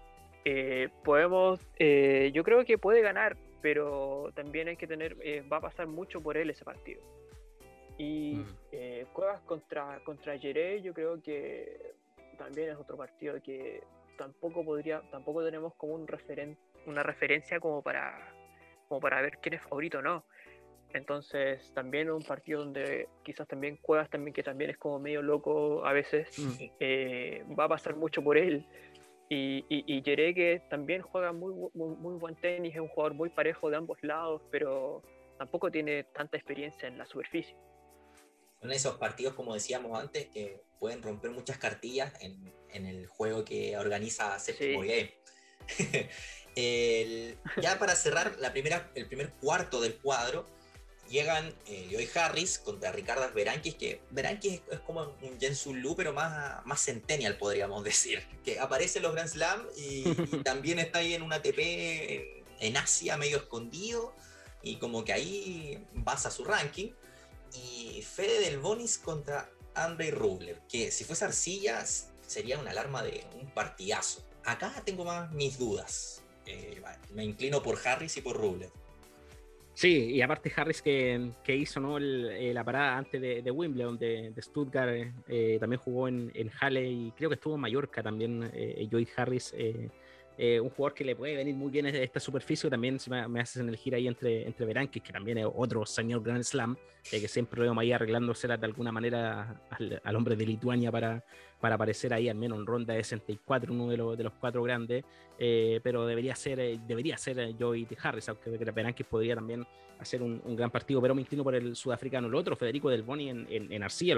eh, 0.45 0.89
podemos, 1.05 1.61
eh, 1.79 2.31
yo 2.35 2.43
creo 2.43 2.65
que 2.65 2.77
puede 2.77 3.03
ganar, 3.03 3.37
pero 3.63 4.33
también 4.35 4.69
hay 4.69 4.77
que 4.77 4.87
tener, 4.87 5.17
eh, 5.21 5.45
va 5.51 5.59
a 5.59 5.61
pasar 5.61 5.87
mucho 5.87 6.21
por 6.21 6.37
él 6.37 6.51
ese 6.51 6.65
partido. 6.65 7.01
Y 7.97 8.37
mm. 8.37 9.13
Cuevas 9.13 9.41
contra, 9.43 10.01
contra 10.05 10.39
Jerez, 10.39 10.83
yo 10.83 10.95
creo 10.95 11.21
que 11.21 11.95
también 12.37 12.71
es 12.71 12.77
otro 12.77 12.97
partido 12.97 13.43
que 13.43 13.83
tampoco 14.17 14.65
podría, 14.65 15.01
tampoco 15.11 15.45
tenemos 15.45 15.75
como 15.75 15.95
un 15.95 16.07
referen 16.07 16.57
una 16.87 17.03
referencia 17.03 17.61
como 17.61 17.83
para, 17.83 18.33
como 18.89 19.01
para 19.01 19.21
ver 19.21 19.39
quién 19.39 19.55
es 19.55 19.63
favorito 19.63 19.99
o 19.99 20.03
no. 20.03 20.25
Entonces 20.95 21.73
también 21.75 22.11
un 22.11 22.23
partido 22.23 22.61
donde 22.61 23.09
quizás 23.23 23.47
también 23.47 23.77
Cuevas 23.77 24.09
también 24.09 24.33
que 24.33 24.43
también 24.43 24.71
es 24.71 24.79
como 24.79 24.99
medio 24.99 25.23
loco 25.23 25.85
a 25.85 25.93
veces 25.93 26.39
mm. 26.39 26.65
eh, 26.81 27.45
va 27.59 27.65
a 27.65 27.69
pasar 27.69 27.97
mucho 27.97 28.23
por 28.23 28.39
él 28.39 28.67
y, 29.31 29.65
y, 29.69 30.03
que 30.03 30.63
también 30.71 31.03
juega 31.03 31.33
muy, 31.33 31.53
muy, 31.75 32.19
buen 32.19 32.35
tenis 32.37 32.75
es 32.75 32.81
un 32.81 32.89
jugador 32.89 33.13
muy 33.13 33.29
parejo 33.29 33.69
de 33.69 33.77
ambos 33.77 33.99
lados 34.03 34.41
pero 34.51 35.03
tampoco 35.37 35.71
tiene 35.71 36.05
tanta 36.05 36.39
experiencia 36.39 36.89
en 36.89 36.97
la 36.97 37.05
superficie 37.05 37.55
son 38.61 38.73
esos 38.73 38.97
partidos 38.97 39.35
como 39.35 39.53
decíamos 39.53 40.01
antes 40.01 40.29
que 40.29 40.63
pueden 40.79 41.03
romper 41.03 41.31
muchas 41.31 41.59
cartillas 41.59 42.15
en, 42.23 42.51
en 42.71 42.87
el 42.87 43.07
juego 43.07 43.45
que 43.45 43.77
organiza 43.77 44.39
Séptimo 44.39 44.83
sí. 44.83 46.09
ya 47.61 47.79
para 47.79 47.95
cerrar 47.95 48.37
la 48.39 48.53
primera, 48.53 48.91
el 48.95 49.07
primer 49.07 49.33
cuarto 49.35 49.81
del 49.83 49.99
cuadro 49.99 50.47
llegan 51.09 51.55
eh, 51.67 52.09
Harris 52.15 52.59
contra 52.59 52.93
Ricardo 52.93 53.31
Berankis, 53.33 53.75
que 53.75 54.01
Berankis 54.11 54.61
es, 54.71 54.81
como 54.81 55.17
un 55.23 55.41
Jensun 55.41 55.81
Lu, 55.81 55.97
pero 55.97 56.13
más, 56.13 56.65
más 56.67 56.81
centennial, 56.81 57.37
podríamos 57.37 57.83
decir, 57.85 58.23
que 58.45 58.59
aparece 58.59 58.99
en 58.99 59.05
los 59.05 59.13
Grand 59.13 59.29
Slam 59.29 59.67
y, 59.77 60.05
también 60.45 60.79
está 60.79 61.01
ahí 61.01 61.15
en 61.15 61.23
una 61.23 61.37
ATP 61.37 61.59
en 62.61 62.77
Asia, 62.77 63.17
medio 63.17 63.39
escondido, 63.39 64.15
y 64.63 64.77
como 64.77 65.05
que 65.05 65.13
ahí 65.13 65.87
basa 65.93 66.31
su 66.31 66.45
ranking. 66.45 66.93
Y 67.55 68.03
Fede 68.03 68.41
del 68.41 68.59
Bonis 68.59 68.99
contra 68.99 69.51
Andrei 69.75 70.11
Rublev, 70.11 70.61
que 70.69 70.91
si 70.91 71.05
fuese 71.05 71.25
arcilla 71.25 71.85
sería 72.27 72.59
una 72.59 72.71
alarma 72.71 73.03
de 73.03 73.25
un 73.41 73.49
partidazo. 73.51 74.23
Acá 74.45 74.83
tengo 74.85 75.05
más 75.05 75.31
mis 75.33 75.59
dudas. 75.59 76.23
Eh, 76.47 76.83
me 77.13 77.25
inclino 77.25 77.63
por 77.63 77.79
Harris 77.87 78.17
y 78.17 78.21
por 78.21 78.37
Rublev. 78.37 78.71
Sí, 79.79 80.11
y 80.11 80.23
aparte 80.23 80.53
Harris 80.57 80.83
que, 80.83 81.31
que 81.45 81.55
hizo 81.55 81.79
¿no? 81.79 81.99
Eh, 81.99 82.53
la 82.53 82.65
parada 82.65 82.99
antes 82.99 83.21
de, 83.21 83.49
Wimbledon, 83.49 83.97
de, 83.97 84.35
Stuttgart, 84.41 84.91
eh, 85.29 85.57
también 85.61 85.81
jugó 85.81 86.09
en, 86.09 86.33
en 86.35 86.51
Halle 86.61 86.85
y 86.85 87.13
creo 87.13 87.31
que 87.31 87.37
estuvo 87.37 87.55
en 87.55 87.61
Mallorca 87.61 88.03
también, 88.03 88.51
eh, 88.53 88.89
Joy 88.91 89.07
Harris, 89.17 89.55
un 90.39 90.71
jugador 90.71 90.95
que 90.95 91.05
le 91.05 91.17
puede 91.17 91.35
venir 91.35 91.55
muy 91.55 91.71
bien 91.71 91.87
de 91.87 92.05
esta 92.05 92.21
superficie, 92.21 92.71
también 92.71 93.01
se 93.01 93.11
me, 93.11 93.27
me 93.27 93.41
hace 93.41 93.61
en 93.61 93.69
el 93.69 93.77
gira 93.77 93.97
ahí 93.97 94.07
entre, 94.07 94.47
entre 94.47 94.67
Berankis, 94.67 95.03
que 95.03 95.13
también 95.13 95.39
es 95.39 95.47
otro 95.53 95.85
señor 95.85 96.23
Grand 96.23 96.45
Slam, 96.45 96.77
que 97.11 97.27
siempre 97.27 97.61
vemos 97.63 97.79
ahí 97.79 97.91
arreglándose 97.91 98.47
de 98.47 98.55
alguna 98.55 98.93
manera 98.93 99.61
al, 99.71 100.01
al 100.05 100.17
hombre 100.17 100.37
de 100.37 100.47
Lituania 100.47 100.93
para, 100.93 101.25
para 101.61 101.75
aparecer 101.75 102.13
ahí 102.15 102.29
al 102.29 102.37
menos 102.37 102.59
en 102.59 102.67
ronda 102.67 102.95
de 102.95 103.03
64, 103.03 103.73
uno 103.73 103.89
de, 103.89 103.97
los, 103.97 104.17
de 104.17 104.25
los 104.25 104.33
cuatro 104.35 104.63
grandes, 104.63 105.05
eh, 105.39 105.81
pero 105.83 106.07
debería 106.07 106.35
ser, 106.35 106.61
eh, 106.61 106.79
debería 106.87 107.17
ser 107.19 107.39
eh, 107.39 107.55
Joey 107.59 107.87
Harris, 108.03 108.29
aunque 108.29 108.59
que 108.95 109.05
podría 109.05 109.35
también 109.35 109.67
hacer 109.99 110.23
un, 110.23 110.41
gran 110.57 110.71
partido, 110.71 111.01
pero 111.03 111.15
me 111.15 111.23
inclino 111.23 111.43
por 111.43 111.55
el 111.55 111.75
sudafricano. 111.75 112.29
El 112.29 112.35
otro, 112.35 112.55
Federico 112.55 112.89
Del 112.89 113.03
Boni 113.03 113.31
en, 113.31 113.47
en, 113.51 113.73
en 113.73 113.83
Arcilla, 113.83 114.17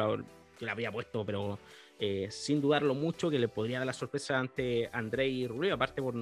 que 0.58 0.64
le 0.64 0.70
habría 0.70 0.92
puesto, 0.92 1.24
pero 1.24 1.58
sin 2.30 2.61
dudarlo 2.61 2.94
mucho, 2.94 3.30
que 3.30 3.38
le 3.38 3.48
podría 3.48 3.78
dar 3.78 3.86
la 3.86 3.92
sorpresa 3.92 4.38
ante 4.38 4.88
Andrei 4.92 5.46
Rublev, 5.46 5.74
aparte 5.74 6.01
por, 6.01 6.14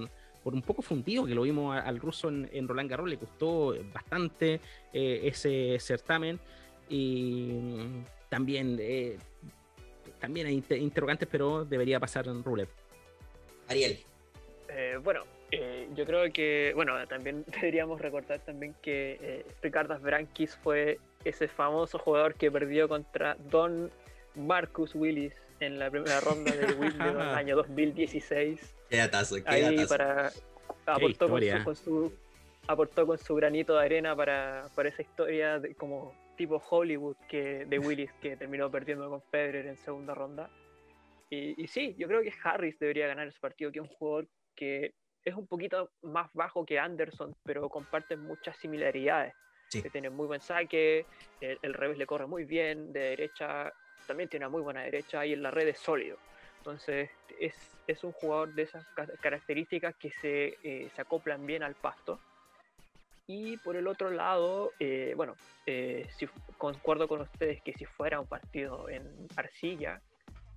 por 0.43 0.55
un 0.55 0.63
poco 0.63 0.83
fundido, 0.83 1.25
que 1.25 1.35
lo 1.35 1.43
vimos 1.43 1.77
al 1.77 2.01
ruso 2.01 2.29
en, 2.29 2.49
en 2.53 2.67
Roland 2.67 2.91
Garros, 2.91 3.09
le 3.09 3.17
costó 3.17 3.77
bastante 3.93 4.61
ese 4.93 5.79
certamen. 5.79 6.41
Y 6.89 7.53
también 8.29 8.77
también 10.19 10.47
hay 10.47 10.63
interrogantes, 10.79 11.29
pero 11.31 11.65
debería 11.65 12.01
pasar 12.01 12.27
en 12.27 12.43
Rublev. 12.43 12.69
Ariel. 13.69 13.99
Eh, 14.69 14.99
bueno, 15.03 15.25
eh, 15.51 15.89
yo 15.95 16.05
creo 16.05 16.31
que, 16.33 16.73
bueno, 16.75 16.95
también 17.07 17.45
deberíamos 17.61 18.01
recordar 18.01 18.41
también 18.41 18.75
que 18.83 19.19
eh, 19.21 19.47
Ricardo 19.63 19.99
Brankis 19.99 20.57
fue 20.57 20.99
ese 21.25 21.49
famoso 21.49 21.99
jugador 21.99 22.35
que 22.35 22.51
perdió 22.51 22.89
contra 22.89 23.37
Don 23.51 23.91
Marcus 24.35 24.95
Willis 24.95 25.35
en 25.61 25.79
la 25.79 25.91
primera 25.91 26.21
ronda 26.21 26.53
de 26.55 26.73
Wimbledon 26.79 27.21
el 27.21 27.35
año 27.35 27.57
2016. 27.57 28.75
Qué 28.89 29.01
atazo, 29.01 29.37
qué 29.37 29.43
Ahí 29.47 29.87
para 29.87 30.31
aportó 30.87 31.29
con, 31.29 31.77
su, 31.77 32.13
aportó 32.67 33.07
con 33.07 33.19
su 33.19 33.35
granito 33.35 33.77
de 33.77 33.85
arena 33.85 34.17
para, 34.17 34.69
para 34.75 34.89
esa 34.89 35.03
historia 35.03 35.59
de, 35.59 35.75
como 35.75 36.15
tipo 36.37 36.63
Hollywood 36.71 37.17
que 37.29 37.67
de 37.67 37.79
Willis 37.79 38.13
que 38.23 38.37
terminó 38.37 38.71
perdiendo 38.71 39.09
con 39.11 39.23
Federer 39.23 39.67
en 39.67 39.77
segunda 39.77 40.15
ronda. 40.15 40.51
Y, 41.31 41.67
sí, 41.67 41.95
yo 41.99 42.09
creo 42.09 42.23
que 42.23 42.33
Harris 42.43 42.79
debería 42.79 43.07
ganar 43.07 43.29
ese 43.29 43.39
partido, 43.39 43.71
que 43.71 43.81
es 43.81 43.83
un 43.83 43.95
jugador 43.97 44.29
que 44.55 44.95
es 45.25 45.35
un 45.35 45.47
poquito 45.47 45.91
más 46.01 46.33
bajo 46.33 46.65
que 46.65 46.79
Anderson, 46.79 47.37
pero 47.45 47.69
comparten 47.69 48.21
muchas 48.21 48.57
similaridades. 48.57 49.35
Que 49.71 49.91
tiene 49.91 50.09
muy 50.09 50.27
buen 50.27 50.41
saque, 50.41 51.05
el, 51.43 51.75
revés 51.75 51.99
le 51.99 52.07
corre 52.07 52.27
muy 52.27 52.47
bien, 52.47 52.91
de 52.91 53.01
derecha 53.01 53.71
también 54.09 54.29
tiene 54.29 54.47
una 54.47 54.51
muy 54.51 54.63
buena 54.63 54.83
derecha 54.83 55.25
y 55.25 55.33
en 55.33 55.43
la 55.45 55.53
red 55.53 55.69
es 55.69 55.79
sólido. 55.79 56.17
Entonces 56.59 57.11
es, 57.39 57.55
es 57.87 58.03
un 58.03 58.11
jugador 58.11 58.53
de 58.55 58.63
esas 58.63 58.85
características 59.21 59.95
que 59.95 60.11
se, 60.21 60.59
eh, 60.65 60.91
se 60.93 61.01
acoplan 61.01 61.47
bien 61.47 61.63
al 61.63 61.77
pasto 61.77 62.19
y 63.31 63.59
por 63.59 63.77
el 63.77 63.87
otro 63.87 64.11
lado, 64.11 64.73
eh, 64.81 65.13
bueno, 65.15 65.37
eh, 65.67 66.09
si, 66.17 66.27
concuerdo 66.57 67.07
con 67.07 67.21
ustedes 67.21 67.61
que 67.61 67.75
si 67.75 67.85
fuera 67.85 68.19
un 68.19 68.27
partido 68.27 68.89
en 68.89 69.05
arcilla, 69.37 70.01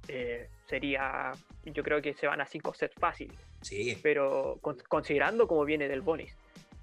eh, 0.07 0.47
sería, 0.67 1.33
yo 1.65 1.83
creo 1.83 2.01
que 2.01 2.13
se 2.13 2.27
van 2.27 2.39
a 2.39 2.45
5 2.45 2.73
sets 2.73 2.95
fácil. 2.95 3.29
Sí. 3.61 3.99
Pero 4.01 4.57
considerando 4.87 5.49
cómo 5.49 5.65
viene 5.65 5.89
del 5.89 5.99
Bonis. 5.99 6.33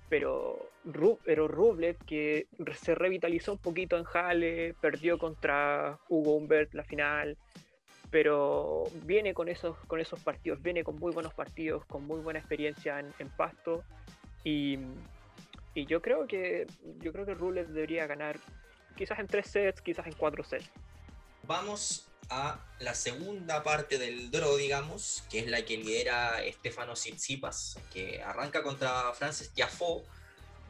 Pero, 0.09 0.70
pero 1.24 1.48
Rublev, 1.48 1.96
que 2.06 2.46
se 2.74 2.94
revitalizó 2.94 3.52
un 3.52 3.59
poquito 3.59 3.98
en 3.98 4.04
Halle, 4.04 4.74
perdió 4.80 5.18
contra 5.18 5.98
Hugo 6.09 6.36
Humbert 6.36 6.72
la 6.72 6.84
final, 6.84 7.36
pero 8.11 8.84
viene 9.04 9.34
con 9.34 9.48
esos, 9.48 9.76
con 9.86 10.00
esos 10.00 10.20
partidos, 10.20 10.62
viene 10.62 10.82
con 10.82 10.96
muy 10.96 11.12
buenos 11.12 11.34
partidos, 11.34 11.84
con 11.84 12.06
muy 12.06 12.20
buena 12.20 12.38
experiencia 12.38 13.00
en, 13.00 13.12
en 13.18 13.28
pasto. 13.28 13.84
Y 14.44 14.78
y 15.78 15.86
yo 15.86 16.02
creo 16.02 16.26
que 16.26 16.66
yo 17.00 17.12
creo 17.12 17.24
que 17.24 17.34
Rules 17.34 17.72
debería 17.72 18.09
ganar 18.09 18.36
quizás 18.96 19.20
en 19.20 19.28
tres 19.28 19.46
sets, 19.46 19.80
quizás 19.80 20.09
en 20.09 20.14
cuatro 20.14 20.42
sets. 20.42 20.68
Vamos 21.44 22.07
a 22.31 22.64
la 22.81 22.95
segunda 22.95 23.62
parte 23.62 23.99
del 23.99 24.31
draw, 24.31 24.57
digamos, 24.57 25.25
que 25.31 25.41
es 25.41 25.49
la 25.49 25.64
que 25.64 25.77
lidera 25.77 26.41
Stefano 26.53 26.95
Tsitsipas, 26.95 27.79
que 27.93 28.23
arranca 28.23 28.62
contra 28.62 29.12
Francis 29.14 29.51
Tiafoe, 29.53 30.05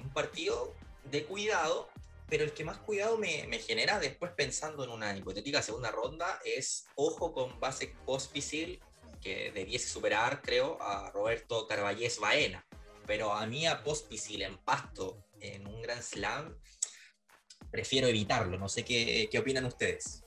un 0.01 0.11
partido 0.11 0.75
de 1.05 1.25
cuidado, 1.25 1.91
pero 2.29 2.45
el 2.45 2.53
que 2.53 2.65
más 2.65 2.79
cuidado 2.79 3.19
me, 3.19 3.47
me, 3.49 3.59
genera 3.59 3.99
después 3.99 4.33
pensando 4.33 4.85
en 4.85 4.91
una 4.91 5.17
hipotética 5.17 5.63
segunda 5.63 5.91
ronda 5.91 6.41
es 6.45 6.87
ojo 6.95 7.33
con 7.33 7.59
Basek 7.59 7.97
Pospisil, 8.05 8.81
que 9.21 9.51
debiese 9.53 9.89
superar, 9.89 10.43
creo, 10.43 10.81
a 10.81 11.11
Roberto 11.11 11.67
Carballés 11.67 12.19
Baena. 12.19 12.65
Pero 13.07 13.33
a 13.33 13.47
mí 13.47 13.67
a 13.67 13.83
Pospisil 13.83 14.43
en 14.43 14.57
pasto 14.59 15.25
en 15.41 15.67
un 15.67 15.81
Grand 15.83 16.03
Slam, 16.03 16.57
prefiero 17.71 18.07
evitarlo. 18.07 18.59
No 18.59 18.69
sé 18.69 18.85
qué, 18.85 19.29
qué 19.31 19.39
opinan 19.39 19.65
ustedes. 19.65 20.23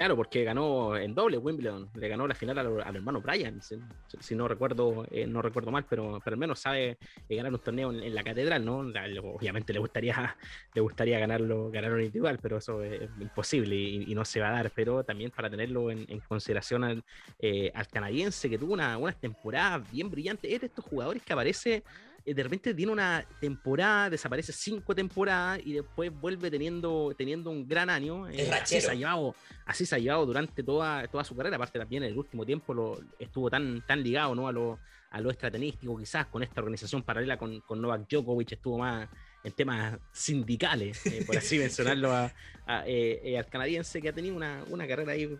Claro, 0.00 0.16
porque 0.16 0.44
ganó 0.44 0.96
en 0.96 1.14
doble 1.14 1.36
Wimbledon, 1.36 1.90
le 1.92 2.08
ganó 2.08 2.26
la 2.26 2.34
final 2.34 2.58
al, 2.58 2.80
al 2.80 2.96
hermano 2.96 3.20
Brian, 3.20 3.60
si, 3.60 4.34
no 4.34 4.48
recuerdo 4.48 5.04
eh, 5.10 5.26
no 5.26 5.42
recuerdo 5.42 5.70
mal, 5.70 5.84
pero, 5.86 6.22
pero 6.24 6.36
al 6.36 6.40
menos 6.40 6.58
sabe 6.58 6.96
eh, 7.28 7.36
ganar 7.36 7.52
un 7.52 7.58
torneo 7.58 7.92
en, 7.92 8.14
la 8.14 8.22
catedral, 8.22 8.64
¿no? 8.64 8.78
Obviamente 8.78 9.74
le 9.74 9.78
gustaría 9.78 10.34
le 10.74 10.80
gustaría 10.80 11.18
ganarlo 11.18 11.70
ganar 11.70 11.92
un 11.92 12.00
individual, 12.00 12.38
pero 12.40 12.56
eso 12.56 12.82
es 12.82 13.10
imposible 13.20 13.76
y, 13.76 14.14
no 14.14 14.24
se 14.24 14.40
va 14.40 14.48
a 14.48 14.52
dar, 14.52 14.70
pero 14.74 15.04
también 15.04 15.32
para 15.32 15.50
tenerlo 15.50 15.90
en, 15.90 16.06
consideración 16.20 16.82
al, 16.82 17.04
eh, 17.38 17.70
al, 17.74 17.86
canadiense 17.86 18.48
que 18.48 18.56
tuvo 18.56 18.72
una, 18.72 18.96
una 18.96 19.12
temporada 19.12 19.84
bien 19.92 20.08
brillante, 20.10 20.54
es 20.54 20.62
de 20.62 20.68
estos 20.68 20.86
jugadores 20.86 21.22
que 21.22 21.34
aparece 21.34 21.82
de 22.24 22.42
repente 22.42 22.74
tiene 22.74 22.92
una 22.92 23.24
temporada, 23.40 24.10
desaparece 24.10 24.52
cinco 24.52 24.94
temporadas 24.94 25.60
y 25.64 25.72
después 25.72 26.12
vuelve 26.12 26.50
teniendo, 26.50 27.14
teniendo 27.16 27.50
un 27.50 27.66
gran 27.66 27.90
año. 27.90 28.28
Eh, 28.28 28.50
así, 28.52 28.80
se 28.80 28.90
ha 28.90 28.94
llevado, 28.94 29.34
así 29.64 29.86
se 29.86 29.94
ha 29.94 29.98
llevado 29.98 30.26
durante 30.26 30.62
toda, 30.62 31.06
toda 31.08 31.24
su 31.24 31.36
carrera. 31.36 31.56
Aparte 31.56 31.78
también 31.78 32.02
en 32.02 32.10
el 32.10 32.18
último 32.18 32.44
tiempo 32.44 32.74
lo, 32.74 33.00
estuvo 33.18 33.50
tan, 33.50 33.84
tan 33.86 34.02
ligado 34.02 34.34
¿no? 34.34 34.48
a, 34.48 34.52
lo, 34.52 34.78
a 35.10 35.20
lo 35.20 35.30
estrategístico, 35.30 35.96
quizás 35.96 36.26
con 36.26 36.42
esta 36.42 36.60
organización 36.60 37.02
paralela 37.02 37.36
con, 37.36 37.60
con 37.60 37.80
Novak 37.80 38.08
Djokovic, 38.08 38.52
estuvo 38.52 38.78
más 38.78 39.08
en 39.42 39.52
temas 39.52 39.98
sindicales, 40.12 41.04
eh, 41.06 41.24
por 41.26 41.36
así 41.36 41.58
mencionarlo, 41.58 42.12
a, 42.12 42.32
a, 42.66 42.84
eh, 42.86 43.36
al 43.38 43.46
canadiense 43.46 44.02
que 44.02 44.10
ha 44.10 44.12
tenido 44.12 44.36
una, 44.36 44.64
una 44.68 44.86
carrera 44.86 45.12
ahí 45.12 45.38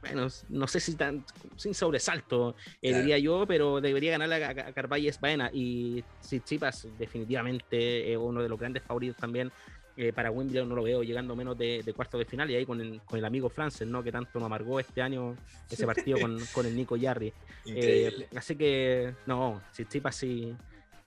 bueno, 0.00 0.28
no 0.48 0.66
sé 0.66 0.80
si 0.80 0.94
tan 0.94 1.24
sin 1.56 1.74
sobresalto, 1.74 2.54
eh, 2.80 2.90
claro. 2.90 2.98
diría 2.98 3.18
yo, 3.18 3.46
pero 3.46 3.80
debería 3.80 4.16
ganar 4.16 4.32
a, 4.32 4.68
a 4.68 4.72
Carvalles 4.72 5.20
Baena 5.20 5.50
y 5.52 6.04
Tsitsipas 6.20 6.88
definitivamente 6.98 8.12
es 8.12 8.18
uno 8.18 8.42
de 8.42 8.48
los 8.48 8.58
grandes 8.58 8.82
favoritos 8.82 9.16
también 9.16 9.50
eh, 10.00 10.12
para 10.12 10.30
Wimbledon, 10.30 10.68
no 10.68 10.76
lo 10.76 10.84
veo 10.84 11.02
llegando 11.02 11.34
menos 11.34 11.58
de, 11.58 11.82
de 11.82 11.92
cuarto 11.92 12.18
de 12.18 12.24
final 12.24 12.48
y 12.48 12.54
ahí 12.54 12.64
con 12.64 12.80
el, 12.80 13.00
con 13.02 13.18
el 13.18 13.24
amigo 13.24 13.48
Frances, 13.48 13.88
¿no? 13.88 14.00
que 14.00 14.12
tanto 14.12 14.38
nos 14.38 14.46
amargó 14.46 14.78
este 14.78 15.02
año 15.02 15.36
ese 15.68 15.86
partido 15.86 16.20
con, 16.20 16.38
con 16.54 16.66
el 16.66 16.76
Nico 16.76 16.96
Yarri. 16.96 17.32
Eh, 17.66 18.28
así 18.36 18.54
que, 18.54 19.12
no, 19.26 19.60
Tsitsipas 19.72 20.22
y, 20.22 20.54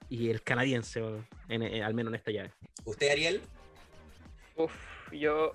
y 0.09 0.29
el 0.29 0.41
canadiense, 0.41 1.01
en, 1.47 1.63
en, 1.63 1.83
al 1.83 1.93
menos 1.93 2.11
en 2.11 2.15
esta 2.15 2.31
llave. 2.31 2.51
¿Usted, 2.83 3.09
Ariel? 3.11 3.41
Uf, 4.57 4.73
yo 5.13 5.53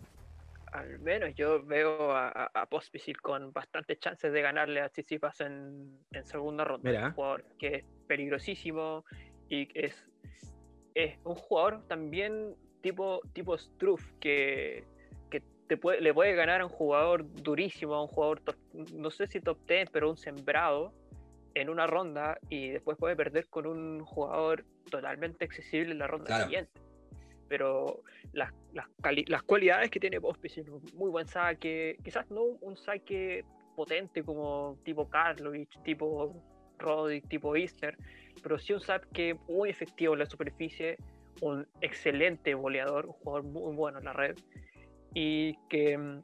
al 0.77 0.99
menos 1.01 1.35
yo 1.35 1.65
veo 1.65 2.13
a, 2.13 2.29
a, 2.29 2.51
a 2.55 2.67
Pospisil 2.67 3.21
con 3.21 3.53
bastantes 3.53 3.99
chances 3.99 4.33
de 4.33 4.43
ganarle 4.43 4.81
a 4.81 4.89
Tsitsipas 4.89 5.41
en, 5.41 5.99
en 6.13 6.25
segunda 6.25 6.65
ronda. 6.65 6.91
Mira. 6.91 7.07
Un 7.09 7.13
jugador 7.13 7.45
que 7.59 7.77
es 7.77 7.85
peligrosísimo 8.07 9.05
y 9.49 9.69
es, 9.75 10.07
es 10.95 11.19
un 11.25 11.35
jugador 11.35 11.87
también 11.89 12.55
tipo, 12.83 13.21
tipo 13.33 13.57
Struff 13.57 14.13
que, 14.21 14.85
que 15.31 15.43
te 15.67 15.77
puede, 15.77 16.01
le 16.01 16.13
puede 16.13 16.35
ganar 16.35 16.61
a 16.61 16.67
un 16.67 16.73
jugador 16.73 17.27
durísimo, 17.43 17.95
a 17.95 18.03
un 18.03 18.09
jugador, 18.09 18.41
top, 18.41 18.57
no 18.93 19.11
sé 19.11 19.27
si 19.27 19.41
top 19.41 19.59
10, 19.67 19.91
pero 19.91 20.11
un 20.11 20.17
sembrado 20.17 20.93
en 21.55 21.71
una 21.71 21.87
ronda 21.87 22.39
y 22.51 22.69
después 22.69 22.99
puede 22.99 23.17
perder 23.17 23.49
con 23.49 23.67
un 23.67 24.05
jugador 24.05 24.65
totalmente 24.91 25.45
accesible 25.45 25.93
en 25.93 25.99
la 25.99 26.07
ronda 26.07 26.27
claro. 26.27 26.45
siguiente 26.45 26.86
pero 27.49 28.03
las, 28.33 28.53
las, 28.73 28.87
las, 29.27 29.43
cualidades 29.43 29.91
que 29.91 30.01
tiene 30.01 30.21
Pospisil, 30.21 30.67
muy 30.95 31.11
buen 31.11 31.27
saque, 31.27 31.97
quizás 32.03 32.31
no 32.31 32.43
un 32.43 32.77
saque 32.77 33.45
potente 33.75 34.23
como 34.23 34.79
tipo 34.85 35.09
Karlovich, 35.09 35.83
tipo 35.83 36.43
Roddick, 36.79 37.29
tipo 37.29 37.57
Easter, 37.57 37.97
pero 38.43 38.59
sí 38.59 38.73
un 38.73 38.81
saque 38.81 39.37
muy 39.49 39.71
efectivo 39.71 40.15
en 40.15 40.21
la 40.21 40.27
superficie, 40.27 40.97
un 41.41 41.67
excelente 41.81 42.55
boleador, 42.55 43.07
un 43.07 43.13
jugador 43.13 43.45
muy 43.45 43.75
bueno 43.75 43.99
en 43.99 44.05
la 44.05 44.13
red, 44.13 44.37
y 45.15 45.57
que, 45.69 46.21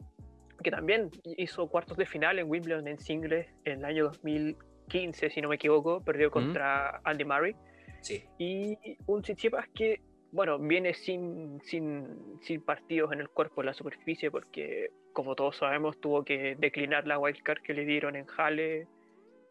que 0.62 0.70
también 0.70 1.10
hizo 1.36 1.68
cuartos 1.68 1.96
de 1.96 2.06
final 2.06 2.38
en 2.38 2.50
Wimbledon 2.50 2.88
en 2.88 2.98
singles 2.98 3.46
en 3.64 3.78
el 3.78 3.84
año 3.84 4.04
2015, 4.04 5.30
si 5.30 5.40
no 5.40 5.48
me 5.48 5.56
equivoco, 5.56 6.02
perdió 6.02 6.30
contra 6.30 7.00
mm. 7.02 7.08
Andy 7.08 7.24
Murray. 7.24 7.56
Sí. 8.00 8.24
Y 8.38 8.76
un 9.06 9.22
Tsitsipas 9.22 9.68
que 9.68 10.00
bueno, 10.32 10.58
viene 10.58 10.94
sin, 10.94 11.60
sin, 11.62 12.38
sin, 12.40 12.62
partidos 12.62 13.12
en 13.12 13.20
el 13.20 13.28
cuerpo, 13.28 13.60
en 13.60 13.66
la 13.66 13.74
superficie, 13.74 14.30
porque 14.30 14.90
como 15.12 15.34
todos 15.34 15.58
sabemos 15.58 16.00
tuvo 16.00 16.24
que 16.24 16.56
declinar 16.58 17.06
la 17.06 17.18
wildcard 17.18 17.60
que 17.62 17.74
le 17.74 17.84
dieron 17.84 18.16
en 18.16 18.26
Halle, 18.38 18.88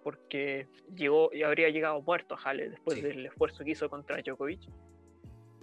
porque 0.03 0.67
llegó 0.95 1.29
y 1.31 1.43
habría 1.43 1.69
llegado 1.69 2.01
muerto 2.01 2.33
a 2.33 2.49
Halle 2.49 2.69
después 2.69 2.97
sí. 2.97 3.03
del 3.03 3.27
esfuerzo 3.27 3.63
que 3.63 3.71
hizo 3.71 3.89
contra 3.89 4.21
Djokovic. 4.23 4.61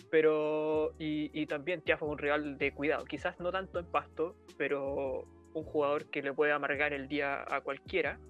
Pero, 0.09 0.95
y, 0.99 1.31
y 1.39 1.47
también 1.47 1.83
Tiafa 1.83 2.07
un 2.07 2.17
rival 2.17 2.57
de 2.57 2.73
cuidado, 2.73 3.05
quizás 3.05 3.39
no 3.41 3.51
tanto 3.51 3.81
en 3.81 3.87
pasto, 3.87 4.37
pero 4.57 5.25
un 5.53 5.65
jugador 5.65 6.07
que 6.07 6.23
le 6.23 6.33
puede 6.33 6.53
amargar 6.53 6.93
el 6.93 7.09
día 7.09 7.45
a 7.47 7.61
cualquiera. 7.61 8.21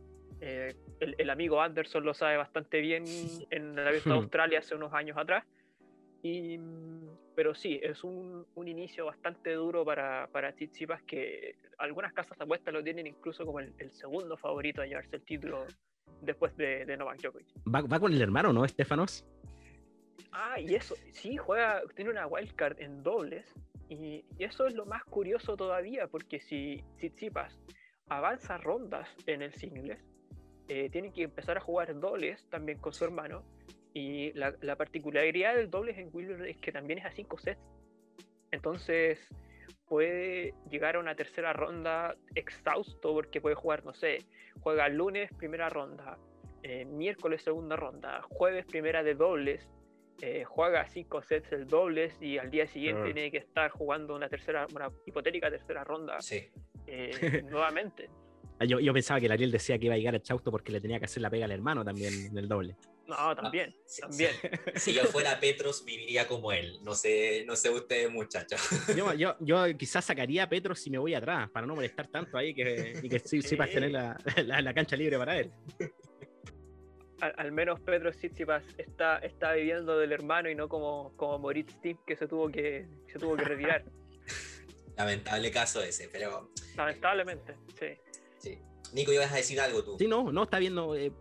Eh, 0.41 0.74
el, 1.01 1.16
el, 1.18 1.30
amigo 1.30 1.61
Anderson 1.61 2.03
lo 2.05 2.14
sabe 2.14 2.36
bastante 2.36 2.80
bien 2.80 3.05
en 3.51 3.76
la 3.76 3.89
Abierto 3.89 4.11
de 4.11 4.16
Australia 4.16 4.61
hace 4.61 4.74
unos 4.74 4.95
años 4.95 5.18
atrás 5.18 5.45
y, 6.22 6.58
pero 7.34 7.54
sí, 7.54 7.78
es 7.82 8.02
un, 8.02 8.44
un, 8.54 8.68
inicio 8.68 9.06
bastante 9.06 9.52
duro 9.52 9.84
para, 9.84 10.28
para 10.32 10.52
Tsitsipas 10.52 11.02
que 11.02 11.56
algunas 11.78 12.12
casas 12.12 12.36
de 12.36 12.44
apuestas 12.44 12.74
lo 12.74 12.82
tienen 12.82 13.06
incluso 13.06 13.46
como 13.46 13.60
el, 13.60 13.72
el, 13.78 13.92
segundo 13.92 14.36
favorito 14.36 14.82
a 14.82 14.86
llevarse 14.86 15.16
el 15.16 15.22
título 15.22 15.64
después 16.20 16.56
de, 16.56 16.84
de 16.84 16.96
Novak 16.96 17.20
Djokovic. 17.20 17.46
¿Va, 17.72 17.82
¿Va, 17.82 18.00
con 18.00 18.12
el 18.12 18.20
hermano, 18.20 18.52
no, 18.52 18.64
Estefanos? 18.64 19.24
Ah, 20.32 20.58
y 20.58 20.74
eso, 20.74 20.96
sí, 21.12 21.36
juega, 21.36 21.82
tiene 21.94 22.10
una 22.10 22.26
wildcard 22.26 22.80
en 22.80 23.02
dobles 23.02 23.46
y, 23.88 24.24
y 24.36 24.44
eso 24.44 24.66
es 24.66 24.74
lo 24.74 24.84
más 24.84 25.04
curioso 25.04 25.56
todavía 25.56 26.08
porque 26.08 26.40
si 26.40 26.82
Tsitsipas 26.96 27.60
avanza 28.08 28.58
rondas 28.58 29.08
en 29.26 29.42
el 29.42 29.54
singles, 29.54 30.04
eh, 30.68 30.90
tiene 30.90 31.12
que 31.12 31.22
empezar 31.22 31.56
a 31.56 31.60
jugar 31.60 31.98
dobles 31.98 32.44
también 32.50 32.78
con 32.78 32.92
su 32.92 33.04
hermano 33.04 33.44
y 33.99 34.32
la, 34.34 34.55
la, 34.61 34.76
particularidad 34.76 35.57
del 35.57 35.70
dobles 35.70 35.99
en 35.99 36.11
Wimbledon 36.12 36.46
es 36.46 36.57
que 36.59 36.72
también 36.72 37.01
es 37.01 37.05
a 37.05 37.11
5 37.11 37.38
sets. 37.38 37.61
Entonces 38.51 39.18
puede 39.86 40.55
llegar 40.70 40.96
a 40.96 41.01
una 41.01 41.14
tercera 41.14 41.53
ronda 41.53 42.16
exhausto 42.34 43.12
porque 43.12 43.40
puede 43.40 43.55
jugar, 43.55 43.84
no 43.84 43.94
sé, 43.94 44.18
juega 44.61 44.88
lunes 44.88 45.30
primera 45.36 45.68
ronda, 45.68 46.18
eh, 46.62 46.84
miércoles 46.84 47.42
segunda 47.42 47.76
ronda, 47.76 48.22
jueves 48.22 48.66
primera 48.66 49.03
de 49.03 49.14
dobles, 49.14 49.68
eh, 50.20 50.44
juega 50.44 50.86
5 50.86 51.22
sets 51.22 51.53
el 51.53 51.66
dobles 51.66 52.20
y 52.20 52.38
al 52.38 52.51
día 52.51 52.66
siguiente 52.66 53.11
uh 53.11 53.14
tiene 53.14 53.30
que 53.30 53.38
estar 53.38 53.70
jugando 53.70 54.14
una 54.14 54.28
tercera, 54.28 54.66
una 54.74 54.90
hipotética 55.07 55.51
tercera 55.51 55.84
ronda 55.84 56.20
sí. 56.20 56.49
eh, 56.86 57.42
nuevamente. 57.51 58.11
Yo, 58.66 58.80
yo, 58.80 58.92
pensaba 58.92 59.20
que 59.20 59.26
el 59.26 59.32
Ariel 59.32 59.52
decía 59.52 59.78
que 59.78 59.86
iba 59.86 59.94
a 59.94 59.98
llegar 59.98 60.16
a 60.16 60.22
Chausto 60.22 60.50
porque 60.50 60.72
le 60.72 60.80
tenía 60.80 60.98
que 60.98 61.04
hacer 61.04 61.22
la 61.22 61.30
pega 61.30 61.44
al 61.44 61.52
hermano 61.52 61.84
también 61.84 62.12
en 62.26 62.36
el 62.36 62.48
doble. 62.48 62.76
No, 63.06 63.34
también, 63.34 63.74
ah, 63.74 63.82
sí, 63.86 64.00
también. 64.02 64.32
Si 64.76 64.92
yo 64.92 65.04
fuera 65.04 65.40
Petros, 65.40 65.82
viviría 65.84 66.26
como 66.26 66.52
él. 66.52 66.78
No 66.82 66.94
sé, 66.94 67.44
no 67.46 67.56
sé 67.56 67.70
ustedes, 67.70 68.11
muchachos. 68.11 68.61
Yo, 68.94 69.14
yo, 69.14 69.36
yo 69.40 69.64
quizás 69.78 70.04
sacaría 70.04 70.42
a 70.42 70.48
Petros 70.48 70.78
si 70.78 70.90
me 70.90 70.98
voy 70.98 71.14
atrás, 71.14 71.48
para 71.50 71.66
no 71.66 71.74
molestar 71.74 72.09
tanto 72.09 72.36
ahí 72.36 72.52
que, 72.52 73.00
y 73.02 73.09
que 73.09 73.18
sí, 73.20 73.40
sí. 73.40 73.56
para 73.56 73.72
tener 73.72 73.92
la, 73.92 74.16
la, 74.44 74.61
la, 74.61 74.74
cancha 74.74 74.94
libre 74.96 75.16
para 75.16 75.38
él. 75.38 75.50
Al, 77.20 77.34
al 77.38 77.52
menos 77.52 77.80
Petros 77.80 78.16
Tsitsipas 78.16 78.62
está, 78.76 79.18
está 79.18 79.52
viviendo 79.52 79.98
del 79.98 80.12
hermano 80.12 80.50
y 80.50 80.54
no 80.54 80.68
como, 80.68 81.16
como 81.16 81.38
Moritz 81.38 81.72
Steve 81.72 81.98
que 82.06 82.16
se 82.16 82.26
tuvo 82.26 82.50
que, 82.50 82.86
se 83.06 83.18
tuvo 83.18 83.36
que 83.36 83.44
retirar. 83.44 83.84
Lamentable 84.96 85.50
caso 85.50 85.80
ese, 85.80 86.09
pero. 86.09 86.50
Lamentablemente, 86.76 87.54
sí. 87.78 87.86
Nico, 88.93 89.12
ibas 89.12 89.32
a 89.32 89.36
decir 89.36 89.61
algo 89.61 89.82
tú. 89.82 89.97
Sí, 89.99 90.07
no, 90.07 90.32
no, 90.32 90.45
está 90.45 90.59
viendo. 90.59 90.95
Eh, 90.95 91.12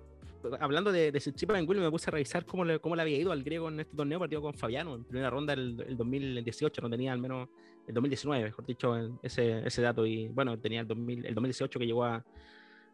hablando 0.59 0.91
de, 0.91 1.11
de 1.11 1.19
Tsitsipas 1.19 1.59
en 1.59 1.67
Willy, 1.67 1.81
me 1.81 1.91
puse 1.91 2.09
a 2.09 2.11
revisar 2.11 2.45
cómo 2.45 2.63
le, 2.63 2.79
cómo 2.79 2.95
le 2.95 3.01
había 3.01 3.17
ido 3.17 3.31
al 3.31 3.43
griego 3.43 3.67
en 3.69 3.79
este 3.81 3.95
torneo, 3.95 4.19
partido 4.19 4.41
con 4.41 4.53
Fabiano 4.53 4.95
en 4.95 5.03
primera 5.03 5.29
ronda 5.29 5.53
el, 5.53 5.83
el 5.87 5.97
2018, 5.97 6.81
no 6.81 6.89
tenía 6.89 7.11
al 7.13 7.19
menos 7.19 7.49
el 7.87 7.93
2019, 7.93 8.43
mejor 8.43 8.65
dicho, 8.65 9.19
ese, 9.23 9.65
ese 9.65 9.81
dato. 9.81 10.05
Y 10.05 10.27
bueno, 10.27 10.59
tenía 10.59 10.81
el, 10.81 10.87
2000, 10.87 11.25
el 11.25 11.33
2018 11.33 11.79
que 11.79 11.85
llegó 11.85 12.03
a, 12.03 12.23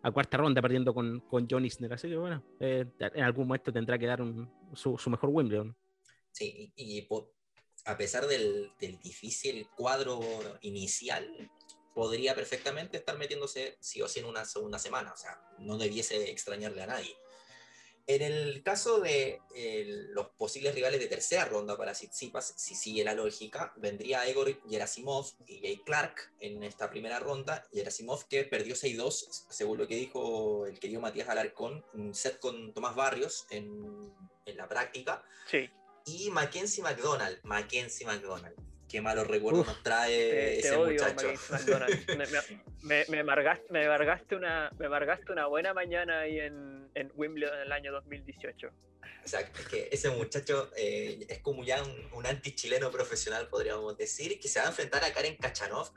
a, 0.01 0.11
cuarta 0.11 0.37
ronda 0.37 0.61
perdiendo 0.61 0.93
con, 0.93 1.19
con 1.21 1.47
John 1.49 1.65
Isner. 1.65 1.93
Así 1.93 2.07
que 2.07 2.15
bueno, 2.15 2.43
eh, 2.59 2.85
en 2.99 3.23
algún 3.23 3.47
momento 3.47 3.73
tendrá 3.73 3.97
que 3.97 4.05
dar 4.05 4.21
un, 4.21 4.49
su, 4.73 4.97
su, 4.97 5.09
mejor 5.09 5.29
Wimbledon. 5.31 5.75
Sí, 6.31 6.71
y, 6.75 6.99
y 6.99 7.07
a 7.85 7.97
pesar 7.97 8.27
del, 8.27 8.71
del 8.79 8.99
difícil 8.99 9.67
cuadro 9.75 10.19
inicial, 10.61 11.49
podría 11.93 12.35
perfectamente 12.35 12.97
estar 12.97 13.17
metiéndose 13.17 13.77
sí 13.79 14.01
o 14.01 14.07
sí 14.07 14.19
en 14.19 14.25
una 14.25 14.45
segunda 14.45 14.79
semana. 14.79 15.13
O 15.13 15.17
sea, 15.17 15.39
no 15.59 15.77
debiese 15.77 16.29
extrañarle 16.29 16.83
a 16.83 16.87
nadie. 16.87 17.15
En 18.05 18.21
el 18.21 18.61
caso 18.63 18.99
de 18.99 19.39
eh, 19.55 19.85
los 20.09 20.27
posibles 20.31 20.75
rivales 20.75 20.99
de 20.99 21.07
tercera 21.07 21.45
ronda 21.45 21.77
para 21.77 21.93
Tsitsipas, 21.93 22.53
si 22.57 22.75
sigue 22.75 23.05
la 23.05 23.13
lógica, 23.13 23.73
vendría 23.77 24.27
Egor 24.27 24.61
Gerasimov 24.69 25.25
y 25.47 25.61
Jay 25.61 25.81
Clark 25.85 26.33
en 26.39 26.63
esta 26.63 26.89
primera 26.89 27.19
ronda. 27.19 27.65
Gerasimov 27.71 28.27
que 28.27 28.43
perdió 28.43 28.75
6-2, 28.75 29.45
según 29.49 29.77
lo 29.77 29.87
que 29.87 29.95
dijo 29.95 30.65
el 30.65 30.79
querido 30.79 30.99
Matías 30.99 31.29
Alarcón, 31.29 31.85
un 31.93 32.13
set 32.13 32.39
con 32.39 32.73
Tomás 32.73 32.95
Barrios 32.95 33.45
en, 33.51 34.13
en 34.45 34.57
la 34.57 34.67
práctica. 34.67 35.23
Sí. 35.49 35.69
Y 36.05 36.29
Mackenzie 36.29 36.83
McDonald, 36.83 37.39
Mackenzie 37.43 38.05
McDonald 38.05 38.72
qué 38.93 39.01
malos 39.01 39.25
recuerdos 39.25 39.65
nos 39.65 39.81
trae 39.81 40.59
ese 40.59 40.77
muchacho. 40.77 41.33
me, 42.83 43.03
me, 43.09 43.19
amargaste, 43.21 43.65
me, 43.71 43.87
una, 44.37 44.71
me 44.77 44.87
una 45.31 45.47
buena 45.47 45.73
mañana 45.73 46.19
ahí 46.19 46.39
en, 46.39 46.91
en 46.93 47.11
Wimbledon 47.15 47.55
en 47.55 47.61
el 47.61 47.71
año 47.71 47.91
2018. 47.91 48.67
O 48.67 49.27
sea, 49.27 49.39
es 49.39 49.49
que 49.67 49.89
ese 49.91 50.11
muchacho 50.11 50.69
eh, 50.77 51.25
es 51.27 51.39
como 51.39 51.63
ya 51.63 51.81
un, 51.81 52.09
un 52.13 52.27
anti-chileno 52.27 52.91
profesional, 52.91 53.47
podríamos 53.47 53.97
decir, 53.97 54.39
que 54.39 54.47
se 54.47 54.59
va 54.59 54.65
a 54.65 54.69
enfrentar 54.69 55.03
a 55.03 55.11
Karen 55.11 55.37
Kachanov. 55.37 55.91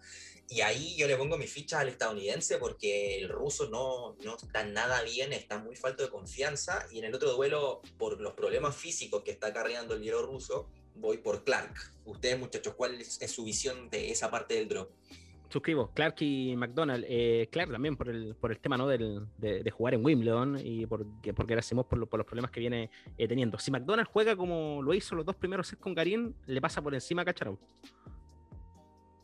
Y 0.48 0.62
ahí 0.62 0.96
yo 0.96 1.06
le 1.06 1.18
pongo 1.18 1.36
mis 1.36 1.52
fichas 1.52 1.80
al 1.80 1.90
estadounidense 1.90 2.56
porque 2.56 3.18
el 3.18 3.28
ruso 3.28 3.68
no, 3.68 4.16
no 4.24 4.36
está 4.36 4.64
nada 4.64 5.02
bien, 5.02 5.34
está 5.34 5.58
muy 5.58 5.76
falto 5.76 6.02
de 6.02 6.08
confianza. 6.08 6.86
Y 6.90 7.00
en 7.00 7.04
el 7.04 7.14
otro 7.14 7.30
duelo, 7.32 7.82
por 7.98 8.18
los 8.22 8.32
problemas 8.32 8.74
físicos 8.74 9.22
que 9.22 9.32
está 9.32 9.52
cargando 9.52 9.92
el 9.92 10.00
bielorruso, 10.00 10.70
voy 10.98 11.18
por 11.18 11.44
Clark. 11.44 11.74
Ustedes, 12.04 12.38
muchachos, 12.38 12.74
¿cuál 12.74 13.00
es, 13.00 13.18
su 13.30 13.44
visión 13.44 13.90
de 13.90 14.10
esa 14.10 14.30
parte 14.30 14.54
del 14.54 14.68
drop? 14.68 14.90
Suscribo, 15.48 15.92
Clark 15.94 16.16
y 16.20 16.56
McDonald. 16.56 17.04
Eh, 17.08 17.48
Clark 17.50 17.70
también 17.70 17.96
por 17.96 18.08
el, 18.08 18.34
por 18.34 18.50
el 18.50 18.58
tema 18.58 18.76
¿no? 18.76 18.88
Del, 18.88 19.26
de, 19.38 19.70
jugar 19.70 19.94
en 19.94 20.04
Wimbledon 20.04 20.58
y 20.62 20.86
porque, 20.86 21.32
porque 21.32 21.54
hacemos 21.54 21.86
por, 21.86 22.08
por 22.08 22.18
los 22.18 22.26
problemas 22.26 22.50
que 22.50 22.60
viene 22.60 22.90
eh, 23.16 23.28
teniendo. 23.28 23.58
Si 23.58 23.70
McDonald 23.70 24.08
juega 24.08 24.36
como 24.36 24.82
lo 24.82 24.92
hizo 24.92 25.14
los 25.14 25.24
dos 25.24 25.36
primeros 25.36 25.68
sets 25.68 25.80
con 25.80 25.94
Garín, 25.94 26.34
le 26.46 26.60
pasa 26.60 26.82
por 26.82 26.94
encima 26.94 27.22
a 27.22 27.24
Cacharau. 27.24 27.58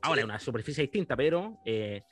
Ahora 0.02 0.20
es 0.20 0.24
una 0.24 0.38
superficie 0.38 0.82
distinta, 0.82 1.16
pero 1.16 1.58
eh, 1.64 2.02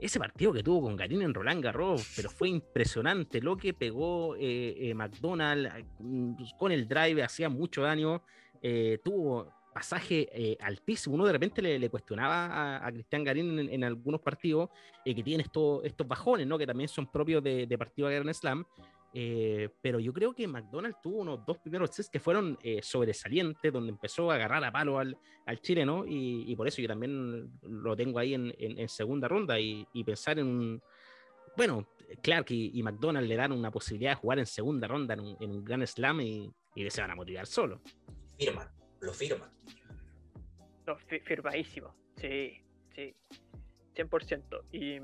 ese 0.00 0.18
partido 0.18 0.52
que 0.52 0.62
tuvo 0.64 0.82
con 0.82 0.96
Garín 0.96 1.22
en 1.22 1.32
Roland 1.32 1.62
Garros, 1.62 2.12
pero 2.16 2.28
fue 2.28 2.48
impresionante 2.48 3.40
lo 3.40 3.56
que 3.56 3.72
pegó 3.72 4.34
eh, 4.38 4.92
McDonald 4.96 5.86
con 6.58 6.72
el 6.72 6.88
drive, 6.88 7.22
hacía 7.22 7.48
mucho 7.48 7.82
daño. 7.82 8.22
Eh, 8.62 8.98
tuvo 9.04 9.52
pasaje 9.72 10.28
eh, 10.32 10.56
altísimo. 10.60 11.14
Uno 11.14 11.26
de 11.26 11.32
repente 11.32 11.60
le, 11.60 11.90
cuestionaba 11.90 12.84
a, 12.84 12.90
Cristian 12.92 13.24
Garín 13.24 13.58
en, 13.58 13.84
algunos 13.84 14.20
partidos 14.20 14.70
eh, 15.04 15.14
que 15.14 15.22
tiene 15.22 15.42
estos, 15.42 15.84
estos 15.84 16.08
bajones, 16.08 16.46
¿no? 16.46 16.56
que 16.56 16.66
también 16.66 16.88
son 16.88 17.10
propios 17.10 17.42
de, 17.42 17.66
de 17.66 17.78
partido 17.78 18.08
de 18.08 18.14
Grand 18.14 18.32
Slam. 18.32 18.64
pero 19.82 20.00
yo 20.00 20.12
creo 20.14 20.34
que 20.34 20.46
McDonald's 20.46 21.00
tuvo 21.02 21.18
unos 21.18 21.44
dos 21.44 21.58
primeros 21.58 21.90
sets 21.90 22.08
que 22.08 22.18
fueron 22.18 22.58
sobresalientes, 22.80 23.70
donde 23.70 23.90
empezó 23.90 24.30
a 24.30 24.36
agarrar 24.36 24.64
a 24.64 24.72
palo 24.72 24.98
al, 24.98 25.16
al 25.44 25.60
chileno, 25.60 26.06
y, 26.06 26.50
y, 26.50 26.56
por 26.56 26.68
eso 26.68 26.80
yo 26.80 26.88
también 26.88 27.50
lo 27.62 27.94
tengo 27.94 28.18
ahí 28.18 28.32
en, 28.32 28.54
en, 28.58 28.88
segunda 28.88 29.28
ronda 29.28 29.60
y, 29.60 29.86
y, 29.92 30.04
pensar 30.04 30.38
en 30.38 30.46
un. 30.46 30.82
Bueno, 31.56 31.86
Clark 32.22 32.50
y, 32.50 32.70
y, 32.78 32.82
McDonald 32.82 33.28
le 33.28 33.36
dan 33.36 33.52
una 33.52 33.70
posibilidad 33.70 34.12
de 34.12 34.16
jugar 34.16 34.38
en 34.38 34.46
segunda 34.46 34.88
ronda 34.88 35.14
en 35.14 35.20
un, 35.20 35.36
en 35.40 35.50
un 35.50 35.64
Grand 35.64 35.86
Slam 35.86 36.20
y, 36.22 36.50
y 36.74 36.90
se 36.90 37.00
van 37.00 37.10
a 37.10 37.14
motivar 37.14 37.46
solo 37.46 37.80
firman, 38.36 38.68
lo 39.00 39.12
firman. 39.12 39.50
No, 40.86 40.96
firmadísimo, 40.96 41.94
sí, 42.16 42.62
sí, 42.94 43.14
100%. 43.96 44.62
Y 44.72 44.98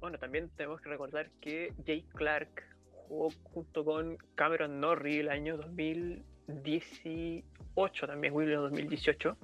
bueno, 0.00 0.18
también 0.18 0.50
tenemos 0.56 0.80
que 0.80 0.88
recordar 0.88 1.30
que 1.40 1.72
Jay 1.86 2.02
Clark 2.14 2.64
jugó 2.90 3.30
junto 3.44 3.84
con 3.84 4.16
Cameron 4.34 4.80
Norrie 4.80 5.20
el 5.20 5.28
año 5.28 5.56
2018, 5.56 8.06
también 8.06 8.34
William 8.34 8.62
2018. 8.62 9.36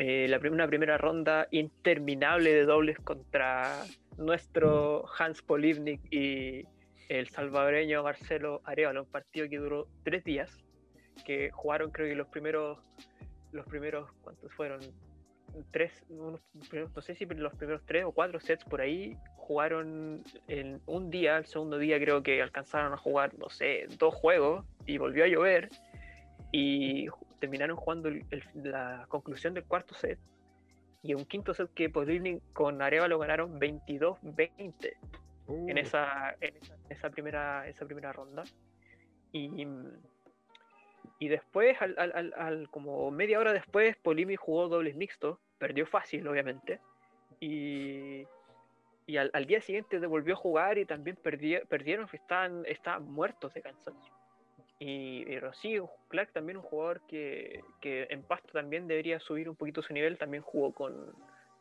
Eh, 0.00 0.28
la, 0.28 0.38
una 0.50 0.68
primera 0.68 0.98
ronda 0.98 1.48
interminable 1.50 2.52
de 2.52 2.64
dobles 2.64 3.00
contra 3.00 3.84
nuestro 4.16 5.06
Hans 5.18 5.42
Polivnik 5.42 6.00
y 6.12 6.64
el 7.08 7.28
salvadoreño 7.30 8.02
Marcelo 8.02 8.60
Arevalo, 8.64 9.04
un 9.04 9.10
partido 9.10 9.48
que 9.48 9.58
duró 9.58 9.88
tres 10.04 10.22
días 10.22 10.64
que 11.24 11.50
jugaron 11.50 11.90
creo 11.90 12.08
que 12.08 12.14
los 12.14 12.28
primeros, 12.28 12.78
los 13.52 13.66
primeros, 13.66 14.10
¿cuántos 14.22 14.52
fueron? 14.52 14.80
Tres, 15.70 16.04
no 16.10 16.38
sé 17.00 17.14
si 17.14 17.24
los 17.24 17.54
primeros 17.54 17.82
tres 17.86 18.04
o 18.04 18.12
cuatro 18.12 18.38
sets 18.38 18.64
por 18.64 18.80
ahí 18.80 19.16
jugaron 19.36 20.22
en 20.46 20.80
un 20.86 21.10
día, 21.10 21.38
el 21.38 21.46
segundo 21.46 21.78
día 21.78 21.98
creo 21.98 22.22
que 22.22 22.42
alcanzaron 22.42 22.92
a 22.92 22.98
jugar, 22.98 23.32
no 23.38 23.48
sé, 23.48 23.86
dos 23.98 24.14
juegos 24.14 24.66
y 24.84 24.98
volvió 24.98 25.24
a 25.24 25.28
llover 25.28 25.70
y 26.52 27.06
terminaron 27.40 27.76
jugando 27.76 28.10
la 28.54 29.06
conclusión 29.08 29.54
del 29.54 29.64
cuarto 29.64 29.94
set 29.94 30.18
y 31.02 31.14
un 31.14 31.24
quinto 31.24 31.54
set 31.54 31.72
que 31.74 31.88
Podrivnik 31.88 32.42
con 32.52 32.78
lo 32.78 33.18
ganaron 33.18 33.58
22-20 33.60 34.18
en, 34.58 35.76
uh. 35.76 35.78
esa, 35.78 36.36
en 36.40 36.54
esa, 36.88 37.10
primera, 37.10 37.68
esa 37.68 37.86
primera 37.86 38.12
ronda. 38.12 38.44
Y 39.32 39.66
y 41.18 41.28
después, 41.28 41.76
al, 41.80 42.68
como 42.70 43.10
media 43.10 43.40
hora 43.40 43.52
después, 43.52 43.96
Polimi 43.96 44.36
jugó 44.36 44.68
dobles 44.68 44.94
mixtos, 44.94 45.38
perdió 45.58 45.84
fácil, 45.84 46.26
obviamente. 46.28 46.80
Y, 47.40 48.24
y 49.06 49.16
al, 49.16 49.46
día 49.46 49.60
siguiente 49.60 49.98
volvió 50.06 50.34
a 50.34 50.36
jugar 50.36 50.78
y 50.78 50.84
también 50.84 51.16
perdieron, 51.16 52.08
estaban, 52.12 52.62
estaban 52.66 53.10
muertos 53.10 53.52
de 53.54 53.62
cansancio. 53.62 54.12
Y, 54.78 55.24
pero 55.24 55.52
sí, 55.54 55.76
Clark 56.06 56.30
también 56.32 56.58
un 56.58 56.62
jugador 56.62 57.00
que, 57.08 57.64
que, 57.80 58.06
en 58.10 58.22
pasto 58.22 58.52
también 58.52 58.86
debería 58.86 59.18
subir 59.18 59.48
un 59.48 59.56
poquito 59.56 59.82
su 59.82 59.92
nivel, 59.92 60.18
también 60.18 60.44
jugó 60.44 60.72
con, 60.72 61.12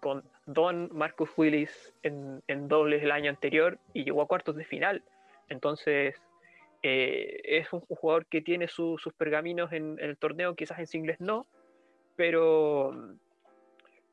con 0.01 0.24
Don 0.45 0.89
Marcus 0.91 1.32
Willis 1.36 1.95
en, 2.03 2.43
en 2.47 2.68
dobles 2.68 3.01
el 3.01 3.12
año 3.12 3.32
anterior 3.32 3.80
y 3.93 4.03
llegó 4.03 4.22
a 4.22 4.28
cuartos 4.28 4.55
de 4.55 4.66
final. 4.66 5.03
Entonces, 5.49 6.22
eh, 6.84 7.41
es 7.43 7.71
un 7.73 7.82
jugador 7.82 8.25
que 8.28 8.41
tiene 8.41 8.67
sus 8.67 9.01
pergaminos 9.17 9.71
en, 9.71 9.97
el 9.99 10.17
torneo, 10.17 10.55
quizás 10.55 10.80
en 10.80 10.88
singles 10.88 11.19
no, 11.19 11.47
pero, 12.15 13.15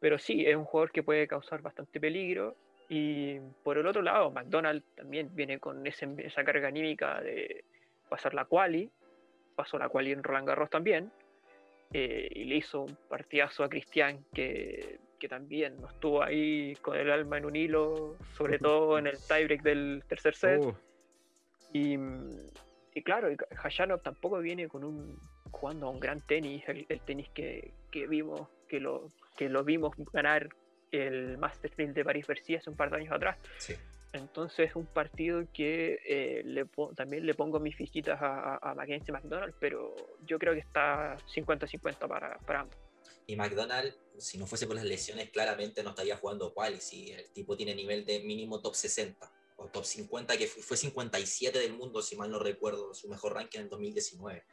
pero 0.01 0.19
sí, 0.19 0.45
es 0.47 0.57
un 0.57 0.65
jugador 0.65 0.91
que 0.91 1.03
puede 1.03 1.29
causar 1.29 1.63
bastante 1.63 2.01
peligro. 2.01 2.57
Y 2.89 3.39
por 3.63 3.79
el 3.79 3.87
otro 3.87 4.03
lado, 4.03 4.31
McDonald 4.31 4.83
también 4.95 5.31
viene 5.35 5.59
con 5.59 5.87
esa 5.87 6.45
carga 6.45 6.69
anímica 6.69 7.21
de 7.21 7.65
pasar 8.09 8.35
la 8.35 8.45
quali, 8.45 8.91
pasó 9.57 9.79
la 9.79 9.89
quali 9.89 10.13
en 10.13 10.23
Roland 10.23 10.47
Garros 10.47 10.69
también, 10.69 11.11
eh, 11.93 12.29
y 12.31 12.45
le 12.45 12.57
hizo 12.57 12.83
un 12.83 12.97
partidazo 13.09 13.65
a 13.65 13.69
Cristian 13.69 14.25
que, 14.35 14.99
que 15.19 15.29
también 15.29 15.81
no 15.81 15.89
estuvo 15.89 16.23
ahí 16.23 16.77
con 16.83 16.97
el 16.97 17.11
alma 17.11 17.39
en 17.39 17.47
un 17.47 17.57
hilo, 17.57 18.17
sobre 18.37 18.59
todo 18.59 18.99
en 18.99 19.07
el 19.07 19.17
tiebreak 19.19 19.63
del 19.63 20.03
tercer 20.07 20.35
set. 20.35 20.61
Uh. 20.61 20.75
Y, 21.75 21.99
y 22.95 23.03
claro, 23.03 23.29
Hayanov 23.65 24.01
tampoco 24.01 24.39
viene 24.39 24.69
con 24.69 24.85
un 24.85 25.19
jugando 25.51 25.89
a 25.89 25.91
un 25.91 25.99
gran 25.99 26.21
tenis, 26.21 26.63
el, 26.69 27.01
tenis 27.01 27.29
que, 27.35 27.75
que, 27.91 28.07
vimos, 28.07 28.49
que 28.69 28.79
lo, 28.79 29.09
que 29.37 29.49
lo 29.49 29.65
vimos 29.65 29.93
ganar 30.13 30.55
el 30.93 31.37
Masters 31.37 31.77
de 31.77 32.05
París-Bercy 32.05 32.55
hace 32.57 32.71
un 32.71 32.77
par 32.77 32.91
de 32.91 32.99
años 32.99 33.13
atrás. 33.13 33.39
Entonces, 34.13 34.77
un 34.77 34.87
partido 34.87 35.45
que 35.53 35.99
eh, 36.07 36.43
le 36.45 36.67
también 36.95 37.27
le 37.27 37.35
pongo 37.35 37.59
mis 37.59 37.75
fichitas 37.75 38.23
a, 38.23 38.57
a, 38.57 38.75
Mackenzie 38.75 39.13
McDonald, 39.13 39.55
pero 39.59 39.97
yo 40.25 40.39
creo 40.39 40.53
que 40.53 40.61
está 40.61 41.17
50-50 41.35 42.07
para, 42.07 42.39
para 42.39 42.61
ambos. 42.61 42.77
Y 43.27 43.35
McDonald, 43.35 43.93
si 44.19 44.39
no 44.39 44.47
fuese 44.47 44.69
por 44.69 44.77
las 44.77 44.85
lesiones, 44.85 45.31
claramente 45.31 45.83
no 45.83 45.91
estaría 45.91 46.17
jugando 46.17 46.55
cual. 46.55 46.75
Y 46.75 46.81
si 46.81 47.11
el 47.11 47.33
tipo 47.33 47.57
tiene 47.57 47.75
nivel 47.75 48.05
de 48.05 48.21
mínimo 48.21 48.61
top 48.61 48.77
60 48.77 49.44
o 49.57 49.69
top 49.69 49.85
50, 49.85 50.37
que 50.37 50.47
fue 50.47 50.77
57 50.77 51.59
del 51.59 51.73
mundo, 51.75 52.03
si 52.03 52.17
mal 52.17 52.31
no 52.31 52.39
recuerdo, 52.39 52.95
su 52.95 53.09
mejor 53.09 53.35
ranking 53.35 53.61
en 53.61 53.69
2019. 53.69 54.45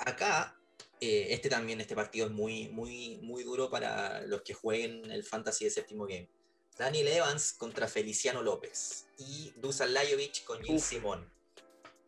Acá, 0.00 0.58
eh, 1.00 1.28
este 1.30 1.48
también, 1.48 1.80
este 1.80 1.94
partido 1.94 2.26
es 2.26 2.32
muy, 2.32 2.68
muy, 2.68 3.18
muy 3.22 3.42
duro 3.44 3.70
para 3.70 4.22
los 4.22 4.42
que 4.42 4.54
jueguen 4.54 5.10
el 5.10 5.24
Fantasy 5.24 5.64
de 5.64 5.70
séptimo 5.70 6.06
game. 6.06 6.28
Daniel 6.76 7.08
Evans 7.08 7.52
contra 7.52 7.86
Feliciano 7.86 8.42
López 8.42 9.06
y 9.18 9.52
Dusan 9.56 9.94
Lajovic 9.94 10.44
con 10.44 10.62
Gil 10.62 10.80
Simón. 10.80 11.30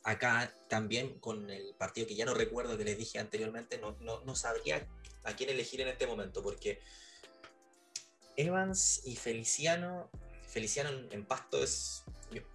Acá 0.02 0.52
también 0.68 1.18
con 1.20 1.50
el 1.50 1.74
partido 1.74 2.06
que 2.06 2.16
ya 2.16 2.24
no 2.24 2.34
recuerdo 2.34 2.76
que 2.76 2.84
les 2.84 2.98
dije 2.98 3.18
anteriormente, 3.18 3.78
no, 3.78 3.96
no, 4.00 4.20
no 4.24 4.34
sabría 4.34 4.86
a 5.24 5.34
quién 5.34 5.50
elegir 5.50 5.80
en 5.80 5.88
este 5.88 6.06
momento, 6.06 6.42
porque 6.42 6.80
Evans 8.36 9.02
y 9.04 9.16
Feliciano 9.16 10.10
Feliciano 10.56 10.88
en, 11.10 11.26
Pasto 11.26 11.62
es, 11.62 12.02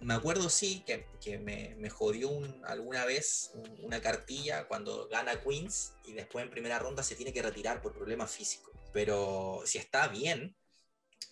me 0.00 0.14
acuerdo 0.14 0.50
sí 0.50 0.82
que, 0.84 1.06
que 1.22 1.38
me, 1.38 1.76
me, 1.78 1.88
jodió 1.88 2.30
alguna 2.64 3.04
vez 3.04 3.52
una 3.80 4.00
cartilla 4.00 4.66
cuando 4.66 5.06
gana 5.06 5.40
Queens 5.40 5.94
y 6.04 6.12
después 6.12 6.44
en 6.44 6.50
primera 6.50 6.80
ronda 6.80 7.04
se 7.04 7.14
tiene 7.14 7.32
que 7.32 7.42
retirar 7.42 7.80
por 7.80 7.92
problemas 7.92 8.34
físicos. 8.34 8.74
Pero 8.92 9.62
si 9.66 9.78
está 9.78 10.08
bien, 10.08 10.56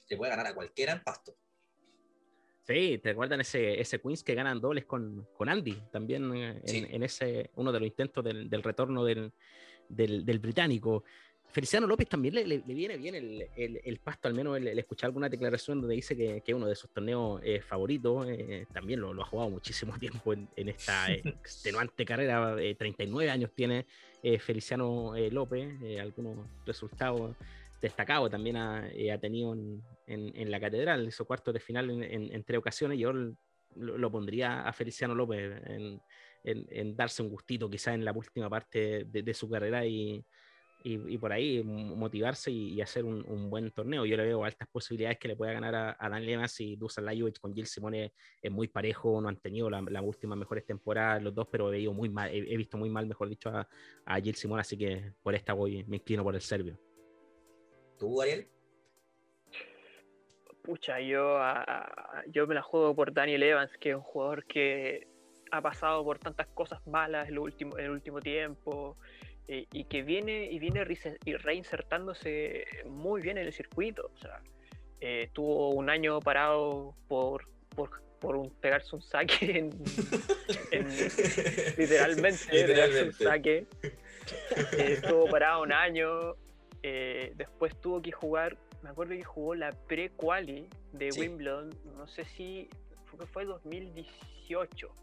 le 0.09 0.17
puede 0.17 0.31
ganar 0.31 0.47
a 0.47 0.55
cualquiera 0.55 0.93
en 0.93 1.03
pasto. 1.03 1.35
Sí, 2.69 3.01
te 3.03 3.09
recuerdan 3.09 3.41
ese, 3.41 3.81
ese 3.81 4.01
Queens 4.01 4.23
que 4.23 4.37
ganan 4.37 4.61
dobles 4.61 4.85
con, 4.85 5.27
con 5.37 5.49
Andy, 5.49 5.77
también 5.91 6.33
eh, 6.37 6.63
en, 6.67 7.03
ese 7.03 7.51
uno 7.57 7.73
de 7.73 7.81
los 7.81 7.89
intentos 7.89 8.23
del, 8.23 8.49
del 8.49 8.63
retorno 8.63 9.05
del, 9.05 9.33
del, 9.89 10.25
del 10.25 10.39
británico. 10.39 11.03
Feliciano 11.53 11.87
López 11.87 12.09
también 12.09 12.35
le, 12.35 12.59
viene 12.59 12.97
bien 12.97 13.15
el, 13.15 13.49
el, 13.57 13.99
pasto, 13.99 14.29
al 14.29 14.35
menos 14.35 14.57
el, 14.57 14.79
escuchar 14.79 15.09
alguna 15.09 15.29
declaración 15.29 15.81
donde 15.81 15.97
dice 15.97 16.17
que, 16.17 16.43
es 16.47 16.55
uno 16.55 16.67
de 16.67 16.77
sus 16.77 16.91
torneos 16.91 17.41
eh, 17.45 17.61
favoritos. 17.61 18.27
Eh, 18.29 18.67
también 18.73 19.01
lo, 19.01 19.11
ha 19.21 19.25
jugado 19.25 19.51
muchísimo 19.51 19.93
tiempo 19.99 20.33
en, 20.33 20.49
esta 20.57 21.13
extenuante 21.13 22.05
carrera. 22.05 22.57
39 22.79 23.27
eh, 23.27 23.31
años 23.31 23.51
tiene 23.55 23.87
Feliciano 24.39 25.15
López. 25.31 25.75
algunos 26.01 26.47
resultados 26.65 27.35
destacados 27.81 28.31
también 28.31 28.57
ha, 28.57 28.89
tenido 29.21 29.57
en, 30.07 30.51
la 30.51 30.61
catedral. 30.61 31.09
Hizo 31.09 31.25
cuartos 31.25 31.53
de 31.55 31.61
final 31.61 31.91
en, 31.91 32.45
tres 32.45 32.59
ocasiones. 32.59 32.99
Yo 32.99 33.13
lo, 33.75 34.11
pondría 34.13 34.63
a 34.63 34.73
Feliciano 34.73 35.17
López 35.17 35.63
en, 36.45 36.97
darse 36.97 37.23
un 37.23 37.29
gustito, 37.31 37.69
quizás 37.69 37.95
en 37.95 38.05
la 38.05 38.13
última 38.13 38.49
parte 38.49 39.05
de 39.05 39.35
su 39.35 39.49
carrera 39.49 39.85
y 39.85 40.25
y, 40.83 41.19
por 41.19 41.33
ahí 41.33 41.63
motivarse 41.63 42.51
y, 42.51 42.81
hacer 42.81 43.05
un, 43.05 43.51
buen 43.51 43.71
torneo. 43.71 44.07
Yo 44.07 44.17
le 44.17 44.25
veo 44.25 44.45
altas 44.45 44.69
posibilidades 44.69 45.19
que 45.19 45.29
le 45.29 45.37
pueda 45.37 45.53
ganar 45.53 45.97
a, 45.99 46.09
Dan 46.09 46.25
Lemas 46.25 46.59
y 46.61 46.77
Dusan 46.77 47.05
Lajovic 47.05 47.39
con 47.39 47.55
Gil 47.55 47.67
Simone 47.67 48.13
es 48.41 48.51
muy 48.51 48.69
parejo, 48.69 49.21
no 49.21 49.29
han 49.29 49.37
tenido 49.37 49.69
las 49.69 49.83
la 49.91 50.03
últimas 50.03 50.39
mejores 50.39 50.65
temporadas 50.65 51.23
los 51.23 51.35
dos, 51.35 51.49
pero 51.51 51.73
he, 51.73 51.89
muy 51.89 52.09
mal, 52.09 52.31
he, 52.33 52.57
visto 52.57 52.79
muy 52.79 52.89
mal, 52.89 53.07
mejor 53.07 53.29
dicho, 53.29 53.51
a, 53.51 53.69
a 54.05 54.21
Gil 54.21 54.35
Simone, 54.35 54.61
así 54.61 54.77
que 54.77 55.13
por 55.23 55.35
esta 55.35 55.53
voy, 55.53 55.85
me 55.85 55.97
inclino 55.97 56.23
por 56.23 56.35
el 56.35 56.41
serbio. 56.41 56.79
¿Tú, 57.99 58.23
Ariel? 58.23 58.49
Pucha, 60.63 61.01
yo, 61.01 61.39
yo 62.29 62.47
me 62.47 62.55
la 62.55 62.63
juego 62.63 62.95
por 62.95 63.13
Daniel 63.13 63.43
Evans, 63.43 63.77
que 63.79 63.91
es 63.91 63.97
un 63.97 64.03
jugador 64.03 64.45
que 64.45 65.07
ha 65.51 65.61
pasado 65.61 66.05
por 66.05 66.19
tantas 66.19 66.47
cosas 66.49 66.87
malas 66.87 67.29
en, 67.29 67.39
último, 67.39 67.79
en 67.79 67.87
el 67.87 67.91
último 67.91 68.21
tiempo. 68.21 68.97
Eh, 69.53 69.67
y 69.73 69.83
que 69.83 70.03
viene 70.03 70.45
y 70.45 70.61
viene 70.61 70.85
reinsertándose 70.85 72.67
muy 72.87 73.21
bien 73.21 73.37
en 73.37 73.47
el 73.47 73.53
circuito. 73.53 74.09
O 74.15 74.17
sea, 74.17 74.41
eh, 75.01 75.29
tuvo 75.33 75.71
un 75.71 75.91
año 75.91 76.21
parado 76.21 76.95
por, 77.09 77.49
por, 77.75 78.01
por 78.21 78.37
un, 78.37 78.51
pegarse 78.61 78.95
un 78.95 79.03
saque, 79.03 79.59
en, 79.59 79.71
literalmente, 81.77 83.03
un 83.07 83.13
saque. 83.13 83.67
Eh, 84.79 84.93
estuvo 84.93 85.27
parado 85.27 85.63
un 85.63 85.73
año, 85.73 86.37
después 87.35 87.75
tuvo 87.81 88.01
que 88.01 88.13
jugar, 88.13 88.57
me 88.85 88.91
acuerdo 88.91 89.17
que 89.17 89.25
jugó 89.25 89.57
la 89.57 89.73
pre-quali 89.73 90.69
de 90.93 91.11
Wimbledon, 91.19 91.71
no 91.97 92.07
sé 92.07 92.25
si 92.25 92.69
fue, 93.07 93.27
fue 93.27 93.45
2018, 93.47 94.95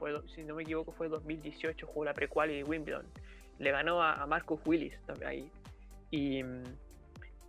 fue, 0.00 0.20
si 0.34 0.42
no 0.42 0.56
me 0.56 0.64
equivoco 0.64 0.90
fue 0.90 1.08
2018, 1.08 1.86
jugó 1.86 2.06
la 2.06 2.12
pre-quali 2.12 2.56
de 2.56 2.64
Wimbledon 2.64 3.06
le 3.58 3.70
ganó 3.70 4.02
a, 4.02 4.26
Marcus 4.26 4.60
Willis 4.64 4.98
también 5.06 5.28
ahí. 5.28 5.50
Y, 6.10 6.42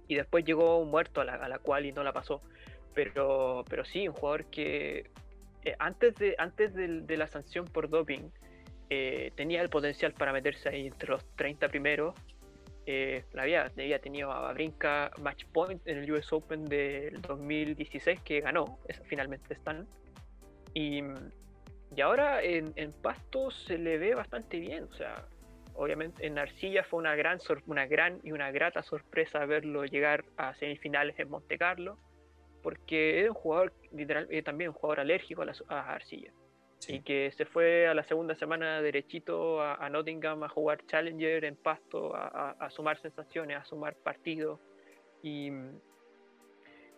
y, 0.07 0.15
después 0.15 0.43
llegó 0.43 0.83
muerto 0.85 1.21
a 1.21 1.25
la, 1.25 1.33
a 1.35 1.47
la 1.47 1.59
cual 1.59 1.85
y 1.85 1.91
no 1.91 2.03
la 2.03 2.13
pasó. 2.13 2.41
Pero, 2.93 3.65
pero 3.69 3.85
sí, 3.85 4.07
un 4.07 4.15
jugador 4.15 4.45
que 4.45 5.09
eh, 5.65 5.75
antes, 5.79 6.15
de, 6.15 6.35
antes 6.37 6.73
de, 6.75 7.17
la 7.17 7.27
sanción 7.27 7.65
por 7.65 7.89
doping 7.89 8.29
eh, 8.91 9.31
tenía 9.35 9.63
el 9.63 9.69
potencial 9.69 10.13
para 10.13 10.31
meterse 10.31 10.69
ahí 10.69 10.87
entre 10.87 11.09
los 11.09 11.25
30 11.35 11.67
primeros. 11.69 12.13
Eh, 12.85 13.25
la 13.33 13.41
había, 13.41 13.63
había 13.63 13.97
tenido 13.97 14.31
a 14.31 14.53
Brinca 14.53 15.09
Match 15.19 15.45
Point 15.51 15.81
en 15.87 15.97
el 15.97 16.11
US 16.11 16.31
Open 16.31 16.65
del 16.65 17.19
2016 17.23 18.21
que 18.21 18.41
ganó, 18.41 18.77
finalmente 19.05 19.55
están. 19.55 19.87
Y, 20.75 21.01
y 21.95 22.01
ahora 22.01 22.43
en, 22.43 22.71
en 22.75 22.91
Pasto 22.93 23.49
se 23.49 23.79
le 23.79 23.97
ve 23.97 24.13
bastante 24.13 24.59
bien, 24.59 24.83
o 24.83 24.93
sea, 24.93 25.25
obviamente 25.75 26.25
en 26.25 26.37
Arcilla 26.37 26.83
fue 26.83 26.99
una 26.99 27.15
gran, 27.15 27.39
una 27.67 27.85
gran 27.85 28.19
y 28.23 28.31
una 28.31 28.51
grata 28.51 28.83
sorpresa 28.83 29.45
verlo 29.45 29.85
llegar 29.85 30.25
a 30.37 30.53
semifinales 30.55 31.17
en 31.19 31.29
Monte 31.29 31.57
Carlo, 31.57 31.97
porque 32.63 33.19
era 33.19 33.29
un 33.29 33.35
jugador, 33.35 33.73
literal, 33.91 34.27
eh, 34.29 34.41
también 34.41 34.69
un 34.69 34.75
jugador 34.75 35.01
alérgico 35.01 35.43
a, 35.43 35.45
la, 35.45 35.53
Arcilla. 35.69 36.31
Y 36.87 37.01
que 37.01 37.31
se 37.31 37.45
fue 37.45 37.87
a 37.87 37.93
la 37.95 38.03
segunda 38.03 38.35
semana 38.35 38.79
derechito 38.81 39.61
a, 39.61 39.89
Nottingham 39.89 40.43
a 40.43 40.49
jugar 40.49 40.85
Challenger 40.85 41.45
en 41.45 41.55
pasto, 41.55 42.15
a, 42.15 42.69
sumar 42.69 42.99
sensaciones, 43.01 43.57
a 43.57 43.65
sumar 43.65 43.95
partidos. 43.95 44.59
Y 45.23 45.51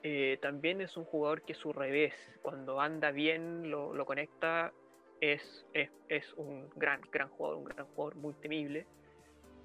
eh, 0.03 0.37
también 0.41 0.81
es 0.81 0.97
un 0.97 1.05
jugador 1.05 1.43
que 1.43 1.53
su 1.53 1.71
revés, 1.71 2.13
cuando 2.41 2.81
anda 2.81 3.11
bien, 3.11 3.71
lo, 3.71 3.93
lo 3.93 4.05
conecta 4.05 4.73
es, 5.21 5.65
es, 5.73 6.33
un 6.35 6.69
gran, 6.75 7.01
gran 7.11 7.29
jugador, 7.29 7.57
un 7.57 7.65
gran 7.65 7.85
jugador 7.87 8.15
muy 8.15 8.33
temible 8.35 8.85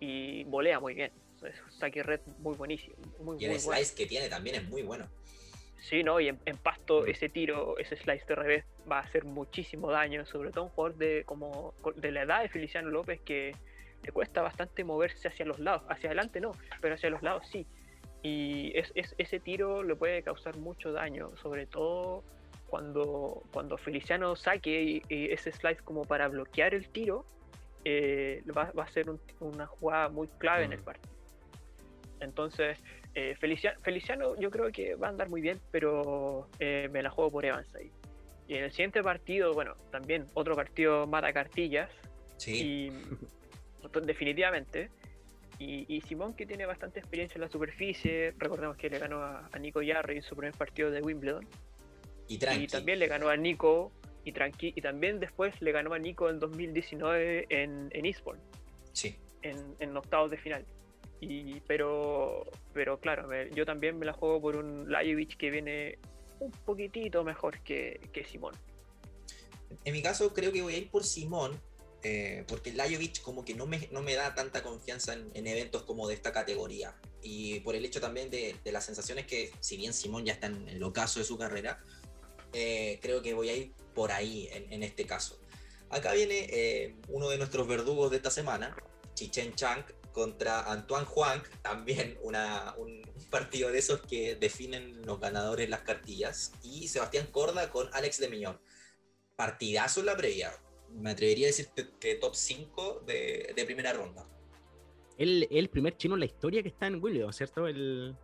y 0.00 0.44
volea 0.44 0.80
muy 0.80 0.94
bien. 0.94 1.12
Es 1.42 1.60
un 1.60 1.72
saque 1.72 2.02
red 2.02 2.20
muy 2.38 2.54
buenísimo. 2.56 2.96
Muy, 3.20 3.36
y 3.40 3.46
el 3.46 3.58
slice 3.58 3.94
que 3.94 4.06
tiene 4.06 4.28
también 4.28 4.56
es 4.56 4.68
muy 4.68 4.82
bueno. 4.82 5.08
Sí, 5.80 6.04
¿no? 6.04 6.20
Y 6.20 6.28
en, 6.28 6.38
pasto 6.62 7.06
ese 7.06 7.28
tiro, 7.28 7.76
ese 7.78 7.96
slice 7.96 8.24
de 8.26 8.34
revés 8.36 8.64
va 8.90 8.98
a 8.98 9.00
hacer 9.00 9.24
muchísimo 9.24 9.90
daño, 9.90 10.24
sobre 10.26 10.52
todo 10.52 10.64
un 10.64 10.70
jugador 10.70 10.96
de, 10.96 11.24
como, 11.24 11.74
de 11.96 12.12
la 12.12 12.22
edad 12.22 12.42
de 12.42 12.48
Feliciano 12.48 12.88
López 12.90 13.20
que 13.22 13.56
le 14.04 14.12
cuesta 14.12 14.42
bastante 14.42 14.84
moverse 14.84 15.26
hacia 15.26 15.44
los 15.44 15.58
lados, 15.58 15.82
hacia 15.88 16.10
adelante 16.10 16.40
no, 16.40 16.52
pero 16.80 16.94
hacia 16.94 17.10
los 17.10 17.22
lados 17.22 17.48
sí. 17.50 17.66
Y 18.22 18.72
es, 18.78 18.92
ese 18.94 19.40
tiro 19.40 19.82
le 19.82 19.96
puede 19.96 20.22
causar 20.22 20.56
mucho 20.56 20.92
daño, 20.92 21.36
sobre 21.38 21.66
todo 21.66 22.22
cuando, 22.72 23.42
cuando 23.52 23.76
Feliciano 23.76 24.34
saque 24.34 25.02
ese 25.10 25.52
slice 25.52 25.82
como 25.84 26.06
para 26.06 26.26
bloquear 26.28 26.72
el 26.72 26.88
tiro, 26.88 27.26
eh, 27.84 28.42
va, 28.56 28.72
a 28.74 28.88
ser 28.88 29.10
una 29.40 29.66
jugada 29.66 30.08
muy 30.08 30.26
clave 30.38 30.64
en 30.64 30.72
el 30.72 30.80
mm. 30.80 30.84
partido. 30.84 31.14
Entonces, 32.20 32.82
eh, 33.14 33.36
Feliciano, 33.38 34.40
yo 34.40 34.50
creo 34.50 34.72
que 34.72 34.94
va 34.94 35.08
a 35.08 35.10
andar 35.10 35.28
muy 35.28 35.42
bien, 35.42 35.60
pero 35.70 36.48
eh, 36.60 36.88
me 36.90 37.02
la 37.02 37.10
juego 37.10 37.30
por 37.30 37.44
Evans 37.44 37.74
ahí. 37.74 37.92
Y 38.48 38.54
en 38.54 38.64
el 38.64 38.70
siguiente 38.70 39.02
partido, 39.02 39.52
bueno, 39.52 39.74
también 39.90 40.24
otro 40.32 40.56
partido 40.56 41.06
mata 41.06 41.30
cartillas. 41.30 41.90
Sí. 42.38 42.90
definitivamente. 44.02 44.88
Y, 45.58 46.00
Simón, 46.08 46.34
que 46.34 46.46
tiene 46.46 46.64
bastante 46.64 47.00
experiencia 47.00 47.36
en 47.36 47.42
la 47.42 47.48
superficie, 47.48 48.34
recordemos 48.38 48.78
que 48.78 48.88
le 48.88 48.98
ganó 48.98 49.18
a, 49.18 49.48
a 49.52 49.58
Nico 49.58 49.82
Yarri 49.82 50.16
en 50.16 50.22
su 50.22 50.34
primer 50.34 50.54
partido 50.54 50.90
de 50.90 51.02
Wimbledon. 51.02 51.46
Y, 52.28 52.38
también 52.38 52.98
le 52.98 53.08
ganó 53.08 53.28
a 53.28 53.36
Nico 53.36 53.92
y 54.24 54.32
tranqui 54.32 54.72
y 54.74 54.80
también 54.80 55.20
después 55.20 55.54
le 55.60 55.72
ganó 55.72 55.92
a 55.92 55.98
Nico 55.98 56.30
en 56.30 56.38
2019 56.38 57.46
en, 57.48 57.88
en 57.92 58.06
Eastbourne. 58.06 58.42
Sí. 58.92 59.16
En, 59.42 59.76
en 59.80 59.96
octavos 59.96 60.30
de 60.30 60.38
final. 60.38 60.64
Y, 61.20 61.60
pero, 61.68 62.44
pero 62.72 62.98
claro, 62.98 63.28
yo 63.54 63.64
también 63.64 63.96
me 63.96 64.06
la 64.06 64.12
juego 64.12 64.40
por 64.40 64.56
un 64.56 64.90
Lajovic 64.90 65.36
que 65.36 65.50
viene 65.50 65.98
un 66.40 66.50
poquitito 66.50 67.22
mejor 67.22 67.60
que, 67.62 68.00
que 68.12 68.24
Simón. 68.24 68.54
En 69.84 69.92
mi 69.92 70.02
caso 70.02 70.34
creo 70.34 70.52
que 70.52 70.62
voy 70.62 70.74
a 70.74 70.78
ir 70.78 70.90
por 70.90 71.04
Simón, 71.04 71.60
eh, 72.02 72.44
porque 72.48 72.72
Lajovic 72.72 73.22
como 73.22 73.44
que 73.44 73.54
no 73.54 73.66
me, 73.66 73.88
no 73.92 74.02
me 74.02 74.14
da 74.14 74.34
tanta 74.34 74.64
confianza 74.64 75.14
en, 75.14 75.46
eventos 75.46 75.84
como 75.84 76.08
de 76.08 76.14
esta 76.14 76.32
categoría. 76.32 76.96
Y 77.22 77.60
por 77.60 77.76
el 77.76 77.84
hecho 77.84 78.00
también 78.00 78.28
de, 78.28 78.56
de 78.64 78.72
las 78.72 78.84
sensaciones 78.84 79.26
que, 79.26 79.52
si 79.60 79.76
bien 79.76 79.92
Simón 79.92 80.24
ya 80.24 80.32
está 80.32 80.48
en 80.48 80.68
el 80.68 80.82
ocaso 80.82 81.20
de 81.20 81.24
su 81.24 81.38
carrera, 81.38 81.80
eh, 82.52 82.98
creo 83.00 83.22
que 83.22 83.34
voy 83.34 83.48
a 83.48 83.56
ir 83.56 83.72
por 83.94 84.12
ahí 84.12 84.48
en, 84.52 84.82
este 84.82 85.06
caso. 85.06 85.38
Acá 85.90 86.12
viene 86.12 86.46
eh, 86.50 86.96
uno 87.08 87.28
de 87.28 87.38
nuestros 87.38 87.66
verdugos 87.66 88.10
de 88.10 88.16
esta 88.16 88.30
semana, 88.30 88.76
Chichen 89.14 89.54
Chang 89.54 89.84
contra 90.12 90.70
Antoine 90.70 91.06
Juan, 91.06 91.42
también 91.62 92.18
una, 92.22 92.74
un 92.76 93.02
partido 93.30 93.70
de 93.70 93.78
esos 93.78 94.00
que 94.02 94.36
definen 94.36 95.04
los 95.06 95.20
ganadores 95.20 95.68
las 95.68 95.80
cartillas, 95.80 96.52
y 96.62 96.88
Sebastián 96.88 97.28
Corda 97.30 97.70
con 97.70 97.88
Alex 97.92 98.18
de 98.20 98.28
Millón. 98.28 98.60
Partidazo 99.36 100.00
en 100.00 100.06
la 100.06 100.16
previa, 100.16 100.52
me 100.90 101.10
atrevería 101.10 101.46
a 101.46 101.48
decir 101.48 101.68
que, 101.98 102.14
top 102.16 102.34
5 102.34 103.04
de, 103.06 103.62
primera 103.66 103.92
ronda. 103.92 104.28
El, 105.16 105.48
el 105.50 105.68
primer 105.68 105.96
chino 105.96 106.14
en 106.14 106.20
la 106.20 106.26
historia 106.26 106.62
que 106.62 106.68
está 106.68 106.86
en 106.86 107.02
Williams, 107.02 107.36
¿cierto? 107.36 107.66
El 107.66 108.16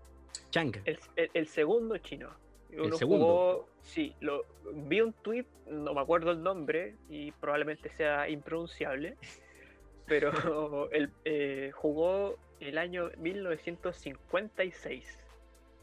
Chang. 0.51 0.73
el 1.17 1.49
segundo 1.49 1.97
chino. 1.99 2.48
Uno 2.77 2.99
jugó, 2.99 3.69
sí, 3.83 4.15
lo, 4.21 4.45
vi 4.73 5.01
un 5.01 5.13
tweet, 5.13 5.47
no 5.67 5.95
me 5.95 6.01
acuerdo 6.01 6.33
el 6.33 6.43
nombre 6.43 6.97
y 7.09 7.31
probablemente 7.33 7.89
sea 7.91 8.29
impronunciable, 8.29 9.17
pero 10.07 10.31
él 10.93 11.11
eh, 11.25 11.71
jugó 11.75 12.37
el 12.61 12.79
año 12.79 13.11
1956. 13.19 15.19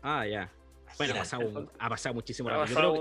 Ah, 0.01 0.25
ya. 0.27 0.51
Bueno, 0.97 1.15
ha 1.15 1.17
pasado, 1.17 1.69
ha 1.79 1.89
pasado 1.89 2.15
muchísimo 2.15 2.49
Ha 2.49 2.59
pasado 2.59 2.93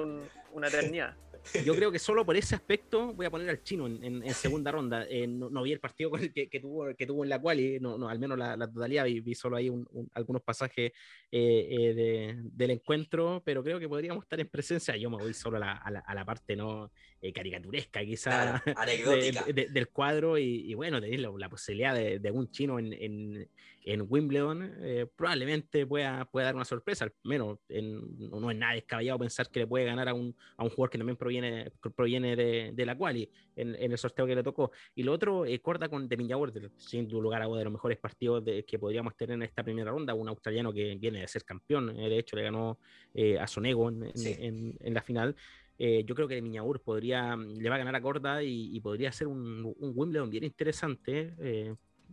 una 0.52 0.68
eternidad. 0.68 1.16
Yo 1.64 1.74
creo 1.76 1.92
que 1.92 1.98
solo 1.98 2.24
por 2.24 2.36
ese 2.36 2.54
aspecto 2.54 3.12
voy 3.12 3.26
a 3.26 3.30
poner 3.30 3.48
al 3.50 3.62
chino 3.62 3.86
en, 3.86 4.22
segunda 4.34 4.72
ronda. 4.72 5.06
Eh, 5.08 5.26
no, 5.26 5.62
vi 5.62 5.72
el 5.72 5.80
partido 5.80 6.10
que, 6.12 6.48
que, 6.48 6.60
tuvo, 6.60 6.94
que 6.94 7.06
tuvo 7.06 7.24
en 7.24 7.30
la 7.30 7.40
cual, 7.40 7.60
y 7.60 7.80
no, 7.80 7.98
no, 7.98 8.08
al 8.08 8.18
menos 8.18 8.38
la, 8.38 8.56
totalidad, 8.70 9.04
vi, 9.04 9.34
solo 9.34 9.56
ahí 9.56 9.70
algunos 10.14 10.42
pasajes 10.42 10.92
eh, 11.30 11.68
eh, 11.70 12.34
del 12.36 12.70
encuentro, 12.70 13.42
pero 13.44 13.62
creo 13.62 13.78
que 13.78 13.88
podríamos 13.88 14.24
estar 14.24 14.40
en 14.40 14.48
presencia. 14.48 14.96
Yo 14.96 15.10
me 15.10 15.16
voy 15.16 15.34
solo 15.34 15.58
a 15.58 15.90
la, 15.90 16.24
parte 16.24 16.56
no 16.56 16.90
caricaturesca, 17.34 18.04
quizá, 18.04 18.62
del 19.54 19.88
cuadro, 19.88 20.38
y, 20.38 20.74
bueno, 20.74 21.00
tenéis 21.00 21.20
la, 21.20 21.48
posibilidad 21.48 21.94
de, 21.94 22.30
un 22.30 22.50
chino 22.50 22.78
en, 22.78 22.92
en 22.92 23.48
Wimbledon, 23.84 24.72
probablemente 25.16 25.86
pueda, 25.86 26.24
pueda 26.24 26.46
dar 26.46 26.54
una 26.54 26.64
sorpresa, 26.64 27.04
al 27.04 27.12
menos 27.22 27.58
no, 27.68 28.50
es 28.50 28.56
nada 28.56 28.74
descabellado 28.74 29.18
pensar 29.18 29.50
que 29.50 29.60
le 29.60 29.66
puede 29.66 29.84
ganar 29.84 30.08
a 30.08 30.14
un, 30.14 30.34
a 30.56 30.64
un 30.64 30.70
jugador 30.70 30.90
que 30.90 30.98
también 30.98 31.16
proviene, 31.16 31.70
proviene 31.94 32.34
de, 32.34 32.72
de 32.74 32.86
la 32.86 32.96
quali 32.96 33.30
en, 33.56 33.74
en, 33.74 33.92
el 33.92 33.98
sorteo 33.98 34.26
que 34.26 34.34
le 34.34 34.42
tocó. 34.42 34.70
Y 34.94 35.02
lo 35.02 35.12
otro, 35.12 35.44
eh, 35.44 35.60
corta 35.60 35.88
con 35.88 36.08
de 36.08 36.16
Minya 36.16 36.36
sin 36.76 37.08
lugar 37.10 37.42
a 37.42 37.48
de 37.48 37.64
los 37.64 37.72
mejores 37.72 37.98
partidos 37.98 38.44
de, 38.44 38.64
que 38.64 38.78
podríamos 38.78 39.16
tener 39.16 39.34
en 39.34 39.42
esta 39.42 39.62
primera 39.62 39.90
ronda, 39.90 40.14
un 40.14 40.28
australiano 40.28 40.72
que 40.72 40.96
viene 40.96 41.20
de 41.20 41.28
ser 41.28 41.44
campeón, 41.44 41.90
eh, 41.98 42.08
de 42.08 42.18
hecho 42.18 42.36
le 42.36 42.42
ganó 42.42 42.78
eh, 43.12 43.38
a 43.38 43.46
Sonego 43.46 43.88
en, 43.88 44.12
en, 44.14 44.94
la 44.94 45.02
final. 45.02 45.34
Eh, 45.78 46.04
yo 46.06 46.14
creo 46.14 46.28
que 46.28 46.40
Miñaur 46.40 46.80
podría, 46.80 47.36
le 47.36 47.68
va 47.68 47.74
a 47.74 47.78
ganar 47.78 47.96
a 47.96 48.02
Corda 48.02 48.42
y, 48.42 48.78
podría 48.80 49.10
ser 49.12 49.26
un, 49.26 49.74
un, 49.78 49.92
Wimbledon 49.94 50.30
bien 50.30 50.44
interesante. 50.44 51.34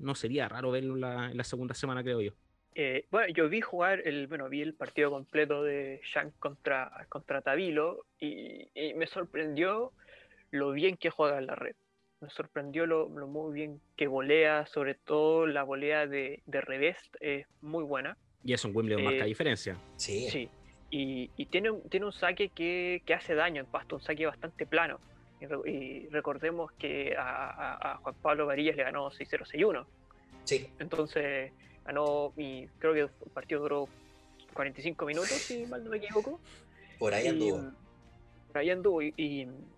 No 0.01 0.15
sería 0.15 0.49
raro 0.49 0.71
verlo 0.71 0.95
en 0.95 1.01
la, 1.01 1.31
en 1.31 1.37
la 1.37 1.43
segunda 1.43 1.73
semana, 1.73 2.03
creo 2.03 2.21
yo. 2.21 2.31
Eh, 2.73 3.05
bueno, 3.11 3.33
yo 3.33 3.49
vi 3.49 3.59
jugar 3.59 4.01
el, 4.05 4.27
bueno, 4.27 4.47
vi 4.47 4.61
el 4.61 4.73
partido 4.73 5.09
completo 5.09 5.63
de 5.63 5.99
Shank 6.03 6.33
contra, 6.39 7.05
contra 7.09 7.41
Tabilo 7.41 8.05
y, 8.19 8.69
me 8.95 9.07
sorprendió 9.07 9.91
lo 10.51 10.71
bien 10.71 10.97
que 10.97 11.09
juega 11.09 11.37
en 11.37 11.47
la 11.47 11.55
red. 11.55 11.75
Me 12.21 12.29
sorprendió 12.29 12.85
lo, 12.85 13.09
muy 13.09 13.53
bien 13.53 13.81
que 13.97 14.07
volea, 14.07 14.65
sobre 14.67 14.95
todo 14.95 15.47
la 15.47 15.63
volea 15.63 16.07
de, 16.07 16.41
de 16.45 16.61
revés 16.61 16.97
es 17.19 17.45
muy 17.61 17.83
buena. 17.83 18.17
Y 18.43 18.53
eso 18.53 18.67
en 18.67 18.75
Wimbledon 18.75 19.03
marca 19.03 19.25
eh, 19.25 19.27
diferencia. 19.27 19.77
Sí. 19.97 20.29
Sí. 20.29 20.49
Y, 20.89 21.29
y, 21.35 21.45
tiene, 21.47 21.71
un, 21.71 21.89
tiene 21.89 22.05
un 22.05 22.11
saque 22.11 22.49
que, 22.49 23.01
que, 23.05 23.13
hace 23.13 23.33
daño 23.33 23.61
en 23.61 23.65
pasto, 23.65 23.95
un 23.95 24.01
saque 24.01 24.25
bastante 24.25 24.65
plano. 24.65 24.99
Y, 25.65 26.07
recordemos 26.09 26.71
que 26.73 27.15
a, 27.17 27.93
a, 27.93 27.97
Juan 27.97 28.15
Pablo 28.21 28.45
Varillas 28.45 28.75
le 28.75 28.83
ganó 28.83 29.09
6-0-6-1. 29.09 29.85
Sí. 30.43 30.69
Entonces, 30.79 31.51
ganó 31.85 32.33
y 32.37 32.67
creo 32.79 32.93
que 32.93 32.99
el 33.01 33.31
partido 33.33 33.61
duró 33.61 33.89
45 34.53 35.05
minutos, 35.05 35.29
si 35.29 35.65
mal 35.65 35.83
no 35.83 35.89
me 35.89 35.97
equivoco. 35.97 36.39
Por 36.99 37.13
ahí 37.13 37.27
anduvo. 37.27 37.71
por 38.47 38.57
ahí 38.57 38.69
anduvo 38.69 39.01
y, 39.01 39.13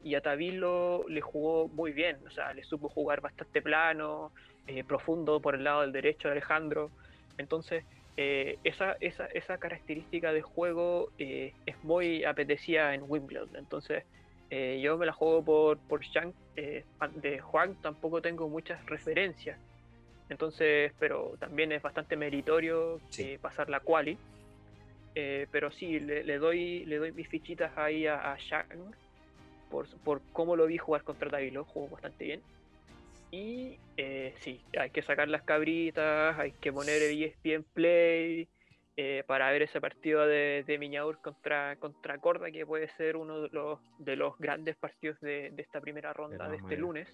y, 0.03 0.15
a 0.15 0.21
Tabilo 0.21 1.05
le 1.07 1.21
jugó 1.21 1.69
muy 1.69 1.91
bien, 1.91 2.17
o 2.27 2.31
sea, 2.31 2.53
le 2.53 2.63
supo 2.63 2.89
jugar 2.89 3.21
bastante 3.21 3.61
plano, 3.61 4.31
eh, 4.67 4.83
profundo 4.83 5.39
por 5.41 5.55
el 5.55 5.63
lado 5.63 5.81
del 5.81 5.91
derecho 5.91 6.27
de 6.27 6.33
Alejandro. 6.33 6.91
Entonces, 7.37 7.85
eh, 8.17 8.57
esa, 8.63 8.95
esa, 8.99 9.25
esa, 9.27 9.57
característica 9.57 10.33
de 10.33 10.41
juego 10.41 11.09
eh, 11.17 11.53
es 11.65 11.81
muy 11.83 12.23
apetecida 12.25 12.93
en 12.93 13.03
Wimbledon. 13.07 13.49
Entonces, 13.55 14.03
yo 14.81 14.97
me 14.97 15.05
la 15.05 15.13
juego 15.13 15.43
por, 15.43 15.77
por 15.79 16.01
Shank. 16.01 16.35
de 16.55 17.39
Juan 17.39 17.75
tampoco 17.81 18.21
tengo 18.21 18.47
muchas 18.49 18.85
referencias 18.85 19.57
entonces, 20.29 20.91
pero 20.99 21.35
también 21.39 21.71
es 21.71 21.81
bastante 21.81 22.15
meritorio 22.15 22.99
eh, 23.17 23.37
pasar 23.41 23.69
la 23.69 23.79
quali. 23.79 24.17
Eh, 25.15 25.47
pero 25.51 25.71
sí, 25.71 25.99
le, 25.99 26.37
doy, 26.39 26.85
le 26.85 26.97
doy 26.97 27.11
mis 27.11 27.27
fichitas 27.27 27.77
ahí 27.77 28.07
a, 28.07 28.31
a 28.31 28.37
Shang 28.37 28.95
por, 29.69 29.87
por, 29.99 30.21
cómo 30.31 30.55
lo 30.55 30.65
vi 30.65 30.77
jugar 30.79 31.03
contra 31.03 31.29
Davilo, 31.29 31.65
jugó 31.65 31.87
bastante 31.89 32.25
bien. 32.25 32.41
Y 33.29 33.77
eh, 33.97 34.33
sí, 34.39 34.61
hay 34.77 34.89
que 34.89 35.03
sacar 35.03 35.27
las 35.27 35.43
cabritas, 35.43 36.37
hay 36.39 36.51
que 36.53 36.73
poner 36.73 37.01
el 37.01 37.23
ESPN 37.23 37.63
Play 37.73 38.47
para 39.27 39.51
ver 39.51 39.63
ese 39.63 39.81
partido 39.81 40.27
de, 40.27 40.63
de 40.67 40.77
Miñaur 40.77 41.19
contra, 41.21 41.75
contra 41.77 42.19
Corda, 42.19 42.51
que 42.51 42.65
puede 42.65 42.87
ser 42.89 43.17
uno 43.17 43.41
de 43.41 43.49
los, 43.51 43.79
de 43.97 44.15
los 44.15 44.37
grandes 44.37 44.75
partidos 44.75 45.19
de, 45.19 45.49
de 45.51 45.61
esta 45.61 45.81
primera 45.81 46.13
ronda 46.13 46.47
de 46.47 46.57
este 46.57 46.77
lunes. 46.77 47.09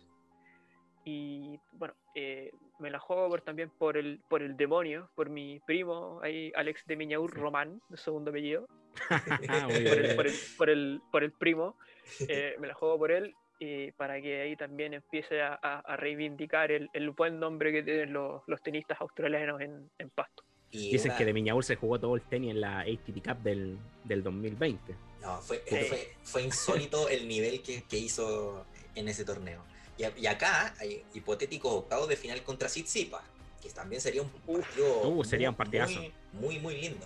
Y 1.05 1.59
bueno, 1.71 1.95
eh, 2.13 2.51
me 2.79 2.89
la 2.91 2.99
juego 2.99 3.29
por, 3.29 3.41
también 3.41 3.69
por 3.69 3.97
el, 3.97 4.21
por 4.29 4.41
el 4.41 4.57
demonio, 4.57 5.09
por 5.15 5.29
mi 5.29 5.59
primo, 5.61 6.19
ahí, 6.21 6.51
Alex 6.55 6.85
de 6.85 6.95
Miñaur 6.95 7.33
Román, 7.33 7.81
de 7.89 7.97
segundo 7.97 8.31
apellido. 8.31 8.67
Ah, 9.49 9.67
por, 9.67 9.81
el, 9.81 10.15
por, 10.15 10.69
el, 10.69 11.01
por, 11.11 11.23
el, 11.23 11.31
primo, 11.31 11.77
eh, 12.27 12.55
me 12.59 12.67
la 12.67 12.73
juego 12.73 12.97
por 12.97 13.11
él 13.11 13.33
y 13.59 13.91
para 13.93 14.21
que 14.21 14.41
ahí 14.41 14.55
también 14.55 14.93
empiece 14.93 15.41
a, 15.41 15.53
a 15.53 15.95
reivindicar 15.95 16.71
el, 16.71 16.89
el, 16.93 17.11
buen 17.11 17.39
nombre 17.39 17.71
que 17.71 17.83
tienen 17.83 18.13
los, 18.13 18.41
los 18.47 18.61
tenistas 18.61 18.99
australianos 18.99 19.61
en, 19.61 19.89
en 19.97 20.09
Pasto. 20.09 20.43
Y 20.71 20.91
Dicen 20.91 21.13
que 21.17 21.25
de 21.25 21.33
Miñaur 21.33 21.63
se 21.63 21.75
jugó 21.75 21.99
todo 21.99 22.15
el 22.15 22.21
tenis 22.21 22.51
en 22.51 22.61
la 22.61 22.81
ATP 22.81 23.23
Cup 23.25 23.41
del, 23.41 23.77
del 24.03 24.21
2020. 24.21 24.95
No, 25.21 25.41
fue, 25.41 25.63
fue, 25.67 26.13
fue 26.23 26.43
insólito 26.43 27.09
el 27.09 27.27
nivel 27.27 27.61
que, 27.61 27.83
que 27.83 27.97
hizo 27.97 28.65
en 28.95 29.07
ese 29.07 29.25
torneo. 29.25 29.63
Y, 29.97 30.27
acá 30.27 30.73
hay 30.79 31.03
hipotéticos 31.13 31.73
octavos 31.73 32.07
de 32.07 32.15
final 32.15 32.41
contra 32.43 32.69
Tsitsipas, 32.69 33.21
que 33.61 33.69
también 33.69 33.99
sería 33.99 34.21
un 34.21 34.29
partido 34.29 35.09
uh, 35.09 35.23
sería 35.25 35.49
un 35.49 35.55
partidazo. 35.55 35.99
Muy, 36.31 36.57
muy, 36.59 36.79
lindo. 36.79 37.05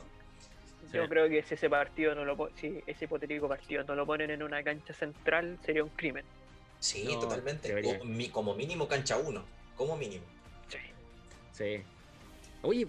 Yo 0.91 1.09
creo 1.09 1.27
que 1.27 1.41
si 1.41 1.55
ese 1.55 1.71
partido 1.71 2.13
no 2.13 2.23
lo 2.23 2.51
si 2.61 2.83
ese 2.85 3.05
hipotético 3.05 3.47
partido 3.47 3.83
no 3.83 3.95
lo 3.95 4.05
ponen 4.05 4.29
en 4.29 4.43
una 4.43 4.61
cancha 4.63 4.93
central 4.93 5.57
sería 5.65 5.83
un 5.83 5.89
crimen. 5.89 6.23
Sí, 6.79 7.07
totalmente. 7.19 7.99
como 8.31 8.53
mínimo 8.53 8.87
cancha 8.87 9.17
1, 9.17 9.43
como 9.75 9.97
mínimo. 9.97 10.25
Sí. 10.67 10.77
Sí. 11.51 11.83
Oye, 12.63 12.87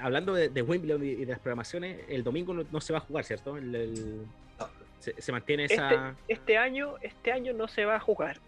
hablando 0.00 0.32
de, 0.32 0.62
Wimbledon 0.62 1.04
y 1.04 1.14
de 1.16 1.26
las 1.26 1.38
programaciones, 1.38 2.00
el 2.08 2.24
domingo 2.24 2.54
no, 2.54 2.80
se 2.80 2.94
va 2.94 2.98
a 2.98 3.02
jugar, 3.02 3.24
¿cierto? 3.24 3.56
se, 4.98 5.30
mantiene 5.32 5.64
esa. 5.64 5.90
Este, 6.26 6.32
este, 6.32 6.58
año, 6.58 6.94
este 7.02 7.30
año 7.32 7.52
no 7.52 7.68
se 7.68 7.84
va 7.84 7.96
a 7.96 8.00
jugar. 8.00 8.38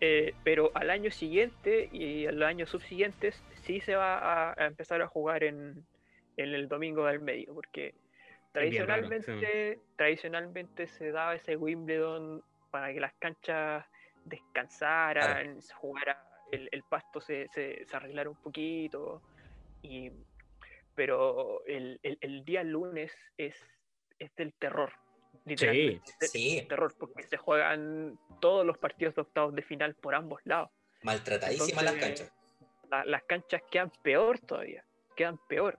Eh, 0.00 0.34
pero 0.44 0.72
al 0.74 0.90
año 0.90 1.10
siguiente 1.10 1.88
y 1.90 2.26
al 2.26 2.42
año 2.42 2.66
subsiguientes 2.66 3.42
sí 3.62 3.80
se 3.80 3.94
va 3.94 4.52
a, 4.52 4.66
empezar 4.66 5.00
a 5.00 5.06
jugar 5.06 5.44
en, 5.44 5.86
el 6.36 6.68
domingo 6.68 7.06
del 7.06 7.20
medio, 7.20 7.54
porque 7.54 7.94
tradicionalmente, 8.52 9.80
tradicionalmente 9.96 10.86
se 10.88 11.12
daba 11.12 11.36
ese 11.36 11.56
Wimbledon 11.56 12.42
para 12.70 12.92
que 12.92 13.00
las 13.00 13.14
canchas 13.14 13.86
descansaran, 14.24 15.62
se 15.62 15.72
jugara, 15.74 16.22
el, 16.52 16.82
pasto 16.82 17.20
se, 17.20 17.48
se, 17.54 17.86
arreglara 17.92 18.28
un 18.28 18.36
poquito, 18.36 19.22
y, 19.86 20.12
pero 20.94 21.64
el, 21.66 22.00
el 22.02 22.44
día 22.44 22.62
lunes 22.64 23.12
es, 23.36 23.54
es 24.18 24.34
del 24.36 24.52
terror 24.54 24.92
literalmente. 25.44 26.12
Sí, 26.20 26.64
terror, 26.68 26.94
porque 26.98 27.22
se 27.22 27.36
juegan 27.36 28.18
todos 28.40 28.66
los 28.66 28.78
partidos 28.78 29.14
de 29.14 29.22
octavos 29.22 29.54
de 29.54 29.62
final 29.62 29.94
por 29.94 30.14
ambos 30.14 30.40
lados. 30.44 30.70
Maltratadísimas 31.02 31.84
las 31.84 31.94
canchas. 31.94 32.32
las 33.04 33.22
canchas 33.24 33.62
quedan 33.70 33.92
peor 34.02 34.38
todavía, 34.40 34.84
quedan 35.14 35.38
peor. 35.48 35.78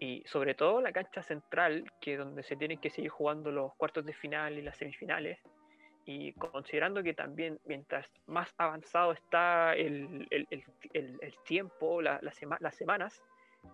Y 0.00 0.22
sobre 0.26 0.54
todo 0.54 0.80
la 0.80 0.92
cancha 0.92 1.22
central, 1.22 1.90
que 2.00 2.12
es 2.12 2.18
donde 2.18 2.42
se 2.42 2.56
tienen 2.56 2.78
que 2.78 2.90
seguir 2.90 3.10
jugando 3.10 3.50
los 3.50 3.74
cuartos 3.74 4.04
de 4.04 4.12
final 4.12 4.56
y 4.56 4.62
las 4.62 4.76
semifinales. 4.76 5.38
Y 6.10 6.32
considerando 6.32 7.02
que 7.02 7.12
también 7.12 7.60
mientras 7.66 8.06
más 8.24 8.48
avanzado 8.56 9.12
está 9.12 9.74
el, 9.74 10.26
el, 10.30 10.46
el, 10.94 11.34
tiempo, 11.46 12.00
la, 12.00 12.18
las 12.22 12.34
semanas, 12.74 13.22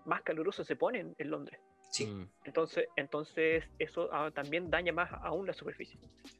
más 0.05 0.23
caluroso 0.23 0.65
se 0.65 0.75
pone 0.75 1.15
en 1.17 1.31
Londres. 1.31 1.61
Sí. 1.95 2.07
Mm. 2.07 2.29
Entonces, 2.45 2.89
entonces 2.97 3.63
eso 3.79 4.09
ah, 4.13 4.33
también 4.35 4.69
daña 4.69 4.93
más 4.93 5.13
aún 5.23 5.47
la 5.47 5.53
superficie. 5.53 5.97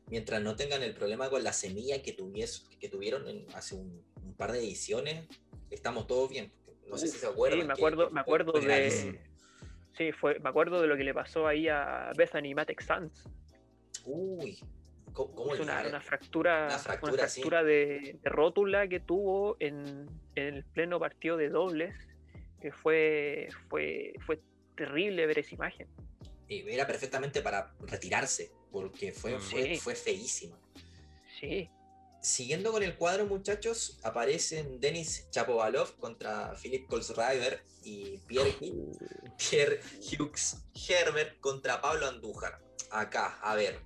Mientras 0.09 0.43
no 0.43 0.57
tengan 0.57 0.83
el 0.83 0.95
problema 0.95 1.31
con 1.31 1.45
la 1.45 1.53
semilla 1.53 2.03
que, 2.03 2.13
tuvies, 2.13 2.69
que 2.81 2.89
tuvieron 2.89 3.25
hace 3.55 3.77
un, 3.77 4.03
par 4.37 4.51
de 4.51 4.59
ediciones, 4.59 5.29
estamos 5.71 6.09
todos 6.09 6.29
bien. 6.29 6.53
No 6.89 6.99
sé 6.99 7.07
si 7.07 7.19
se 7.19 7.27
acuerdan. 7.29 7.61
Sí, 7.61 7.67
me 7.69 7.73
acuerdo, 7.73 8.11
me 8.11 8.21
acuerdo 8.21 8.51
de. 8.51 9.21
Sí, 9.97 10.11
fue, 10.11 10.41
me 10.41 10.49
acuerdo 10.49 10.83
de 10.83 10.89
lo 10.89 10.97
que 10.97 11.05
le 11.05 11.15
pasó 11.15 11.47
ahí 11.47 11.69
a 11.69 12.11
Bethany 12.17 12.53
Matex 12.53 12.85
Sands. 12.85 13.29
Uy, 14.05 14.59
¿cómo, 15.15 15.55
es 15.55 15.61
una, 15.61 15.83
una, 15.87 16.01
fractura, 16.01 16.67
una 16.67 16.79
fractura, 16.79 17.63
de, 17.63 18.19
rótula 18.25 18.89
que 18.89 19.01
tuvo 19.01 19.57
en, 19.61 20.09
en, 20.35 20.55
el 20.55 20.65
pleno 20.65 21.01
partido 21.01 21.37
de 21.37 21.49
dobles, 21.49 21.95
que 22.61 22.73
fue, 22.73 23.49
fue, 23.69 24.15
fue 24.27 24.41
terrible 24.75 25.27
ver 25.27 25.39
esa 25.39 25.55
imagen. 25.55 25.89
Era 26.49 26.87
perfectamente 26.87 27.41
para 27.41 27.75
retirarse, 27.81 28.53
porque 28.71 29.13
fue, 29.13 29.39
mm. 29.39 29.77
fue, 29.79 29.95
feísima. 29.95 30.59
Sí. 31.41 31.71
Siguiendo 32.21 32.73
con 32.73 32.83
el 32.83 32.97
cuadro, 32.97 33.27
muchachos, 33.27 33.99
aparecen 34.03 34.81
Denis 34.81 35.29
Chapovalov 35.31 35.97
contra 35.99 36.55
Philip 36.55 36.87
Kolsrider 36.87 37.63
y 37.83 38.19
Pierre, 38.27 38.55
Pierre 39.37 39.81
Hughes 40.01 40.65
Herbert 40.89 41.39
contra 41.41 41.81
Pablo 41.81 42.07
Andújar. 42.07 42.61
Acá, 42.91 43.39
a 43.43 43.55
ver, 43.55 43.81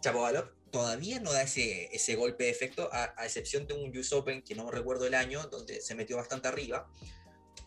Chapovalov 0.00 0.61
todavía 0.72 1.20
no 1.20 1.32
da 1.32 1.42
ese, 1.42 1.94
ese 1.94 2.16
golpe 2.16 2.44
de 2.44 2.50
efecto, 2.50 2.88
a, 2.92 3.14
excepción 3.24 3.66
de 3.66 3.74
un 3.74 3.96
US 3.96 4.12
Open 4.12 4.42
que 4.42 4.56
no 4.56 4.70
recuerdo 4.70 5.06
el 5.06 5.14
año, 5.14 5.46
donde 5.46 5.80
se 5.80 5.94
metió 5.94 6.16
bastante 6.16 6.48
arriba, 6.48 6.90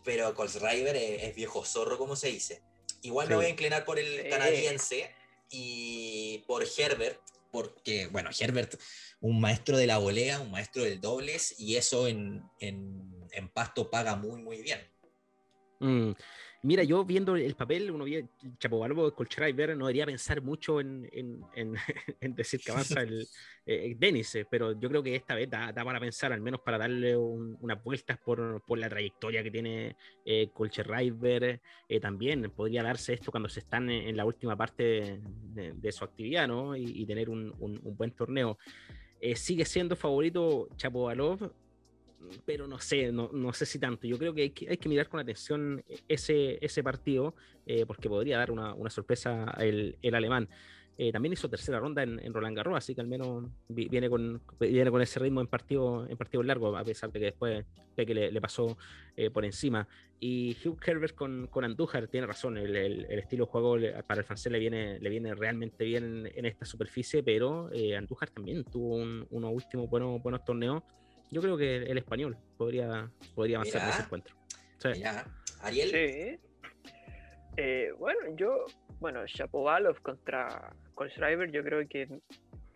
pero 0.03 0.33
Colsriver 0.33 0.95
es, 0.95 1.23
es 1.23 1.35
viejo 1.35 1.63
zorro, 1.63 1.97
como 1.97 2.15
se 2.15 2.27
dice. 2.27 2.61
Igual 3.03 3.29
me 3.29 3.35
voy 3.35 3.45
a 3.45 3.49
inclinar 3.49 3.85
por 3.85 3.99
el 3.99 4.27
canadiense 4.29 5.11
y 5.49 6.43
por 6.47 6.65
Herbert, 6.77 7.21
porque, 7.51 8.07
bueno, 8.07 8.31
Herbert, 8.37 8.75
un 9.21 9.39
maestro 9.39 9.77
de 9.77 9.87
la 9.87 9.99
volea, 9.99 10.41
un 10.41 10.51
maestro 10.51 10.83
del 10.83 10.99
dobles, 10.99 11.55
y 11.59 11.77
eso 11.77 12.07
en, 12.07 12.43
en, 12.59 13.27
en 13.31 13.49
pasto 13.49 13.89
paga 13.89 14.15
muy, 14.15 14.41
muy 14.41 14.61
bien. 14.61 14.81
Mm. 15.79 16.11
Mira, 16.65 16.81
yo 16.81 17.05
viendo 17.05 17.35
el 17.35 17.53
papel, 17.53 17.91
uno 17.91 18.05
ve 18.05 18.25
Chapovalov, 18.57 19.13
Colchriver, 19.13 19.77
no 19.77 19.85
debería 19.85 20.07
pensar 20.07 20.41
mucho 20.41 20.81
en, 20.81 21.07
en, 21.13 21.45
en, 21.53 21.75
decir 22.35 22.59
que 22.59 22.71
avanza 22.71 23.03
el 23.03 23.27
eh, 23.67 23.95
eh, 24.01 24.45
pero 24.49 24.71
yo 24.71 24.89
creo 24.89 25.03
que 25.03 25.15
esta 25.15 25.35
vez 25.35 25.47
da, 25.47 25.71
para 25.71 25.99
pensar, 25.99 26.33
al 26.33 26.41
menos 26.41 26.61
para 26.61 26.79
darle 26.79 27.15
unas 27.15 27.83
vueltas 27.83 28.17
por, 28.17 28.63
por, 28.65 28.79
la 28.79 28.89
trayectoria 28.89 29.43
que 29.43 29.51
tiene 29.51 29.95
eh, 30.25 30.49
eh, 31.87 31.99
también 31.99 32.49
podría 32.49 32.81
darse 32.81 33.13
esto 33.13 33.29
cuando 33.29 33.47
se 33.47 33.59
están 33.59 33.91
en, 33.91 34.17
la 34.17 34.25
última 34.25 34.57
parte 34.57 35.21
de, 35.53 35.91
su 35.91 36.03
actividad, 36.03 36.47
¿no? 36.47 36.75
Y, 36.75 37.05
tener 37.05 37.29
un, 37.29 37.53
un, 37.59 37.79
un, 37.83 37.95
buen 37.95 38.09
torneo. 38.09 38.57
sigue 39.35 39.65
siendo 39.65 39.95
favorito 39.95 40.67
Chapovalov, 40.77 41.51
pero 42.45 42.67
no 42.67 42.79
sé, 42.79 43.11
no, 43.11 43.29
no, 43.33 43.53
sé 43.53 43.65
si 43.65 43.79
tanto. 43.79 44.07
Yo 44.07 44.17
creo 44.17 44.33
que 44.33 44.43
hay 44.43 44.49
que, 44.51 44.69
hay 44.69 44.77
que 44.77 44.89
mirar 44.89 45.09
con 45.09 45.19
atención 45.19 45.83
ese, 46.07 46.57
ese 46.63 46.83
partido, 46.83 47.35
eh, 47.65 47.85
porque 47.85 48.09
podría 48.09 48.37
dar 48.37 48.51
una, 48.51 48.73
una 48.73 48.89
sorpresa 48.89 49.55
el, 49.59 49.97
el 50.01 50.15
alemán. 50.15 50.49
Eh, 50.97 51.11
también 51.11 51.33
hizo 51.33 51.49
tercera 51.49 51.77
ronda 51.77 52.03
en, 52.03 52.19
en, 52.19 52.33
Roland 52.33 52.55
Garros, 52.55 52.77
así 52.77 52.95
que 52.95 53.01
al 53.01 53.07
menos 53.07 53.49
viene 53.67 54.09
con, 54.09 54.41
viene 54.57 54.89
con 54.89 55.01
ese 55.01 55.19
ritmo 55.19 55.41
en 55.41 55.47
partido, 55.47 56.07
en 56.07 56.15
partido 56.15 56.41
largo, 56.41 56.77
a 56.77 56.85
pesar 56.85 57.11
de 57.11 57.19
que 57.19 57.25
después 57.25 57.65
de 57.97 58.05
que 58.05 58.13
le, 58.13 58.31
le 58.31 58.39
pasó 58.39 58.77
eh, 59.17 59.29
por 59.29 59.43
encima. 59.43 59.85
Y 60.21 60.55
Hugh 60.63 60.79
Herbert 60.85 61.13
con, 61.13 61.47
con 61.47 61.65
Andújar 61.65 62.07
tiene 62.07 62.27
razón, 62.27 62.57
el, 62.57 62.73
el, 62.77 63.05
el, 63.09 63.19
estilo 63.19 63.43
de 63.43 63.51
juego 63.51 63.75
para 64.07 64.21
el 64.21 64.25
francés 64.25 64.49
le 64.49 64.59
viene, 64.59 64.97
le 64.99 65.09
viene 65.09 65.35
realmente 65.35 65.83
bien 65.83 66.27
en, 66.27 66.31
en 66.33 66.45
esta 66.45 66.63
superficie, 66.65 67.21
pero 67.23 67.69
Andújar 67.97 68.29
también 68.29 68.63
tuvo 68.63 68.95
un, 68.95 69.27
unos 69.31 69.51
últimos 69.53 69.89
buenos, 69.89 70.23
buenos 70.23 70.45
torneos 70.45 70.81
yo 71.31 71.41
creo 71.41 71.57
que 71.57 71.77
el 71.77 71.97
español 71.97 72.37
podría, 72.57 73.09
podría 73.33 73.57
avanzar 73.57 73.83
en 73.83 73.89
ese 73.89 74.01
encuentro. 74.03 74.35
Ariel. 75.61 75.89
Sí. 75.89 76.39
Eh, 77.57 77.93
bueno, 77.97 78.19
yo, 78.35 78.65
bueno, 78.99 79.25
Shapovalov 79.25 80.01
contra 80.01 80.73
Kolschreiber, 80.93 81.51
yo 81.51 81.63
creo 81.63 81.87
que 81.87 82.07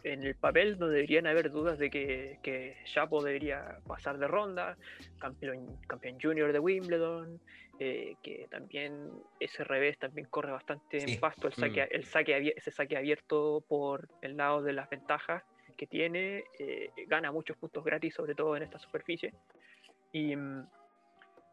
en 0.03 0.23
el 0.23 0.35
papel 0.35 0.79
no 0.79 0.87
deberían 0.87 1.27
haber 1.27 1.51
dudas 1.51 1.77
de 1.77 1.89
que, 1.89 2.39
que 2.41 2.77
Chapo 2.85 3.21
debería 3.21 3.79
pasar 3.85 4.17
de 4.17 4.27
ronda, 4.27 4.77
campeón, 5.19 5.77
campeón 5.87 6.17
junior 6.21 6.53
de 6.53 6.59
Wimbledon, 6.59 7.41
eh, 7.79 8.15
que 8.23 8.47
también 8.49 9.09
ese 9.39 9.63
revés 9.63 9.97
también 9.97 10.27
corre 10.29 10.51
bastante 10.51 10.97
en 10.97 11.19
pasto, 11.19 11.47
el 11.47 11.53
saque, 11.53 11.83
mm. 11.83 11.87
el 11.91 12.05
saque, 12.05 12.53
ese 12.55 12.71
saque 12.71 12.97
abierto 12.97 13.63
por 13.67 14.07
el 14.21 14.37
lado 14.37 14.61
de 14.61 14.73
las 14.73 14.89
ventajas 14.89 15.43
que 15.79 15.87
tiene, 15.87 16.43
eh, 16.59 16.91
gana 17.07 17.31
muchos 17.31 17.55
puntos 17.55 17.85
gratis, 17.85 18.13
sobre 18.13 18.35
todo 18.35 18.57
en 18.57 18.63
esta 18.63 18.77
superficie. 18.79 19.33
Y 20.11 20.35
mm, 20.35 20.67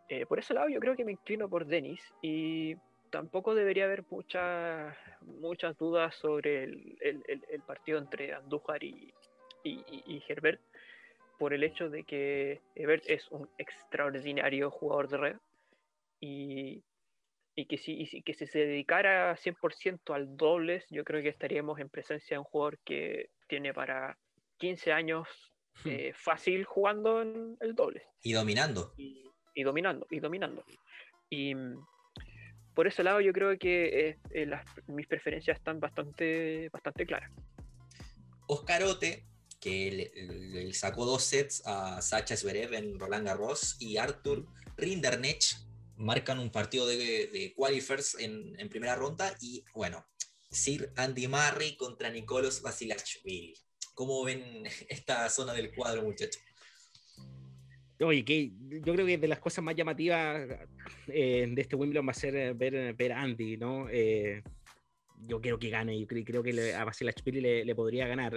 eh, 0.08 0.26
por 0.26 0.40
ese 0.40 0.52
lado 0.52 0.68
yo 0.68 0.80
creo 0.80 0.96
que 0.96 1.04
me 1.04 1.12
inclino 1.12 1.48
por 1.48 1.64
Denis 1.64 2.02
y 2.22 2.74
tampoco 3.10 3.54
debería 3.54 3.84
haber 3.84 4.04
muchas 4.10 4.96
muchas 5.22 5.78
dudas 5.78 6.16
sobre 6.16 6.64
el, 6.64 7.62
partido 7.64 7.98
entre 7.98 8.34
Andújar 8.34 8.82
y, 8.82 9.14
y, 9.62 10.22
Herbert 10.28 10.60
por 11.38 11.54
el 11.54 11.62
hecho 11.62 11.88
de 11.88 12.02
que 12.02 12.60
Herbert 12.74 13.04
es 13.06 13.30
un 13.30 13.48
extraordinario 13.58 14.72
jugador 14.72 15.08
de 15.08 15.16
red 15.18 15.36
y, 16.20 16.82
y 17.54 17.66
que 17.66 17.78
si, 17.78 18.08
y 18.10 18.22
que 18.22 18.34
si 18.34 18.46
se 18.46 18.58
dedicara 18.58 19.36
100% 19.36 20.14
al 20.14 20.36
dobles, 20.36 20.84
yo 20.90 21.04
creo 21.04 21.22
que 21.22 21.28
estaríamos 21.28 21.78
en 21.78 21.88
presencia 21.88 22.34
de 22.34 22.38
un 22.40 22.44
jugador 22.44 22.78
que 22.84 23.30
tiene 23.46 23.72
para 23.72 24.18
15 24.58 24.92
años 24.92 25.28
hmm. 25.84 25.88
eh, 25.88 26.12
fácil 26.14 26.64
jugando 26.64 27.22
en 27.22 27.56
el 27.60 27.74
doble. 27.74 28.02
Y 28.22 28.32
dominando. 28.32 28.92
Y, 28.96 29.62
dominando, 29.62 30.06
y 30.10 30.20
dominando. 30.20 30.64
Y 31.30 31.54
mm, 31.54 31.86
por 32.74 32.86
ese 32.86 33.02
lado 33.02 33.20
yo 33.20 33.32
creo 33.32 33.58
que 33.58 34.08
eh, 34.08 34.18
eh, 34.30 34.50
mis 34.88 35.06
preferencias 35.06 35.58
están 35.58 35.80
bastante, 35.80 36.68
bastante 36.70 37.06
claras. 37.06 37.30
Oscarote, 38.48 39.24
que 39.58 40.12
le, 40.14 40.72
sacó 40.74 41.04
dos 41.04 41.24
sets 41.24 41.62
a 41.66 42.00
Sacha 42.02 42.36
Zverev 42.36 42.74
en 42.74 42.98
Roland 42.98 43.26
Garros, 43.26 43.76
y 43.80 43.96
Arthur 43.96 44.46
Rindernech 44.76 45.56
marcan 45.96 46.38
un 46.38 46.50
partido 46.50 46.86
de, 46.86 46.96
de 46.96 47.54
qualifiers 47.56 48.14
en, 48.20 48.54
en 48.60 48.68
primera 48.68 48.94
ronda, 48.94 49.34
y 49.40 49.64
bueno, 49.74 50.06
Sir 50.50 50.92
Andy 50.96 51.28
Murray 51.28 51.76
contra 51.76 52.10
Nicolos 52.10 52.62
Vasilashvili. 52.62 53.54
¿Cómo 53.94 54.24
ven 54.24 54.64
esta 54.88 55.28
zona 55.28 55.52
del 55.52 55.74
cuadro, 55.74 56.02
muchachos? 56.02 56.42
Oye, 57.98 58.52
yo 58.84 58.92
creo 58.92 59.06
que 59.06 59.16
de 59.16 59.28
las 59.28 59.38
cosas 59.38 59.64
más 59.64 59.74
llamativas 59.74 60.46
eh, 61.08 61.46
de 61.50 61.62
este 61.62 61.76
Wimbledon 61.76 62.06
va 62.06 62.10
a 62.10 62.14
ser 62.14 62.36
eh, 62.36 62.52
ver, 62.52 62.94
ver 62.94 63.12
Andy, 63.12 63.56
¿no? 63.56 63.88
Eh, 63.90 64.42
yo 65.22 65.40
quiero 65.40 65.58
que 65.58 65.70
gane, 65.70 65.96
y 65.96 66.06
creo 66.06 66.42
que 66.42 66.74
a 66.74 66.84
Vasilashvili 66.84 67.40
le, 67.40 67.64
le 67.64 67.74
podría 67.74 68.06
ganar. 68.06 68.34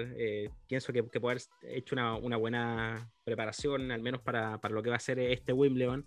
pienso 0.65 0.93
que, 0.93 1.05
que 1.09 1.19
puede 1.19 1.33
haber 1.33 1.75
hecho 1.75 1.93
una, 1.93 2.15
una, 2.15 2.37
buena 2.37 3.11
preparación, 3.25 3.91
al 3.91 4.01
menos 4.01 4.21
para, 4.21 4.61
para, 4.61 4.73
lo 4.73 4.81
que 4.81 4.89
va 4.89 4.95
a 4.95 5.01
ser 5.01 5.19
este 5.19 5.51
Wimbledon 5.51 6.05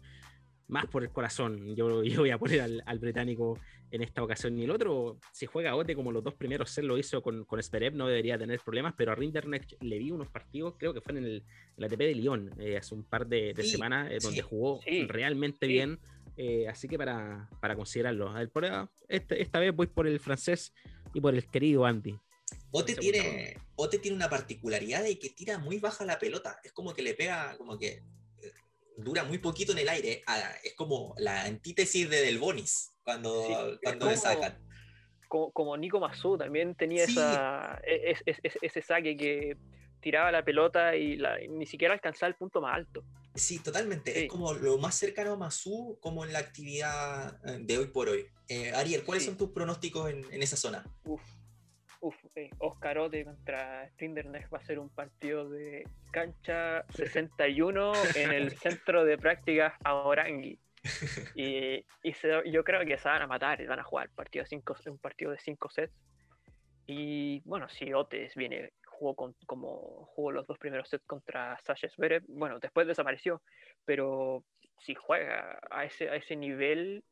más 0.69 0.87
por 0.87 1.03
el 1.03 1.11
corazón. 1.11 1.75
Yo, 1.77 2.03
yo 2.05 2.21
voy 2.21 2.31
a 2.31 2.39
poner 2.39 2.61
al, 2.61 2.83
al, 2.87 2.99
británico 2.99 3.59
en 3.91 4.03
esta 4.03 4.23
ocasión. 4.23 4.59
Y 4.59 4.65
el 4.65 4.71
otro, 4.71 5.19
si 5.33 5.47
juega 5.47 5.77
Ote 5.77 5.95
como 5.95 6.13
los 6.13 6.25
dos 6.25 6.35
primeros 6.35 6.71
se 6.71 6.83
lo 6.83 6.99
hizo 6.99 7.23
con, 7.23 7.45
con 7.45 7.63
Sperev, 7.63 7.95
no 7.95 8.07
debería 8.07 8.39
tener 8.39 8.61
problemas, 8.61 8.95
pero 8.97 9.13
a 9.13 9.15
Rinderknecht 9.15 9.83
le 9.83 9.99
vi 9.99 10.11
unos 10.11 10.29
partidos, 10.29 10.75
creo 10.79 10.95
que 10.95 11.01
fue 11.01 11.13
en 11.13 11.25
el, 11.25 11.45
la 11.77 11.87
ATP 11.87 11.99
de 11.99 12.15
Lyon, 12.15 12.51
eh, 12.59 12.77
hace 12.79 12.95
un 12.95 13.05
par 13.05 13.27
de, 13.27 13.53
de 13.55 13.63
semanas, 13.65 14.11
eh, 14.11 14.19
donde 14.21 14.43
jugó 14.43 14.81
realmente 15.09 15.67
bien. 15.67 15.99
Eh, 16.37 16.67
así 16.67 16.89
que 16.89 16.97
para, 16.97 17.49
para 17.61 17.77
considerarlo. 17.77 18.31
A 18.31 18.39
ver, 18.39 18.51
por, 18.51 18.65
esta, 19.09 19.35
esta 19.35 19.59
vez 19.59 19.75
voy 19.75 19.87
por 19.87 20.07
el 20.07 20.19
francés 20.19 20.73
y 21.13 21.21
por 21.21 21.35
el 21.35 21.47
querido 21.47 21.85
Andy. 21.85 22.19
Ote 22.71 22.95
tiene, 22.95 23.57
Ote 23.77 23.99
tiene 23.99 24.17
una 24.17 24.31
particularidad 24.31 25.03
de 25.03 25.19
que 25.19 25.31
tira 25.31 25.59
muy 25.59 25.79
baja 25.79 26.05
la 26.05 26.19
pelota. 26.19 26.59
Es 26.65 26.73
como 26.73 26.95
que 26.95 27.03
le 27.03 27.15
pega, 27.15 27.57
como 27.59 27.79
que 27.79 28.03
dura 28.97 29.25
muy 29.25 29.39
poquito 29.39 29.73
en 29.73 29.79
el 29.79 29.89
aire. 29.89 30.23
Ah, 30.27 30.53
es 30.63 30.75
como 30.75 31.15
la 31.19 31.45
antítesis 31.45 32.09
de 32.09 32.23
Del 32.23 32.39
Bonis 32.39 32.93
cuando, 33.03 33.79
cuando 33.83 34.07
le 34.07 34.17
sacan. 34.17 34.59
Como, 35.29 35.77
Nico 35.79 35.99
Mazú 35.99 36.37
también 36.37 36.75
tenía 36.75 37.05
esa, 37.05 37.81
e, 37.87 38.15
ese 38.27 38.83
saque 38.83 39.17
que 39.17 39.57
tiraba 40.01 40.31
la 40.31 40.45
pelota 40.45 40.95
y 40.95 41.19
ni 41.49 41.65
siquiera 41.65 41.95
alcanzaba 41.95 42.29
el 42.29 42.35
punto 42.35 42.61
más 42.61 42.77
alto. 42.77 43.03
Sí, 43.35 43.59
totalmente. 43.61 44.25
Es 44.25 44.31
como 44.31 44.53
lo 44.53 44.77
más 44.77 44.95
cercano 44.95 45.33
a 45.33 45.37
Mazú 45.37 45.97
como 46.01 46.25
en 46.27 46.35
la 46.35 46.41
actividad 46.41 47.41
eh, 47.47 47.59
de 47.63 47.79
hoy 47.79 47.87
por 47.87 48.11
hoy. 48.11 48.27
Eh, 48.49 48.73
Ariel, 48.73 49.05
¿cuáles 49.05 49.25
son 49.25 49.39
tus 49.39 49.51
pronósticos 49.51 50.11
en, 50.11 50.27
en 50.31 50.43
esa 50.43 50.57
zona? 50.57 50.85
Uf, 51.05 51.23
Uf, 52.03 52.17
eh, 52.35 52.51
Oscarote 52.59 53.25
contra 53.25 53.89
Strinderneck 53.91 54.53
va 54.53 54.59
a 54.59 54.65
ser 54.65 54.81
un 54.81 54.89
partido 54.89 55.49
de 55.49 55.85
cancha 56.11 56.85
61 56.89 57.93
en 58.17 58.33
el 58.33 58.51
centro 58.59 59.05
de 59.05 59.17
prácticas 59.17 59.75
a 59.85 59.95
Orangui. 59.95 60.59
Y, 61.37 61.87
yo 62.51 62.65
creo 62.65 62.85
que 62.85 62.99
se 62.99 63.09
van 63.09 63.23
a 63.23 63.29
matar 63.29 63.61
y 63.61 63.67
van 63.67 63.79
a 63.79 63.85
jugar 63.85 64.11
partido 64.17 64.45
cinco, 64.45 64.75
un 64.87 64.99
partido 64.99 65.31
de 65.31 65.39
5 65.39 65.71
sets. 65.71 65.95
Y 66.89 67.41
bueno, 67.45 67.69
si 67.69 67.93
Otes 67.93 68.35
viene, 68.35 68.73
jugó 68.85 69.15
con, 69.15 69.37
como 69.47 70.07
jugó 70.07 70.33
los 70.33 70.45
dos 70.49 70.59
primeros 70.59 70.89
sets 70.89 71.05
contra 71.07 71.57
Sasha 71.61 71.89
Zverev, 71.89 72.25
bueno, 72.27 72.59
después 72.59 72.89
desapareció, 72.89 73.43
pero 73.85 74.45
si 74.81 74.97
juega 74.97 75.61
a 75.71 75.85
ese, 75.85 76.11
a 76.11 76.17
ese 76.17 76.35
nivel, 76.35 77.05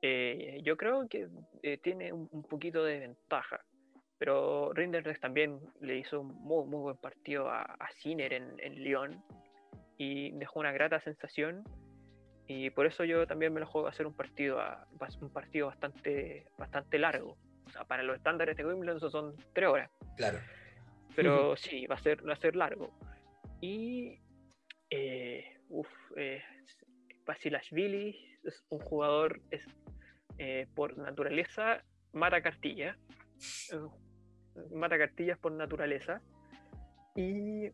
eh, 0.00 0.58
yo 0.64 0.78
creo 0.78 1.06
que 1.06 1.28
eh, 1.62 1.76
tiene 1.76 2.14
un, 2.14 2.30
un, 2.32 2.42
poquito 2.44 2.82
de 2.82 2.98
ventaja. 2.98 3.62
Pero 4.22 4.72
Rinderknecht 4.72 5.20
también 5.20 5.58
le 5.80 5.98
hizo 5.98 6.20
un 6.20 6.28
muy, 6.28 6.64
muy 6.64 6.78
buen 6.78 6.96
partido 6.96 7.50
a, 7.50 7.62
a 7.62 7.90
Sinner 7.90 8.32
en, 8.32 8.54
en 8.60 8.74
Lyon 8.76 9.20
y 9.98 10.30
dejó 10.38 10.60
una 10.60 10.70
grata 10.70 11.00
sensación. 11.00 11.64
Y 12.46 12.70
por 12.70 12.86
eso 12.86 13.02
yo 13.02 13.26
también 13.26 13.52
me 13.52 13.58
lo 13.58 13.66
juego 13.66 13.88
a 13.88 13.90
hacer 13.90 14.06
un 14.06 14.14
partido, 14.14 14.60
a, 14.60 14.86
un 15.20 15.32
partido 15.32 15.66
bastante, 15.66 16.46
bastante 16.56 17.00
largo. 17.00 17.36
O 17.66 17.70
sea, 17.70 17.82
para 17.82 18.04
los 18.04 18.14
estándares 18.14 18.56
de 18.56 18.64
Wimbledon 18.64 19.00
son 19.10 19.34
tres 19.54 19.68
horas. 19.68 19.90
Claro. 20.16 20.38
Pero 21.16 21.56
sí, 21.56 21.88
va 21.88 21.96
a 21.96 21.98
ser, 21.98 22.24
va 22.24 22.34
a 22.34 22.36
ser 22.36 22.54
largo. 22.54 22.92
Y. 23.60 24.20
Eh, 24.88 25.58
uf, 25.68 25.88
eh, 26.16 26.44
Basilashvili 27.26 28.38
es 28.44 28.64
un 28.68 28.78
jugador, 28.78 29.40
es, 29.50 29.66
eh, 30.38 30.68
por 30.76 30.96
naturaleza, 30.96 31.82
mata 32.12 32.40
cartilla 32.40 32.96
mata 34.74 34.98
cartillas 34.98 35.38
por 35.38 35.52
naturaleza. 35.52 36.20
Y, 37.14 37.66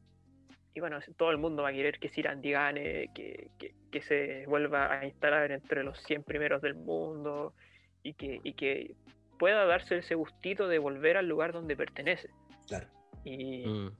y, 0.74 0.80
bueno, 0.80 0.98
todo 1.16 1.30
el 1.30 1.38
mundo 1.38 1.62
va 1.62 1.70
a 1.70 1.72
querer 1.72 1.98
que 1.98 2.08
Sirandi 2.08 2.52
gane, 2.52 3.10
que, 3.14 3.50
que, 3.58 3.74
que, 3.90 4.02
se 4.02 4.46
vuelva 4.46 4.92
a 4.92 5.06
instalar 5.06 5.52
entre 5.52 5.84
los 5.84 5.98
100 6.02 6.24
primeros 6.24 6.60
del 6.62 6.74
mundo 6.74 7.54
y 8.02 8.14
que, 8.14 8.40
y 8.42 8.54
que 8.54 8.94
pueda 9.38 9.64
darse 9.64 9.98
ese 9.98 10.14
gustito 10.14 10.66
de 10.68 10.78
volver 10.78 11.16
al 11.16 11.28
lugar 11.28 11.52
donde 11.52 11.76
pertenece. 11.76 12.30
Claro. 12.66 12.88
Y, 13.24 13.66
mm. 13.66 13.90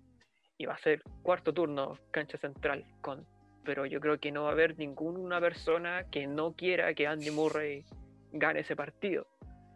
y 0.59 0.67
va 0.67 0.75
a 0.75 0.79
ser 0.79 1.03
cuarto 1.23 1.53
turno, 1.53 1.99
cancha 2.11 2.39
central, 2.39 2.85
con 3.01 3.25
pero 3.69 3.85
yo 3.85 4.01
creo 4.01 4.19
que 4.19 4.33
no 4.33 4.45
va 4.45 4.49
a 4.49 4.53
haber 4.53 4.79
ninguna 4.79 5.41
persona 5.41 6.05
que 6.11 6.27
no 6.27 6.55
quiera 6.55 6.95
que 6.95 7.07
Andy 7.07 7.31
Murray 7.31 7.85
gane 8.33 8.61
ese 8.61 8.75
partido. 8.75 9.27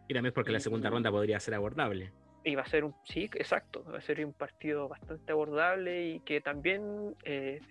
Y 0.07 0.15
también 0.15 0.33
porque 0.33 0.51
la 0.51 0.59
segunda 0.59 0.89
ronda 0.89 1.11
podría 1.11 1.39
ser 1.39 1.53
abordable. 1.53 2.11
Y 2.43 2.55
va 2.55 2.63
a 2.63 2.67
ser 2.67 2.83
un, 2.83 2.93
sí, 3.05 3.29
exacto, 3.35 3.85
va 3.85 3.99
a 3.99 4.01
ser 4.01 4.25
un 4.25 4.33
partido 4.33 4.89
bastante 4.89 5.31
abordable 5.31 6.07
y 6.07 6.19
que 6.21 6.41
también 6.41 7.15
eh, 7.23 7.61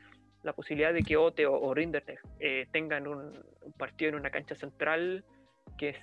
la 0.42 0.52
posibilidad 0.54 0.92
de 0.92 1.02
que 1.02 1.16
Ote 1.16 1.46
o, 1.46 1.54
o 1.54 1.74
eh, 1.76 2.66
tengan 2.72 3.06
un, 3.06 3.32
partido 3.76 4.10
en 4.10 4.14
una 4.16 4.30
cancha 4.30 4.54
central 4.54 5.24
que 5.76 5.90
es, 5.90 5.98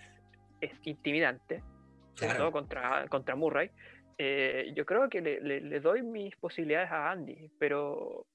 es 0.62 0.72
intimidante, 0.84 1.64
sobre 2.14 2.36
todo 2.36 2.52
contra, 2.52 3.08
contra 3.08 3.36
Murray. 3.36 3.72
Eh, 4.18 4.72
yo 4.76 4.86
creo 4.86 5.10
que 5.10 5.22
le, 5.22 5.40
le, 5.40 5.80
doy 5.80 6.04
mis 6.04 6.36
posibilidades 6.36 6.92
a 6.92 7.10
Andy, 7.10 7.50
pero 7.58 8.26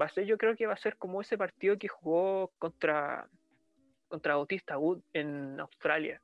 va 0.00 0.06
a 0.06 0.08
ser, 0.08 0.24
yo 0.24 0.36
creo 0.36 0.56
que 0.56 0.66
va 0.66 0.74
a 0.74 0.78
ser 0.78 0.96
como 0.96 1.20
ese 1.20 1.38
partido 1.38 1.78
que 1.78 1.88
jugó 1.88 2.52
contra, 2.58 3.28
contra 4.08 4.34
Bautista 4.34 4.76
Wood 4.76 5.00
en 5.12 5.60
Australia, 5.60 6.20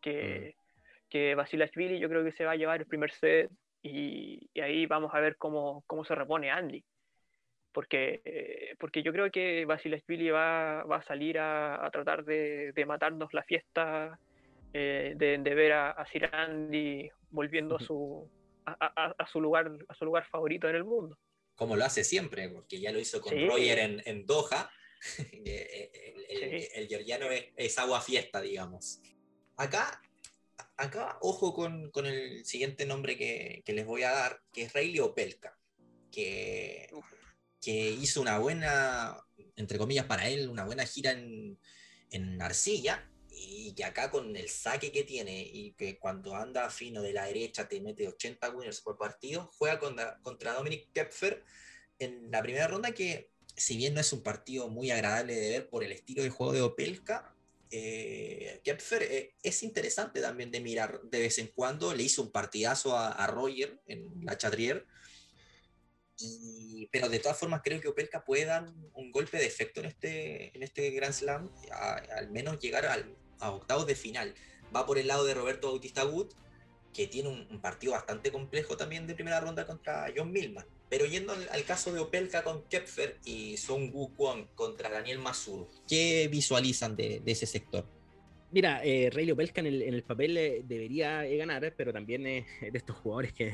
que, 0.00 0.54
mm. 0.56 0.65
Que 1.08 1.34
Basilashvili 1.34 1.98
yo 1.98 2.08
creo 2.08 2.24
que 2.24 2.32
se 2.32 2.44
va 2.44 2.52
a 2.52 2.56
llevar 2.56 2.80
el 2.80 2.86
primer 2.86 3.12
set 3.12 3.50
y, 3.82 4.48
ahí 4.60 4.86
vamos 4.86 5.14
a 5.14 5.20
ver 5.20 5.36
cómo, 5.36 5.84
cómo 5.86 6.04
se 6.04 6.14
repone 6.14 6.50
Andy. 6.50 6.84
Porque, 7.72 8.74
porque 8.78 9.02
yo 9.02 9.12
creo 9.12 9.30
que 9.30 9.66
Basilashvili 9.66 10.30
va, 10.30 10.84
va 10.84 10.96
a 10.96 11.02
salir 11.02 11.38
a, 11.38 11.88
tratar 11.92 12.24
de, 12.24 12.72
de, 12.72 12.86
matarnos 12.86 13.34
la 13.34 13.42
fiesta, 13.42 14.18
eh, 14.72 15.12
de, 15.14 15.38
de, 15.38 15.54
ver 15.54 15.72
a, 15.72 15.90
a 15.90 16.06
Sir 16.06 16.30
Andy 16.32 17.10
volviendo 17.30 17.76
a 17.76 17.80
su, 17.80 18.30
a, 18.64 19.14
a, 19.18 19.26
su 19.26 19.42
lugar, 19.42 19.70
a 19.88 19.94
su 19.94 20.06
lugar 20.06 20.24
favorito 20.24 20.68
en 20.70 20.76
el 20.76 20.84
mundo 20.84 21.18
como 21.56 21.74
lo 21.74 21.84
hace 21.84 22.04
siempre, 22.04 22.48
porque 22.50 22.78
ya 22.78 22.92
lo 22.92 23.00
hizo 23.00 23.20
con 23.20 23.32
Roger 23.48 23.78
en, 23.78 24.02
en 24.04 24.26
Doha. 24.26 24.70
el, 25.34 26.86
georgiano 26.86 27.26
es, 27.30 27.78
agua 27.78 28.00
fiesta, 28.00 28.40
digamos. 28.40 29.00
Acá, 29.56 30.00
acá 30.76 31.18
ojo 31.20 31.54
con, 31.54 31.90
con 31.90 32.06
el 32.06 32.44
siguiente 32.44 32.86
nombre 32.86 33.16
que, 33.16 33.62
que, 33.64 33.72
les 33.72 33.86
voy 33.86 34.02
a 34.02 34.12
dar, 34.12 34.40
que 34.52 34.62
es 34.62 34.72
Rayleigh 34.72 35.00
Opelka, 35.00 35.58
que, 36.10 36.88
que 37.60 37.90
hizo 37.90 38.20
una 38.20 38.38
buena, 38.38 39.16
entre 39.56 39.78
comillas 39.78 40.06
para 40.06 40.28
él, 40.28 40.48
una 40.48 40.64
buena 40.64 40.84
gira 40.86 41.12
en, 41.12 41.58
en 42.10 42.40
Arcilla 42.40 43.10
y 43.30 43.74
que 43.74 43.84
acá 43.84 44.10
con 44.10 44.34
el 44.36 44.48
saque 44.48 44.92
que 44.92 45.04
tiene 45.04 45.42
y 45.42 45.72
que 45.72 45.98
cuando 45.98 46.34
anda 46.34 46.70
fino 46.70 47.02
de 47.02 47.12
la 47.12 47.26
derecha 47.26 47.68
te 47.68 47.80
mete 47.80 48.08
80 48.08 48.50
winners 48.50 48.80
por 48.80 48.96
partido, 48.96 49.50
juega 49.58 49.78
contra, 49.78 50.18
contra 50.22 50.54
Dominic 50.54 50.90
Kepfer 50.92 51.44
en 51.98 52.30
la 52.30 52.42
primera 52.42 52.68
ronda 52.68 52.92
que 52.92 53.30
si 53.56 53.76
bien 53.76 53.94
no 53.94 54.00
es 54.00 54.12
un 54.12 54.22
partido 54.22 54.68
muy 54.68 54.90
agradable 54.90 55.34
de 55.34 55.50
ver 55.50 55.68
por 55.68 55.82
el 55.84 55.92
estilo 55.92 56.22
de 56.22 56.30
juego 56.30 56.52
de 56.52 56.62
Opelka, 56.62 57.35
eh, 57.70 58.62
eh, 58.64 59.34
es 59.42 59.62
interesante 59.62 60.20
también 60.20 60.50
de 60.50 60.60
mirar 60.60 61.00
de 61.02 61.20
vez 61.20 61.38
en 61.38 61.48
cuando. 61.48 61.94
Le 61.94 62.02
hizo 62.02 62.22
un 62.22 62.30
partidazo 62.30 62.96
a, 62.96 63.26
Roger 63.26 63.80
en 63.86 64.10
la 64.22 64.36
Chatrier. 64.36 64.86
Pero 66.90 67.08
de 67.08 67.18
todas 67.18 67.38
formas 67.38 67.60
creo 67.62 67.80
que 67.80 67.88
Opelka 67.88 68.24
puede 68.24 68.46
dar 68.46 68.72
un 68.94 69.12
golpe 69.12 69.36
de 69.36 69.46
efecto 69.46 69.80
en 69.80 69.86
este, 69.86 70.56
en 70.56 70.62
este 70.62 70.90
Grand 70.90 71.12
Slam, 71.12 71.50
al 71.70 72.30
menos 72.30 72.58
llegar 72.58 72.86
al, 72.86 73.14
a 73.40 73.50
octavos 73.50 73.86
de 73.86 73.94
final. 73.94 74.34
Va 74.74 74.86
por 74.86 74.98
el 74.98 75.08
lado 75.08 75.24
de 75.24 75.34
Roberto 75.34 75.68
Bautista 75.68 76.06
Wood, 76.06 76.32
que 76.96 77.06
tiene 77.06 77.28
un, 77.28 77.60
partido 77.60 77.92
bastante 77.92 78.32
complejo 78.32 78.76
también 78.76 79.06
de 79.06 79.14
primera 79.14 79.38
ronda 79.40 79.66
contra 79.66 80.06
John 80.16 80.32
Millman. 80.32 80.64
Pero 80.88 81.04
yendo 81.04 81.32
al, 81.32 81.64
caso 81.64 81.92
de 81.92 82.00
Opelka 82.00 82.42
con 82.42 82.62
Kepfer 82.68 83.18
y 83.24 83.56
Woo 83.68 84.14
Kwon 84.16 84.46
contra 84.54 84.88
Daniel 84.88 85.18
Masur, 85.18 85.66
¿qué 85.88 86.28
visualizan 86.30 86.96
de, 86.96 87.22
ese 87.26 87.46
sector? 87.46 87.84
Mira, 88.52 88.82
eh, 88.84 89.10
Rey 89.10 89.30
Opelka 89.30 89.60
en 89.60 89.66
el, 89.66 90.02
papel 90.04 90.36
eh, 90.36 90.62
debería 90.66 91.26
eh, 91.26 91.36
ganar, 91.36 91.74
pero 91.76 91.92
también 91.92 92.22
de 92.22 92.44
estos 92.72 92.96
jugadores 92.96 93.32
que, 93.32 93.52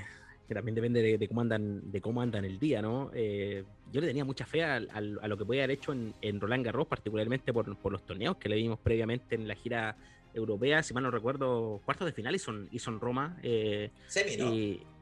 también 0.55 0.75
depende 0.75 1.19
de, 1.19 1.29
cómo 1.29 1.41
andan 1.41 1.91
de 1.91 2.01
cómo 2.01 2.21
andan 2.21 2.45
el 2.45 2.59
día, 2.59 2.83
¿no? 2.83 3.11
Eh, 3.15 3.65
yo 3.93 4.01
le 4.01 4.07
tenía 4.07 4.25
mucha 4.25 4.47
fe 4.47 4.65
a, 4.65 4.81
lo 4.81 5.37
que 5.37 5.45
podía 5.45 5.65
haber 5.65 5.77
hecho 5.77 5.93
en, 5.93 6.41
Roland 6.41 6.65
Garros, 6.65 6.87
particularmente 6.87 7.53
por, 7.53 7.69
los 7.69 8.07
torneos 8.07 8.37
que 8.37 8.49
le 8.49 8.57
vimos 8.57 8.79
previamente 8.79 9.35
en 9.35 9.49
la 9.49 9.55
gira 9.55 9.97
europea, 10.35 10.83
si 10.83 10.95
mal 10.95 11.03
no 11.03 11.11
recuerdo, 11.11 11.81
cuartos 11.85 12.07
de 12.07 12.13
final 12.13 12.35
hizo, 12.35 12.53
hizo 12.71 12.91
en 12.91 13.01
Roma. 13.01 13.39
Eh, 13.43 13.91
Semi, 14.07 14.37
¿no? 14.37 14.93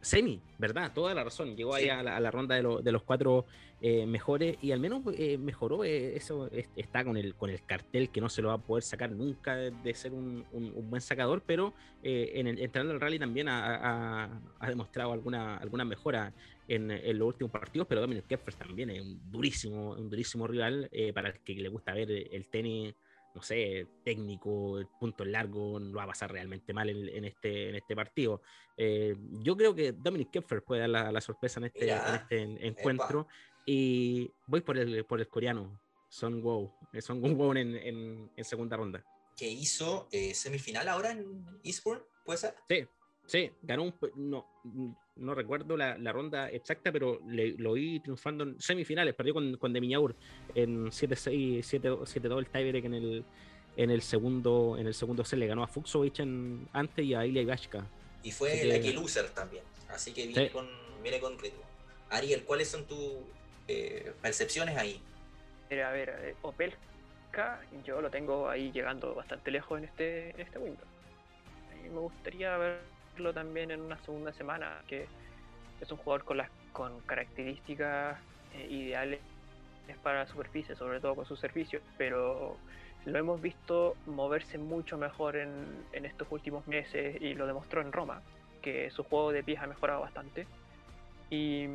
Semi, 0.00 0.40
¿verdad? 0.58 0.92
Toda 0.92 1.14
la 1.14 1.24
razón. 1.24 1.56
Llegó 1.56 1.74
ahí 1.74 1.88
a 1.88 2.02
la, 2.02 2.30
ronda 2.30 2.54
de, 2.54 2.62
de, 2.82 2.92
los 2.92 3.02
cuatro 3.02 3.46
eh, 3.80 4.04
mejores 4.04 4.58
y 4.60 4.72
al 4.72 4.78
menos 4.78 5.02
eh, 5.16 5.38
mejoró. 5.38 5.82
Eso 5.82 6.50
está 6.76 7.04
con 7.04 7.16
el, 7.16 7.34
con 7.34 7.48
el 7.48 7.64
cartel 7.64 8.10
que 8.10 8.20
no 8.20 8.28
se 8.28 8.42
lo 8.42 8.48
va 8.48 8.54
a 8.54 8.58
poder 8.58 8.82
sacar 8.82 9.10
nunca 9.10 9.56
de, 9.56 9.94
ser 9.94 10.12
un, 10.12 10.44
un, 10.52 10.90
buen 10.90 11.00
sacador, 11.00 11.42
pero 11.46 11.72
en 12.02 12.46
el, 12.46 12.58
entrando 12.58 12.92
al 12.92 13.00
rally 13.00 13.18
también 13.18 13.48
ha, 13.48 14.24
ha, 14.60 14.68
demostrado 14.68 15.12
alguna, 15.12 15.56
alguna 15.56 15.86
mejora 15.86 16.34
en, 16.68 16.90
en, 16.90 17.18
los 17.18 17.28
últimos 17.28 17.50
partidos. 17.50 17.86
Pero 17.88 18.02
Dominic 18.02 18.26
Kepfer 18.26 18.54
también 18.54 18.90
es 18.90 19.00
un 19.00 19.18
durísimo, 19.32 19.92
un 19.92 20.10
durísimo 20.10 20.46
rival 20.46 20.90
para 21.14 21.30
el 21.30 21.40
que 21.40 21.54
le 21.54 21.70
gusta 21.70 21.94
ver 21.94 22.10
el 22.10 22.46
tenis 22.48 22.94
no 23.34 23.42
sé, 23.42 23.86
técnico, 24.04 24.78
el 24.78 24.86
punto 24.86 25.24
largo, 25.24 25.80
no 25.80 25.96
va 25.96 26.04
a 26.04 26.08
pasar 26.08 26.30
realmente 26.30 26.72
mal 26.72 26.88
en, 26.88 27.24
este, 27.24 27.68
en 27.68 27.74
este 27.74 27.96
partido. 27.96 28.42
Eh, 28.76 29.16
yo 29.42 29.56
creo 29.56 29.74
que 29.74 29.92
Dominic 29.92 30.30
Kempfer 30.30 30.62
puede 30.62 30.88
dar 30.88 31.12
la, 31.12 31.20
sorpresa 31.20 31.58
en 31.58 31.66
este, 31.66 31.92
este 31.92 32.66
encuentro. 32.66 33.26
Y 33.66 34.30
voy 34.46 34.60
por 34.60 34.78
el, 34.78 35.04
por 35.04 35.20
el 35.20 35.28
coreano, 35.28 35.80
Son 36.08 36.40
Wow, 36.42 36.72
eh, 36.92 37.02
Son 37.02 37.20
Wow 37.20 37.52
en, 37.52 37.74
en, 37.76 38.30
en, 38.36 38.44
segunda 38.44 38.76
ronda. 38.76 39.04
Que 39.36 39.48
hizo 39.48 40.08
eh, 40.12 40.32
semifinal 40.34 40.88
ahora 40.88 41.10
en 41.10 41.44
Eastbourne, 41.64 42.04
¿puede 42.24 42.38
ser? 42.38 42.54
Sí, 42.68 42.86
sí, 43.26 43.50
ganó 43.62 43.84
un. 43.84 43.94
No, 44.16 44.46
no 45.16 45.34
recuerdo 45.34 45.76
la, 45.76 45.96
la, 45.96 46.12
ronda 46.12 46.50
exacta, 46.50 46.90
pero 46.90 47.20
le, 47.28 47.52
lo 47.52 47.74
vi 47.74 48.00
triunfando 48.00 48.44
en 48.44 48.60
semifinales. 48.60 49.14
Perdió 49.14 49.34
con, 49.34 49.56
con 49.56 49.72
Demiñaur 49.72 50.16
en 50.54 50.86
7-6, 50.86 51.60
7-2 51.60 52.38
el 52.38 52.46
tiebreak 52.48 52.84
en 52.84 52.94
el, 52.94 53.24
en 53.76 53.90
el 53.90 54.02
segundo 54.02 54.76
en 54.78 54.86
el 54.86 54.94
segundo 54.94 55.24
se 55.24 55.36
le 55.36 55.46
ganó 55.46 55.62
a 55.62 55.66
Fuxovich 55.66 56.20
en, 56.20 56.68
antes 56.72 57.04
y 57.04 57.14
a 57.14 57.24
Ilya 57.26 57.42
Ivashka. 57.42 57.86
Y 58.22 58.32
fue 58.32 58.60
el 58.60 58.70
Lucky 58.70 58.92
Loser 58.92 59.30
también, 59.30 59.64
así 59.88 60.12
que 60.12 60.26
viene, 60.26 60.50
con, 60.50 60.66
viene 61.02 61.20
con 61.20 61.38
ritmo. 61.38 61.62
Ariel, 62.10 62.44
¿cuáles 62.44 62.68
son 62.68 62.86
tus 62.86 63.12
eh, 63.68 64.12
percepciones 64.22 64.76
ahí? 64.76 65.00
A 65.70 65.90
ver, 65.90 66.16
eh, 66.22 66.34
Opelka, 66.42 67.60
yo 67.84 68.00
lo 68.00 68.10
tengo 68.10 68.48
ahí 68.48 68.70
llegando 68.70 69.14
bastante 69.14 69.50
lejos 69.50 69.78
en 69.78 69.84
este, 69.84 70.30
en 70.30 70.40
este 70.40 70.58
window. 70.58 70.86
me 71.82 71.98
gustaría 71.98 72.56
ver 72.56 72.93
también 73.32 73.70
en 73.70 73.80
una 73.80 73.98
segunda 73.98 74.32
semana, 74.32 74.82
que 74.88 75.06
es 75.80 75.90
un 75.90 75.98
jugador 75.98 76.24
con 76.24 76.36
las 76.38 76.50
con 76.72 77.00
características 77.00 78.18
eh, 78.54 78.66
ideales 78.68 79.20
para 80.02 80.20
la 80.20 80.26
superficie, 80.26 80.74
sobre 80.74 81.00
todo 81.00 81.14
con 81.14 81.24
su 81.24 81.36
servicio, 81.36 81.80
pero 81.96 82.56
lo 83.04 83.18
hemos 83.18 83.40
visto 83.40 83.96
moverse 84.06 84.58
mucho 84.58 84.96
mejor 84.98 85.36
en, 85.36 85.52
en, 85.92 86.04
estos 86.04 86.26
últimos 86.30 86.66
meses 86.66 87.20
y 87.20 87.34
lo 87.34 87.46
demostró 87.46 87.80
en 87.80 87.92
Roma, 87.92 88.22
que 88.62 88.90
su 88.90 89.04
juego 89.04 89.30
de 89.30 89.42
pies 89.42 89.60
ha 89.60 89.66
mejorado 89.66 90.00
bastante. 90.00 90.46
Y, 91.30 91.66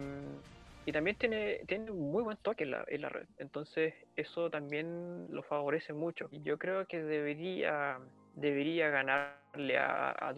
y 0.86 0.92
también 0.92 1.16
tiene, 1.18 1.62
tiene 1.68 1.92
un 1.92 2.12
muy 2.12 2.24
buen 2.24 2.38
toque 2.38 2.64
en 2.64 2.72
la, 2.72 2.84
en 2.88 3.02
la, 3.02 3.10
red, 3.10 3.28
entonces 3.38 3.94
eso 4.16 4.50
también 4.50 5.28
lo 5.30 5.44
favorece 5.44 5.94
mucho. 5.94 6.30
Yo 6.32 6.58
creo 6.58 6.88
que 6.88 7.02
debería, 7.02 8.00
debería 8.36 8.90
ganarle 8.90 9.78
a, 9.78 10.12
a 10.12 10.34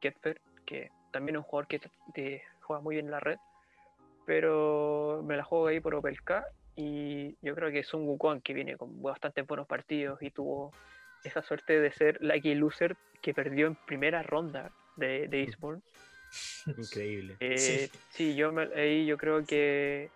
Dominic 0.00 0.40
que 0.64 0.90
también 1.12 1.36
es 1.36 1.38
un 1.38 1.44
jugador 1.44 1.68
que 1.68 2.42
juega 2.60 2.82
muy 2.82 2.96
bien 2.96 3.06
en 3.06 3.12
la 3.12 3.20
red, 3.20 3.38
pero 4.26 5.22
me 5.24 5.36
la 5.36 5.44
juego 5.44 5.68
ahí 5.68 5.80
por 5.80 5.94
Opelka 5.94 6.46
y 6.74 7.36
yo 7.40 7.54
creo 7.54 7.70
que 7.70 7.78
es 7.78 7.94
un 7.94 8.06
Wukong 8.06 8.42
que 8.42 8.52
viene 8.52 8.76
con 8.76 9.00
bastante 9.00 9.42
buenos 9.42 9.66
partidos 9.66 10.20
y 10.22 10.30
tuvo 10.30 10.72
esa 11.24 11.42
suerte 11.42 11.80
de 11.80 11.92
ser 11.92 12.18
lucky 12.20 12.54
loser 12.54 12.96
que 13.22 13.32
perdió 13.32 13.66
en 13.66 13.76
primera 13.86 14.22
ronda 14.22 14.70
de, 14.96 15.28
de 15.28 15.42
Eastbourne. 15.42 15.82
Increíble. 16.76 17.36
Eh, 17.40 17.88
sí. 18.10 18.34
yo 18.34 18.52
ahí 18.74 19.06
yo 19.06 19.16
creo 19.16 19.44
que 19.44 20.10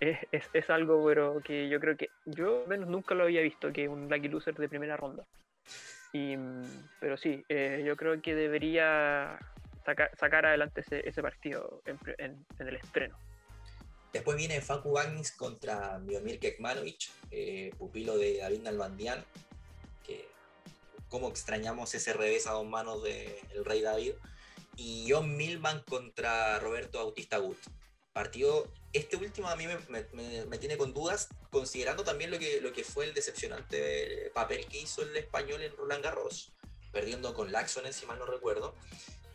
es, 0.00 0.18
es, 0.52 0.70
algo 0.70 1.04
pero 1.06 1.40
que 1.42 1.68
yo 1.68 1.80
creo 1.80 1.96
que 1.96 2.10
yo 2.26 2.64
menos 2.68 2.88
nunca 2.88 3.14
lo 3.14 3.24
había 3.24 3.40
visto 3.40 3.72
que 3.72 3.88
un 3.88 4.08
lucky 4.08 4.28
loser 4.28 4.54
de 4.54 4.68
primera 4.68 4.96
ronda. 4.96 5.24
Y, 6.14 6.36
pero 7.00 7.16
sí, 7.16 7.44
eh, 7.48 7.82
yo 7.84 7.96
creo 7.96 8.22
que 8.22 8.36
debería, 8.36 9.36
sacar 9.84 10.46
adelante 10.46 10.84
ese, 10.88 11.22
partido 11.22 11.82
en, 11.86 12.46
el 12.60 12.76
estreno. 12.76 13.18
Después 14.12 14.36
viene 14.36 14.60
Facu 14.60 14.92
Bagnis 14.92 15.32
contra 15.32 15.98
Miomir 15.98 16.38
Kekmanovic, 16.38 17.10
eh, 17.32 17.72
pupilo 17.76 18.16
de 18.16 18.38
David 18.38 18.60
Nalbandian, 18.62 19.24
que 20.06 20.28
cómo 21.08 21.28
extrañamos 21.28 21.92
ese 21.96 22.12
revés 22.12 22.46
a 22.46 22.52
dos 22.52 22.66
manos 22.66 23.02
del 23.02 23.64
Rey 23.64 23.82
David. 23.82 24.12
Y 24.76 25.06
John 25.08 25.36
Milman 25.36 25.82
contra 25.82 26.60
Roberto 26.60 26.98
Bautista 26.98 27.38
Gut. 27.38 27.58
Partido, 28.14 28.68
este 28.92 29.16
último 29.16 29.48
a 29.48 29.56
mí 29.56 29.66
me, 29.88 30.58
tiene 30.58 30.76
con 30.76 30.94
dudas, 30.94 31.28
considerando 31.50 32.04
también 32.04 32.30
lo 32.30 32.38
que, 32.38 32.60
lo 32.60 32.72
que 32.72 32.84
fue 32.84 33.06
el 33.06 33.12
decepcionante 33.12 34.30
papel 34.32 34.66
que 34.66 34.80
hizo 34.80 35.02
el 35.02 35.16
español 35.16 35.60
en 35.62 35.76
Roland 35.76 36.04
Garros, 36.04 36.52
perdiendo 36.92 37.34
con 37.34 37.50
Laxon, 37.50 37.92
si 37.92 38.06
mal 38.06 38.20
no 38.20 38.24
recuerdo. 38.24 38.76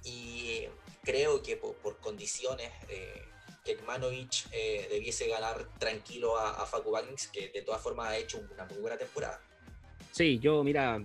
Y 0.06 0.64
creo 1.04 1.44
que 1.44 1.58
por, 1.58 1.98
condiciones 1.98 2.72
eh, 2.88 3.22
Kekmanovic 3.66 4.48
eh, 4.54 4.88
debiese 4.90 5.28
ganar 5.28 5.68
tranquilo 5.78 6.38
a, 6.38 6.66
Facu 6.66 6.92
Bagnis, 6.92 7.28
que 7.28 7.50
de 7.50 7.62
todas 7.62 7.82
formas 7.82 8.08
ha 8.08 8.18
hecho 8.18 8.42
una 8.54 8.64
muy 8.64 8.78
buena 8.78 8.98
temporada. 8.98 9.42
Sí, 10.14 10.40
yo, 10.40 10.64
mira, 10.64 11.04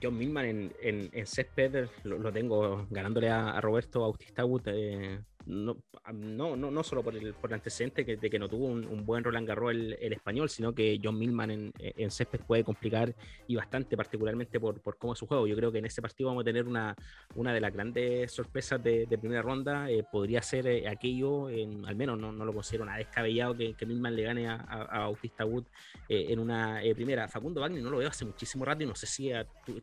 John 0.00 0.16
Milman 0.16 0.44
en, 0.44 0.74
en, 0.80 1.10
en 1.12 1.26
césped 1.26 1.88
lo, 2.04 2.32
tengo 2.32 2.86
ganándole 2.90 3.28
a, 3.28 3.60
Roberto 3.60 4.02
Bautista 4.02 4.44
Wood 4.44 4.68
eh, 4.68 5.20
no, 5.48 5.78
no, 6.12 6.56
no, 6.56 6.70
no 6.70 6.82
solo 6.82 7.02
por 7.02 7.16
el, 7.16 7.32
por 7.32 7.50
el 7.50 7.54
antecedente 7.54 8.04
que, 8.04 8.18
de 8.18 8.28
que 8.28 8.38
no 8.38 8.48
tuvo 8.48 8.66
un, 8.66 9.06
buen 9.06 9.24
Roland 9.24 9.48
Garros 9.48 9.70
el, 9.70 9.96
el, 9.98 10.12
español, 10.12 10.50
sino 10.50 10.74
que 10.74 11.00
John 11.02 11.18
Millman 11.18 11.50
en, 11.50 11.72
en 11.78 12.10
césped 12.10 12.40
puede 12.40 12.62
complicar 12.62 13.14
y 13.46 13.56
bastante, 13.56 13.96
particularmente 13.96 14.60
por, 14.60 14.80
por 14.80 14.98
cómo 14.98 15.14
es 15.14 15.18
su 15.18 15.26
juego. 15.26 15.46
Yo 15.46 15.56
creo 15.56 15.72
que 15.72 15.78
en 15.78 15.86
ese 15.86 16.02
partido 16.02 16.28
vamos 16.28 16.42
a 16.42 16.44
tener 16.44 16.66
una, 16.66 16.94
una 17.34 17.54
de 17.54 17.60
las 17.62 17.72
grandes 17.72 18.30
sorpresas 18.30 18.82
de, 18.82 19.06
de 19.06 19.18
primera 19.18 19.40
ronda. 19.40 19.90
Eh, 19.90 20.04
podría 20.10 20.42
ser 20.42 20.66
eh, 20.66 20.86
aquello, 20.86 21.48
en, 21.48 21.86
al 21.86 21.96
menos 21.96 22.18
no, 22.18 22.30
no, 22.30 22.44
lo 22.44 22.52
considero 22.52 22.84
nada 22.84 22.98
descabellado 22.98 23.56
que, 23.56 23.72
que 23.72 23.86
Millman 23.86 24.14
le 24.14 24.22
gane 24.24 24.48
a, 24.48 24.56
a, 24.56 24.98
Bautista 25.00 25.46
Wood 25.46 25.64
eh, 26.10 26.26
en 26.28 26.40
una 26.40 26.80
primera. 26.94 27.26
Facundo 27.26 27.62
Wagner 27.62 27.82
no 27.82 27.90
lo 27.90 27.98
veo 27.98 28.08
hace 28.08 28.26
muchísimo 28.26 28.66
rato 28.66 28.82
y 28.82 28.86
no 28.86 28.94
sé 28.94 29.06
si 29.06 29.30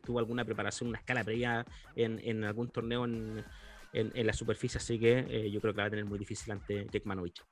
tuvo 0.04 0.20
alguna 0.20 0.44
preparación, 0.44 0.90
una 0.90 0.98
escala 0.98 1.24
previa 1.24 1.66
en, 1.96 2.20
en 2.22 2.44
algún 2.44 2.68
torneo 2.68 3.04
en 3.04 3.44
en, 3.92 4.26
la 4.26 4.32
superficie, 4.32 4.78
así 4.78 4.98
que 4.98 5.18
eh, 5.28 5.50
yo 5.50 5.60
creo 5.60 5.72
que 5.72 5.80
va 5.80 5.86
a 5.86 5.90
tener 5.90 6.04
muy 6.04 6.18
difícil 6.18 6.52
ante 6.52 6.86
Kekmanovic. 6.86 7.44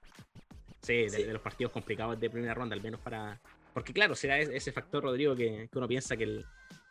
Sí, 0.82 1.06
de, 1.06 1.32
los 1.32 1.40
partidos 1.40 1.73
complicados 1.73 2.20
de 2.20 2.28
primera 2.28 2.52
ronda, 2.52 2.74
al 2.74 2.82
menos 2.82 3.01
para. 3.01 3.40
Porque, 3.73 3.93
claro, 3.93 4.15
será 4.15 4.39
ese 4.39 4.70
factor, 4.70 5.02
Rodrigo, 5.02 5.35
que, 5.35 5.69
uno 5.73 5.89
piensa 5.89 6.16
que 6.16 6.24
el, 6.24 6.47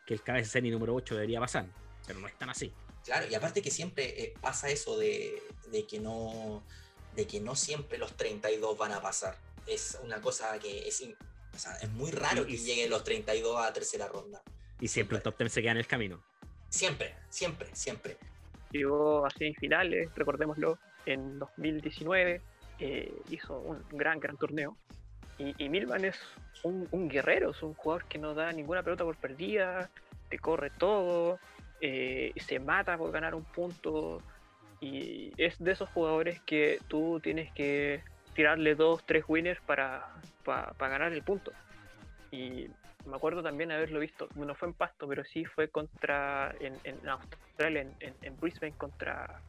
que 0.06 0.16
el 0.16 0.22
KBC 0.22 0.62
ni 0.62 0.72
número 0.72 0.96
8 0.96 1.16
debería 1.16 1.40
pasar, 1.40 1.68
pero 2.08 2.20
no 2.20 2.28
es 2.28 2.38
tan 2.38 2.50
así. 2.50 2.74
Claro, 3.06 3.28
y 3.30 3.36
aparte 3.36 3.62
que 3.62 3.70
siempre 3.70 4.24
eh, 4.24 4.34
pasa 4.42 4.70
eso 4.70 4.98
de, 4.98 5.42
que 5.88 6.00
no, 6.00 6.64
de 7.16 7.28
que 7.28 7.40
no 7.40 7.56
siempre 7.56 7.98
los 7.98 8.16
32 8.18 8.78
van 8.78 8.94
a 8.94 9.02
pasar. 9.02 9.38
Es 9.68 9.98
una 10.04 10.20
cosa 10.20 10.58
que 10.60 10.88
es, 10.88 11.02
es 11.02 11.90
muy 11.92 12.12
raro 12.12 12.46
que 12.46 12.58
lleguen 12.58 12.90
los 12.90 13.04
32 13.04 13.64
a 13.64 13.72
tercera 13.72 14.08
ronda. 14.08 14.42
Y 14.80 14.88
siempre, 14.88 15.18
el 15.18 15.24
top 15.24 15.38
10 15.38 15.54
se 15.54 15.62
queda 15.62 15.72
en 15.72 15.78
el 15.78 15.88
camino. 15.88 16.24
Siempre, 16.70 17.16
siempre, 17.30 17.70
siempre 17.74 18.18
llegó 18.80 19.26
a 19.26 19.30
semifinales, 19.30 20.14
recordémoslo, 20.16 20.78
en 21.06 21.40
2019, 21.40 22.42
eh, 22.80 23.14
hizo 23.30 23.60
un 23.60 23.84
gran, 23.92 24.20
gran 24.20 24.38
torneo. 24.38 24.76
Y, 25.38 25.68
Milman 25.68 26.06
es 26.06 26.20
un, 26.64 27.10
guerrero, 27.10 27.52
es 27.52 27.64
un 27.64 27.74
jugador 27.74 28.06
que 28.06 28.20
no 28.20 28.34
da 28.34 28.52
ninguna 28.52 28.84
pelota 28.84 29.04
por 29.04 29.18
perdida, 29.18 29.90
te 30.30 30.38
corre 30.38 30.70
todo, 30.70 31.40
eh, 31.82 32.32
se 32.38 32.60
mata 32.60 32.98
por 32.98 33.12
ganar 33.12 33.36
un 33.36 33.44
punto. 33.44 34.22
Y 34.80 35.32
es 35.38 35.58
de 35.60 35.72
esos 35.72 35.90
jugadores 35.90 36.42
que 36.42 36.80
tú 36.88 37.20
tienes 37.22 37.52
que 37.54 38.04
tirarle 38.36 38.76
dos, 38.76 39.04
tres 39.06 39.24
winners 39.28 39.60
para, 39.62 40.08
para, 40.44 40.74
ganar 40.90 41.14
el 41.14 41.24
punto. 41.24 41.52
Y 42.32 42.68
me 43.06 43.16
acuerdo 43.16 43.44
también 43.44 43.72
haberlo 43.72 44.00
visto, 44.00 44.28
no 44.36 44.56
fue 44.56 44.70
en 44.70 44.74
Pasto, 44.74 45.08
pero 45.08 45.24
sí 45.24 45.46
fue 45.46 45.68
contra, 45.68 46.56
en, 46.60 46.76
en 46.84 47.08
Australia, 47.08 47.82
en, 47.82 48.14
en, 48.22 48.40
Brisbane, 48.40 48.74
contra, 48.78 49.42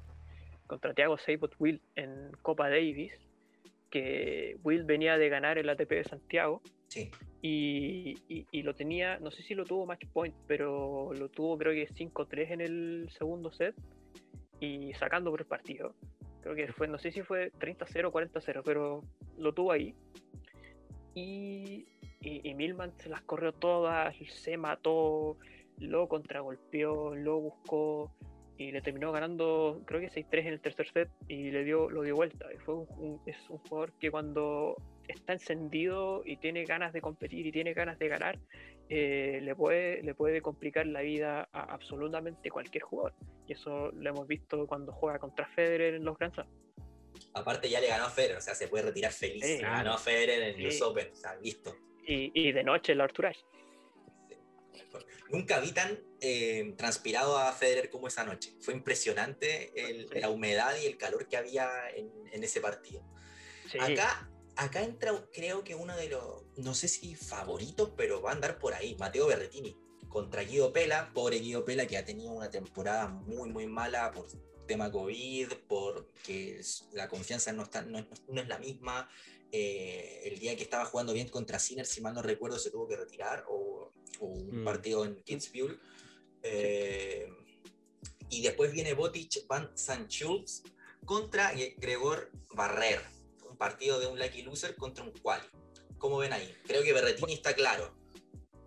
contra 0.67 0.95
Thiago 0.95 1.19
Seibot 1.19 1.55
Will 1.59 1.81
en 1.95 2.33
Copa 2.43 2.69
Davis, 2.69 3.13
que 3.91 4.57
Will 4.65 4.85
venía 4.85 5.17
de 5.19 5.29
ganar 5.29 5.59
el 5.59 5.69
ATP 5.69 5.91
de 5.91 6.05
Santiago. 6.05 6.63
Sí. 6.89 7.11
Y, 7.43 8.17
y, 8.51 8.63
lo 8.63 8.75
tenía, 8.75 9.19
no 9.19 9.31
sé 9.31 9.43
si 9.43 9.55
lo 9.55 9.65
tuvo 9.65 9.85
match 9.85 10.07
point, 10.13 10.35
pero 10.47 11.13
lo 11.13 11.29
tuvo 11.29 11.59
creo 11.59 11.73
que 11.73 11.89
5-3 11.89 12.53
en 12.53 12.61
el 12.61 13.09
segundo 13.11 13.53
set 13.53 13.75
y 14.61 14.93
sacando 14.95 15.31
por 15.31 15.41
el 15.41 15.47
partido. 15.47 15.95
Creo 16.43 16.55
que 16.55 16.73
fue, 16.73 16.89
no 16.89 16.99
sé 16.99 17.13
si 17.13 17.23
fue 17.23 17.53
30-0 17.53 18.07
o 18.07 18.13
40-0, 18.13 18.63
pero 18.65 19.03
lo 19.39 19.53
tuvo 19.53 19.73
ahí. 19.73 19.95
Y 21.15 21.87
y, 22.25 22.55
Milman 22.55 22.93
se 22.99 23.09
las 23.09 23.23
corrió 23.23 23.53
todas, 23.53 24.17
se 24.29 24.57
mató, 24.57 25.37
lo 25.79 26.09
contragolpeó, 26.09 27.15
lo 27.15 27.41
buscó 27.41 28.13
y 28.57 28.71
le 28.71 28.81
terminó 28.81 29.11
ganando, 29.13 29.83
creo 29.85 30.01
que 30.01 30.11
6-3 30.11 30.41
en 30.41 30.47
el 30.47 30.61
tercer 30.61 30.89
set 30.91 31.11
y 31.29 31.51
le 31.51 31.65
dio, 31.65 31.91
lo 31.91 32.03
dio 32.03 32.15
vuelta. 32.15 32.47
Y 32.55 32.59
fue 32.59 32.75
un, 32.75 33.21
es 33.27 33.37
un 33.51 33.59
jugador 33.59 33.93
que 33.99 34.11
cuando 34.11 34.77
está 35.09 35.33
encendido 35.35 36.23
y 36.25 36.37
tiene 36.37 36.65
ganas 36.65 36.93
de 36.93 37.01
competir 37.01 37.47
y 37.47 37.53
tiene 37.53 37.75
ganas 37.75 37.99
de 37.99 38.09
ganar, 38.09 38.39
eh, 38.89 39.41
le, 39.43 39.55
puede, 39.55 40.03
le 40.03 40.15
puede 40.15 40.41
complicar 40.41 40.87
la 40.87 41.01
vida 41.01 41.49
a 41.53 41.75
absolutamente 41.75 42.51
cualquier 42.51 42.85
jugador. 42.85 43.15
Y 43.47 43.53
eso 43.53 43.91
lo 43.91 44.09
hemos 44.09 44.27
visto 44.27 44.67
cuando 44.67 44.93
juega 44.93 45.19
contra 45.19 45.47
Federer 45.49 45.95
en 45.95 46.05
los 46.05 46.17
Grand 46.17 46.33
Slam. 46.33 46.47
Aparte 47.35 47.69
ya 47.69 47.81
le 47.81 47.89
ganó 47.89 48.05
a 48.05 48.11
Federer, 48.11 48.39
o 48.39 48.41
sea, 48.41 48.55
se 48.55 48.69
puede 48.69 48.85
retirar 48.85 49.13
feliz. 49.13 49.61
ganó 49.61 49.95
a 49.95 49.99
Federer 49.99 50.55
en 50.55 50.63
los 50.63 50.81
Open, 50.81 51.11
o 51.13 51.17
sea, 51.17 51.35
listo 51.37 51.75
y, 52.07 52.53
de 52.53 52.65
noche 52.65 52.95
la 52.95 53.05
Arturay. 53.05 53.37
Nunca 55.31 55.59
vi 55.61 55.73
tan 55.73 55.99
eh, 56.21 56.75
transpirado 56.77 57.39
a 57.39 57.53
Federer 57.53 57.91
como 57.91 58.09
esa 58.09 58.25
noche. 58.25 58.55
Fue 58.61 58.75
impresionante 58.75 59.73
la 60.13 60.31
humedad 60.31 60.75
y 60.83 60.87
el 60.87 60.97
calor 60.97 61.29
que 61.29 61.37
había 61.37 61.69
en, 61.95 62.45
ese 62.45 62.61
partido. 62.61 63.03
Acá, 63.81 64.31
acá 64.57 64.83
entra, 64.83 65.13
creo 65.33 65.65
que 65.65 65.75
uno 65.75 65.97
de 65.97 66.09
los, 66.09 66.45
no 66.57 66.75
sé 66.75 66.89
si 66.89 67.15
favoritos, 67.15 67.93
pero 67.97 68.23
va 68.23 68.31
a 68.31 68.35
andar 68.35 68.59
por 68.59 68.75
ahí, 68.75 68.95
Mateo 68.99 69.27
Berretini, 69.27 69.77
contra 70.09 70.43
Guido 70.43 70.73
Pela. 70.73 71.11
Pobre 71.13 71.39
Guido 71.39 71.65
Pela 71.65 71.87
que 71.87 71.97
ha 71.97 72.05
tenido 72.05 72.33
una 72.33 72.51
temporada 72.51 73.09
muy, 73.09 73.51
muy 73.51 73.67
mala 73.67 74.13
por 74.13 74.27
tema 74.67 74.91
COVID, 74.91 75.49
porque 75.69 76.61
la 76.93 77.09
confianza 77.09 77.53
no, 77.53 77.65
está, 77.65 77.83
no, 77.83 78.07
no 78.29 78.41
es 78.41 78.49
la 78.49 78.59
misma. 78.59 79.09
Eh, 79.57 80.23
el 80.25 80.41
día 80.41 80.57
que 80.57 80.65
estaba 80.65 80.85
jugando 80.85 81.13
bien 81.13 81.29
contra 81.29 81.61
Sinner, 81.61 81.87
si 81.87 82.01
mal 82.01 82.13
no 82.13 82.23
recuerdo, 82.23 82.59
se 82.59 82.73
tuvo 82.73 82.89
que 82.89 82.97
retirar, 82.97 83.45
o, 83.49 83.93
un 84.19 84.63
mm. 84.63 84.65
partido 84.65 85.05
en 85.05 85.15
Kitzbühel. 85.23 85.79
Eh, 86.43 87.29
y 88.31 88.43
después 88.43 88.73
viene 88.73 88.95
Botic 88.95 89.47
Van 89.47 89.71
Sanchulz 89.77 90.65
contra 91.05 91.53
Gregor 91.77 92.33
Barrer, 92.53 93.01
un 93.49 93.57
partido 93.57 94.01
de 94.01 94.09
un 94.09 94.19
lucky 94.19 94.43
loser 94.43 94.75
contra 94.75 95.05
un 95.05 95.13
quali. 95.13 95.47
¿Cómo 95.99 96.19
ven 96.19 96.33
ahí? 96.33 96.53
Creo 96.67 96.83
que 96.83 96.93
Berretini 96.93 97.35
está 97.35 97.55
claro. 97.55 97.95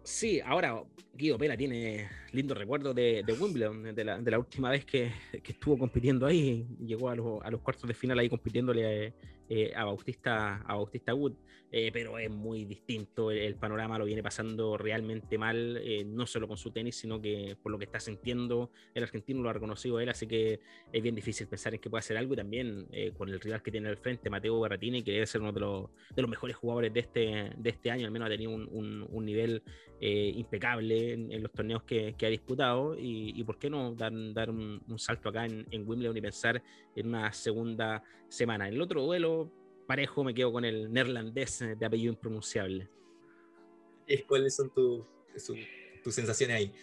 Sí, 0.06 0.40
ahora 0.40 0.86
Guido 1.18 1.38
Pela 1.38 1.58
tiene 1.58 2.08
lindo 2.32 2.54
recuerdo 2.54 2.94
de, 2.94 3.24
Wimbledon, 3.40 3.96
de 3.96 4.04
la, 4.04 4.40
última 4.40 4.70
vez 4.70 4.86
que, 4.86 5.12
estuvo 5.32 5.78
compitiendo 5.78 6.26
ahí, 6.26 6.68
llegó 6.80 7.10
a, 7.10 7.16
los 7.16 7.62
cuartos 7.62 7.88
de 7.88 7.94
final 7.94 8.20
ahí 8.20 8.30
compitiéndole 8.30 8.86
a, 9.08 9.14
eh, 9.50 9.72
a, 9.74 9.86
Bautista, 9.86 10.58
a 10.58 10.76
Bautista 10.76 11.14
Wood, 11.14 11.34
eh, 11.72 11.90
pero 11.94 12.18
es 12.18 12.30
muy 12.30 12.66
distinto, 12.66 13.32
el, 13.32 13.56
panorama 13.56 13.98
lo 13.98 14.04
viene 14.04 14.22
pasando 14.22 14.78
realmente 14.78 15.38
mal, 15.38 15.78
eh, 15.82 16.04
no 16.04 16.26
solo 16.26 16.50
con 16.50 16.58
su 16.58 16.72
tenis, 16.72 16.98
sino 16.98 17.22
que 17.22 17.56
por 17.64 17.72
lo 17.72 17.78
que 17.78 17.86
está 17.86 18.02
sintiendo 18.02 18.72
el 18.94 19.04
argentino 19.04 19.42
lo 19.42 19.50
ha 19.50 19.54
reconocido 19.54 20.02
él, 20.02 20.10
así 20.10 20.28
que 20.28 20.60
es 20.92 21.02
bien 21.02 21.16
difícil 21.16 21.48
pensar 21.48 21.74
en 21.74 21.80
que 21.80 21.90
puede 21.90 22.00
hacer 22.00 22.18
algo. 22.18 22.34
Y 22.34 22.38
también 22.38 22.88
con 23.18 23.30
el 23.30 23.40
rival 23.40 23.64
que 23.64 23.72
tiene 23.72 23.88
al 23.88 23.98
frente, 23.98 24.30
Mateo 24.30 24.60
Berratini, 24.60 25.02
que 25.02 25.14
debe 25.14 25.26
ser 25.26 25.40
uno 25.40 25.54
de 25.54 25.62
los, 25.62 25.90
mejores 26.28 26.58
jugadores 26.58 26.94
de 26.94 27.00
este, 27.00 27.52
de 27.56 27.70
este 27.70 27.90
año, 27.90 28.06
al 28.06 28.12
menos 28.12 28.26
ha 28.26 28.30
tenido 28.30 28.52
un, 28.52 29.08
un, 29.10 29.26
nivel 29.26 29.64
impecable 30.02 31.07
en, 31.14 31.42
los 31.42 31.52
torneos 31.52 31.84
que, 31.84 32.16
que 32.18 32.26
ha 32.26 32.30
disputado 32.30 32.98
y, 32.98 33.34
y, 33.36 33.44
por 33.44 33.58
qué 33.58 33.70
no 33.70 33.94
dar, 33.94 34.12
dar 34.34 34.50
un, 34.50 34.82
salto 34.98 35.30
acá 35.30 35.46
en, 35.46 35.66
en 35.72 35.88
Wimbledon 35.88 36.18
y 36.18 36.22
pensar 36.22 36.62
en 36.96 37.08
una 37.08 37.32
segunda 37.34 38.04
semana. 38.28 38.68
En 38.68 38.76
el 38.76 38.82
otro 38.82 39.02
duelo, 39.04 39.52
parejo, 39.88 40.24
me 40.24 40.34
quedo 40.34 40.52
con 40.52 40.66
el 40.66 40.92
neerlandés 40.92 41.64
de 41.78 41.86
apellido 41.86 42.14
impronunciable. 42.14 42.90
¿Cuáles 44.28 44.56
son 44.56 44.72
tus 44.74 46.16
sensaciones 46.16 46.56
ahí? 46.56 46.74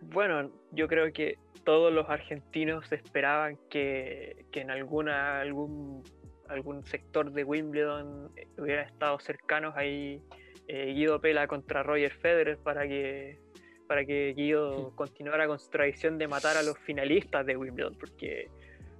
Bueno, 0.00 0.50
yo 0.72 0.88
creo 0.88 1.12
que 1.12 1.38
todos 1.64 1.92
los 1.92 2.08
argentinos 2.08 2.90
esperaban 2.92 3.58
que, 3.68 4.46
que 4.50 4.60
en 4.60 4.70
alguna, 4.70 5.40
algún, 5.40 6.02
algún 6.48 6.84
sector 6.84 7.32
de 7.32 7.44
Wimbledon 7.44 8.30
hubiera 8.58 8.82
estado 8.82 9.18
cercanos 9.18 9.74
ahí 9.76 10.20
eh, 10.68 10.92
Guido 10.94 11.20
Pela 11.20 11.46
contra 11.46 11.82
Roger 11.82 12.12
Federer 12.12 12.58
para 12.58 12.86
que 12.86 13.38
para 13.86 14.04
que 14.04 14.32
Guido 14.34 14.92
continuara 14.94 15.46
con 15.46 15.58
su 15.58 15.70
tradición 15.70 16.18
de 16.18 16.28
matar 16.28 16.56
a 16.56 16.62
los 16.62 16.78
finalistas 16.78 17.44
de 17.46 17.56
Wimbledon, 17.56 17.96
porque 17.98 18.48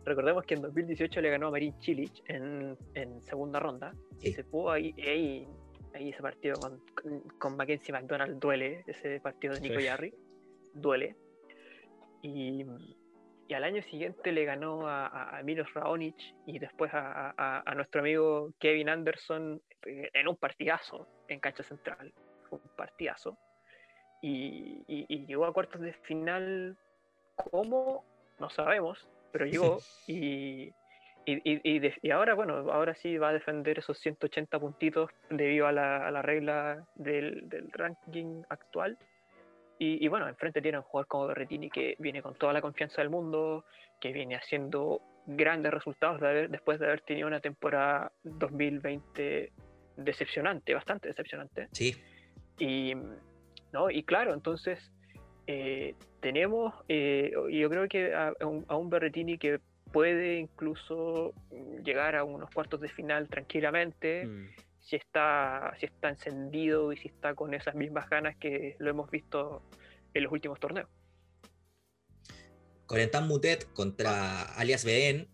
recordemos 0.05 0.45
que 0.45 0.55
en 0.55 0.63
2018 0.63 1.21
le 1.21 1.31
ganó 1.31 1.49
a 1.49 1.51
Marin 1.51 1.75
Cilic 1.81 2.13
en, 2.29 2.77
en 2.95 3.23
segunda 3.23 3.59
ronda 3.59 3.95
y 4.21 4.33
se 4.33 4.45
pudo 4.45 4.71
ahí, 4.71 4.95
ahí, 4.99 5.49
ahí 5.95 6.11
ese 6.11 6.23
partido 6.23 6.57
con, 6.61 6.81
con, 7.39 7.57
Mackenzie 7.57 7.93
McDonald 7.93 8.39
duele, 8.39 8.85
ese 8.87 9.21
partido 9.21 9.55
de 9.55 9.61
Nico 9.61 9.81
Yarri, 9.81 10.15
duele. 10.75 11.17
Y, 12.23 12.65
y, 13.49 13.55
al 13.55 13.65
año 13.65 13.83
siguiente 13.83 14.33
le 14.33 14.45
ganó 14.45 14.89
a, 14.89 15.39
a 15.39 15.43
Milos 15.43 15.73
Raonic 15.75 16.17
y 16.47 16.59
después 16.59 16.91
a, 16.95 17.63
a, 17.67 17.75
nuestro 17.75 18.01
amigo 18.01 18.53
Kevin 18.59 18.89
Anderson 18.89 19.61
en 19.83 20.29
un 20.29 20.37
partidazo 20.37 21.07
en 21.29 21.41
cancha 21.41 21.63
central, 21.63 22.13
un 22.51 22.61
partidazo. 22.77 23.39
Y, 24.25 24.83
y, 24.89 25.05
y 25.07 25.27
llegó 25.27 25.45
a 25.45 25.53
cuartos 25.53 25.83
de 25.83 25.93
final, 25.93 26.79
¿cómo? 27.51 28.07
No 28.39 28.49
sabemos, 28.49 29.07
pero 29.31 29.45
llegó 29.45 29.81
y, 30.07 30.73
y, 31.27 32.11
ahora, 32.11 32.33
bueno, 32.33 32.55
ahora 32.73 32.95
sí 32.95 33.19
va 33.19 33.29
a 33.29 33.33
defender 33.35 33.79
esos 33.81 33.99
180 33.99 34.59
puntitos 34.59 35.11
debido 35.29 35.67
a 35.67 35.73
la, 35.73 36.09
a 36.09 36.11
la 36.11 36.23
regla 36.23 36.87
del, 36.95 37.51
del, 37.51 37.71
ranking 37.71 38.43
actual. 38.49 38.97
Y, 39.79 40.09
bueno, 40.09 40.27
enfrente 40.27 40.63
tiene 40.63 40.79
un 40.79 40.85
jugador 40.85 41.07
como 41.07 41.27
Berretini 41.27 41.69
que 41.69 41.95
viene 41.99 42.23
con 42.23 42.35
toda 42.37 42.55
la 42.55 42.63
confianza 42.63 43.03
del 43.03 43.11
mundo, 43.11 43.67
que 44.01 44.13
viene 44.13 44.37
haciendo 44.37 45.03
grandes 45.27 45.75
resultados 45.75 46.23
después 46.49 46.81
de 46.81 46.87
haber 46.87 47.03
tenido 47.03 47.29
una 47.29 47.41
temporada 47.41 48.11
2020 48.23 49.53
decepcionante, 49.99 50.73
bastante 50.73 51.09
decepcionante. 51.09 51.69
Sí. 51.73 51.95
Y, 52.59 52.95
¿no? 53.75 53.91
y 53.91 54.05
claro, 54.05 54.33
entonces 54.33 54.93
eh, 55.47 55.95
tenemos, 56.21 56.73
eh, 56.89 57.33
yo 57.51 57.69
creo 57.69 57.89
que 57.89 58.15
a, 58.15 58.33
un, 58.47 58.89
Berretini 58.89 59.37
que 59.37 59.61
puede 59.93 60.39
incluso 60.39 61.35
llegar 61.85 62.17
a 62.17 62.25
unos 62.25 62.51
cuartos 62.51 62.81
de 62.81 62.89
final 62.89 63.29
tranquilamente, 63.29 64.25
mm. 64.25 64.49
si, 64.81 64.97
está, 64.97 65.75
si 65.79 65.87
está 65.87 66.09
encendido 66.09 66.93
y 66.93 66.97
si 66.97 67.09
está 67.09 67.35
con 67.35 67.53
esas 67.53 67.75
mismas 67.75 68.09
ganas 68.09 68.37
que 68.37 68.77
lo 68.79 68.91
hemos 68.91 69.11
visto 69.11 69.63
en 70.15 70.23
los 70.23 70.33
últimos 70.33 70.59
torneos. 70.61 70.89
Corentin 72.87 73.27
Mutet 73.27 73.73
contra 73.73 74.43
alias 74.55 74.85
BN. 74.85 75.29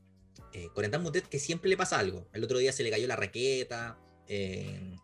Eh, 0.53 0.69
Corentin 0.75 1.03
Mutet 1.03 1.29
que 1.29 1.39
siempre 1.39 1.69
le 1.69 1.77
pasa 1.77 1.99
algo. 1.99 2.27
El 2.33 2.43
otro 2.43 2.59
día 2.59 2.73
se 2.73 2.83
le 2.83 2.91
cayó 2.91 3.07
la 3.07 3.17
raqueta, 3.17 3.99
eh, 4.27 4.97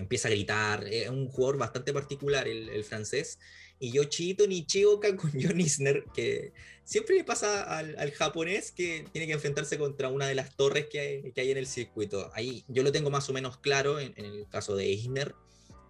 empieza 0.00 0.28
a 0.28 0.32
gritar. 0.32 0.86
Es 0.88 1.08
un 1.08 1.28
jugador 1.28 1.58
bastante 1.58 1.92
particular 1.92 2.48
el, 2.48 2.68
el 2.68 2.84
francés 2.84 3.38
y 3.80 3.92
Yoshito 3.92 4.46
Nichioka 4.46 5.16
con 5.16 5.32
John 5.32 5.60
Isner, 5.60 6.04
que 6.14 6.52
siempre 6.84 7.16
le 7.16 7.24
pasa 7.24 7.78
al, 7.78 8.12
japonés 8.12 8.70
que 8.70 9.06
tiene 9.10 9.26
que 9.26 9.32
enfrentarse 9.32 9.78
contra 9.78 10.08
una 10.08 10.28
de 10.28 10.34
las 10.34 10.54
torres 10.54 10.86
que 10.86 11.00
hay, 11.00 11.32
que 11.32 11.40
hay 11.40 11.50
en 11.50 11.56
el 11.56 11.66
circuito. 11.66 12.30
Ahí 12.34 12.64
yo 12.68 12.82
lo 12.82 12.92
tengo 12.92 13.10
más 13.10 13.28
o 13.30 13.32
menos 13.32 13.56
claro 13.56 13.98
en, 13.98 14.12
el 14.16 14.46
caso 14.48 14.76
de 14.76 14.88
Isner. 14.88 15.34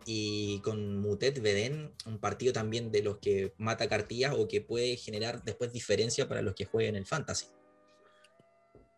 Y 0.07 0.61
con 0.61 0.97
Mutet 0.97 1.41
Veden, 1.43 1.93
un 2.07 2.19
partido 2.19 2.55
también 2.55 2.91
de 2.91 3.03
los 3.03 3.19
que 3.19 3.53
mata 3.59 3.89
cartillas 3.89 4.35
o 4.35 4.49
que 4.49 4.63
puede 4.63 4.97
generar 4.97 5.45
después 5.45 5.73
diferencia 5.73 6.27
para 6.27 6.41
los 6.41 6.55
que 6.55 6.65
jueguen 6.65 6.97
el 6.97 7.05
Fantasy. 7.05 7.47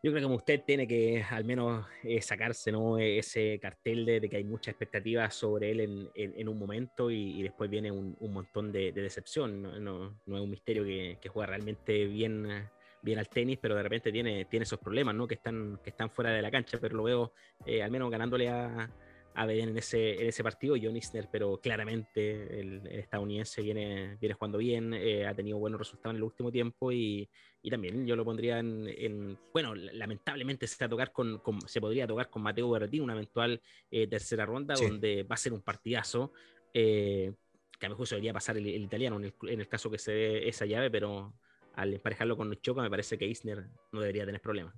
Yo 0.04 0.10
creo 0.10 0.28
que 0.28 0.34
usted 0.34 0.64
tiene 0.66 0.88
que 0.88 1.24
al 1.30 1.44
menos 1.44 1.86
eh, 2.02 2.20
sacarse 2.20 2.72
¿no? 2.72 2.98
ese 2.98 3.60
cartel 3.60 4.04
de, 4.04 4.28
que 4.28 4.36
hay 4.36 4.42
mucha 4.42 4.72
expectativa 4.72 5.30
sobre 5.30 5.70
él 5.70 5.80
en, 5.80 6.10
en, 6.16 6.48
un 6.48 6.58
momento 6.58 7.08
y, 7.08 7.40
después 7.40 7.70
viene 7.70 7.92
un, 7.92 8.16
un 8.18 8.32
montón 8.32 8.72
de, 8.72 8.90
decepción. 8.90 9.62
¿no? 9.62 9.78
No, 9.78 10.20
no, 10.26 10.36
es 10.36 10.42
un 10.42 10.50
misterio 10.50 10.82
que, 10.82 11.18
que, 11.20 11.28
juega 11.28 11.46
realmente 11.46 12.06
bien, 12.06 12.68
bien 13.00 13.18
al 13.20 13.28
tenis, 13.28 13.58
pero 13.62 13.76
de 13.76 13.82
repente 13.84 14.10
tiene, 14.10 14.44
tiene 14.46 14.64
esos 14.64 14.80
problemas 14.80 15.14
¿no? 15.14 15.28
que, 15.28 15.34
están, 15.34 15.78
que 15.84 15.90
están 15.90 16.10
fuera 16.10 16.32
de 16.32 16.42
la 16.42 16.50
cancha, 16.50 16.78
pero 16.80 16.96
lo 16.96 17.04
veo 17.04 17.32
eh, 17.64 17.80
al 17.80 17.92
menos 17.92 18.10
ganándole 18.10 18.48
a, 18.48 18.90
a 19.34 19.46
Beden 19.46 19.70
en 19.70 19.78
ese, 19.78 20.20
en 20.20 20.28
ese 20.28 20.42
partido. 20.42 20.76
John 20.80 20.96
Isner, 20.96 21.28
pero 21.30 21.58
claramente 21.60 22.60
el, 22.60 22.86
estadounidense 22.86 23.62
viene, 23.62 24.16
viene 24.20 24.34
jugando 24.34 24.58
bien, 24.58 24.94
eh, 24.94 25.26
ha 25.26 25.34
tenido 25.34 25.58
buenos 25.58 25.78
resultados 25.78 26.14
en 26.14 26.16
el 26.18 26.22
último 26.22 26.50
tiempo 26.50 26.92
y, 26.92 27.28
y 27.62 27.70
también 27.70 28.06
yo 28.06 28.16
lo 28.16 28.24
pondría 28.24 28.58
en, 28.58 29.38
bueno, 29.52 29.74
lamentablemente 29.74 30.66
se, 30.66 30.84
a 30.84 30.88
tocar 30.88 31.12
con, 31.12 31.40
se 31.66 31.80
podría 31.80 32.06
tocar 32.06 32.28
con 32.28 32.42
Mateo 32.42 32.70
Berrettini 32.70 33.02
una 33.02 33.14
eventual 33.14 33.60
eh, 33.90 34.06
tercera 34.06 34.44
ronda 34.44 34.74
donde 34.74 35.22
va 35.22 35.34
a 35.34 35.38
ser 35.38 35.52
un 35.52 35.62
partidazo. 35.62 36.32
Eh, 36.74 37.32
que 37.78 37.86
a 37.86 37.88
mi 37.88 37.96
juicio 37.96 38.14
debería 38.14 38.32
pasar 38.32 38.56
el, 38.56 38.66
italiano 38.66 39.16
en 39.16 39.24
el, 39.24 39.34
en 39.48 39.60
el, 39.60 39.68
caso 39.68 39.90
que 39.90 39.98
se 39.98 40.12
dé 40.12 40.48
esa 40.48 40.66
llave, 40.66 40.88
pero 40.90 41.34
al 41.74 41.94
emparejarlo 41.94 42.36
con 42.36 42.54
Choca 42.60 42.80
me 42.80 42.90
parece 42.90 43.18
que 43.18 43.26
Isner 43.26 43.66
no 43.90 44.00
debería 44.00 44.24
tener 44.24 44.40
problemas. 44.40 44.74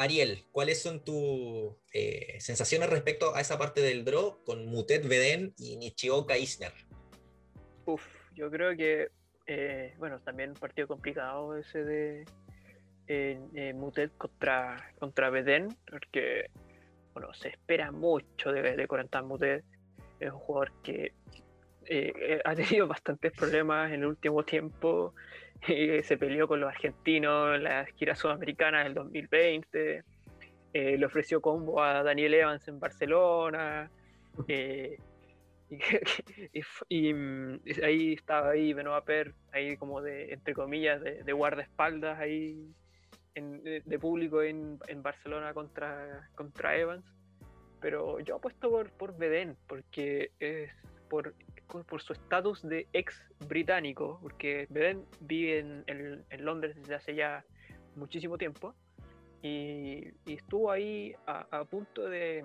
Ariel, 0.00 0.46
¿cuáles 0.50 0.80
son 0.80 1.04
tus 1.04 1.74
eh, 1.92 2.40
sensaciones 2.40 2.88
respecto 2.88 3.36
a 3.36 3.40
esa 3.42 3.58
parte 3.58 3.82
del 3.82 4.02
draw 4.02 4.42
con 4.44 4.64
Mutet 4.64 5.06
Veden 5.06 5.52
y 5.58 5.76
Nichioka 5.76 6.38
Isner? 6.38 6.72
Uf, 7.84 8.02
yo 8.34 8.50
creo 8.50 8.74
que, 8.74 9.10
eh, 9.46 9.94
bueno, 9.98 10.18
también 10.20 10.52
un 10.52 10.56
partido 10.56 10.88
complicado 10.88 11.54
ese 11.54 11.84
de 11.84 12.24
eh, 13.08 13.74
Mutet 13.74 14.16
contra, 14.16 14.90
contra 14.98 15.28
Veden, 15.28 15.68
porque, 15.90 16.46
bueno, 17.12 17.34
se 17.34 17.48
espera 17.50 17.92
mucho 17.92 18.52
de, 18.52 18.74
de 18.74 18.86
Corentin 18.86 19.26
Mutet. 19.26 19.62
Es 20.18 20.32
un 20.32 20.38
jugador 20.38 20.72
que 20.82 21.12
ha 22.46 22.54
tenido 22.54 22.86
bastantes 22.88 23.32
problemas 23.32 23.92
en 23.92 24.00
el 24.00 24.06
último 24.06 24.44
tiempo 24.44 25.14
se 26.02 26.16
peleó 26.18 26.48
con 26.48 26.60
los 26.60 26.68
argentinos 26.68 27.56
en 27.56 27.64
la 27.64 27.86
gira 27.86 28.14
sudamericana 28.14 28.84
del 28.84 28.94
2020, 28.94 30.04
eh, 30.72 30.98
le 30.98 31.06
ofreció 31.06 31.40
combo 31.40 31.82
a 31.82 32.02
Daniel 32.02 32.34
Evans 32.34 32.66
en 32.68 32.78
Barcelona, 32.78 33.90
eh, 34.48 34.98
y, 36.88 37.14
mm, 37.14 37.60
ahí 37.84 38.12
estaba 38.14 38.50
ahí 38.50 38.72
Benoit 38.72 39.04
Per, 39.04 39.34
ahí 39.52 39.76
como 39.76 40.00
de, 40.00 40.32
entre 40.32 40.54
comillas, 40.54 41.00
de, 41.00 41.32
guardaespaldas 41.32 42.18
ahí 42.18 42.72
de, 43.34 43.98
público 44.00 44.42
en, 44.42 44.78
en, 44.88 45.02
Barcelona 45.02 45.54
contra, 45.54 46.28
contra 46.34 46.76
Evans. 46.76 47.04
Pero 47.80 48.20
yo 48.20 48.36
apuesto 48.36 48.68
por, 48.70 48.90
por 48.92 49.16
Beden, 49.16 49.56
porque 49.66 50.32
es 50.38 50.70
por 51.08 51.34
por 51.70 52.02
su 52.02 52.12
estatus 52.12 52.62
de 52.62 52.88
ex 52.92 53.14
británico, 53.46 54.18
porque 54.22 54.66
Beden 54.70 55.06
vive 55.20 55.58
en, 55.86 56.44
Londres 56.44 56.76
desde 56.76 56.94
hace 56.94 57.14
ya 57.14 57.44
muchísimo 57.94 58.36
tiempo 58.38 58.74
y, 59.42 60.08
estuvo 60.26 60.70
ahí 60.70 61.14
a, 61.26 61.64
punto 61.64 62.08
de, 62.08 62.44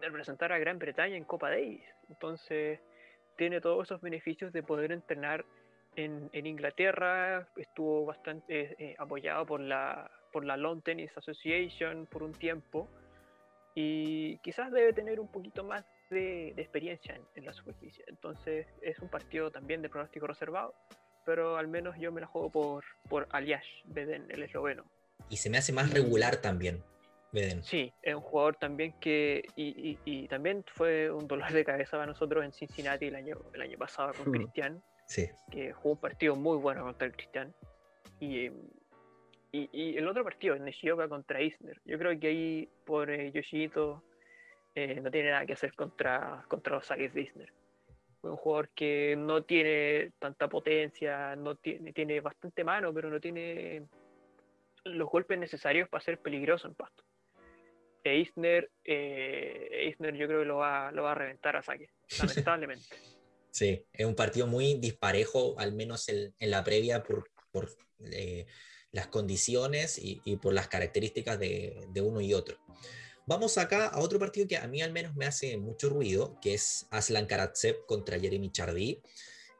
representar 0.00 0.52
a 0.52 0.58
Gran 0.58 0.78
Bretaña 0.78 1.16
en 1.16 1.24
Copa 1.24 1.50
Davis. 1.50 1.84
Entonces 2.08 2.80
tiene 3.36 3.60
todos 3.60 3.86
esos 3.86 4.00
beneficios 4.00 4.52
de 4.52 4.62
poder 4.62 4.92
entrenar 4.92 5.44
en, 5.96 6.28
Inglaterra, 6.32 7.48
estuvo 7.56 8.04
bastante 8.04 8.74
eh, 8.78 8.96
apoyado 8.98 9.46
por 9.46 9.60
la, 9.60 10.10
por 10.32 10.44
la 10.44 10.56
Lawn 10.56 10.82
Tennis 10.82 11.16
Association 11.16 12.06
por 12.06 12.24
un 12.24 12.32
tiempo 12.32 12.88
y 13.76 14.38
quizás 14.38 14.72
debe 14.72 14.92
tener 14.92 15.20
un 15.20 15.28
poquito 15.28 15.62
más 15.62 15.84
de, 16.10 16.48
experiencia 16.56 17.18
en, 17.34 17.44
la 17.44 17.52
superficie. 17.52 18.04
Entonces 18.08 18.66
es 18.82 18.98
un 18.98 19.08
partido 19.08 19.50
también 19.50 19.82
de 19.82 19.88
pronóstico 19.88 20.26
reservado, 20.26 20.74
pero 21.24 21.56
al 21.56 21.68
menos 21.68 21.96
yo 21.98 22.12
me 22.12 22.20
la 22.20 22.26
juego 22.26 22.50
por, 22.50 22.84
por 23.08 23.28
Aliash 23.30 23.66
Beden, 23.86 24.30
el 24.30 24.42
esloveno. 24.42 24.84
Y 25.28 25.36
se 25.36 25.50
me 25.50 25.58
hace 25.58 25.72
más 25.72 25.92
regular 25.92 26.36
también. 26.36 26.82
Beden. 27.32 27.64
Sí, 27.64 27.92
es 28.00 28.14
un 28.14 28.20
jugador 28.20 28.56
también 28.56 28.92
que. 29.00 29.44
Y, 29.56 29.98
y, 30.04 30.28
también 30.28 30.64
fue 30.72 31.10
un 31.10 31.26
dolor 31.26 31.52
de 31.52 31.64
cabeza 31.64 31.96
para 31.96 32.06
nosotros 32.06 32.44
en 32.44 32.52
Cincinnati 32.52 33.06
el 33.06 33.16
año, 33.16 33.38
el 33.52 33.60
año 33.60 33.76
pasado 33.76 34.12
con. 34.14 34.32
Cristian. 34.32 34.80
Sí. 35.06 35.28
Que 35.50 35.72
jugó 35.72 35.94
un 35.94 36.00
partido 36.00 36.36
muy 36.36 36.56
bueno 36.58 36.84
contra 36.84 37.08
el 37.08 37.12
Cristian. 37.12 37.52
Y, 38.20 38.50
y, 39.50 39.96
el 39.96 40.06
otro 40.08 40.24
partido, 40.24 40.56
Nishioka 40.56 41.08
contra 41.08 41.42
Isner. 41.42 41.80
Yo 41.84 41.98
creo 41.98 42.18
que 42.18 42.28
ahí 42.28 42.68
por 42.84 43.10
eh, 43.10 43.30
Yoshito 43.32 44.02
eh, 44.74 45.00
no 45.00 45.10
tiene 45.10 45.30
nada 45.30 45.46
que 45.46 45.52
hacer 45.52 45.74
contra, 45.74 46.44
contra 46.48 46.76
los 46.76 46.88
Disney. 46.88 47.08
Disney. 47.08 47.46
Un 48.22 48.36
jugador 48.36 48.70
que 48.70 49.14
no 49.16 49.44
tiene 49.44 50.12
tanta 50.18 50.48
potencia, 50.48 51.36
no 51.36 51.56
tiene, 51.56 51.92
tiene 51.92 52.20
bastante 52.20 52.64
mano, 52.64 52.92
pero 52.92 53.10
no 53.10 53.20
tiene 53.20 53.86
los 54.84 55.08
golpes 55.08 55.38
necesarios 55.38 55.88
para 55.88 56.02
ser 56.02 56.18
peligroso 56.18 56.66
en 56.66 56.74
pasto. 56.74 57.04
E 58.02 58.18
Isner, 58.18 58.70
eh, 58.84 59.88
Isner 59.90 60.14
yo 60.14 60.26
creo 60.26 60.40
que 60.40 60.46
lo 60.46 60.56
va, 60.56 60.90
lo 60.92 61.04
va 61.04 61.12
a 61.12 61.14
reventar 61.14 61.56
a 61.56 61.62
saque, 61.62 61.88
lamentablemente. 62.18 62.96
Sí, 63.50 63.86
es 63.92 64.06
un 64.06 64.16
partido 64.16 64.46
muy 64.46 64.74
disparejo, 64.74 65.58
al 65.58 65.72
menos 65.72 66.08
en, 66.08 66.34
en 66.38 66.50
la 66.50 66.64
previa, 66.64 67.02
por, 67.02 67.30
por 67.52 67.70
eh, 68.12 68.46
las 68.90 69.06
condiciones 69.06 69.98
y, 69.98 70.20
y, 70.24 70.36
por 70.36 70.52
las 70.52 70.68
características 70.68 71.38
de, 71.38 71.86
de 71.90 72.00
uno 72.00 72.20
y 72.20 72.34
otro. 72.34 72.58
Vamos 73.26 73.56
acá 73.56 73.86
a 73.86 74.00
otro 74.00 74.18
partido 74.18 74.46
que 74.46 74.58
a 74.58 74.66
mí 74.68 74.82
al 74.82 74.92
menos 74.92 75.14
me 75.14 75.24
hace 75.24 75.56
mucho 75.56 75.88
ruido, 75.88 76.38
que 76.42 76.54
es 76.54 76.86
Aslan 76.90 77.26
Karatsev 77.26 77.86
contra 77.86 78.20
Jeremy 78.20 78.50
Chardy. 78.50 79.00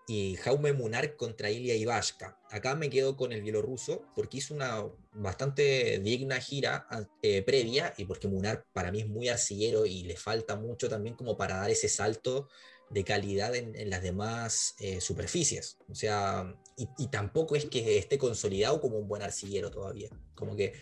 y 0.07 0.37
Jaume 0.37 0.75
Munar 0.75 1.17
contra 1.17 1.51
Ilya 1.51 1.75
Ivashka. 1.77 2.39
Acá 2.51 2.75
me 2.75 2.91
quedo 2.91 3.17
con 3.17 3.33
el 3.33 3.41
bielorruso 3.41 4.05
porque 4.15 4.37
hizo 4.37 4.53
una 4.53 4.85
bastante 5.15 5.99
digna 6.01 6.39
gira 6.41 6.87
eh, 7.23 7.41
previa 7.41 7.95
y 7.97 8.05
porque 8.05 8.29
Munar 8.29 8.67
para 8.75 8.93
mí 8.93 9.01
es 9.01 9.09
muy 9.09 9.29
arcillero 9.29 9.87
y 9.87 10.03
le 10.03 10.19
falta 10.19 10.57
mucho 10.57 10.91
también 10.91 11.17
como 11.17 11.39
para 11.39 11.57
dar 11.57 11.71
ese 11.71 11.89
salto 11.89 12.49
de 12.91 13.03
calidad 13.03 13.55
en, 13.55 13.89
las 13.89 14.03
demás 14.03 14.75
eh, 14.79 15.01
superficies. 15.01 15.79
O 15.89 15.95
sea, 15.95 16.55
y, 16.77 17.09
tampoco 17.09 17.57
es 17.57 17.65
que 17.65 17.97
esté 17.97 18.19
consolidado 18.19 18.83
como 18.83 18.99
un 18.99 19.09
buen 19.09 19.23
arcillero 19.23 19.71
todavía. 19.71 20.11
Como 20.35 20.55
que 20.55 20.75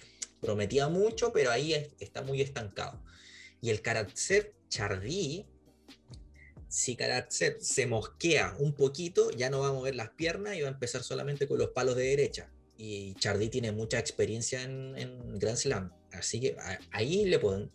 prometía 0.43 0.89
mucho, 0.89 1.33
pero 1.33 1.51
ahí 1.51 1.73
está 1.99 2.21
muy 2.23 2.43
estancado. 2.43 3.03
Y 3.63 3.71
el 3.71 3.81
Karatsev 3.81 4.53
Chardí 4.69 5.47
si 6.73 6.97
Karatsev 6.97 7.59
se 7.61 7.87
mosquea 7.87 8.57
un 8.59 8.73
poquito, 8.73 9.31
ya 9.31 9.51
no 9.51 9.61
va 9.61 9.69
a 9.69 9.73
mover 9.73 9.95
las 9.95 10.09
piernas 10.09 10.57
y 10.57 10.63
va 10.63 10.69
a 10.69 10.73
empezar 10.73 11.03
solamente 11.03 11.47
con 11.47 11.59
los 11.59 11.69
palos 11.69 11.97
de 11.97 12.05
derecha. 12.05 12.51
Y 12.79 13.15
Chardy 13.17 13.51
tiene 13.51 13.73
mucha 13.73 13.99
experiencia 13.99 14.63
en, 14.63 15.39
Grand 15.39 15.59
Slam. 15.59 15.93
Así 16.13 16.41
que 16.41 16.57
ahí 16.91 17.31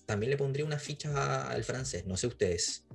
también 0.08 0.32
le 0.32 0.38
pondría 0.38 0.66
unas 0.66 0.82
fichas 0.82 1.16
al 1.16 1.64
francés, 1.64 2.08
no 2.08 2.18
sé 2.18 2.26
ustedes. 2.26 2.86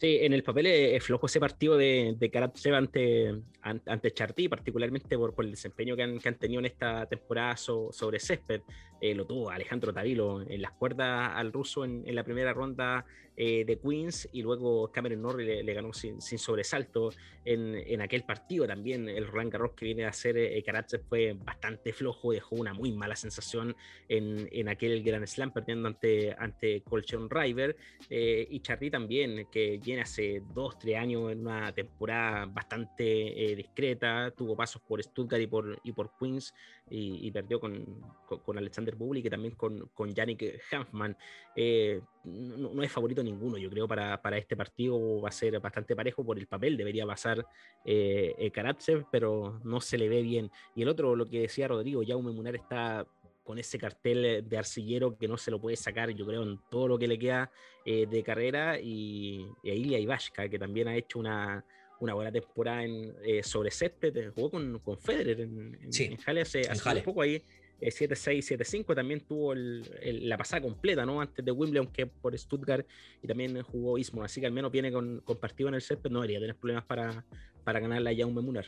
Sí, 0.00 0.18
en 0.22 0.32
el 0.32 0.42
papel 0.42 0.64
es 0.64 1.04
flojo 1.04 1.26
ese 1.26 1.38
partido 1.38 1.76
de, 1.76 2.16
de 2.18 2.30
Karatsev 2.30 2.74
ante, 2.74 3.34
ante 3.60 4.10
Chardy, 4.12 4.48
particularmente 4.48 5.18
por, 5.18 5.34
por 5.34 5.44
el 5.44 5.50
desempeño 5.50 5.94
que 5.94 6.02
han, 6.02 6.18
que 6.18 6.26
han, 6.30 6.36
tenido 6.36 6.60
en 6.60 6.64
esta 6.64 7.04
temporada 7.04 7.58
sobre 7.58 8.18
césped. 8.18 8.62
Eh, 9.02 9.14
lo 9.14 9.26
tuvo 9.26 9.50
Alejandro 9.50 9.92
Tavilo 9.92 10.40
en 10.40 10.62
las 10.62 10.72
cuerdas 10.72 11.32
al 11.34 11.52
ruso 11.52 11.84
en, 11.84 12.02
en 12.06 12.14
la 12.14 12.24
primera 12.24 12.54
ronda 12.54 13.04
eh, 13.42 13.64
de 13.64 13.78
Queens 13.78 14.28
y 14.32 14.42
luego 14.42 14.92
Cameron 14.92 15.22
Norrie 15.22 15.62
le, 15.62 15.72
ganó 15.72 15.94
sin, 15.94 16.20
sobresalto 16.20 17.08
en, 17.42 17.74
en, 17.74 18.02
aquel 18.02 18.22
partido 18.22 18.66
también. 18.66 19.08
El 19.08 19.26
Roland 19.26 19.50
Garros 19.50 19.70
que 19.72 19.86
viene 19.86 20.04
a 20.04 20.10
hacer 20.10 20.36
eh, 20.36 20.62
Karatsev 20.62 21.00
fue 21.08 21.32
bastante 21.32 21.94
flojo, 21.94 22.32
dejó 22.32 22.56
una 22.56 22.74
muy 22.74 22.92
mala 22.92 23.16
sensación 23.16 23.74
en, 24.10 24.46
en 24.52 24.68
aquel 24.68 25.02
Grand 25.02 25.26
Slam 25.26 25.54
perdiendo 25.54 25.88
ante, 25.88 26.36
ante 26.38 26.82
Colchon 26.82 27.30
River 27.30 27.78
eh, 28.10 28.46
y 28.50 28.60
Chardy 28.60 28.90
también 28.90 29.46
que 29.50 29.80
viene 29.82 30.02
hace 30.02 30.42
dos, 30.52 30.78
tres 30.78 30.98
años 30.98 31.32
en 31.32 31.40
una 31.40 31.72
temporada 31.72 32.44
bastante 32.44 33.54
discreta, 33.56 34.34
tuvo 34.36 34.54
pasos 34.54 34.82
por 34.82 35.02
Stuttgart 35.02 35.42
y 35.42 35.46
por, 35.46 35.80
y 35.82 35.92
por 35.92 36.10
Queens 36.18 36.52
y, 36.90 37.30
perdió 37.30 37.60
con, 37.60 37.84
con, 38.26 38.58
Alexander 38.58 38.94
Bublik 38.96 39.26
y 39.26 39.30
también 39.30 39.54
con, 39.54 39.88
con 39.94 40.12
Yannick 40.12 40.60
Hanfman. 40.70 41.16
Eh, 41.54 42.00
no, 42.24 42.82
es 42.82 42.90
favorito 42.90 43.22
ninguno, 43.22 43.56
yo 43.56 43.70
creo, 43.70 43.86
para, 43.86 44.20
para, 44.20 44.36
este 44.36 44.56
partido 44.56 45.20
va 45.20 45.28
a 45.28 45.32
ser 45.32 45.58
bastante 45.60 45.94
parejo 45.94 46.24
por 46.24 46.38
el 46.38 46.46
papel, 46.46 46.76
debería 46.76 47.06
pasar 47.06 47.46
eh, 47.84 48.34
eh, 48.38 48.50
Karatsev, 48.50 49.06
pero 49.10 49.60
no 49.64 49.80
se 49.80 49.96
le 49.96 50.08
ve 50.08 50.22
bien. 50.22 50.50
Y 50.74 50.82
el 50.82 50.88
otro, 50.88 51.14
lo 51.14 51.26
que 51.26 51.42
decía 51.42 51.68
Rodrigo, 51.68 52.02
Jaume 52.06 52.32
Munar 52.32 52.56
está 52.56 53.06
con 53.44 53.58
ese 53.58 53.78
cartel 53.78 54.48
de 54.48 54.58
arcillero 54.58 55.16
que 55.16 55.26
no 55.26 55.36
se 55.36 55.50
lo 55.50 55.60
puede 55.60 55.76
sacar, 55.76 56.10
yo 56.10 56.26
creo, 56.26 56.42
en 56.42 56.60
todo 56.70 56.88
lo 56.88 56.98
que 56.98 57.08
le 57.08 57.18
queda 57.18 57.50
eh, 57.84 58.06
de 58.06 58.22
carrera, 58.22 58.78
y, 58.78 59.46
y 59.62 59.94
a 59.94 60.48
que 60.48 60.58
también 60.58 60.88
ha 60.88 60.96
hecho 60.96 61.18
una, 61.18 61.64
una 62.00 62.14
buena 62.14 62.32
temporada 62.32 62.84
en, 62.84 63.14
eh, 63.22 63.42
sobre 63.42 63.70
césped, 63.70 64.32
jugó 64.34 64.50
con, 64.50 64.78
con 64.80 64.98
Federer 64.98 65.40
en, 65.40 65.78
en, 65.82 66.18
Halle 66.26 66.40
hace, 66.40 66.62
un 66.68 67.02
poco 67.02 67.22
ahí, 67.22 67.42
7-6, 67.80 68.52
eh, 68.52 68.58
7-5, 68.58 68.94
también 68.94 69.20
tuvo 69.20 69.52
el, 69.52 70.28
la 70.28 70.36
pasada 70.36 70.62
completa, 70.62 71.06
¿no? 71.06 71.20
Antes 71.20 71.44
de 71.44 71.52
Wimbledon, 71.52 71.88
que 71.88 72.06
por 72.06 72.36
Stuttgart, 72.36 72.86
y 73.22 73.26
también 73.26 73.62
jugó 73.62 73.98
Ismo, 73.98 74.22
así 74.24 74.40
que 74.40 74.46
al 74.46 74.52
menos 74.52 74.72
viene 74.72 74.90
con, 74.90 75.20
con 75.20 75.38
partido 75.38 75.68
en 75.68 75.76
el 75.76 75.82
césped, 75.82 76.10
no 76.10 76.20
debería 76.20 76.40
tener 76.40 76.56
problemas 76.56 76.84
para, 76.84 77.24
para 77.64 77.80
ganarle 77.80 78.10
a 78.10 78.16
Jaume 78.16 78.40
Munar. 78.40 78.66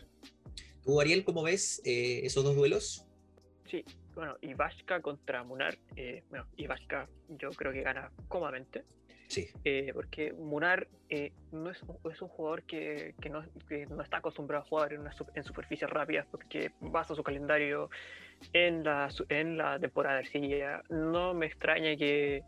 ¿Tú, 0.85 1.01
Ariel, 1.01 1.25
cómo 1.25 1.43
ves 1.43 1.81
eh, 1.85 2.21
esos 2.25 2.45
dos 2.45 2.55
duelos? 2.55 3.07
Sí, 3.71 3.85
bueno, 4.15 4.37
Ivashka 4.43 5.01
contra 5.01 5.43
Munar, 5.43 5.79
bueno, 6.29 6.47
Ivashka 6.57 7.09
yo 7.29 7.51
creo 7.51 7.73
que 7.73 7.83
gana 7.83 8.11
cómodamente. 8.29 8.85
Eh, 9.65 9.91
porque 9.95 10.33
Munar 10.33 10.89
eh, 11.09 11.33
no 11.53 11.71
es, 11.71 11.83
un 11.83 12.29
jugador 12.29 12.63
que, 12.65 13.15
no, 13.31 14.03
está 14.03 14.19
acostumbrado 14.19 14.65
a 14.65 14.67
jugar 14.67 14.93
en, 14.93 15.01
una, 15.01 15.13
en 15.35 15.45
superficies 15.45 15.89
rápidas 15.89 16.27
porque 16.31 16.73
basa 16.81 17.15
su 17.15 17.23
calendario 17.23 17.91
en 18.53 18.85
la, 18.85 19.79
temporada 19.81 20.17
de 20.17 20.21
arcilla. 20.23 20.83
No 20.89 21.35
me 21.35 21.47
extraña 21.47 21.97
que, 21.97 22.43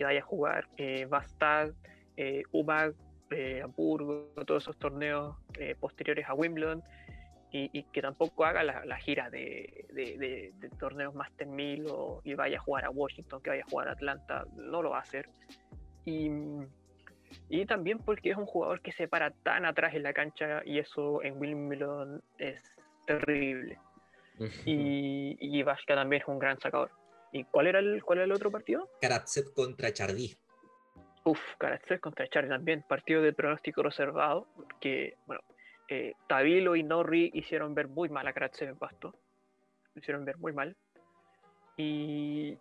vaya 0.00 0.20
a 0.20 0.24
jugar 0.24 0.68
eh, 0.76 1.06
Bastad, 1.06 1.70
eh, 2.16 2.42
UMAG, 2.52 2.94
eh, 3.30 3.60
Hamburgo, 3.62 4.32
todos 4.46 4.64
esos 4.64 4.78
torneos 4.78 5.36
posteriores 5.78 6.26
a 6.28 6.34
Wimbledon. 6.34 6.82
Y, 7.52 7.82
que 7.92 8.00
tampoco 8.00 8.44
haga 8.44 8.62
la, 8.62 8.96
gira 8.98 9.28
de, 9.28 10.52
torneos 10.78 11.16
Master 11.16 11.48
1000 11.48 11.86
o, 11.88 12.20
y 12.22 12.34
vaya 12.34 12.58
a 12.58 12.60
jugar 12.60 12.84
a 12.84 12.90
Washington, 12.90 13.42
que 13.42 13.50
vaya 13.50 13.64
a 13.66 13.68
jugar 13.68 13.88
a 13.88 13.92
Atlanta, 13.92 14.46
no 14.54 14.82
lo 14.82 14.90
va 14.90 14.98
a 14.98 15.00
hacer. 15.00 15.28
Y, 16.10 16.30
y 17.48 17.66
también 17.66 17.98
porque 17.98 18.30
es 18.30 18.36
un 18.36 18.46
jugador 18.46 18.80
que 18.80 18.92
se 18.92 19.06
para 19.06 19.30
tan 19.30 19.64
atrás 19.64 19.94
en 19.94 20.02
la 20.02 20.12
cancha 20.12 20.62
y 20.64 20.78
eso 20.78 21.22
en 21.22 21.38
Wimbledon 21.38 22.22
es 22.38 22.62
terrible. 23.06 23.78
y, 24.66 25.36
y 25.40 25.62
Vashka 25.62 25.94
también 25.94 26.22
es 26.22 26.28
un 26.28 26.38
gran 26.38 26.58
sacador. 26.58 26.90
¿Y 27.32 27.44
cuál 27.44 27.68
era 27.68 27.78
el, 27.78 28.02
cuál 28.02 28.18
era 28.18 28.24
el 28.24 28.32
otro 28.32 28.50
partido? 28.50 28.88
Karatsev 29.00 29.52
contra 29.54 29.92
Chardy. 29.92 30.36
Uf, 31.24 31.40
Karatsev 31.58 32.00
contra 32.00 32.26
Chardy 32.28 32.48
también. 32.48 32.82
Partido 32.82 33.22
de 33.22 33.32
pronóstico 33.32 33.82
reservado. 33.82 34.48
Porque, 34.56 35.14
bueno, 35.26 35.42
eh, 35.88 36.14
Tavilo 36.28 36.74
y 36.74 36.82
Norri 36.82 37.30
hicieron 37.34 37.74
ver 37.74 37.88
muy 37.88 38.08
mal 38.08 38.26
a 38.26 38.32
Karatsev 38.32 38.70
en 38.70 38.76
pasto. 38.76 39.14
hicieron 39.94 40.24
ver 40.24 40.38
muy 40.38 40.52
mal. 40.52 40.76
Y, 41.76 42.58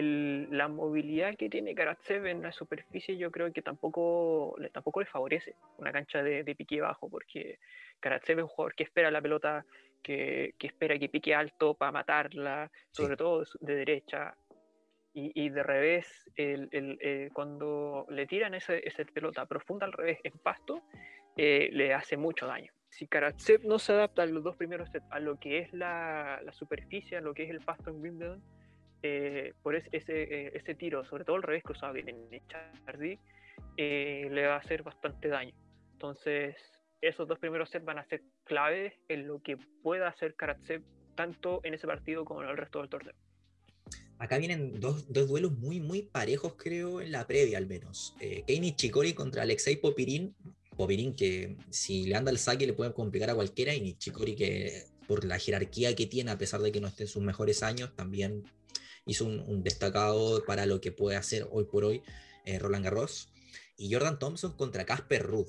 la 0.00 0.68
movilidad 0.68 1.36
que 1.36 1.50
tiene 1.50 1.74
Karatsev 1.74 2.26
en 2.26 2.42
la 2.42 2.52
superficie 2.52 3.16
yo 3.16 3.30
creo 3.30 3.52
que 3.52 3.62
tampoco, 3.62 4.56
tampoco 4.72 5.00
le 5.00 5.06
favorece 5.06 5.56
una 5.78 5.92
cancha 5.92 6.22
de, 6.22 6.44
pique 6.54 6.80
bajo, 6.80 7.10
porque 7.10 7.58
Karatsev 8.00 8.38
es 8.38 8.42
un 8.44 8.48
jugador 8.48 8.74
que 8.74 8.84
espera 8.84 9.10
la 9.10 9.20
pelota, 9.20 9.66
que, 10.02 10.54
espera 10.60 10.98
que 10.98 11.08
pique 11.08 11.34
alto 11.34 11.74
para 11.74 11.92
matarla, 11.92 12.70
sobre 12.90 13.16
todo 13.16 13.44
de 13.60 13.74
derecha. 13.74 14.36
Y, 15.14 15.50
de 15.50 15.62
revés, 15.62 16.30
el, 16.36 17.30
cuando 17.34 18.06
le 18.08 18.26
tiran 18.26 18.54
esa 18.54 18.72
pelota 19.12 19.44
profunda 19.44 19.84
al 19.84 19.92
revés 19.92 20.18
en 20.24 20.32
pasto, 20.38 20.84
eh, 21.36 21.68
le 21.70 21.92
hace 21.92 22.16
mucho 22.16 22.46
daño. 22.46 22.72
Si 22.88 23.06
Karatsev 23.06 23.62
no 23.64 23.78
se 23.78 23.92
adapta 23.92 24.22
a 24.22 24.26
los 24.26 24.42
dos 24.42 24.56
primeros 24.56 24.90
sets, 24.90 25.04
a 25.10 25.18
lo 25.18 25.38
que 25.38 25.58
es 25.58 25.72
la, 25.74 26.40
la 26.42 26.52
superficie, 26.52 27.18
a 27.18 27.20
lo 27.20 27.34
que 27.34 27.42
es 27.42 27.50
el 27.50 27.60
pasto 27.60 27.90
en 27.90 28.00
Wimbledon, 28.00 28.42
eh, 29.02 29.54
por 29.62 29.74
ese, 29.74 29.88
ese, 29.92 30.22
eh, 30.22 30.52
ese, 30.54 30.74
tiro, 30.74 31.04
sobre 31.04 31.24
todo 31.24 31.36
el 31.36 31.42
revés 31.42 31.62
cruzado 31.62 31.92
bien 31.92 32.08
en 32.08 32.46
Chardy, 32.48 33.18
eh, 33.76 34.28
le 34.30 34.46
va 34.46 34.54
a 34.54 34.58
hacer 34.58 34.82
bastante 34.82 35.28
daño. 35.28 35.54
Entonces, 35.92 36.56
esos 37.00 37.26
dos 37.26 37.38
primeros 37.38 37.70
sets 37.70 37.84
van 37.84 37.98
a 37.98 38.04
ser 38.06 38.22
claves 38.44 38.94
en 39.08 39.26
lo 39.26 39.42
que 39.42 39.56
pueda 39.82 40.08
hacer 40.08 40.34
Karatsev 40.34 40.82
tanto 41.14 41.60
en 41.64 41.74
ese 41.74 41.86
partido 41.86 42.24
como 42.24 42.42
en 42.42 42.48
el 42.48 42.56
resto 42.56 42.78
del 42.78 42.88
torneo. 42.88 43.14
Acá 44.18 44.38
vienen 44.38 44.78
dos, 44.78 45.12
dos 45.12 45.28
duelos 45.28 45.52
muy, 45.58 45.80
muy 45.80 46.02
parejos, 46.02 46.54
creo, 46.56 47.00
en 47.00 47.10
la 47.10 47.26
previa 47.26 47.58
al 47.58 47.66
menos. 47.66 48.14
Eh, 48.20 48.44
Chikori 48.76 49.14
contra 49.14 49.42
Alexei 49.42 49.76
Popirín. 49.76 50.34
Popirín 50.76 51.14
que 51.14 51.56
si 51.70 52.06
le 52.06 52.14
anda 52.14 52.30
el 52.30 52.38
saque 52.38 52.66
le 52.66 52.72
puede 52.72 52.92
complicar 52.92 53.30
a 53.30 53.34
cualquiera 53.34 53.74
y 53.74 53.80
Nichikori 53.80 54.34
que 54.34 54.84
por 55.06 55.24
la 55.24 55.38
jerarquía 55.38 55.94
que 55.94 56.06
tiene, 56.06 56.30
a 56.30 56.38
pesar 56.38 56.60
de 56.60 56.72
que 56.72 56.80
no 56.80 56.86
esté 56.88 57.02
en 57.02 57.08
sus 57.08 57.22
mejores 57.22 57.62
años, 57.62 57.94
también 57.94 58.44
hizo 59.06 59.24
un, 59.24 59.62
destacado 59.62 60.44
para 60.44 60.66
lo 60.66 60.80
que 60.80 60.92
puede 60.92 61.16
hacer 61.16 61.46
hoy 61.50 61.64
por 61.64 61.84
hoy 61.84 62.02
eh, 62.44 62.58
Roland 62.58 62.84
Garros. 62.84 63.32
Y 63.76 63.92
Jordan 63.92 64.18
Thompson 64.18 64.56
contra 64.56 64.84
Casper 64.84 65.22
Ruud. 65.22 65.48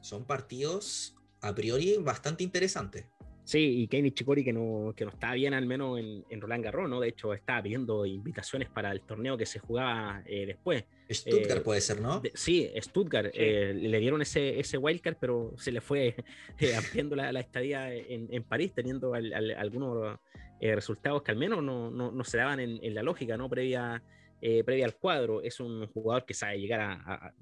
Son 0.00 0.24
partidos 0.26 1.16
a 1.40 1.54
priori 1.54 1.96
bastante 1.98 2.44
interesantes. 2.44 3.06
Sí, 3.46 3.82
y 3.82 3.86
Kenny 3.86 4.10
Chikori 4.10 4.42
que 4.42 4.52
no, 4.52 4.92
que 4.96 5.04
no 5.04 5.12
está 5.12 5.32
bien 5.32 5.54
al 5.54 5.66
menos 5.66 6.00
en, 6.00 6.24
en, 6.30 6.40
Roland 6.40 6.64
Garros, 6.64 6.90
¿no? 6.90 6.98
De 6.98 7.08
hecho, 7.08 7.32
estaba 7.32 7.62
pidiendo 7.62 8.04
invitaciones 8.04 8.68
para 8.68 8.90
el 8.90 9.02
torneo 9.02 9.36
que 9.36 9.46
se 9.46 9.60
jugaba 9.60 10.20
eh, 10.26 10.46
después. 10.46 10.84
Stuttgart 11.08 11.60
eh, 11.60 11.64
puede 11.64 11.80
ser, 11.80 12.00
¿no? 12.00 12.20
sí, 12.34 12.68
Stuttgart. 12.78 13.32
le 13.32 14.00
dieron 14.00 14.20
ese, 14.20 14.58
ese 14.58 14.78
wildcard, 14.78 15.16
pero 15.20 15.54
se 15.58 15.70
le 15.70 15.80
fue 15.80 16.16
ampliando 16.76 17.14
la, 17.14 17.30
la, 17.30 17.38
estadía 17.38 17.94
en, 17.94 18.26
en 18.32 18.42
París, 18.42 18.72
teniendo 18.74 19.14
algunos 19.14 20.18
eh, 20.60 20.74
resultados 20.74 21.22
que 21.22 21.32
al 21.32 21.36
menos 21.36 21.62
no, 21.62 21.90
no, 21.90 22.10
no 22.10 22.24
se 22.24 22.38
daban 22.38 22.60
en, 22.60 22.78
en, 22.82 22.94
la 22.94 23.02
lógica, 23.02 23.36
¿no? 23.36 23.48
Previa, 23.48 24.02
eh, 24.40 24.64
previa 24.64 24.86
al 24.86 24.96
cuadro. 24.96 25.42
Es 25.42 25.60
un 25.60 25.86
jugador 25.88 26.24
que 26.24 26.34
sabe 26.34 26.58
llegar 26.58 26.80
a, 26.80 26.92
a, 26.94 27.34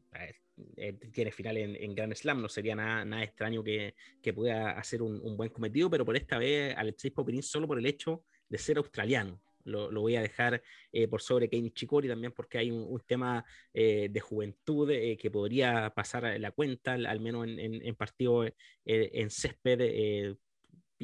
eh, 0.76 0.92
tiene 1.12 1.32
final 1.32 1.56
en, 1.56 1.76
en, 1.76 1.94
Grand 1.94 2.14
Slam, 2.14 2.40
no 2.40 2.48
sería 2.48 2.76
nada, 2.76 3.04
nada 3.04 3.22
extraño 3.22 3.62
que, 3.62 3.94
que 4.22 4.32
pueda 4.32 4.72
hacer 4.72 5.02
un, 5.02 5.20
un, 5.22 5.36
buen 5.36 5.50
cometido, 5.50 5.90
pero 5.90 6.04
por 6.04 6.16
esta 6.16 6.38
vez 6.38 6.74
Alexis 6.76 7.12
Popirín 7.12 7.42
solo 7.42 7.66
por 7.66 7.78
el 7.78 7.86
hecho 7.86 8.24
de 8.48 8.58
ser 8.58 8.78
australiano. 8.78 9.40
lo, 9.64 9.90
voy 10.00 10.16
a 10.16 10.22
dejar 10.22 10.62
eh, 10.92 11.08
por 11.08 11.22
sobre 11.22 11.48
Kei 11.48 11.62
Nishikori 11.62 12.08
también 12.08 12.32
porque 12.32 12.58
hay 12.58 12.70
un, 12.70 13.00
tema 13.06 13.44
eh, 13.72 14.08
de 14.10 14.20
juventud 14.20 14.90
eh, 14.90 15.16
que 15.16 15.30
podría 15.30 15.90
pasar 15.90 16.38
la 16.38 16.50
cuenta, 16.52 16.92
al, 16.92 17.20
menos 17.20 17.46
en, 17.46 17.58
en, 17.58 17.86
en 17.86 17.94
partidos 17.96 18.50
en 18.84 19.30
césped 19.30 20.36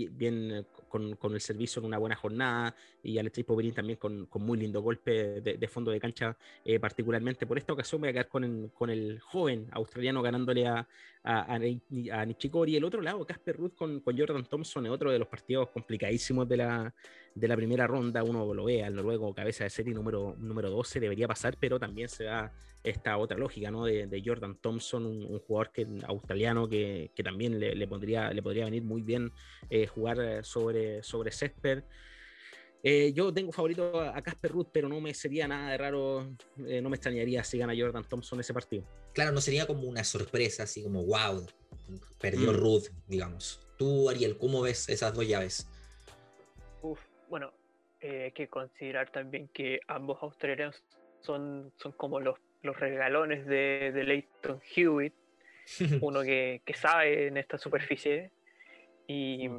bien 0.09 0.51
eh, 0.53 0.65
con, 0.91 1.17
con, 1.17 1.33
el 1.33 1.41
servicio 1.41 1.81
en 1.81 1.87
una 1.87 1.97
buena 1.97 2.17
jornada 2.17 2.75
y 3.03 3.17
Alexis 3.17 3.47
Poverín 3.47 3.73
también 3.73 3.99
con, 3.99 4.27
con, 4.27 4.43
muy 4.43 4.59
lindo 4.59 4.83
golpe 4.83 5.41
de, 5.41 5.57
de 5.57 5.69
fondo 5.69 5.91
de 5.91 5.99
cancha, 5.99 6.37
eh, 6.65 6.79
particularmente. 6.79 7.47
Por 7.47 7.57
esta 7.57 7.73
ocasión 7.73 8.03
voy 8.03 8.11
a 8.11 8.13
quedar 8.13 8.29
con 8.29 8.45
el, 8.45 8.71
con 8.75 8.91
el 8.91 9.21
joven 9.21 9.69
australiano 9.73 10.21
ganándole 10.21 10.67
a, 10.67 10.87
a, 11.23 11.55
a, 11.55 11.59
y 11.65 12.77
el 12.77 12.85
otro 12.85 13.01
lado, 13.01 13.25
Casper 13.27 13.57
Ruth 13.57 13.75
con, 13.75 14.01
con, 14.01 14.19
Jordan 14.19 14.45
Thompson 14.45 14.87
es 14.87 14.93
otro 14.93 15.11
de 15.11 15.19
los 15.19 15.29
partidos 15.29 15.69
complicadísimos 15.71 16.49
de 16.49 16.57
la, 16.57 16.95
de 17.35 17.49
la 17.49 17.57
primera 17.57 17.87
ronda, 17.87 18.23
uno 18.23 18.53
lo 18.53 18.65
ve 18.65 18.85
al 18.85 18.95
noruego 18.95 19.35
cabeza 19.35 19.65
de 19.65 19.71
serie 19.71 19.95
número, 19.95 20.35
número 20.39 20.71
12, 20.71 21.01
debería 21.01 21.29
pasar, 21.29 21.57
pero 21.59 21.79
también 21.79 22.09
se 22.09 22.25
da 22.25 22.53
esta 22.83 23.19
otra 23.19 23.37
lógica 23.37 23.71
¿no? 23.71 23.85
de, 23.85 24.07
de 24.07 24.23
Jordan 24.25 24.57
Thompson, 24.57 25.05
un, 25.05 25.39
jugador 25.41 25.71
que, 25.71 25.87
australiano 26.07 26.69
que, 26.69 27.11
que 27.15 27.23
también 27.23 27.61
le, 27.61 27.75
le, 27.75 27.87
pondría, 27.87 28.33
le 28.33 28.43
podría 28.43 28.65
venir 28.65 28.83
muy 28.83 29.03
bien 29.03 29.33
eh, 29.69 29.87
jugar 29.87 30.19
eh, 30.21 30.43
sobre, 30.81 31.03
sobre 31.03 31.33
césped. 31.33 31.83
Eh, 32.83 33.13
yo 33.13 33.33
tengo 33.33 33.53
favorito 33.53 34.01
a 34.01 34.23
Casper 34.23 34.53
Ruth, 34.53 34.69
pero 34.73 34.89
no 34.89 35.01
me 35.01 35.13
sería 35.13 35.47
nada 35.47 35.73
de 35.73 35.77
raro, 35.77 36.35
eh, 36.67 36.81
no 36.81 36.89
me 36.89 36.97
extrañaría 36.97 37.45
si 37.45 37.59
gana 37.59 37.75
Jordan 37.77 38.05
Thompson 38.05 38.41
ese 38.41 38.55
partido. 38.55 38.85
Claro, 39.13 39.33
no 39.33 39.41
sería 39.43 39.67
como 39.67 39.83
una 39.83 40.03
sorpresa, 40.03 40.63
así 40.63 40.83
como 40.83 41.05
wow, 41.05 41.47
perdió 42.19 42.53
mm. 42.53 42.57
Ruth, 42.57 42.85
digamos. 43.07 43.67
Tú, 43.77 44.09
Ariel, 44.09 44.39
¿cómo 44.39 44.63
ves 44.63 44.89
esas 44.89 45.13
dos 45.13 45.29
llaves? 45.29 45.69
Uf, 46.81 47.01
bueno, 47.29 47.53
eh, 48.01 48.25
hay 48.25 48.33
que 48.33 48.49
considerar 48.49 49.11
también 49.13 49.49
que 49.49 49.81
ambos 49.87 50.23
australianos 50.23 50.83
son, 51.21 51.71
son 51.77 51.93
como 51.93 52.19
los, 52.19 52.39
los 52.63 52.79
regalones 52.81 53.45
de, 53.45 53.93
de 53.93 54.05
Leighton 54.05 54.63
Hewitt, 54.75 55.13
uno 56.01 56.23
que, 56.23 56.63
que 56.65 56.73
sabe 56.73 57.27
en 57.27 57.37
esta 57.37 57.59
superficie 57.59 58.31
y 59.07 59.51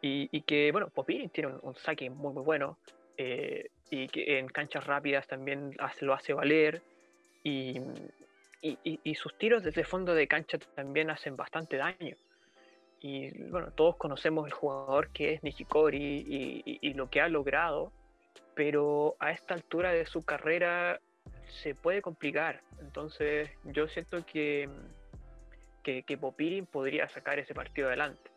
y, 0.00 0.42
que, 0.42 0.70
bueno, 0.72 0.88
Popirin 0.90 1.30
tiene 1.30 1.54
un, 1.62 1.74
saque 1.76 2.08
muy, 2.10 2.32
muy 2.32 2.42
bueno. 2.42 2.78
Eh, 3.16 3.70
y 3.90 4.06
que 4.08 4.38
en 4.38 4.48
canchas 4.48 4.86
rápidas 4.86 5.26
también 5.26 5.76
lo 6.00 6.14
hace 6.14 6.32
valer. 6.32 6.82
Y, 7.42 7.80
y, 8.62 9.14
sus 9.14 9.36
tiros 9.38 9.62
desde 9.62 9.84
fondo 9.84 10.14
de 10.14 10.26
cancha 10.26 10.58
también 10.74 11.10
hacen 11.10 11.36
bastante 11.36 11.76
daño. 11.76 12.16
Y 13.00 13.30
bueno, 13.44 13.70
todos 13.70 13.96
conocemos 13.96 14.46
el 14.46 14.52
jugador 14.52 15.10
que 15.10 15.34
es 15.34 15.42
Nishikori 15.42 16.78
y, 16.80 16.94
lo 16.94 17.08
que 17.08 17.20
ha 17.20 17.28
logrado, 17.28 17.92
pero 18.54 19.16
a 19.20 19.30
esta 19.30 19.54
altura 19.54 19.92
de 19.92 20.04
su 20.06 20.24
carrera 20.24 21.00
se 21.62 21.74
puede 21.74 22.02
complicar. 22.02 22.60
Entonces 22.80 23.50
yo 23.64 23.88
siento 23.88 24.26
que, 24.26 24.68
que, 25.82 26.02
que 26.02 26.18
Popirin 26.18 26.66
podría 26.66 27.08
sacar 27.08 27.38
ese 27.38 27.54
partido 27.54 27.88
adelante. 27.88 28.30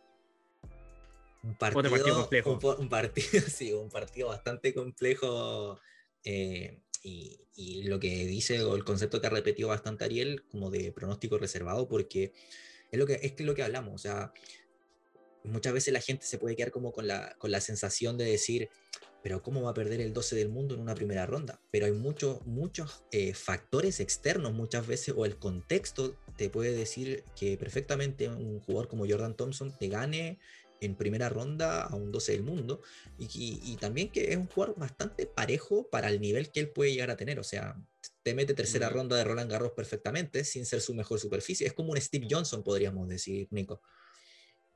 Un 1.43 1.55
partido, 1.55 2.15
complejo. 2.15 2.59
Un, 2.77 2.89
partido, 2.89 3.29
sí, 3.47 3.73
un 3.73 3.89
partido 3.89 4.27
bastante 4.27 4.73
complejo. 4.73 5.79
Eh, 6.23 6.79
y, 7.03 7.83
lo 7.83 7.99
que 7.99 8.25
dice, 8.25 8.55
el 8.55 8.83
concepto 8.83 9.21
que 9.21 9.27
ha 9.27 9.31
repetido 9.31 9.69
bastante 9.69 10.05
Ariel, 10.05 10.43
como 10.49 10.69
de 10.69 10.91
pronóstico 10.91 11.37
reservado, 11.37 11.87
porque 11.87 12.33
es 12.91 12.99
lo 12.99 13.05
que, 13.05 13.19
es 13.21 13.39
lo 13.39 13.55
que 13.55 13.63
hablamos. 13.63 13.93
O 13.95 13.97
sea, 13.97 14.33
muchas 15.43 15.73
veces 15.73 15.93
la 15.93 16.01
gente 16.01 16.25
se 16.25 16.37
puede 16.37 16.55
quedar 16.55 16.71
como 16.71 16.91
con 16.91 17.07
la, 17.07 17.35
con 17.37 17.51
la 17.51 17.61
sensación 17.61 18.17
de 18.17 18.25
decir, 18.25 18.69
pero 19.23 19.43
¿cómo 19.43 19.61
va 19.61 19.71
a 19.71 19.75
perder 19.75 20.01
el 20.01 20.13
12 20.13 20.35
del 20.35 20.49
mundo 20.49 20.75
en 20.75 20.81
una 20.81 20.95
primera 20.95 21.25
ronda? 21.25 21.59
Pero 21.71 21.85
hay 21.85 21.91
muchos, 21.91 22.45
muchos 22.45 23.03
eh, 23.11 23.33
factores 23.33 23.99
externos 23.99 24.53
muchas 24.53 24.87
veces, 24.87 25.13
o 25.15 25.25
el 25.25 25.37
contexto 25.37 26.15
te 26.37 26.49
puede 26.49 26.71
decir 26.71 27.23
que 27.35 27.57
perfectamente 27.57 28.27
un 28.29 28.59
jugador 28.61 28.87
como 28.87 29.07
Jordan 29.07 29.35
Thompson 29.35 29.75
te 29.77 29.87
gane 29.89 30.39
en 30.81 30.95
primera 30.95 31.29
ronda 31.29 31.83
a 31.83 31.95
un 31.95 32.11
12 32.11 32.33
del 32.33 32.43
mundo 32.43 32.81
y, 33.17 33.77
también 33.79 34.09
que 34.09 34.31
es 34.31 34.37
un 34.37 34.47
jugador 34.47 34.77
bastante 34.77 35.25
parejo 35.25 35.87
para 35.89 36.09
el 36.09 36.19
nivel 36.19 36.51
que 36.51 36.59
él 36.59 36.69
puede 36.69 36.91
llegar 36.91 37.11
a 37.11 37.15
tener. 37.15 37.39
O 37.39 37.43
sea, 37.43 37.75
te 38.23 38.33
mete 38.33 38.53
tercera 38.53 38.89
ronda 38.89 39.15
de 39.15 39.23
Roland 39.23 39.49
Garros 39.49 39.71
perfectamente 39.71 40.43
sin 40.43 40.65
ser 40.65 40.81
su 40.81 40.93
mejor 40.93 41.19
superficie. 41.19 41.65
Es 41.65 41.73
como 41.73 41.91
un 41.91 42.01
Steve 42.01 42.27
Johnson, 42.29 42.63
podríamos 42.63 43.07
decir, 43.07 43.47
Nico. 43.51 43.81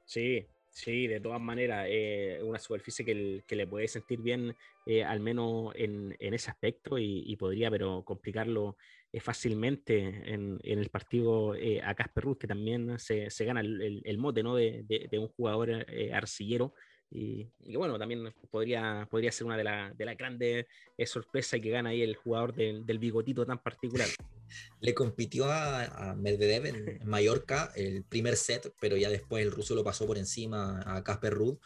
Sí, 0.05 0.47
Sí, 0.75 1.07
de 1.07 1.21
todas 1.21 1.39
maneras, 1.39 1.87
eh, 1.89 2.37
una 2.43 2.59
superficie 2.59 3.05
que, 3.05 3.45
que, 3.47 3.55
le 3.55 3.65
puede 3.65 3.87
sentir 3.87 4.19
bien, 4.19 4.53
eh, 4.85 5.05
al 5.05 5.21
menos 5.21 5.73
en, 5.75 6.13
en, 6.19 6.33
ese 6.33 6.51
aspecto, 6.51 6.97
y, 6.97 7.33
podría, 7.37 7.71
pero 7.71 8.03
complicarlo 8.03 8.75
fácilmente 9.21 9.97
en, 10.33 10.59
en, 10.63 10.79
el 10.79 10.89
partido 10.89 11.53
a 11.83 11.95
Casper 11.95 12.23
Ruth, 12.23 12.37
que 12.37 12.47
también 12.47 12.99
se, 12.99 13.29
se 13.29 13.45
gana 13.45 13.61
el, 13.61 14.01
el, 14.03 14.17
mote 14.17 14.43
¿no? 14.43 14.55
de, 14.55 14.83
de, 14.87 15.19
un 15.19 15.27
jugador 15.29 15.85
arcillero 16.13 16.73
y, 17.11 17.47
bueno, 17.75 17.97
también 17.97 18.33
podría, 18.51 19.07
podría 19.09 19.31
ser 19.31 19.47
una 19.47 19.57
de 19.57 19.63
las 19.63 19.97
de 19.97 20.05
la 20.05 20.15
grandes 20.15 20.65
eh, 20.97 21.05
sorpresas 21.05 21.59
que 21.61 21.69
gana 21.69 21.91
ahí 21.91 22.01
el 22.01 22.15
jugador 22.15 22.53
del, 22.53 22.85
del 22.85 22.99
bigotito 22.99 23.45
tan 23.45 23.61
particular. 23.61 24.07
Le 24.81 24.93
compitió 24.93 25.45
a, 25.45 25.85
a 25.85 26.15
Medvedev 26.15 26.65
en, 26.65 26.99
Mallorca 27.05 27.71
el 27.75 28.03
primer 28.03 28.35
set, 28.35 28.73
pero 28.81 28.97
ya 28.97 29.09
después 29.09 29.45
el 29.45 29.51
ruso 29.51 29.75
lo 29.75 29.83
pasó 29.83 30.05
por 30.05 30.17
encima 30.17 30.83
a 30.85 31.03
Casper 31.03 31.33
Ruud. 31.33 31.57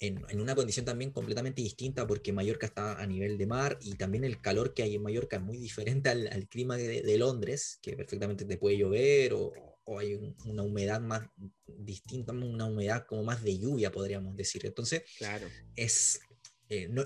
En, 0.00 0.24
en, 0.30 0.40
una 0.40 0.54
condición 0.54 0.86
también 0.86 1.10
completamente 1.12 1.60
distinta 1.60 2.06
porque 2.06 2.32
Mallorca 2.32 2.66
está 2.66 2.98
a 2.98 3.06
nivel 3.06 3.36
de 3.36 3.46
mar 3.46 3.78
y 3.82 3.94
también 3.96 4.24
el 4.24 4.40
calor 4.40 4.72
que 4.72 4.82
hay 4.82 4.94
en 4.94 5.02
Mallorca 5.02 5.36
es 5.36 5.42
muy 5.42 5.58
diferente 5.58 6.08
al, 6.08 6.26
al 6.28 6.48
clima 6.48 6.76
de, 6.76 7.02
de, 7.02 7.18
Londres, 7.18 7.78
que 7.82 7.96
perfectamente 7.96 8.46
te 8.46 8.56
puede 8.56 8.78
llover 8.78 9.34
o, 9.34 9.52
o 9.84 9.98
hay 9.98 10.14
una 10.44 10.62
humedad 10.62 11.00
más 11.00 11.28
distinta, 11.66 12.32
una 12.32 12.66
humedad 12.66 13.06
como 13.06 13.24
más 13.24 13.42
de 13.42 13.58
lluvia, 13.58 13.90
podríamos 13.90 14.36
decir. 14.36 14.64
Entonces, 14.64 15.02
claro. 15.18 15.46
es, 15.74 16.20
eh, 16.68 16.88
no, 16.88 17.04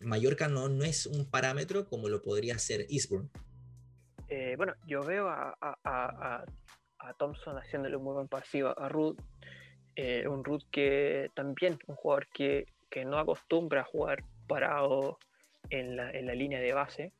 Mallorca 0.00 0.48
no, 0.48 0.68
no 0.68 0.84
es 0.84 1.06
un 1.06 1.30
parámetro 1.30 1.88
como 1.88 2.08
lo 2.08 2.22
podría 2.22 2.58
ser 2.58 2.86
Eastbourne. 2.90 3.30
Eh, 4.28 4.54
bueno, 4.56 4.74
yo 4.86 5.02
veo 5.02 5.28
a, 5.28 5.56
a, 5.60 5.78
a, 5.82 6.44
a, 6.98 7.14
Thompson 7.14 7.56
haciéndole 7.56 7.96
un 7.96 8.04
muy 8.04 8.14
buen 8.14 8.28
partido 8.28 8.78
a 8.78 8.88
Ruth. 8.88 9.18
Eh, 9.96 10.26
un 10.26 10.44
Ruth 10.44 10.64
que 10.70 11.30
también, 11.34 11.78
un 11.86 11.94
jugador 11.96 12.26
que, 12.28 12.66
que, 12.90 13.04
no 13.04 13.18
acostumbra 13.18 13.82
a 13.82 13.84
jugar 13.84 14.24
parado 14.48 15.18
en 15.70 15.96
la, 15.96 16.10
en 16.10 16.26
la 16.26 16.34
línea 16.34 16.60
de 16.60 16.72
base. 16.72 17.12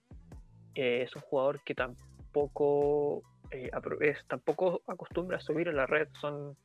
es 0.75 1.15
un 1.15 1.23
jugador 1.23 1.63
que 1.65 1.75
tampoco 1.75 3.23
eh, 3.55 3.71
tampoco 4.27 4.83
acostumbra 4.87 5.37
a 5.37 5.41
subir 5.41 5.69
a 5.69 5.73
la 5.73 5.87
red, 5.87 6.09
son, 6.21 6.57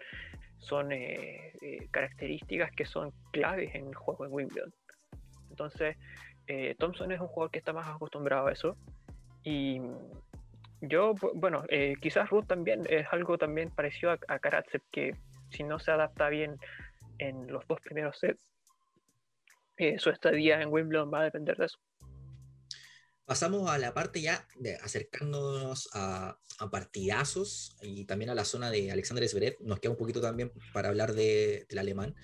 son 0.57 0.91
eh, 0.91 1.53
eh, 1.61 1.87
características 1.91 2.71
que 2.71 2.85
son 2.85 3.13
claves 3.31 3.75
en 3.75 3.87
el 3.87 3.95
juego 3.95 4.25
de 4.25 4.31
Wimbledon. 4.31 4.73
Entonces, 5.49 5.97
Thompson 6.79 7.11
es 7.11 7.19
un 7.19 7.27
jugador 7.27 7.51
que 7.51 7.59
está 7.59 7.73
más 7.73 7.87
acostumbrado 7.87 8.47
a 8.47 8.51
eso. 8.51 8.75
Y 9.43 9.79
yo, 10.81 11.13
bueno, 11.35 11.63
quizás 12.01 12.29
Ruth 12.29 12.47
también 12.47 12.87
es 12.89 13.05
algo 13.11 13.37
también 13.37 13.69
parecido 13.69 14.13
a, 14.13 14.19
a 14.27 14.39
Karatsev, 14.39 14.81
que 14.89 15.13
si 15.51 15.63
no 15.63 15.79
se 15.79 15.91
adapta 15.91 16.29
bien 16.29 16.57
en 17.17 17.47
los 17.47 17.67
dos 17.67 17.79
primeros 17.81 18.17
sets, 18.19 18.41
su 19.97 20.09
estadía 20.09 20.61
en 20.61 20.71
Wimbledon 20.71 21.11
va 21.13 21.21
a 21.21 21.23
depender 21.25 21.57
de 21.57 21.65
eso. 21.65 21.79
Pasamos 23.25 23.69
a 23.69 23.77
la 23.77 23.93
parte 23.93 24.21
ya 24.21 24.47
acercándonos 24.81 25.87
a, 25.93 26.39
partidazos 26.71 27.77
y 27.81 28.05
también 28.05 28.31
a 28.31 28.35
la 28.35 28.43
zona 28.43 28.71
de 28.71 28.91
Alexander 28.91 29.27
Zverev. 29.27 29.55
Nos 29.61 29.79
queda 29.79 29.91
un 29.91 29.97
poquito 29.97 30.19
también 30.19 30.51
para 30.73 30.89
hablar 30.89 31.13
de, 31.13 31.65
del 31.69 31.77
alemán. 31.77 32.15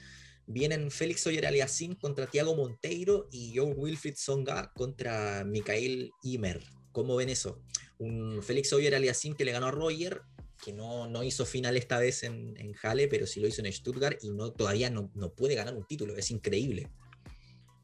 Vienen 0.47 0.91
Félix 0.91 1.26
Oyer 1.27 1.45
Aliassime 1.45 1.97
contra 1.97 2.26
Thiago 2.27 2.56
Monteiro 2.56 3.27
y 3.31 3.56
Joe 3.56 3.73
Wilfried 3.73 4.15
Songa 4.18 4.72
contra 4.73 5.43
Mikael 5.45 6.11
Imer. 6.23 6.64
¿Cómo 6.91 7.15
ven 7.15 7.30
eso? 7.30 7.61
Un 7.99 8.41
Félix 8.41 8.73
Oyer 8.73 8.95
Aliassime 8.95 9.35
que 9.35 9.45
le 9.45 9.52
ganó 9.52 9.68
a 9.68 9.72
Roger, 9.72 10.22
que 10.64 10.73
no, 10.73 11.07
no 11.07 11.23
hizo 11.23 11.45
final 11.45 11.77
esta 11.77 11.99
vez 11.99 12.23
en, 12.23 12.56
en 12.57 12.73
Halle, 12.82 13.07
pero 13.07 13.26
sí 13.26 13.40
lo 13.40 13.48
hizo 13.48 13.61
en 13.61 13.72
Stuttgart 13.72 14.18
y 14.22 14.32
no, 14.32 14.52
todavía 14.52 14.90
no, 14.90 15.11
no 15.15 15.34
puede 15.34 15.56
ganar 15.56 15.76
un 15.76 15.86
título. 15.86 16.15
Es 16.15 16.32
increíble. 16.32 16.90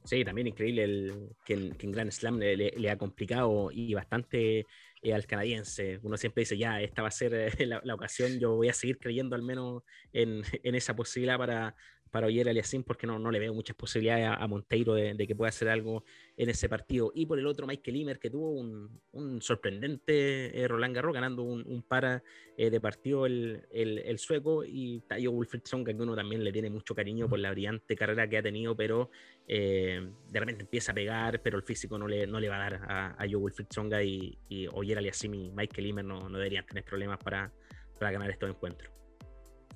Sí, 0.03 0.25
también 0.25 0.47
increíble 0.47 0.83
el, 0.83 1.29
que, 1.45 1.53
en 1.53 1.91
Grand 1.91 2.11
Slam 2.11 2.39
le, 2.39 2.89
ha 2.89 2.97
complicado 2.97 3.69
y 3.71 3.93
bastante 3.93 4.65
eh, 5.03 5.13
al 5.13 5.27
canadiense. 5.27 5.99
Uno 6.01 6.17
siempre 6.17 6.41
dice, 6.41 6.57
ya, 6.57 6.81
esta 6.81 7.03
va 7.03 7.09
a 7.09 7.11
ser 7.11 7.33
eh, 7.33 7.65
la, 7.83 7.93
ocasión, 7.93 8.39
yo 8.39 8.55
voy 8.55 8.69
a 8.69 8.73
seguir 8.73 8.97
creyendo 8.97 9.35
al 9.35 9.43
menos 9.43 9.83
en, 10.11 10.41
en 10.63 10.75
esa 10.75 10.95
posibilidad 10.95 11.37
para, 11.37 11.75
para 12.11 12.27
Oyer 12.27 12.47
Aliasim 12.49 12.83
porque 12.83 13.07
no, 13.07 13.17
no 13.17 13.31
le 13.31 13.39
veo 13.39 13.53
muchas 13.53 13.75
posibilidades 13.75 14.27
a, 14.27 14.47
Monteiro 14.47 14.93
de, 14.93 15.15
que 15.25 15.35
pueda 15.35 15.49
hacer 15.49 15.69
algo 15.69 16.03
en 16.35 16.49
ese 16.49 16.67
partido. 16.67 17.11
Y 17.15 17.25
por 17.25 17.39
el 17.39 17.47
otro, 17.47 17.65
Michael 17.65 17.95
Imer, 17.95 18.19
que 18.19 18.29
tuvo 18.29 18.51
un, 18.51 19.41
sorprendente 19.41 20.61
eh, 20.61 20.67
Roland 20.67 20.93
Garros, 20.93 21.13
ganando 21.13 21.43
un, 21.43 21.83
para 21.87 22.21
eh, 22.57 22.69
de 22.69 22.81
partido 22.81 23.25
el, 23.25 23.65
el, 23.71 24.19
sueco, 24.19 24.65
y 24.65 25.01
Tayo 25.07 25.31
Wilfried 25.31 25.63
Songa, 25.63 25.93
que 25.93 26.01
uno 26.01 26.15
también 26.15 26.43
le 26.43 26.51
tiene 26.51 26.69
mucho 26.69 26.93
cariño 26.93 27.29
por 27.29 27.39
la 27.39 27.51
brillante 27.51 27.95
carrera 27.95 28.27
que 28.27 28.37
ha 28.37 28.43
tenido, 28.43 28.75
pero 28.75 29.09
eh, 29.47 30.05
de 30.29 30.39
repente 30.39 30.63
empieza 30.63 30.91
a 30.91 30.95
pegar, 30.95 31.41
pero 31.41 31.57
el 31.57 31.63
físico 31.63 31.97
no 31.97 32.07
le, 32.07 32.27
no 32.27 32.39
le 32.39 32.49
va 32.49 32.57
a 32.57 32.69
dar 32.69 32.81
a, 32.87 33.07
a 33.11 33.25
Joe 33.25 33.37
Wilfried 33.37 33.67
Songa 33.69 34.03
y, 34.03 34.37
y 34.49 34.67
Oyer 34.73 34.97
Aliasim 34.97 35.33
y 35.33 35.49
Michael 35.51 35.87
Imer 35.87 36.05
no, 36.05 36.29
no 36.29 36.37
deberían 36.37 36.65
tener 36.65 36.83
problemas 36.83 37.19
para, 37.19 37.53
para 37.97 38.11
ganar 38.11 38.29
estos 38.29 38.49
encuentros. 38.49 38.91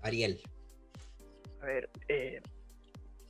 Ariel. 0.01 0.41
A 1.65 1.67
ver, 1.67 1.89
eh, 2.09 2.41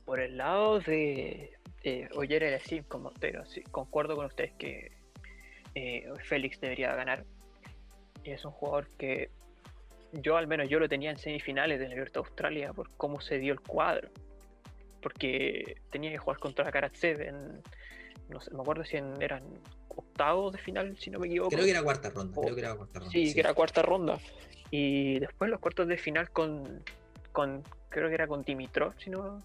por 0.04 0.20
el 0.20 0.36
lado 0.36 0.78
de 0.80 1.56
eh, 1.82 2.08
Oyer 2.14 2.52
así 2.52 2.82
con 2.82 3.04
Montero, 3.04 3.46
sí, 3.46 3.62
concuerdo 3.62 4.14
con 4.14 4.26
ustedes 4.26 4.52
que 4.58 4.92
eh, 5.74 6.06
Félix 6.22 6.60
debería 6.60 6.94
ganar. 6.94 7.24
Es 8.24 8.44
un 8.44 8.50
jugador 8.50 8.90
que 8.98 9.30
yo 10.12 10.36
al 10.36 10.48
menos 10.48 10.68
yo 10.68 10.78
lo 10.78 10.86
tenía 10.86 11.10
en 11.10 11.16
semifinales 11.16 11.78
de 11.78 11.88
la 11.88 11.94
Libertad 11.94 12.18
Australia 12.26 12.74
por 12.74 12.90
cómo 12.98 13.22
se 13.22 13.38
dio 13.38 13.54
el 13.54 13.60
cuadro. 13.60 14.10
Porque 15.00 15.76
tenía 15.90 16.10
que 16.10 16.18
jugar 16.18 16.38
contra 16.38 16.70
Karatsev 16.70 17.22
en, 17.22 17.62
no 18.28 18.38
sé, 18.42 18.52
me 18.52 18.60
acuerdo 18.60 18.84
si 18.84 18.98
eran 18.98 19.44
octavos 19.88 20.52
de 20.52 20.58
final, 20.58 20.94
si 20.98 21.08
no 21.08 21.18
me 21.20 21.28
equivoco. 21.28 21.52
Creo 21.52 21.64
que 21.64 21.70
era 21.70 21.82
cuarta 21.82 22.10
ronda, 22.10 22.38
creo 22.38 22.54
que 22.54 22.60
era 22.60 22.74
cuarta 22.76 22.98
ronda. 22.98 23.12
Sí, 23.12 23.32
que 23.32 23.40
era 23.40 23.54
cuarta 23.54 23.80
ronda. 23.80 24.18
Y 24.70 25.20
después 25.20 25.50
los 25.50 25.58
cuartos 25.58 25.88
de 25.88 25.96
final 25.96 26.30
con, 26.32 26.84
con 27.32 27.62
creo 27.96 28.08
que 28.08 28.14
era 28.14 28.26
con 28.26 28.42
Dimitrov, 28.42 28.92
si 28.98 29.08
no, 29.08 29.42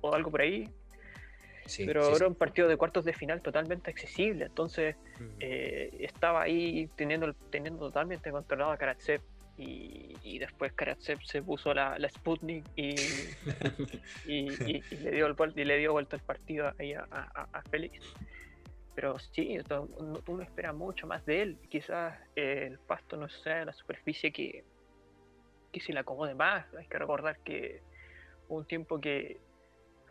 o 0.00 0.12
algo 0.12 0.32
por 0.32 0.40
ahí. 0.40 0.68
pero 1.78 2.16
era 2.16 2.26
un 2.26 2.34
partido 2.34 2.66
de 2.66 2.76
cuartos 2.76 3.04
de 3.04 3.12
final 3.12 3.40
totalmente 3.40 3.88
accesible, 3.88 4.46
entonces 4.46 4.96
eh, 5.38 5.96
estaba 6.00 6.42
ahí 6.42 6.88
teniendo, 6.96 7.32
teniendo 7.50 7.86
totalmente 7.86 8.32
controlado 8.32 8.72
a 8.72 8.76
Karatsev 8.76 9.20
y, 9.56 10.38
después 10.38 10.72
Karatsev 10.72 11.22
se 11.22 11.40
puso 11.40 11.72
la, 11.72 11.98
la 11.98 12.08
Sputnik 12.08 12.64
y, 12.74 12.94
y, 14.26 14.50
le 14.50 15.10
dio 15.12 15.26
el, 15.26 15.36
y 15.54 15.64
le 15.64 15.78
dio 15.78 15.92
vuelta 15.92 16.16
el 16.16 16.22
partido 16.22 16.72
ahí 16.78 16.92
a, 16.94 17.06
a, 17.10 17.62
Félix. 17.70 18.00
Pero 18.94 19.18
sí, 19.18 19.56
uno 20.26 20.42
espera 20.42 20.72
mucho 20.72 21.06
más 21.06 21.24
de 21.24 21.42
él. 21.42 21.58
Quizás 21.70 22.18
el 22.34 22.78
pasto 22.80 23.16
no 23.16 23.28
sea 23.28 23.64
la 23.64 23.72
superficie 23.72 24.30
que, 24.30 24.64
que 25.76 25.84
se 25.84 25.92
le 25.92 26.00
acomode 26.00 26.34
más. 26.34 26.64
Hay 26.74 26.86
que 26.86 26.98
recordar 26.98 27.38
que 27.40 27.82
hubo 28.48 28.58
un 28.58 28.64
tiempo 28.64 28.98
que 28.98 29.38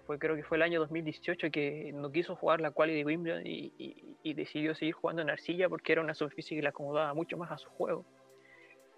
fue, 0.06 0.20
creo 0.20 0.36
que 0.36 0.44
fue 0.44 0.58
el 0.58 0.64
año 0.64 0.80
2018 0.80 1.50
que 1.50 1.92
no 1.92 2.12
quiso 2.12 2.36
jugar 2.36 2.62
la 2.62 2.70
quali 2.70 2.94
de 2.94 3.04
Wimbledon 3.04 3.42
y, 3.46 4.34
decidió 4.36 4.76
seguir 4.76 4.94
jugando 4.94 5.22
en 5.22 5.30
arcilla 5.30 5.70
porque 5.70 5.94
era 5.94 6.02
una 6.02 6.14
superficie 6.14 6.58
que 6.58 6.62
le 6.62 6.70
acomodaba 6.70 7.14
mucho 7.16 7.36
más 7.36 7.52
a 7.52 7.58
su 7.58 7.70
juego. 7.70 8.06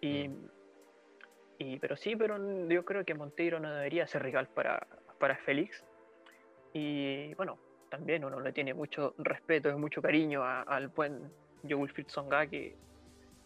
Y, 0.02 0.28
mm. 0.28 1.80
pero 1.80 1.96
sí, 1.96 2.18
pero 2.18 2.38
yo 2.68 2.84
creo 2.84 3.06
que 3.06 3.14
Monteiro 3.14 3.60
no 3.62 3.74
debería 3.74 4.08
ser 4.08 4.24
rival 4.24 4.48
para, 4.48 4.86
para 5.20 5.38
Félix. 5.38 5.86
Y 6.74 7.34
bueno, 7.36 7.58
también 7.90 8.26
uno 8.26 8.42
le 8.42 8.52
tiene 8.52 8.74
mucho 8.74 9.14
respeto 9.20 9.70
y 9.70 9.76
mucho 9.76 10.02
cariño 10.02 10.44
al 10.44 10.90
buen 10.90 11.32
Joe 11.64 11.76
Wilfried 11.76 12.08
Songa 12.10 12.46
que 12.48 12.76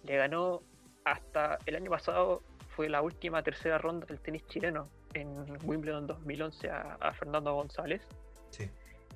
le 0.05 0.17
ganó 0.17 0.61
hasta 1.03 1.59
el 1.65 1.75
año 1.75 1.91
pasado 1.91 2.41
fue 2.75 2.89
la 2.89 3.01
última 3.01 3.43
tercera 3.43 3.77
ronda 3.77 4.05
del 4.05 4.19
tenis 4.19 4.45
chileno 4.47 4.89
en 5.13 5.27
Wimbledon 5.63 6.07
2011 6.07 6.69
a, 6.69 7.13
Fernando 7.13 7.53
González. 7.53 8.01
Sí. 8.49 8.69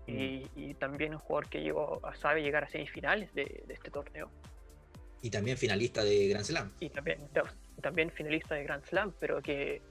Y, 0.07 0.73
también 0.75 1.13
un 1.13 1.19
jugador 1.19 1.49
que 1.49 1.61
llegó, 1.61 2.01
sabe 2.21 2.43
llegar 2.43 2.63
a 2.63 2.69
semifinales 2.69 3.33
de, 3.33 3.63
este 3.69 3.89
torneo. 3.89 4.29
Y 5.21 5.31
también 5.31 5.57
finalista 5.57 6.03
de 6.03 6.27
Grand 6.27 6.45
Slam. 6.45 6.71
Y 6.79 6.89
también, 6.89 7.27
también 7.81 8.11
finalista 8.11 8.55
de 8.55 8.63
Grand 8.63 8.83
Slam, 8.85 9.13
pero 9.19 9.41
que 9.41 9.81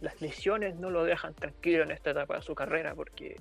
las 0.00 0.20
lesiones 0.20 0.76
no 0.76 0.90
lo 0.90 1.04
dejan 1.04 1.34
tranquilo 1.34 1.82
en 1.84 1.92
esta 1.92 2.10
etapa 2.10 2.36
de 2.36 2.42
su 2.42 2.54
carrera 2.54 2.94
porque 2.94 3.36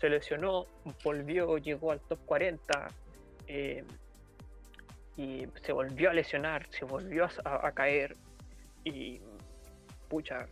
se 0.00 0.08
lesionó, 0.08 0.66
volvió, 1.02 1.58
llegó 1.58 1.90
al 1.90 2.00
top 2.00 2.20
40 2.24 2.88
eh, 3.48 3.84
y 5.16 5.46
se 5.62 5.72
volvió 5.72 6.10
a 6.10 6.14
lesionar, 6.14 6.66
se 6.70 6.84
volvió 6.84 7.28
a 7.44 7.72
caer, 7.72 8.16
y 8.84 9.20
pucha, 10.08 10.48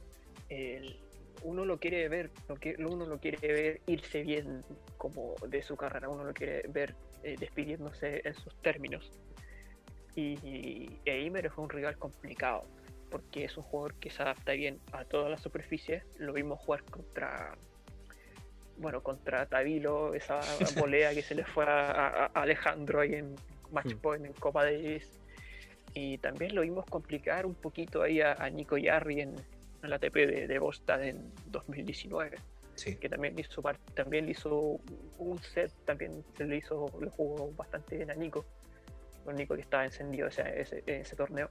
uno 1.42 1.64
lo 1.64 1.78
quiere 1.78 2.08
ver, 2.08 2.30
uno 2.78 3.06
lo 3.06 3.18
quiere 3.18 3.52
ver 3.52 3.80
irse 3.86 4.22
bien 4.22 4.64
como 4.96 5.34
de 5.46 5.62
su 5.62 5.76
carrera, 5.76 6.08
uno 6.08 6.24
lo 6.24 6.32
quiere 6.32 6.66
ver 6.68 6.94
eh, 7.22 7.36
despidiéndose 7.38 8.22
en 8.24 8.34
sus 8.34 8.54
términos. 8.62 9.12
Y, 10.14 10.90
Eimer 11.04 11.50
fue 11.50 11.64
un 11.64 11.70
rival 11.70 11.96
complicado, 11.96 12.64
porque 13.10 13.44
es 13.44 13.56
un 13.56 13.62
jugador 13.62 13.94
que 13.94 14.10
se 14.10 14.22
adapta 14.22 14.52
bien 14.52 14.80
a 14.92 15.04
todas 15.04 15.30
las 15.30 15.40
superficies. 15.40 16.02
Lo 16.16 16.32
vimos 16.32 16.58
jugar 16.60 16.82
contra, 16.84 17.56
bueno, 18.78 19.02
contra 19.02 19.46
Tavilo, 19.46 20.14
esa 20.14 20.40
volea 20.78 21.14
que 21.14 21.22
se 21.22 21.36
le 21.36 21.44
fue 21.44 21.64
a, 21.68 22.26
Alejandro 22.26 23.00
ahí 23.00 23.14
en 23.14 23.36
Match 23.70 23.94
hmm. 23.94 23.98
Point 23.98 24.26
en 24.26 24.32
Copa 24.32 24.64
Davis 24.64 25.20
y 25.94 26.18
también 26.18 26.54
lo 26.54 26.62
vimos 26.62 26.84
complicar 26.86 27.46
un 27.46 27.54
poquito 27.54 28.02
ahí 28.02 28.20
a, 28.20 28.48
Nico 28.50 28.76
Yarri 28.76 29.20
en, 29.20 29.36
la 29.82 29.96
ATP 29.96 30.14
de, 30.14 30.46
de, 30.48 30.58
Boston 30.58 31.02
en 31.02 31.32
2019. 31.46 32.36
Que 33.00 33.08
también 33.08 33.36
hizo, 33.38 33.60
también 33.94 34.28
hizo 34.28 34.80
un 35.18 35.38
set, 35.42 35.72
también 35.84 36.24
se 36.36 36.44
le 36.44 36.58
hizo, 36.58 36.86
lo 37.00 37.10
jugó 37.10 37.50
bastante 37.52 37.96
bien 37.96 38.10
a 38.10 38.14
Nico. 38.14 38.44
Con 39.24 39.34
Nico 39.34 39.56
que 39.56 39.62
estaba 39.62 39.84
encendido 39.84 40.28
ese, 40.28 40.60
ese, 40.60 40.84
ese 40.86 41.16
torneo. 41.16 41.50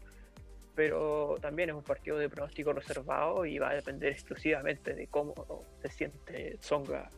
Pero 0.73 1.35
también 1.41 1.69
es 1.69 1.75
un 1.75 1.83
partido 1.83 2.17
de 2.17 2.29
pronóstico 2.29 2.71
reservado 2.71 3.45
y 3.45 3.59
va 3.59 3.71
a 3.71 3.73
depender 3.73 4.13
exclusivamente 4.13 4.93
de 4.93 5.07
cómo 5.07 5.33
se 5.81 5.89
siente 5.89 6.57
Zonga 6.61 7.09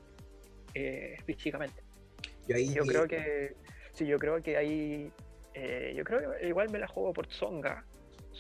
eh, 0.74 1.18
físicamente. 1.26 1.84
yo 2.48 2.84
creo 2.86 3.08
que 3.08 3.56
sí, 3.94 4.08
yo 4.08 4.18
creo 4.18 4.42
que 4.42 4.58
ahí 4.58 5.12
eh, 5.54 5.94
yo 5.96 6.04
creo 6.04 6.32
que 6.40 6.48
igual 6.48 6.70
me 6.70 6.80
la 6.80 6.88
juego 6.88 7.14
por 7.14 7.28
Tsonga. 7.28 7.86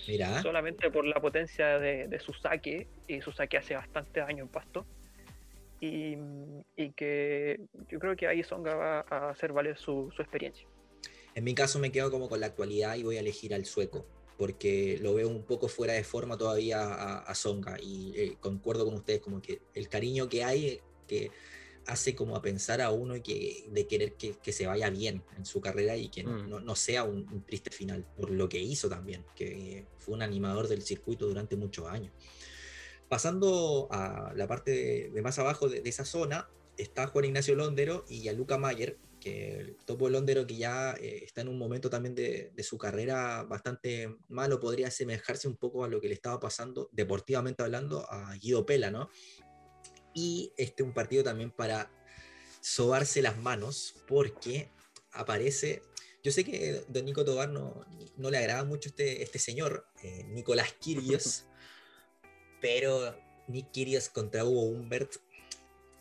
Mira. 0.08 0.42
Solamente 0.42 0.90
por 0.92 1.06
la 1.06 1.20
potencia 1.20 1.80
de, 1.80 2.20
su 2.20 2.34
saque. 2.34 2.88
Y 3.08 3.22
su 3.22 3.32
saque 3.32 3.58
hace 3.58 3.76
bastante 3.76 4.20
daño 4.20 4.44
en 4.44 4.50
pasto. 4.50 4.86
Y, 5.82 6.18
que 6.96 7.60
yo 7.90 8.00
creo 8.00 8.16
que 8.16 8.28
ahí 8.28 8.42
Tsonga 8.42 8.76
va 8.76 9.06
a 9.10 9.30
hacer 9.30 9.54
valer 9.54 9.78
su, 9.78 10.12
experiencia. 10.18 10.68
En 11.36 11.44
mi 11.44 11.54
caso 11.54 11.80
me 11.80 11.92
quedo 11.92 12.12
como 12.12 12.28
con 12.28 12.40
la 12.40 12.48
actualidad 12.48 12.96
y 12.96 13.04
voy 13.04 13.18
a 13.18 13.20
elegir 13.22 13.54
al 13.54 13.66
sueco. 13.66 14.06
Porque 14.38 14.98
lo 15.02 15.14
veo 15.14 15.28
un 15.28 15.44
poco 15.44 15.68
fuera 15.68 15.94
de 15.94 16.04
forma 16.04 16.38
todavía 16.38 16.82
a, 16.82 17.20
a 17.20 17.36
Songa. 17.36 17.78
Y 17.82 18.14
eh, 18.16 18.38
concuerdo 18.40 18.86
con 18.86 18.94
ustedes, 18.94 19.20
como 19.20 19.42
que 19.42 19.62
el 19.74 19.90
cariño 19.90 20.30
que 20.30 20.44
hay, 20.44 20.80
que 21.08 21.32
hace 21.90 22.16
como 22.16 22.36
a 22.36 22.42
pensar 22.42 22.82
a 22.82 22.92
uno 22.92 23.16
que, 23.22 23.66
de 23.70 23.88
querer 23.88 24.14
que, 24.14 24.38
que 24.38 24.52
se 24.52 24.68
vaya 24.68 24.90
bien 24.90 25.24
en 25.38 25.46
su 25.46 25.60
carrera 25.60 25.98
y 25.98 26.10
que 26.10 26.24
no, 26.24 26.60
no, 26.60 26.74
mm. 26.74 26.76
sea 26.76 27.04
un, 27.04 27.44
triste 27.46 27.72
final, 27.72 28.06
por 28.16 28.30
lo 28.30 28.48
que 28.48 28.60
hizo 28.60 28.88
también, 28.88 29.26
que 29.36 29.86
fue 29.98 30.14
un 30.14 30.22
animador 30.22 30.68
del 30.68 30.84
circuito 30.84 31.28
durante 31.28 31.56
muchos 31.56 31.88
años. 31.88 32.14
Pasando 33.08 33.88
a 33.90 34.34
la 34.36 34.48
parte 34.48 35.10
de, 35.12 35.22
más 35.22 35.40
abajo 35.40 35.68
de, 35.68 35.82
esa 35.84 36.06
zona, 36.06 36.48
está 36.78 37.08
Juan 37.08 37.26
Ignacio 37.26 37.56
Londero 37.56 38.06
y 38.08 38.28
a 38.28 38.34
Luca 38.34 38.60
Mayer, 38.60 38.98
que 39.20 39.58
el 39.58 39.76
topo 39.86 40.10
Londero 40.10 40.46
que 40.46 40.56
ya 40.56 40.94
eh, 40.94 41.24
está 41.26 41.42
en 41.42 41.50
un 41.50 41.58
momento 41.58 41.90
también 41.90 42.14
de, 42.14 42.52
de, 42.56 42.64
su 42.64 42.78
carrera 42.78 43.44
bastante 43.44 44.16
malo, 44.30 44.60
podría 44.60 44.88
asemejarse 44.88 45.48
un 45.48 45.58
poco 45.58 45.84
a 45.84 45.88
lo 45.88 46.00
que 46.00 46.08
le 46.08 46.14
estaba 46.14 46.40
pasando, 46.40 46.88
deportivamente 46.94 47.64
hablando, 47.64 48.06
a 48.10 48.36
Guido 48.36 48.66
Pela, 48.66 48.92
¿no? 48.92 49.10
Y 50.20 50.54
este 50.58 50.84
un 50.84 50.94
partido 50.94 51.24
también 51.24 51.50
para 51.50 51.90
sobarse 52.62 53.22
las 53.22 53.38
manos 53.38 53.96
porque 54.06 54.70
aparece 55.12 55.82
yo 56.22 56.32
sé 56.32 56.44
que 56.44 56.84
don 56.90 57.06
Nico 57.06 57.24
Tobar 57.24 57.50
no, 57.50 57.86
no 58.18 58.30
le 58.30 58.38
agrada 58.38 58.66
mucho 58.66 58.90
este, 58.90 59.24
este 59.24 59.40
señor, 59.40 59.86
eh, 60.04 60.26
Nicolás 60.28 60.74
Kirios, 60.74 61.46
pero 62.62 63.18
Nick 63.48 63.72
Kirios 63.72 64.10
contra 64.10 64.44
Hugo 64.44 64.64
Humbert, 64.64 65.14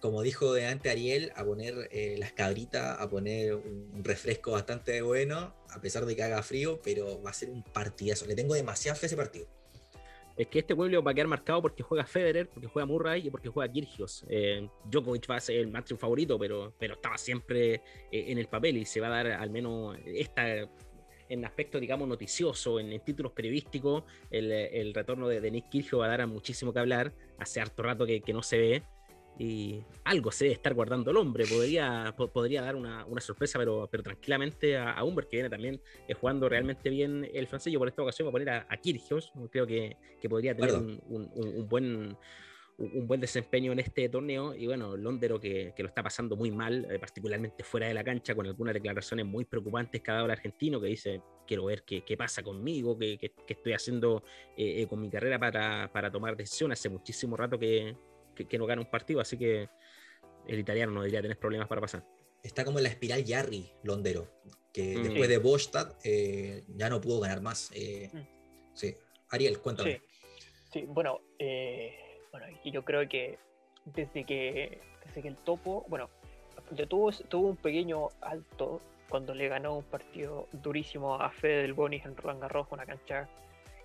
como 0.00 0.22
dijo 0.22 0.52
de 0.54 0.66
antes 0.66 0.90
Ariel, 0.90 1.32
a 1.36 1.44
poner 1.44 1.88
eh, 1.92 2.16
las 2.18 2.32
cabritas, 2.32 3.00
a 3.00 3.08
poner 3.08 3.54
un, 3.54 4.02
refresco 4.02 4.52
bastante 4.52 5.02
bueno, 5.02 5.54
a 5.70 5.80
pesar 5.80 6.04
de 6.04 6.16
que 6.16 6.24
haga 6.24 6.42
frío, 6.42 6.80
pero 6.82 7.22
va 7.22 7.30
a 7.30 7.34
ser 7.34 7.50
un 7.50 7.62
partidazo. 7.62 8.26
Le 8.26 8.34
tengo 8.34 8.54
demasiada 8.54 8.96
fe 8.96 9.06
a 9.06 9.08
ese 9.08 9.16
partido 9.16 9.57
es 10.38 10.46
que 10.46 10.60
este 10.60 10.76
pueblo 10.76 11.02
va 11.02 11.10
a 11.10 11.14
quedar 11.14 11.26
marcado 11.26 11.60
porque 11.60 11.82
juega 11.82 12.06
Federer, 12.06 12.48
porque 12.48 12.68
juega 12.68 12.86
Murray 12.86 13.26
y 13.26 13.30
porque 13.30 13.48
juega 13.48 13.70
Kirgios. 13.70 14.24
Eh, 14.28 14.68
Djokovic 14.84 15.28
va 15.28 15.36
a 15.36 15.40
ser 15.40 15.56
el 15.56 15.66
más 15.66 15.84
favorito, 15.98 16.38
pero, 16.38 16.72
pero 16.78 16.94
estaba 16.94 17.18
siempre 17.18 17.74
eh, 17.74 17.80
en 18.10 18.38
el 18.38 18.46
papel 18.46 18.76
y 18.76 18.84
se 18.84 19.00
va 19.00 19.08
a 19.08 19.10
dar 19.10 19.26
al 19.32 19.50
menos 19.50 19.98
esta, 20.06 20.68
en 21.28 21.44
aspecto, 21.44 21.80
digamos, 21.80 22.06
noticioso, 22.08 22.78
en, 22.78 23.00
títulos 23.00 23.32
periodísticos, 23.32 24.04
el, 24.30 24.94
retorno 24.94 25.26
de, 25.26 25.50
Nick 25.50 25.68
Kirchhoff 25.70 26.00
va 26.00 26.06
a 26.06 26.16
dar 26.16 26.26
muchísimo 26.28 26.72
que 26.72 26.78
hablar. 26.78 27.12
Hace 27.38 27.60
harto 27.60 27.82
rato 27.82 28.06
que, 28.06 28.22
no 28.32 28.42
se 28.42 28.58
ve. 28.58 28.82
Y 29.38 29.82
algo 30.04 30.32
se 30.32 30.46
debe 30.46 30.54
estar 30.54 30.74
guardando 30.74 31.10
el 31.10 31.16
hombre. 31.16 31.46
Podría, 31.46 32.14
podría 32.16 32.62
dar 32.62 32.74
una, 32.74 33.06
sorpresa, 33.20 33.58
pero, 33.58 33.88
pero 33.90 34.02
tranquilamente 34.02 34.76
a, 34.76 35.02
Humber, 35.04 35.28
que 35.28 35.36
viene 35.36 35.50
también 35.50 35.80
eh, 36.08 36.14
jugando 36.14 36.48
realmente 36.48 36.90
bien 36.90 37.28
el 37.32 37.46
francés. 37.46 37.72
Yo 37.72 37.78
por 37.78 37.88
esta 37.88 38.02
ocasión 38.02 38.26
voy 38.26 38.30
a 38.30 38.32
poner 38.32 38.50
a, 38.50 38.66
a. 38.68 39.48
Creo 39.50 39.66
que, 39.66 39.96
podría 40.28 40.56
tener 40.56 40.74
un 40.74 41.66
buen 41.68 42.16
un 42.78 43.08
buen 43.08 43.20
desempeño 43.20 43.72
en 43.72 43.80
este 43.80 44.08
torneo 44.08 44.54
y 44.54 44.66
bueno, 44.66 44.96
Londero 44.96 45.40
que, 45.40 45.72
que 45.74 45.82
lo 45.82 45.88
está 45.88 46.02
pasando 46.02 46.36
muy 46.36 46.52
mal, 46.52 46.86
eh, 46.88 46.98
particularmente 47.00 47.64
fuera 47.64 47.88
de 47.88 47.94
la 47.94 48.04
cancha, 48.04 48.36
con 48.36 48.46
algunas 48.46 48.72
declaraciones 48.72 49.26
muy 49.26 49.44
preocupantes 49.44 50.00
cada 50.00 50.22
hora 50.22 50.34
argentino 50.34 50.80
que 50.80 50.86
dice, 50.86 51.20
quiero 51.44 51.64
ver 51.64 51.82
qué, 51.82 52.02
qué 52.02 52.16
pasa 52.16 52.42
conmigo, 52.44 52.96
qué, 52.96 53.18
qué, 53.18 53.32
estoy 53.48 53.72
haciendo 53.72 54.22
eh, 54.56 54.86
con 54.86 55.00
mi 55.00 55.10
carrera 55.10 55.40
para, 55.40 55.90
para, 55.92 56.10
tomar 56.10 56.36
decisiones. 56.36 56.78
Hace 56.78 56.88
muchísimo 56.88 57.36
rato 57.36 57.58
que, 57.58 57.96
que, 58.46 58.58
no 58.58 58.66
gana 58.66 58.82
un 58.82 58.90
partido, 58.90 59.20
así 59.20 59.36
que 59.36 59.68
el 60.46 60.58
italiano 60.58 60.92
no 60.92 61.00
debería 61.00 61.22
tener 61.22 61.38
problemas 61.38 61.68
para 61.68 61.80
pasar. 61.80 62.04
Está 62.42 62.64
como 62.64 62.78
en 62.78 62.84
la 62.84 62.90
espiral 62.90 63.24
Yarri, 63.24 63.70
Londero, 63.82 64.28
que 64.72 64.96
mm. 64.96 65.02
después 65.02 65.28
de 65.28 65.38
Bostad 65.38 65.94
ya 66.04 66.88
no 66.88 67.00
pudo 67.00 67.20
ganar 67.20 67.40
más. 67.40 67.70
Mm. 67.72 68.18
Sí, 68.74 68.94
Ariel, 69.30 69.58
cuéntame. 69.58 70.00
Sí, 70.72 70.80
sí 70.80 70.84
bueno, 70.86 71.20
bueno, 72.30 72.46
y 72.62 72.70
yo 72.70 72.84
creo 72.84 73.08
que 73.08 73.38
desde 73.84 74.24
que, 74.24 74.80
desde 75.06 75.22
que 75.22 75.28
el 75.28 75.36
topo, 75.36 75.84
bueno, 75.88 76.10
tuvo, 76.88 77.12
tuvo 77.12 77.48
un 77.48 77.56
pequeño 77.56 78.08
alto 78.20 78.80
cuando 79.08 79.34
le 79.34 79.48
ganó 79.48 79.78
un 79.78 79.84
partido 79.84 80.48
durísimo 80.52 81.14
a 81.14 81.30
Fede 81.30 81.62
del 81.62 81.72
Bonis 81.72 82.04
en 82.04 82.16
Roland 82.16 82.42
Garros, 82.42 82.68
una 82.70 82.84
cancha 82.84 83.28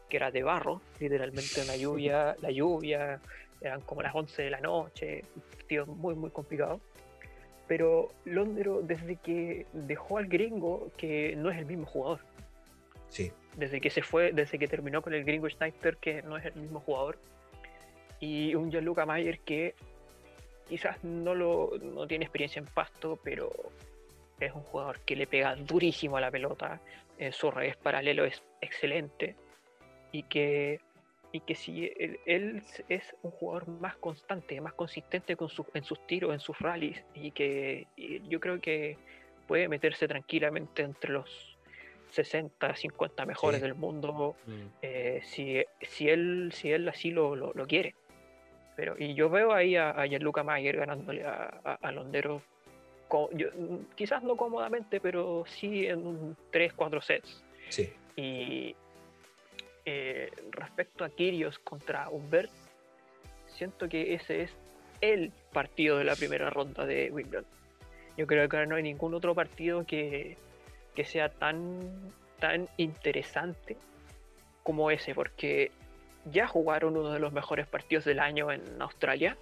que 0.10 0.18
era 0.18 0.32
de 0.32 0.44
barro, 0.44 0.82
literalmente 1.00 1.62
una 1.64 1.76
lluvia, 1.78 2.36
la 2.42 2.52
lluvia, 2.52 3.22
eran 3.64 3.82
como 3.82 4.02
las 4.02 4.14
11 4.14 4.44
de 4.44 4.50
la 4.50 4.60
noche, 4.60 5.24
partido 5.52 5.86
muy, 5.86 6.16
muy 6.16 6.30
complicado. 6.30 6.80
Pero 7.68 8.10
Londero, 8.26 8.82
desde 8.82 9.16
que 9.16 9.66
dejó 9.74 10.18
al 10.18 10.28
gringo, 10.28 10.92
que 10.98 11.36
no 11.36 11.50
es 11.50 11.58
el 11.58 11.66
mismo 11.66 11.86
jugador. 11.86 12.20
Sí. 13.08 13.32
Desde 13.56 13.80
que 13.80 13.90
se 13.90 14.02
fue, 14.02 14.34
desde 14.34 14.60
que 14.60 14.68
terminó 14.68 15.02
con 15.02 15.14
el 15.14 15.24
gringo 15.24 15.50
Schneider, 15.50 15.98
que 15.98 16.22
no 16.24 16.38
es 16.38 16.46
el 16.46 16.56
mismo 16.56 16.82
jugador, 16.82 17.18
y 18.20 18.54
un 18.56 18.70
Gianluca 18.70 19.06
Mayer 19.06 19.40
que 19.40 19.76
quizás 20.68 21.04
no, 21.04 21.36
lo, 21.36 21.72
no 21.82 22.08
tiene 22.08 22.26
experiencia 22.26 22.60
en 22.60 22.66
pasto, 22.66 23.20
pero 23.24 23.52
es 24.40 24.54
un 24.54 24.64
jugador 24.64 25.00
que 25.02 25.16
le 25.16 25.28
pega 25.28 25.56
durísimo 25.56 26.18
a 26.18 26.22
la 26.22 26.32
pelota, 26.32 26.82
eh, 27.18 27.32
su 27.32 27.52
revés 27.52 27.78
paralelo 27.78 28.26
es 28.26 28.44
excelente 28.62 29.36
y 30.12 30.24
que, 30.24 30.80
y 31.34 31.40
que 31.40 31.56
si 31.56 31.92
él, 32.28 32.62
es 32.88 33.16
un 33.24 33.32
jugador 33.32 33.68
más 33.68 33.98
constante, 33.98 34.62
más 34.62 34.74
consistente 34.74 35.36
con 35.36 35.50
en 35.74 35.84
sus 35.84 36.08
tiros, 36.08 36.32
en 36.32 36.40
sus 36.40 36.58
rallies 36.60 37.04
y 37.16 37.32
que 37.32 37.88
yo 38.30 38.40
creo 38.40 38.62
que 38.62 38.98
puede 39.48 39.68
meterse 39.68 40.08
tranquilamente 40.08 40.84
entre 40.84 41.12
los 41.12 41.58
60, 42.12 42.76
50 42.76 43.26
mejores 43.26 43.62
del 43.62 43.74
mundo 43.74 44.36
mm. 44.46 44.52
eh, 44.84 45.22
si, 45.24 45.64
si, 45.82 46.08
él, 46.08 46.52
si 46.54 46.72
él 46.72 46.88
así 46.88 47.10
lo, 47.10 47.36
lo 47.36 47.68
quiere. 47.68 47.96
Pero, 48.76 48.96
y 48.98 49.16
yo 49.16 49.28
veo 49.30 49.54
ahí 49.54 49.76
a, 49.76 49.90
a 49.90 50.06
Gianluca 50.06 50.44
Mayer 50.44 50.78
ganándole 50.78 51.26
a, 51.26 51.80
a, 51.82 51.92
Londero, 51.92 52.44
quizás 53.96 54.22
no 54.22 54.38
cómodamente, 54.38 55.00
pero 55.00 55.46
sí 55.48 55.88
en 55.88 56.38
3, 56.52 56.74
4 56.74 57.02
sets. 57.02 57.44
Sí. 57.70 57.92
Y 58.16 58.76
eh, 59.86 60.32
respecto 60.52 61.04
a 61.04 61.10
Kirios 61.10 61.60
contra 61.60 62.10
Humbert, 62.10 62.52
siento 63.48 63.88
que 63.90 64.14
ese 64.14 64.44
es 64.44 64.52
el 65.02 65.32
partido 65.52 65.98
de 65.98 66.06
la 66.06 66.16
primera 66.16 66.50
ronda 66.50 66.86
de 66.86 67.12
Wimbledon. 67.12 67.46
Yo 68.18 68.28
creo 68.28 68.48
que 68.48 68.66
no 68.66 68.76
hay 68.76 68.84
ningún 68.84 69.14
otro 69.14 69.36
partido 69.36 69.86
que, 69.86 70.38
que 70.96 71.04
sea 71.04 71.30
tan, 71.30 71.80
tan 72.40 72.70
interesante 72.78 73.76
como 74.64 74.92
ese, 74.92 75.14
porque 75.14 75.72
ya 76.32 76.48
jugaron 76.48 76.96
uno 76.96 77.12
de 77.12 77.20
los 77.20 77.34
mejores 77.34 77.68
partidos 77.68 78.06
del 78.06 78.20
año 78.20 78.52
en 78.52 78.82
Australia. 78.82 79.38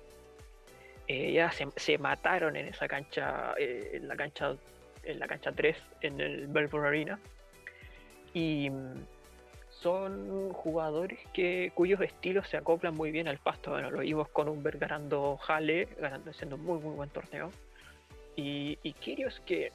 Eh, 1.08 1.34
ya 1.34 1.52
se, 1.52 1.98
mataron 1.98 2.56
en 2.56 2.68
esa 2.68 2.88
cancha, 2.88 3.54
eh, 3.58 3.92
en 3.94 4.08
la 4.08 4.16
cancha, 4.16 4.56
en 5.04 5.20
la 5.20 5.28
cancha 5.28 5.52
3, 5.52 5.78
en 6.02 6.22
el 6.22 6.48
Melbourne 6.48 6.88
Arena. 6.88 7.20
Y 8.34 8.72
son 9.82 10.54
jugadores 10.54 11.20
que, 11.34 11.72
cuyos 11.74 12.02
estilos 12.02 12.48
se 12.48 12.58
acoplan 12.58 12.96
muy 12.96 13.12
bien 13.12 13.28
al 13.28 13.40
pasto. 13.40 13.72
Bueno, 13.72 13.90
lo 13.90 14.00
vimos 14.00 14.30
con 14.30 14.48
Humber 14.48 14.78
ganando 14.78 15.40
Halle, 15.48 15.88
ganando, 16.00 16.30
haciendo 16.30 16.56
un 16.56 16.66
muy, 16.66 16.80
muy 16.80 16.96
buen 16.96 17.10
torneo. 17.10 17.52
Y, 18.36 18.78
y 18.84 18.94
Kyrgios 18.94 19.42
que, 19.42 19.72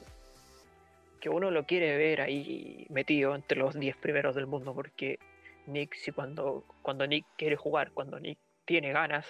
que 1.20 1.28
uno 1.28 1.50
lo 1.50 1.66
quiere 1.66 1.96
ver 1.96 2.20
ahí 2.20 2.86
metido 2.88 3.34
entre 3.34 3.58
los 3.58 3.74
10 3.74 3.96
primeros 3.96 4.36
del 4.36 4.46
mundo, 4.46 4.74
porque 4.74 5.18
Nick, 5.66 5.94
si 5.94 6.12
cuando, 6.12 6.64
cuando 6.82 7.06
Nick 7.06 7.26
quiere 7.36 7.56
jugar, 7.56 7.90
cuando 7.90 8.20
Nick 8.20 8.38
tiene 8.64 8.92
ganas, 8.92 9.26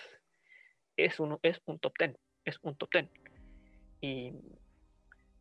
es 0.96 1.18
un, 1.18 1.38
es 1.42 1.60
un 1.64 1.78
top 1.78 1.94
ten, 1.96 2.18
es 2.44 2.58
un 2.62 2.76
top 2.76 2.90
ten. 2.90 3.10
Y 4.02 4.32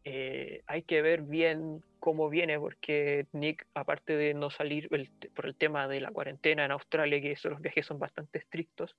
eh, 0.05 0.61
hay 0.67 0.83
que 0.83 1.01
ver 1.01 1.23
bien 1.23 1.83
cómo 1.99 2.29
viene, 2.29 2.57
porque 2.59 3.25
Nick, 3.33 3.67
aparte 3.73 4.15
de 4.15 4.33
no 4.33 4.49
salir 4.49 4.87
por 5.33 5.45
el 5.45 5.55
tema 5.55 5.87
de 5.87 5.99
la 5.99 6.11
cuarentena 6.11 6.63
en 6.63 6.71
Australia, 6.71 7.19
que 7.19 7.33
esos 7.33 7.51
los 7.51 7.61
viajes 7.61 7.85
son 7.85 7.99
bastante 7.99 8.39
estrictos, 8.39 8.95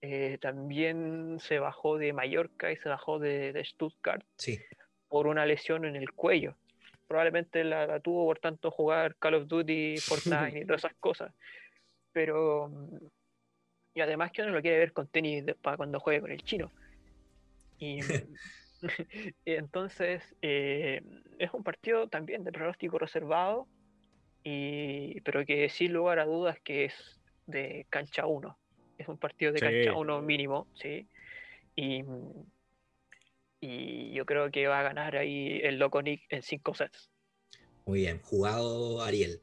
eh, 0.00 0.38
también 0.40 1.38
se 1.40 1.58
bajó 1.58 1.98
de 1.98 2.12
Mallorca 2.12 2.70
y 2.70 2.76
se 2.76 2.88
bajó 2.88 3.18
de, 3.18 3.52
de 3.52 3.64
Stuttgart 3.64 4.24
sí. 4.36 4.60
por 5.08 5.26
una 5.26 5.44
lesión 5.44 5.84
en 5.84 5.96
el 5.96 6.12
cuello 6.12 6.56
probablemente 7.08 7.64
la, 7.64 7.98
tuvo 8.00 8.26
por 8.26 8.38
tanto 8.38 8.70
jugar 8.70 9.16
Call 9.16 9.34
of 9.34 9.48
Duty, 9.48 9.96
Fortnite 9.96 10.60
y 10.60 10.64
todas 10.66 10.84
esas 10.84 10.96
cosas. 11.00 11.34
Pero. 12.12 12.68
Mm, 12.68 12.98
y 13.94 14.00
además 14.00 14.30
que 14.30 14.42
uno 14.42 14.52
lo 14.52 14.62
quiere 14.62 14.78
ver 14.78 14.92
con 14.92 15.08
tenis 15.08 15.44
para 15.60 15.76
cuando 15.76 15.98
juegue 15.98 16.20
con 16.20 16.30
el 16.30 16.44
chino. 16.44 16.70
Y, 17.78 17.98
entonces 19.44 20.22
eh, 20.42 21.02
es 21.38 21.52
un 21.52 21.62
partido 21.62 22.08
también 22.08 22.44
de 22.44 22.52
pronóstico 22.52 22.98
reservado, 22.98 23.66
y, 24.44 25.20
pero 25.22 25.44
que 25.44 25.68
sin 25.68 25.92
lugar 25.92 26.18
a 26.18 26.24
dudas 26.24 26.58
que 26.62 26.86
es 26.86 27.20
de 27.46 27.86
cancha 27.90 28.26
1. 28.26 28.58
Es 28.98 29.08
un 29.08 29.18
partido 29.18 29.52
de 29.52 29.60
cancha 29.60 29.94
1 29.94 30.22
mínimo, 30.22 30.66
¿sí? 30.74 31.08
Y, 31.76 32.04
y 33.60 34.12
yo 34.12 34.26
creo 34.26 34.50
que 34.50 34.66
va 34.66 34.80
a 34.80 34.82
ganar 34.82 35.16
ahí 35.16 35.60
el 35.62 35.78
Loco 35.78 36.02
Nick 36.02 36.22
en 36.30 36.42
cinco 36.42 36.74
sets. 36.74 37.10
Muy 37.86 38.00
bien, 38.00 38.20
jugado 38.22 39.02
Ariel. 39.02 39.40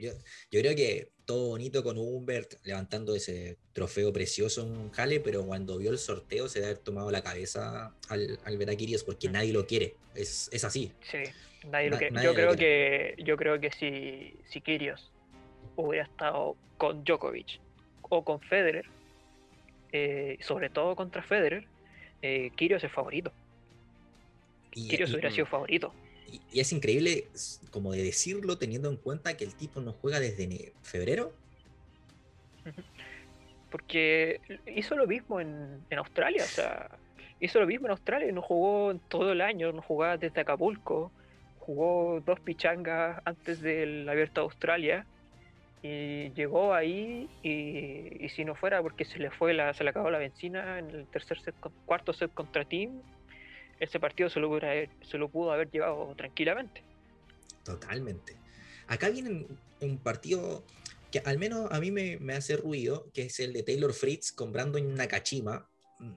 Yo, 0.00 0.12
creo 0.50 0.74
que 0.74 1.10
todo 1.24 1.48
bonito 1.48 1.82
con 1.82 1.98
Humbert 1.98 2.54
levantando 2.64 3.14
ese 3.14 3.56
trofeo 3.72 4.12
precioso 4.12 4.62
en 4.62 4.90
Jale, 4.90 5.20
pero 5.20 5.44
cuando 5.44 5.78
vio 5.78 5.90
el 5.90 5.98
sorteo 5.98 6.48
se 6.48 6.60
debe 6.60 6.72
haber 6.72 6.82
tomado 6.82 7.10
la 7.10 7.22
cabeza 7.22 7.94
al, 8.08 8.38
al 8.44 8.58
ver 8.58 8.70
a 8.70 8.76
Kirios 8.76 9.04
porque 9.04 9.28
mm. 9.28 9.32
nadie 9.32 9.52
lo 9.52 9.66
quiere. 9.66 9.94
Es, 10.14 10.64
así. 10.64 10.92
Sí, 11.02 11.18
nadie 11.68 11.90
lo 11.90 11.98
quiere. 11.98 12.22
yo, 12.22 12.34
creo 12.34 12.56
que, 12.56 13.14
yo 13.18 13.36
creo 13.36 13.60
que 13.60 13.70
si, 13.72 14.34
si 14.48 14.60
Kirios 14.60 15.10
hubiera 15.76 16.04
estado 16.04 16.56
con 16.78 17.04
Djokovic 17.04 17.60
o 18.02 18.24
con 18.24 18.40
Federer, 18.40 18.86
eh, 19.92 20.38
sobre 20.40 20.70
todo 20.70 20.96
contra 20.96 21.22
Federer, 21.22 21.66
eh, 22.22 22.50
Kirios 22.56 22.82
es 22.82 22.92
favorito. 22.92 23.32
Kirios 24.70 25.12
hubiera 25.12 25.30
sido 25.30 25.46
favorito. 25.46 25.92
Y, 26.30 26.60
es 26.60 26.72
increíble 26.72 27.28
como 27.70 27.92
de 27.92 28.02
decirlo 28.02 28.58
teniendo 28.58 28.88
en 28.88 28.96
cuenta 28.96 29.36
que 29.36 29.44
el 29.44 29.54
tipo 29.54 29.80
no 29.80 29.92
juega 29.92 30.20
desde 30.20 30.72
febrero. 30.82 31.32
Porque 33.70 34.40
hizo 34.66 34.96
lo 34.96 35.06
mismo 35.06 35.40
en, 35.40 35.84
Australia, 35.96 36.44
o 36.44 36.48
sea, 36.48 36.90
hizo 37.40 37.60
lo 37.60 37.66
mismo 37.66 37.86
en 37.86 37.90
Australia, 37.90 38.32
no 38.32 38.40
jugó 38.40 38.94
todo 39.08 39.32
el 39.32 39.40
año, 39.40 39.72
no 39.72 39.82
jugaba 39.82 40.16
desde 40.16 40.40
Acapulco, 40.40 41.10
jugó 41.58 42.22
dos 42.24 42.40
pichangas 42.40 43.20
antes 43.24 43.60
del 43.60 44.08
Abierto 44.08 44.40
de 44.40 44.44
Australia 44.44 45.06
y 45.82 46.30
llegó 46.30 46.74
ahí 46.74 47.28
y, 47.42 48.28
si 48.30 48.44
no 48.44 48.54
fuera 48.54 48.82
porque 48.82 49.04
se 49.04 49.18
le 49.18 49.30
fue 49.30 49.52
la, 49.52 49.74
se 49.74 49.84
le 49.84 49.90
acabó 49.90 50.10
la 50.10 50.18
benzina 50.18 50.78
en 50.78 50.90
el 50.90 51.06
tercer 51.06 51.38
set, 51.40 51.54
cuarto 51.84 52.12
set 52.12 52.32
contra 52.32 52.64
Team, 52.64 53.02
ese 53.80 54.00
partido 54.00 54.28
se 54.30 54.40
lo, 54.40 54.58
se 54.58 55.18
lo 55.18 55.28
pudo 55.28 55.52
haber 55.52 55.70
llevado 55.70 56.14
tranquilamente. 56.16 56.82
Totalmente. 57.64 58.36
Acá 58.86 59.08
viene 59.08 59.46
un 59.80 59.98
partido 59.98 60.64
que 61.10 61.20
al 61.24 61.38
menos 61.38 61.70
a 61.70 61.80
mí 61.80 61.90
me, 61.90 62.34
hace 62.34 62.56
ruido, 62.56 63.10
que 63.12 63.22
es 63.22 63.40
el 63.40 63.52
de 63.52 63.62
Taylor 63.62 63.92
Fritz 63.92 64.32
con 64.32 64.52
Brandon 64.52 64.94
Nakashima, 64.94 65.68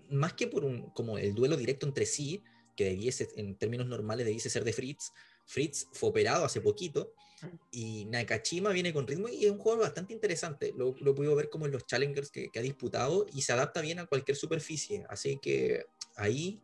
más 0.10 0.34
que 0.34 0.48
por 0.48 0.66
un, 0.66 0.90
como 0.92 1.18
el 1.18 1.34
duelo 1.34 1.58
directo 1.58 1.86
entre 1.86 2.06
sí, 2.06 2.44
que 2.76 2.86
debiese, 2.86 3.30
en 3.36 3.56
términos 3.56 3.88
normales 3.88 4.26
debiese 4.26 4.50
ser 4.50 4.64
de 4.64 4.74
Fritz, 4.74 5.12
Fritz 5.46 5.88
fue 5.92 6.10
operado 6.10 6.46
hace 6.46 6.62
poquito 6.62 7.14
y 7.72 8.06
Nakashima 8.06 8.70
viene 8.70 8.94
con 8.94 9.08
ritmo 9.08 9.28
y 9.30 9.46
es 9.46 9.52
un 9.52 9.58
jugador 9.58 9.86
bastante 9.86 10.14
interesante. 10.14 10.74
Lo, 10.76 10.96
lo 11.00 11.16
puedo 11.16 11.36
ver 11.36 11.50
como 11.50 11.66
en 11.66 11.72
los 11.72 11.88
challengers 11.88 12.30
que, 12.30 12.50
que, 12.50 12.60
ha 12.60 12.62
disputado 12.62 13.26
y 13.34 13.42
se 13.42 13.54
adapta 13.54 13.82
bien 13.82 14.00
a 14.00 14.06
cualquier 14.06 14.38
superficie. 14.38 15.06
Así 15.10 15.40
que 15.42 15.86
ahí, 16.16 16.62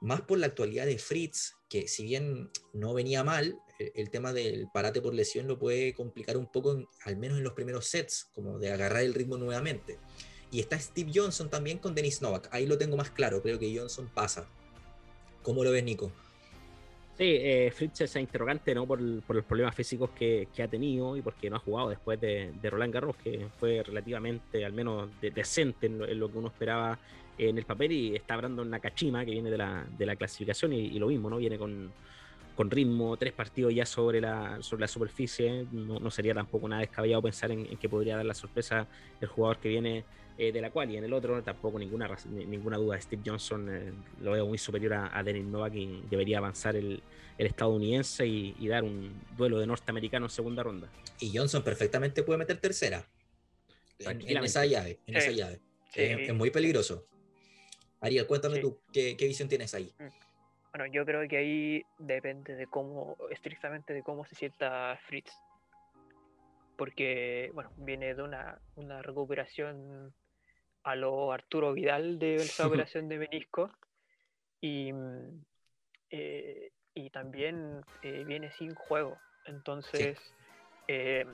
más 0.00 0.22
por 0.22 0.38
la 0.38 0.46
actualidad 0.46 0.86
de 0.86 0.98
Fritz, 0.98 1.54
que 1.68 1.88
si 1.88 2.04
bien 2.04 2.50
no 2.72 2.94
venía 2.94 3.24
mal, 3.24 3.58
el, 3.78 4.10
tema 4.10 4.32
del 4.32 4.68
parate 4.72 5.00
por 5.02 5.14
lesión 5.14 5.46
lo 5.46 5.58
puede 5.58 5.94
complicar 5.94 6.36
un 6.36 6.50
poco, 6.50 6.88
al 7.04 7.16
menos 7.16 7.38
en 7.38 7.44
los 7.44 7.52
primeros 7.52 7.86
sets, 7.86 8.30
como 8.34 8.58
de 8.58 8.72
agarrar 8.72 9.02
el 9.02 9.14
ritmo 9.14 9.36
nuevamente. 9.36 9.98
Y 10.50 10.60
está 10.60 10.78
Steve 10.78 11.10
Johnson 11.14 11.50
también 11.50 11.78
con 11.78 11.94
Denis 11.94 12.22
Novak. 12.22 12.48
Ahí 12.52 12.66
lo 12.66 12.78
tengo 12.78 12.96
más 12.96 13.10
claro, 13.10 13.42
creo 13.42 13.58
que 13.58 13.76
Johnson 13.76 14.10
pasa. 14.14 14.48
¿Cómo 15.42 15.64
lo 15.64 15.70
ves, 15.70 15.84
Nico? 15.84 16.12
Sí, 17.16 17.24
eh, 17.24 17.72
Fritz 17.74 18.02
es 18.02 18.14
interrogante 18.16 18.74
¿no? 18.74 18.86
por, 18.86 19.00
los 19.00 19.44
problemas 19.46 19.74
físicos 19.74 20.10
que, 20.10 20.48
ha 20.62 20.68
tenido 20.68 21.16
y 21.16 21.22
porque 21.22 21.48
no 21.48 21.56
ha 21.56 21.60
jugado 21.60 21.88
después 21.88 22.20
de, 22.20 22.52
Roland 22.62 22.92
Garros, 22.92 23.16
que 23.16 23.48
fue 23.58 23.82
relativamente, 23.82 24.62
al 24.66 24.74
menos, 24.74 25.08
de, 25.22 25.30
decente 25.30 25.86
en 25.86 25.98
lo, 25.98 26.06
en 26.06 26.20
lo, 26.20 26.30
que 26.30 26.36
uno 26.36 26.48
esperaba 26.48 26.98
en 27.38 27.56
el 27.56 27.64
papel. 27.64 27.92
Y 27.92 28.16
está 28.16 28.36
Brandon 28.36 28.68
Nakashima, 28.68 29.24
que 29.24 29.30
viene 29.30 29.50
de 29.50 29.56
la, 29.56 29.86
de 29.96 30.04
la 30.04 30.14
clasificación, 30.14 30.74
y, 30.74 30.88
y, 30.88 30.98
lo 30.98 31.06
mismo, 31.06 31.30
¿no? 31.30 31.38
Viene 31.38 31.56
con, 31.56 31.90
con 32.54 32.70
ritmo, 32.70 33.16
tres 33.16 33.32
partidos 33.32 33.74
ya 33.74 33.86
sobre 33.86 34.20
la, 34.20 34.58
sobre 34.60 34.82
la 34.82 34.88
superficie. 34.88 35.66
No, 35.72 35.98
no 35.98 36.10
sería 36.10 36.34
tampoco 36.34 36.68
nada 36.68 36.82
descabellado 36.82 37.22
pensar 37.22 37.50
en, 37.50 37.60
en, 37.60 37.78
que 37.78 37.88
podría 37.88 38.16
dar 38.16 38.26
la 38.26 38.34
sorpresa 38.34 38.86
el 39.22 39.28
jugador 39.28 39.56
que 39.56 39.70
viene 39.70 40.04
eh, 40.38 40.52
de 40.52 40.60
la 40.60 40.70
cual 40.70 40.90
y 40.90 40.98
en 40.98 41.04
el 41.04 41.12
otro 41.14 41.42
tampoco 41.42 41.78
ninguna, 41.78 42.14
ninguna 42.30 42.76
duda. 42.76 43.00
Steve 43.00 43.22
Johnson 43.24 43.68
eh, 43.70 43.92
lo 44.20 44.32
veo 44.32 44.46
muy 44.46 44.58
superior 44.58 44.92
a, 44.94 45.18
a 45.18 45.22
Denis 45.22 45.46
Novak 45.46 45.74
y 45.74 46.02
debería 46.10 46.38
avanzar 46.38 46.76
el, 46.76 47.02
el 47.38 47.46
estadounidense 47.46 48.26
y, 48.26 48.54
y, 48.58 48.68
dar 48.68 48.84
un 48.84 49.18
duelo 49.36 49.58
de 49.58 49.66
norteamericano 49.66 50.26
en 50.26 50.30
segunda 50.30 50.62
ronda. 50.62 50.88
Y 51.20 51.34
Johnson 51.34 51.62
perfectamente 51.62 52.22
puede 52.22 52.38
meter 52.38 52.58
tercera 52.58 53.06
en, 53.98 54.20
en 54.28 54.44
esa 54.44 54.66
llave. 54.66 54.98
En 55.06 55.14
sí. 55.14 55.18
esa 55.18 55.30
llave. 55.30 55.60
Sí. 55.90 56.02
Es, 56.02 56.28
es, 56.28 56.34
muy 56.34 56.50
peligroso. 56.50 57.06
Ariel, 58.00 58.26
cuéntame 58.26 58.56
sí. 58.56 58.60
tú, 58.60 58.78
¿qué, 58.92 59.16
¿qué, 59.16 59.26
visión 59.26 59.48
tienes 59.48 59.74
ahí? 59.74 59.90
Mm. 59.98 60.26
Bueno, 60.76 60.92
yo 60.92 61.06
creo 61.06 61.26
que 61.26 61.38
ahí 61.38 61.82
depende 61.98 62.54
de 62.54 62.66
cómo, 62.66 63.16
estrictamente 63.30 63.94
de 63.94 64.02
cómo 64.02 64.26
se 64.26 64.34
sienta 64.34 64.98
Fritz. 65.06 65.32
Porque, 66.76 67.50
bueno, 67.54 67.72
viene 67.78 68.14
de 68.14 68.22
una, 68.22 68.60
una 68.74 69.00
recuperación 69.00 70.12
a 70.86 70.94
lo 70.94 71.32
Arturo 71.32 71.72
Vidal 71.72 72.18
de 72.20 72.36
esa 72.36 72.66
operación 72.66 73.08
de 73.08 73.18
menisco 73.18 73.70
y, 74.60 74.92
eh, 76.10 76.70
y 76.94 77.10
también 77.10 77.84
eh, 78.02 78.24
viene 78.24 78.52
sin 78.52 78.74
juego. 78.74 79.18
Entonces 79.44 80.16
sí. 80.16 80.32
eh, 80.88 81.26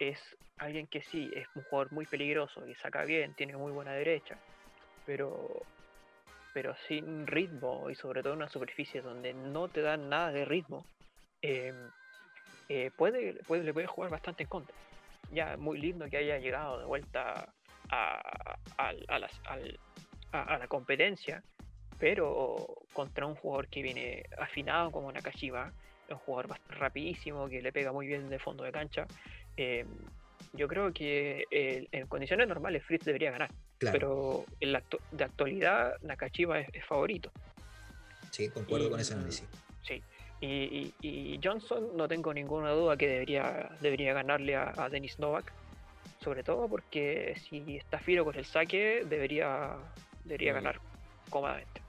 es 0.00 0.18
alguien 0.58 0.88
que 0.88 1.00
sí, 1.02 1.30
es 1.32 1.46
un 1.54 1.62
jugador 1.62 1.92
muy 1.92 2.06
peligroso 2.06 2.66
y 2.66 2.74
saca 2.74 3.04
bien, 3.04 3.34
tiene 3.34 3.56
muy 3.56 3.70
buena 3.70 3.92
derecha, 3.92 4.36
pero, 5.06 5.62
pero 6.52 6.74
sin 6.88 7.26
ritmo 7.28 7.88
y 7.88 7.94
sobre 7.94 8.22
todo 8.22 8.32
en 8.32 8.40
una 8.40 8.48
superficie 8.48 9.00
donde 9.00 9.32
no 9.32 9.68
te 9.68 9.80
dan 9.80 10.08
nada 10.08 10.32
de 10.32 10.44
ritmo, 10.44 10.84
puede, 12.96 13.34
puede, 13.44 13.62
le 13.62 13.72
puede 13.72 13.86
jugar 13.86 14.10
bastante 14.10 14.42
en 14.42 14.48
contra. 14.48 14.74
Ya 15.30 15.56
muy 15.56 15.78
lindo 15.78 16.08
que 16.10 16.16
haya 16.16 16.38
llegado 16.38 16.80
de 16.80 16.84
vuelta 16.84 17.48
a, 17.92 18.58
a, 18.78 18.92
a, 19.08 19.18
las, 19.18 19.32
a, 20.32 20.58
la 20.58 20.66
competencia, 20.66 21.42
pero 21.98 22.84
contra 22.92 23.26
un 23.26 23.34
jugador 23.34 23.68
que 23.68 23.82
viene 23.82 24.24
afinado 24.38 24.90
como 24.90 25.12
Nakashima, 25.12 25.72
un 26.08 26.16
jugador 26.16 26.58
rapidísimo 26.68 27.48
que 27.48 27.62
le 27.62 27.72
pega 27.72 27.92
muy 27.92 28.06
bien 28.06 28.28
de 28.28 28.38
fondo 28.38 28.64
de 28.64 28.72
cancha. 28.72 29.06
Eh, 29.56 29.84
yo 30.54 30.66
creo 30.68 30.92
que 30.92 31.44
eh, 31.50 31.86
en 31.92 32.06
condiciones 32.06 32.48
normales 32.48 32.82
Fritz 32.84 33.04
debería 33.04 33.30
ganar, 33.30 33.50
claro. 33.78 33.92
pero 33.92 34.44
en 34.60 34.72
la 34.72 34.78
actu 34.78 34.98
de 35.12 35.24
actualidad 35.24 35.94
Nakashima 36.02 36.60
es, 36.60 36.68
es, 36.72 36.84
favorito. 36.84 37.30
Sí, 38.30 38.48
concuerdo 38.48 38.86
y, 38.86 38.90
con 38.90 39.00
ese 39.00 39.14
análisis. 39.14 39.46
Sí, 39.82 40.02
y, 40.40 40.46
y, 40.46 40.94
y, 41.02 41.40
Johnson 41.42 41.96
no 41.96 42.08
tengo 42.08 42.32
ninguna 42.32 42.70
duda 42.70 42.96
que 42.96 43.06
debería, 43.06 43.70
debería 43.80 44.14
ganarle 44.14 44.56
a, 44.56 44.72
a 44.76 44.88
Denis 44.88 45.18
Novak 45.18 45.52
sobre 46.22 46.42
todo 46.42 46.68
porque 46.68 47.34
si 47.48 47.76
está 47.76 47.98
Firo 47.98 48.24
con 48.24 48.36
el 48.36 48.44
saque, 48.44 49.04
debería, 49.08 49.76
debería 50.24 50.52
ganar 50.52 50.80
cómodamente. 51.30 51.82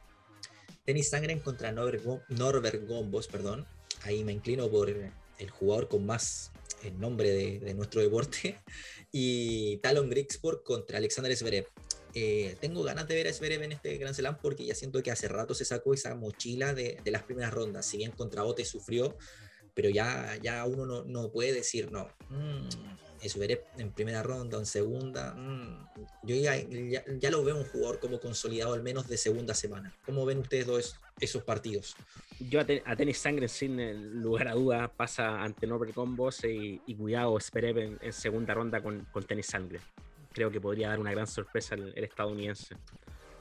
Tenis 0.85 1.09
Sangren 1.09 1.39
contra 1.39 1.71
Norbert, 1.71 2.03
Norbert 2.29 2.87
Gombos, 2.87 3.27
perdón. 3.27 3.65
Ahí 4.03 4.23
me 4.23 4.33
inclino 4.33 4.69
por 4.69 4.89
el 4.89 5.49
jugador 5.49 5.87
con 5.87 6.05
más 6.05 6.51
el 6.83 6.99
nombre 6.99 7.29
de, 7.29 7.59
de, 7.59 7.73
nuestro 7.73 8.01
deporte. 8.01 8.59
Y 9.15 9.77
Talon 9.77 10.09
Grigsport 10.09 10.63
contra 10.63 10.97
Alexander 10.97 11.35
Zverev. 11.35 11.67
Eh, 12.15 12.57
tengo 12.59 12.81
ganas 12.81 13.07
de 13.07 13.13
ver 13.13 13.27
a 13.27 13.33
Zverev 13.33 13.61
en 13.61 13.73
este 13.73 13.97
Grand 13.97 14.15
Slam 14.15 14.39
porque 14.41 14.65
ya 14.65 14.73
siento 14.73 15.03
que 15.03 15.11
hace 15.11 15.27
rato 15.27 15.53
se 15.53 15.65
sacó 15.65 15.93
esa 15.93 16.15
mochila 16.15 16.73
de, 16.73 16.97
de 17.03 17.11
las 17.11 17.21
primeras 17.21 17.53
rondas. 17.53 17.85
Si 17.85 17.97
bien 17.97 18.11
contra 18.11 18.41
Bote 18.41 18.65
sufrió, 18.65 19.15
pero 19.75 19.89
ya, 19.89 20.35
ya 20.41 20.65
uno 20.65 20.85
no, 20.85 21.03
no 21.03 21.31
puede 21.31 21.53
decir 21.53 21.91
no. 21.91 22.07
Mm, 22.29 22.67
Zverev 23.29 23.63
en 23.77 23.91
primera 23.91 24.23
ronda 24.23 24.57
o 24.57 24.59
en 24.59 24.65
segunda, 24.65 25.33
mmm, 25.33 25.87
yo 26.23 26.35
ya, 26.35 26.55
ya, 26.55 27.03
ya, 27.19 27.31
lo 27.31 27.43
veo 27.43 27.57
un 27.57 27.65
jugador 27.65 27.99
como 27.99 28.19
consolidado 28.19 28.73
al 28.73 28.83
menos 28.83 29.07
de 29.07 29.17
segunda 29.17 29.53
semana. 29.53 29.93
¿Cómo 30.05 30.25
ven 30.25 30.39
ustedes 30.39 30.65
dos 30.65 30.99
esos 31.19 31.43
partidos? 31.43 31.95
Yo 32.39 32.59
a, 32.59 32.65
ten, 32.65 32.81
a 32.85 32.95
Tenis 32.95 33.17
Sangre 33.17 33.47
sin 33.47 34.21
lugar 34.21 34.47
a 34.47 34.53
duda 34.53 34.87
pasa 34.87 35.41
ante 35.41 35.67
Norbert 35.67 35.95
Gombos 35.95 36.43
y, 36.43 36.81
y 36.85 36.95
cuidado 36.95 37.39
Zverev 37.39 37.77
en, 37.77 37.99
en, 38.01 38.13
segunda 38.13 38.53
ronda 38.53 38.81
con, 38.81 39.05
con 39.11 39.23
Tenis 39.23 39.47
Sangre. 39.47 39.79
Creo 40.31 40.49
que 40.51 40.59
podría 40.59 40.89
dar 40.89 40.99
una 40.99 41.11
gran 41.11 41.27
sorpresa 41.27 41.75
el, 41.75 41.93
el 41.95 42.03
estadounidense 42.03 42.75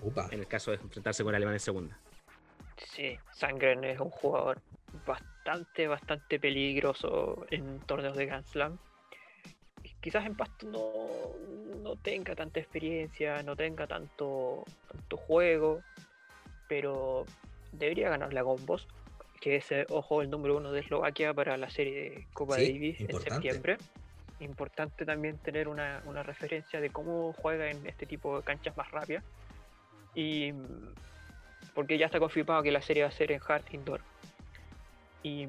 Upa. 0.02 0.28
en 0.30 0.40
el 0.40 0.46
caso 0.46 0.70
de 0.70 0.78
enfrentarse 0.78 1.22
con 1.22 1.30
el 1.30 1.36
alemán 1.36 1.54
en 1.54 1.60
segunda. 1.60 1.98
Sí, 2.94 3.16
Sangren 3.32 3.84
es 3.84 4.00
un 4.00 4.10
jugador 4.10 4.60
bastante, 5.06 5.88
bastante 5.88 6.38
peligroso 6.38 7.46
en 7.50 7.80
torneos 7.80 8.16
de 8.16 8.26
Grand 8.26 8.46
Slam 8.46 8.78
quizás 10.02 10.26
en 10.26 10.34
Pasto 10.34 10.66
no, 10.66 11.80
no 11.82 11.96
tenga 11.96 12.34
tanta 12.34 12.60
experiencia, 12.60 13.42
no 13.42 13.56
tenga 13.56 13.86
tanto, 13.86 14.64
tanto 14.90 15.16
juego, 15.16 15.80
pero 16.68 17.24
debería 17.72 18.10
ganarle 18.10 18.40
a 18.40 18.42
Gombos, 18.42 18.86
que 19.40 19.56
es, 19.56 19.72
eh, 19.72 19.86
ojo, 19.88 20.20
el 20.20 20.28
número 20.28 20.56
uno 20.56 20.72
de 20.72 20.80
Eslovaquia 20.80 21.32
para 21.32 21.56
la 21.56 21.70
serie 21.70 22.10
de 22.10 22.26
Copa 22.34 22.56
sí, 22.56 22.72
Davis 22.72 23.00
importante. 23.00 23.28
en 23.28 23.34
septiembre. 23.34 23.76
Importante 24.40 25.06
también 25.06 25.38
tener 25.38 25.68
una, 25.68 26.02
una, 26.04 26.22
referencia 26.24 26.80
de 26.80 26.90
cómo 26.90 27.32
juega 27.32 27.70
en 27.70 27.86
este 27.86 28.06
tipo 28.06 28.36
de 28.36 28.42
canchas 28.42 28.76
más 28.76 28.90
rápidas. 28.90 29.24
Y 30.14 30.52
porque 31.74 31.96
ya 31.96 32.06
está 32.06 32.18
confirmado 32.18 32.62
que 32.62 32.72
la 32.72 32.82
serie 32.82 33.04
va 33.04 33.08
a 33.08 33.12
ser 33.12 33.30
en 33.30 33.40
hard 33.46 33.64
indoor. 33.72 34.00
Y 35.22 35.46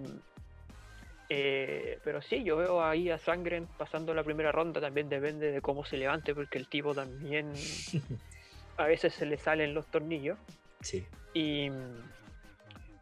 eh, 1.36 1.98
pero 2.04 2.22
sí, 2.22 2.44
yo 2.44 2.58
veo 2.58 2.84
ahí 2.84 3.10
a 3.10 3.18
Sangren 3.18 3.66
pasando 3.66 4.14
la 4.14 4.24
primera 4.24 4.52
ronda, 4.52 4.80
también 4.80 5.10
depende 5.10 5.52
de 5.52 5.62
cómo 5.62 5.84
se 5.84 5.98
levante, 5.98 6.36
porque 6.36 6.60
el 6.60 6.68
tipo 6.68 6.94
también 6.94 7.52
a 8.78 8.86
veces 8.86 9.16
se 9.16 9.26
le 9.26 9.38
salen 9.38 9.74
los 9.74 9.88
tornillos. 9.88 10.38
Sí. 10.82 11.04
Y, 11.34 11.72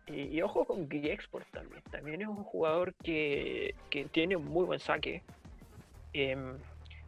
y, 0.08 0.22
y 0.32 0.42
ojo 0.42 0.64
con 0.64 0.88
Export 0.90 1.46
también, 1.52 1.84
también 1.92 2.22
es 2.22 2.30
un 2.30 2.46
jugador 2.46 2.94
que, 3.04 3.76
que 3.90 4.06
tiene 4.06 4.38
un 4.38 4.46
muy 4.46 4.64
buen 4.64 4.80
saque, 4.80 5.24
eh, 6.14 6.38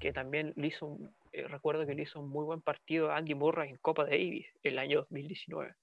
que 0.01 0.11
también 0.11 0.51
le 0.57 0.67
hizo, 0.67 0.87
un, 0.87 1.15
eh, 1.31 1.47
recuerdo 1.47 1.85
que 1.85 1.95
le 1.95 2.01
hizo 2.01 2.19
un 2.19 2.27
muy 2.27 2.43
buen 2.43 2.59
partido 2.59 3.11
a 3.11 3.15
Andy 3.15 3.33
Murray 3.33 3.69
en 3.69 3.77
Copa 3.77 4.03
Davis 4.03 4.47
el 4.61 4.77
año 4.77 4.99
2019. 5.03 5.73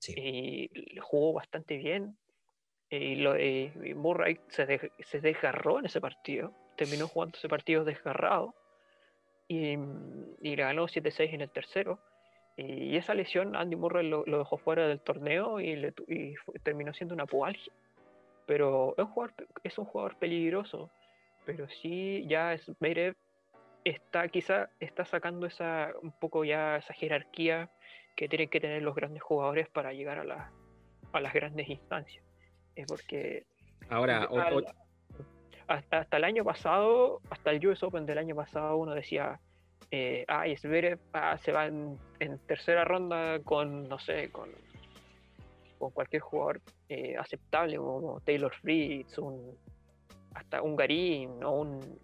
Sí. 0.00 0.14
Y 0.16 0.98
jugó 0.98 1.34
bastante 1.34 1.76
bien, 1.76 2.16
y, 2.90 3.16
lo, 3.16 3.38
y 3.38 3.70
Murray 3.94 4.40
se, 4.48 4.66
de, 4.66 4.92
se, 5.00 5.20
desgarró 5.20 5.78
en 5.78 5.86
ese 5.86 6.00
partido, 6.00 6.52
terminó 6.76 7.06
jugando 7.06 7.36
ese 7.36 7.48
partido 7.48 7.84
desgarrado 7.84 8.54
y, 9.46 9.72
y 10.40 10.56
le 10.56 10.62
ganó 10.62 10.86
7-6 10.86 11.34
en 11.34 11.40
el 11.42 11.50
tercero. 11.50 11.98
Y 12.56 12.96
esa 12.96 13.14
lesión 13.14 13.54
Andy 13.54 13.76
Murray 13.76 14.08
lo, 14.08 14.24
lo 14.26 14.38
dejó 14.38 14.58
fuera 14.58 14.88
del 14.88 15.00
torneo 15.00 15.60
y, 15.60 15.76
le, 15.76 15.92
fue, 16.44 16.58
terminó 16.62 16.92
siendo 16.92 17.14
una 17.14 17.26
pualgia. 17.26 17.72
Pero 18.46 18.94
es 18.96 19.04
un 19.04 19.10
jugador, 19.12 19.34
es 19.62 19.78
un 19.78 19.84
jugador 19.84 20.16
peligroso. 20.16 20.90
Pero 21.44 21.68
sí, 21.68 22.24
ya 22.26 22.54
es, 22.54 22.64
Zverev 22.64 23.14
está 23.84 24.28
quizá 24.28 24.70
está 24.80 25.04
sacando 25.04 25.46
esa 25.46 25.92
un 26.02 26.10
poco 26.10 26.44
ya 26.44 26.76
esa 26.76 26.92
jerarquía 26.94 27.70
que 28.16 28.28
tienen 28.28 28.48
que 28.48 28.60
tener 28.60 28.82
los 28.82 28.94
grandes 28.94 29.22
jugadores 29.22 29.68
para 29.68 29.92
llegar 29.92 30.18
a, 30.18 30.24
la, 30.24 30.50
a 31.12 31.20
las 31.20 31.32
grandes 31.32 31.68
instancias 31.68 32.27
porque 32.86 33.46
ahora 33.88 34.24
al, 34.24 34.64
hasta, 35.66 35.98
hasta, 35.98 36.16
el 36.16 36.24
año 36.24 36.44
pasado, 36.44 37.20
hasta 37.30 37.50
el 37.50 37.66
US 37.66 37.82
Open 37.82 38.06
del 38.06 38.18
año 38.18 38.34
pasado, 38.34 38.76
uno 38.76 38.94
decía, 38.94 39.40
eh, 39.90 40.24
ay, 40.28 40.56
Zverev 40.56 40.98
ah, 41.12 41.38
se 41.38 41.52
va 41.52 41.66
en, 41.66 41.98
en, 42.20 42.38
tercera 42.40 42.84
ronda 42.84 43.38
con, 43.40 43.88
no 43.88 43.98
sé, 43.98 44.30
con, 44.30 44.50
con 45.78 45.90
cualquier 45.90 46.22
jugador 46.22 46.60
eh, 46.88 47.16
aceptable 47.16 47.76
como 47.76 48.20
Taylor 48.20 48.54
Fritz, 48.54 49.18
un, 49.18 49.56
hasta 50.34 50.62
un 50.62 50.76
Garín 50.76 51.42
o 51.42 51.52
un, 51.52 51.98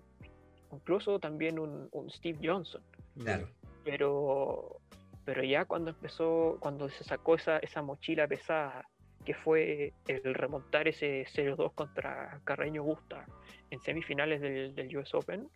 incluso 0.73 1.19
también 1.19 1.59
un, 1.59 2.11
Steve 2.11 2.39
Johnson. 2.43 2.83
Claro. 3.19 3.49
Pero, 3.85 4.81
pero 5.25 5.43
ya 5.43 5.65
cuando 5.65 5.91
empezó, 5.91 6.57
cuando 6.61 6.89
se 6.89 7.05
sacó 7.05 7.35
esa, 7.35 7.59
esa 7.59 7.83
mochila 7.83 8.27
pesada, 8.27 8.87
que 9.25 9.35
fue 9.35 9.93
el 10.07 10.35
remontar 10.35 10.89
ese 10.89 11.27
0-2 11.35 11.75
contra 11.75 12.41
Carreño 12.45 12.83
Busta 12.83 13.27
en 13.71 13.81
semifinales 13.81 14.41
del, 14.41 14.75
del 14.75 14.97
US 14.97 15.15
Open, 15.15 15.49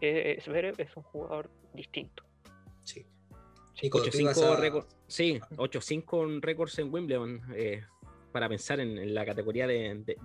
eh, 0.00 0.38
es 0.38 0.96
un 0.96 1.02
jugador 1.04 1.50
distinto. 1.72 2.24
Sí. 2.82 3.06
8-5 5.56 6.24
en 6.24 6.42
récords 6.42 6.78
en 6.78 6.92
Wimbledon. 6.92 7.42
Eh, 7.54 7.82
para 8.32 8.48
pensar 8.50 8.80
en, 8.80 9.14
la 9.14 9.24
categoría 9.24 9.66
de, 9.66 10.04
de, 10.04 10.16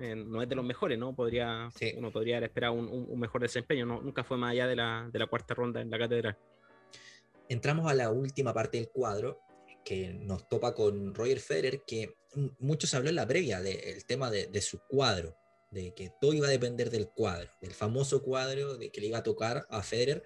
eh, 0.00 0.14
no 0.16 0.42
es 0.42 0.48
de 0.48 0.56
los 0.56 0.64
mejores, 0.64 0.98
¿no? 0.98 1.14
Podría, 1.14 1.68
Uno 1.96 2.10
podría 2.10 2.38
haber 2.38 2.48
esperado 2.48 2.72
un, 2.72 3.20
mejor 3.20 3.42
desempeño, 3.42 3.86
¿no? 3.86 4.00
nunca 4.00 4.24
fue 4.24 4.36
más 4.36 4.50
allá 4.50 4.66
de 4.66 4.74
la, 4.74 5.08
de 5.12 5.18
la 5.20 5.26
cuarta 5.26 5.54
ronda 5.54 5.80
en 5.80 5.88
la 5.88 5.98
catedral. 6.00 6.36
Entramos 7.48 7.88
a 7.88 7.94
la 7.94 8.10
última 8.10 8.52
parte 8.52 8.78
del 8.78 8.88
cuadro, 8.88 9.38
que 9.88 10.12
nos 10.12 10.46
topa 10.50 10.74
con 10.74 11.14
Roger 11.14 11.40
Federer, 11.40 11.82
que 11.86 12.14
muchos 12.58 12.92
habló 12.92 13.08
en 13.08 13.14
la 13.14 13.26
previa 13.26 13.62
del 13.62 14.04
tema 14.04 14.30
de, 14.30 14.46
de, 14.46 14.60
su 14.60 14.80
cuadro, 14.80 15.34
de 15.70 15.94
que 15.94 16.12
todo 16.20 16.34
iba 16.34 16.46
a 16.46 16.50
depender 16.50 16.90
del 16.90 17.08
cuadro, 17.08 17.50
del 17.62 17.72
famoso 17.72 18.22
cuadro 18.22 18.76
de 18.76 18.90
que 18.90 19.00
le 19.00 19.06
iba 19.06 19.16
a 19.16 19.22
tocar 19.22 19.66
a 19.70 19.82
Federer. 19.82 20.24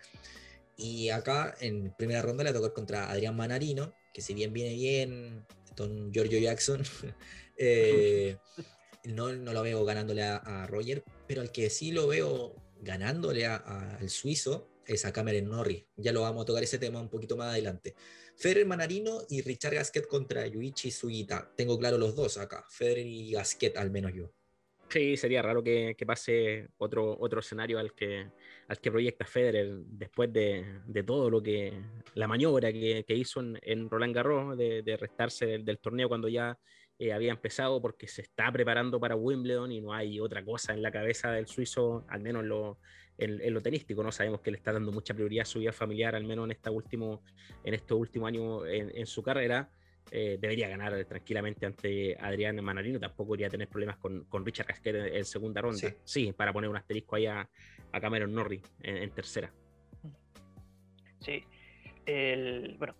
Y 0.77 1.11
acá 1.11 1.55
en 1.61 1.95
primera 1.97 2.23
ronda 2.23 2.43
le 2.43 2.53
tocó 2.53 2.75
contra 2.75 3.09
Adrián 3.09 3.37
Manarino, 3.37 3.95
que 4.13 4.21
si 4.21 4.35
bien 4.35 4.53
viene 4.53 4.75
bien 4.75 5.47
don 5.77 6.13
Giorgio 6.13 6.41
Jackson, 6.41 6.83
eh, 7.57 8.39
no, 9.05 9.33
no, 9.33 9.53
lo 9.53 9.63
veo 9.63 9.85
ganándole 9.85 10.25
a, 10.25 10.67
Roger, 10.67 11.05
pero 11.29 11.41
al 11.41 11.53
que 11.53 11.71
sí 11.71 11.93
lo 11.93 12.09
veo 12.09 12.57
ganándole 12.81 13.47
al 13.47 14.11
suizo 14.11 14.69
es 14.87 15.05
a 15.05 15.13
Cameron 15.13 15.51
Norrie. 15.51 15.87
Ya 15.97 16.11
lo 16.11 16.23
vamos 16.23 16.43
a 16.43 16.47
tocar 16.47 16.65
ese 16.65 16.79
tema 16.79 17.01
un 17.01 17.09
poquito 17.09 17.37
más 17.37 17.51
adelante. 17.51 17.95
Federer 18.37 18.67
Manarino 18.67 19.23
y 19.29 19.43
Richard 19.43 19.75
Gasquet 19.75 20.07
contra 20.07 20.47
Yuichi 20.47 20.91
Sugita. 20.91 21.53
Tengo 21.57 21.79
claro 21.79 21.99
los 21.99 22.15
dos 22.17 22.39
acá, 22.39 22.65
Federer 22.69 23.07
y 23.07 23.33
Gasquet 23.33 23.77
al 23.77 23.91
menos 23.91 24.13
yo. 24.15 24.33
Sí, 24.93 25.17
sería 25.17 25.41
raro 25.41 25.63
que, 25.63 25.97
pase 26.07 26.69
otro, 26.77 27.17
otro 27.19 27.41
escenario 27.41 27.79
al 27.79 27.95
que, 27.95 28.31
al 28.69 28.79
que 28.79 28.91
proyecta 28.91 29.25
Federer 29.25 29.71
después 29.87 30.31
de, 30.31 30.83
todo 31.07 31.31
lo 31.31 31.43
que, 31.43 31.73
la 32.15 32.29
maniobra 32.29 32.71
que, 32.71 33.05
hizo 33.09 33.41
en, 33.41 33.89
Roland 33.89 34.15
Garros 34.15 34.59
de, 34.59 34.97
restarse 35.01 35.47
del, 35.47 35.79
torneo 35.79 36.11
cuando 36.11 36.29
ya 36.29 36.59
eh, 36.99 37.11
había 37.15 37.33
empezado 37.33 37.81
porque 37.81 38.07
se 38.07 38.21
está 38.21 38.53
preparando 38.53 39.01
para 39.01 39.17
Wimbledon 39.17 39.73
y 39.73 39.81
no 39.81 39.95
hay 39.95 40.21
otra 40.21 40.45
cosa 40.45 40.75
en 40.75 40.83
la 40.83 40.93
cabeza 40.93 41.31
del 41.31 41.47
suizo, 41.47 42.05
al 42.11 42.21
menos 42.21 42.43
en 42.43 42.51
lo, 42.51 42.79
en, 43.19 43.53
lo 43.53 43.61
tenístico, 43.61 44.03
¿no? 44.03 44.13
Sabemos 44.13 44.41
que 44.41 44.51
le 44.51 44.57
está 44.57 44.73
dando 44.73 44.93
mucha 44.93 45.15
prioridad 45.15 45.43
a 45.43 45.47
su 45.47 45.59
vida 45.59 45.73
familiar, 45.73 46.15
al 46.15 46.25
menos 46.25 46.47
en, 46.47 46.53
esta 46.53 46.71
último, 46.71 47.23
en 47.65 47.75
estos 47.75 47.99
últimos 47.99 48.29
años 48.29 48.63
en 48.67 49.07
su 49.07 49.23
carrera. 49.23 49.71
Eh, 50.11 50.37
debería 50.39 50.69
ganar 50.69 51.03
tranquilamente 51.07 51.65
ante 51.65 52.17
Adrián 52.21 52.63
Manarino. 52.63 53.01
Tampoco 53.01 53.33
debería 53.33 53.49
tener 53.49 53.69
problemas 53.69 53.97
con, 53.97 54.25
con 54.25 54.45
Richard 54.45 54.67
Casquet 54.67 54.95
en, 54.95 55.25
segunda 55.25 55.63
ronda. 55.63 55.95
Sí. 56.05 56.33
para 56.33 56.53
poner 56.53 56.69
un 56.69 56.77
asterisco 56.77 57.17
ahí 57.17 57.27
a, 57.27 57.49
Cameron 57.93 58.35
Norrie 58.35 58.61
en, 58.83 59.11
tercera. 59.11 59.51
Sí. 61.21 61.45
bueno, 62.79 62.95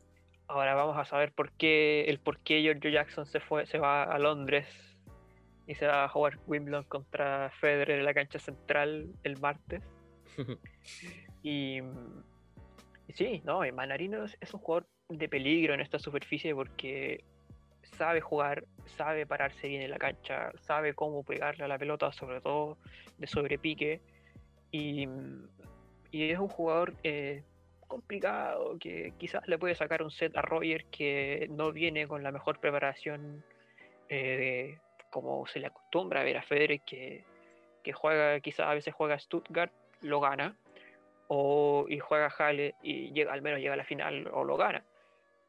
ahora 0.47 0.75
vamos 0.75 0.97
a 0.97 1.05
saber 1.05 1.33
por 1.33 1.53
qué 1.53 2.05
el 2.05 2.19
por 2.19 2.39
qué 2.39 2.63
Giorgio 2.63 2.91
Jackson 2.91 3.27
se 3.27 3.41
fue, 3.41 3.67
se 3.67 3.79
va 3.79 4.05
a 4.05 4.19
Londres 4.19 4.67
y 5.67 5.75
se 5.75 5.87
va 5.87 6.05
a 6.05 6.09
jugar 6.09 6.39
Wimbledon 6.47 6.85
contra 6.85 7.51
Federer 7.61 7.99
en 7.99 8.05
la 8.05 8.15
cancha 8.15 8.39
central 8.39 9.13
el 9.23 9.39
martes. 9.39 9.83
y, 11.43 11.81
sí, 13.15 13.43
no, 13.45 13.61
Manarino 13.73 14.25
es 14.25 14.55
un 14.55 14.61
jugador 14.61 14.87
de 15.09 15.29
peligro 15.29 15.75
en 15.75 15.81
esta 15.81 15.99
superficie 15.99 16.55
porque 16.55 17.25
sabe 17.83 18.21
jugar, 18.21 18.65
sabe 18.97 19.27
pararse 19.27 19.69
bien 19.69 19.83
en 19.83 19.91
la 19.91 19.99
cancha, 19.99 20.53
sabe 20.61 20.95
cómo 20.95 21.23
pegarle 21.23 21.65
a 21.65 21.69
la 21.69 21.79
pelota, 21.79 22.13
sobre 22.13 22.41
todo 22.41 22.79
de 23.19 23.27
sobrepique. 23.27 24.01
Y, 24.71 25.07
y 26.11 26.31
es 26.31 26.39
un 26.39 26.49
jugador 26.49 26.95
eh, 27.03 27.43
complicado 27.87 28.79
que 28.79 29.13
quizás 29.19 29.47
le 29.47 29.59
puede 29.59 29.75
sacar 29.75 30.03
un 30.03 30.11
set 30.11 30.37
a 30.37 30.43
Roger 30.43 30.87
que 30.87 31.49
no 31.51 31.73
viene 31.73 32.07
con 32.07 32.23
la 32.23 32.33
mejor 32.33 32.59
preparación 32.59 33.45
eh, 34.09 34.79
como 35.11 35.47
se 35.47 35.61
le 35.61 35.67
acostumbra 35.67 36.21
a 36.21 36.25
ver 36.25 36.39
a 36.39 36.43
Federer 36.43 36.81
que, 36.81 37.25
que 37.83 37.93
juega, 37.93 38.41
quizás 38.41 38.67
a 38.67 38.75
veces 38.75 38.95
juega 38.95 39.19
Stuttgart, 39.19 39.73
lo 40.03 40.21
gana, 40.21 40.57
o 41.29 41.87
y 41.89 41.99
juega 41.99 42.29
Halle 42.29 42.75
y 42.83 43.13
llega, 43.13 43.33
al 43.33 43.43
menos 43.43 43.61
llega 43.61 43.75
a 43.75 43.77
la 43.77 43.85
final 43.85 44.29
o 44.33 44.45
lo 44.45 44.57
gana 44.57 44.85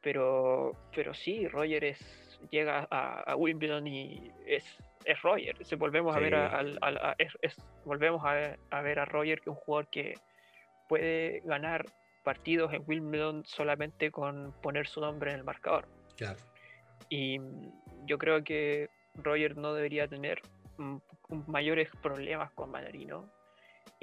pero, 0.04 0.76
pero 0.94 1.14
sí, 1.14 1.48
Roger 1.48 1.86
es, 1.86 2.40
llega 2.52 2.88
a, 2.92 3.36
Wimbledon 3.38 3.88
y 3.88 4.32
es, 4.46 4.66
es 5.06 5.22
Roger. 5.22 5.56
Si 5.66 5.76
volvemos 5.76 6.16
a 6.16 6.20
ver 6.20 6.36
a, 6.36 6.62
volvemos 7.86 8.22
a, 8.26 8.82
ver 8.82 9.00
a 9.00 9.06
Roger, 9.06 9.40
que 9.40 9.50
es 9.50 9.56
un 9.56 9.62
jugador 9.64 9.88
que 9.90 10.16
puede 10.90 11.40
ganar 11.46 11.86
partidos 12.24 12.74
en 12.74 12.84
Wimbledon 12.86 13.46
solamente 13.46 14.12
con 14.12 14.54
poner 14.62 14.88
su 14.88 15.00
nombre 15.00 15.32
en 15.32 15.38
el 15.38 15.44
marcador. 15.46 15.88
Claro. 16.18 16.38
Y 17.10 17.40
yo 18.06 18.18
creo 18.18 18.44
que 18.44 18.90
Roger 19.16 19.56
no 19.56 19.74
debería 19.74 20.08
tener 20.10 20.42
mayores 21.48 21.90
problemas 22.02 22.52
con 22.52 22.72
Manarino 22.72 23.30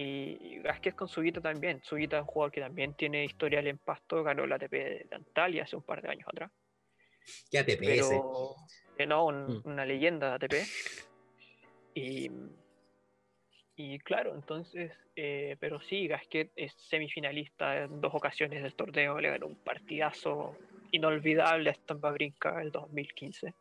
y 0.01 0.59
Vázquez 0.61 0.95
con 0.95 1.09
Suguita 1.09 1.41
también. 1.41 1.83
Suguita 1.83 2.17
es 2.17 2.23
un 2.23 2.29
jugador 2.29 2.53
que 2.53 2.61
también 2.61 2.95
tiene 2.95 3.25
historial 3.25 3.67
en 3.67 3.79
pasto, 3.79 4.23
ganó 4.23 4.47
la 4.47 4.57
ATP 4.57 4.73
de 4.73 5.09
Antalya 5.13 5.65
hace 5.65 5.77
un 5.77 5.83
par 5.83 6.01
de 6.01 6.09
años 6.09 6.29
atrás. 6.29 6.51
¿Qué 7.51 7.59
ATP 7.59 7.81
Pero, 7.81 8.57
eh, 8.97 9.07
no, 9.07 9.31
mm. 9.31 9.63
una 9.65 9.85
leyenda 9.85 10.39
de 10.39 10.47
ATP. 10.47 10.55
Y, 11.93 12.31
y 13.75 13.99
claro, 13.99 14.33
entonces, 14.37 14.93
eh, 15.17 15.57
pero 15.59 15.81
sí, 15.81 16.07
Gasquet 16.07 16.53
es 16.55 16.73
semifinalista 16.89 17.83
en 17.83 18.01
dos 18.01 18.15
ocasiones 18.15 18.63
del 18.63 18.77
torneo, 18.77 19.21
le 19.21 19.29
ganó 19.29 19.49
un 19.49 19.57
partidazo 19.57 20.57
inolvidable 20.93 21.69
a 21.69 21.75
Stampa 21.75 22.13
Brinca 22.13 22.63
el 22.63 22.71
2015. 22.71 23.55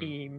Y 0.00 0.30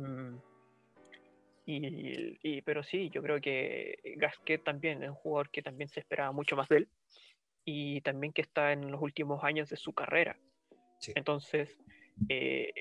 y, 1.69 2.61
pero 2.61 2.81
sí, 2.81 3.09
yo 3.09 3.21
creo 3.21 3.41
que 3.41 3.99
Gasquet 4.15 4.63
también 4.63 5.03
es 5.03 5.09
un 5.09 5.15
jugador 5.15 5.49
que 5.49 5.61
también 5.61 5.89
se 5.89 5.99
esperaba 5.99 6.31
mucho 6.31 6.55
más 6.55 6.69
de 6.69 6.77
él 6.77 6.89
y 7.65 7.99
también 8.01 8.31
que 8.31 8.41
está 8.41 8.71
en 8.71 8.89
los 8.89 9.01
últimos 9.01 9.43
años 9.43 9.69
de 9.69 9.75
su 9.75 9.93
carrera. 9.93 10.37
Entonces, 11.13 11.77
eh, 12.29 12.71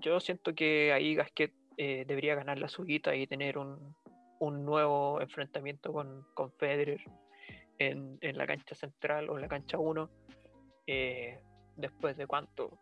yo 0.00 0.18
siento 0.20 0.54
que 0.54 0.94
ahí 0.94 1.14
Gasquet 1.14 1.52
eh, 1.76 2.04
debería 2.08 2.34
ganar 2.34 2.58
la 2.58 2.68
suguita 2.68 3.14
y 3.14 3.26
tener 3.26 3.58
un, 3.58 3.94
un 4.40 4.64
nuevo 4.64 5.20
enfrentamiento 5.20 5.92
con, 5.92 6.26
con 6.32 6.50
Federer 6.52 7.02
en, 7.78 8.16
en, 8.22 8.38
la 8.38 8.46
cancha 8.46 8.74
central 8.74 9.28
o 9.28 9.36
en 9.36 9.42
la 9.42 9.48
cancha 9.48 9.78
1 9.78 10.10
eh, 10.86 11.38
después 11.76 12.16
de 12.16 12.26
cuánto 12.26 12.80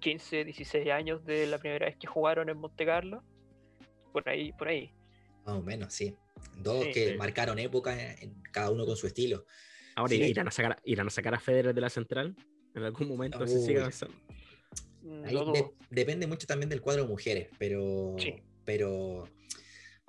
15, 0.00 0.44
16 0.44 0.90
años 0.90 1.24
de 1.24 1.46
la 1.46 1.58
primera 1.58 1.86
vez 1.86 1.96
que 1.96 2.08
jugaron 2.08 2.48
en 2.48 2.58
Monte 2.58 2.84
Carlo 2.84 3.22
por 4.12 4.28
ahí, 4.28 4.52
por 4.52 4.68
ahí. 4.68 4.92
Más 5.44 5.56
o 5.56 5.62
menos, 5.62 5.92
sí. 5.92 6.14
Dos 6.58 6.86
que 6.92 7.16
marcaron 7.16 7.58
época, 7.58 8.14
en, 8.14 8.40
cada 8.52 8.70
uno 8.70 8.86
con 8.86 8.96
su 8.96 9.06
estilo. 9.06 9.46
Ahora, 9.96 10.14
¿irán, 10.14 10.48
a 10.48 10.50
sacar, 10.50 10.80
¿irán 10.84 11.06
a 11.06 11.10
sacar 11.10 11.34
a 11.34 11.40
Federer 11.40 11.74
de 11.74 11.80
la 11.80 11.90
central? 11.90 12.34
En 12.74 12.84
algún 12.84 13.08
momento 13.08 13.46
se 13.46 13.60
sigue 13.60 13.82
depende 15.90 16.26
mucho 16.26 16.46
también 16.46 16.68
del 16.68 16.80
cuadro 16.80 17.02
de 17.02 17.08
mujeres, 17.08 17.48
pero, 17.58 18.16
pero 18.64 19.28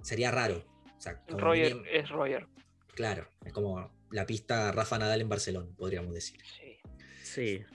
sería 0.01 0.31
raro. 0.31 0.63
Roger 1.27 1.81
es 1.91 2.09
Roger. 2.09 2.47
Claro, 2.95 3.27
es 3.43 3.51
como 3.51 3.91
la 4.11 4.25
pista 4.25 4.71
Rafa 4.71 4.99
Nadal 4.99 5.21
en 5.21 5.29
Barcelona, 5.29 5.69
podríamos 5.75 6.13
decir. 6.13 6.39
Sí. 6.43 6.79
Sí. 7.23 7.65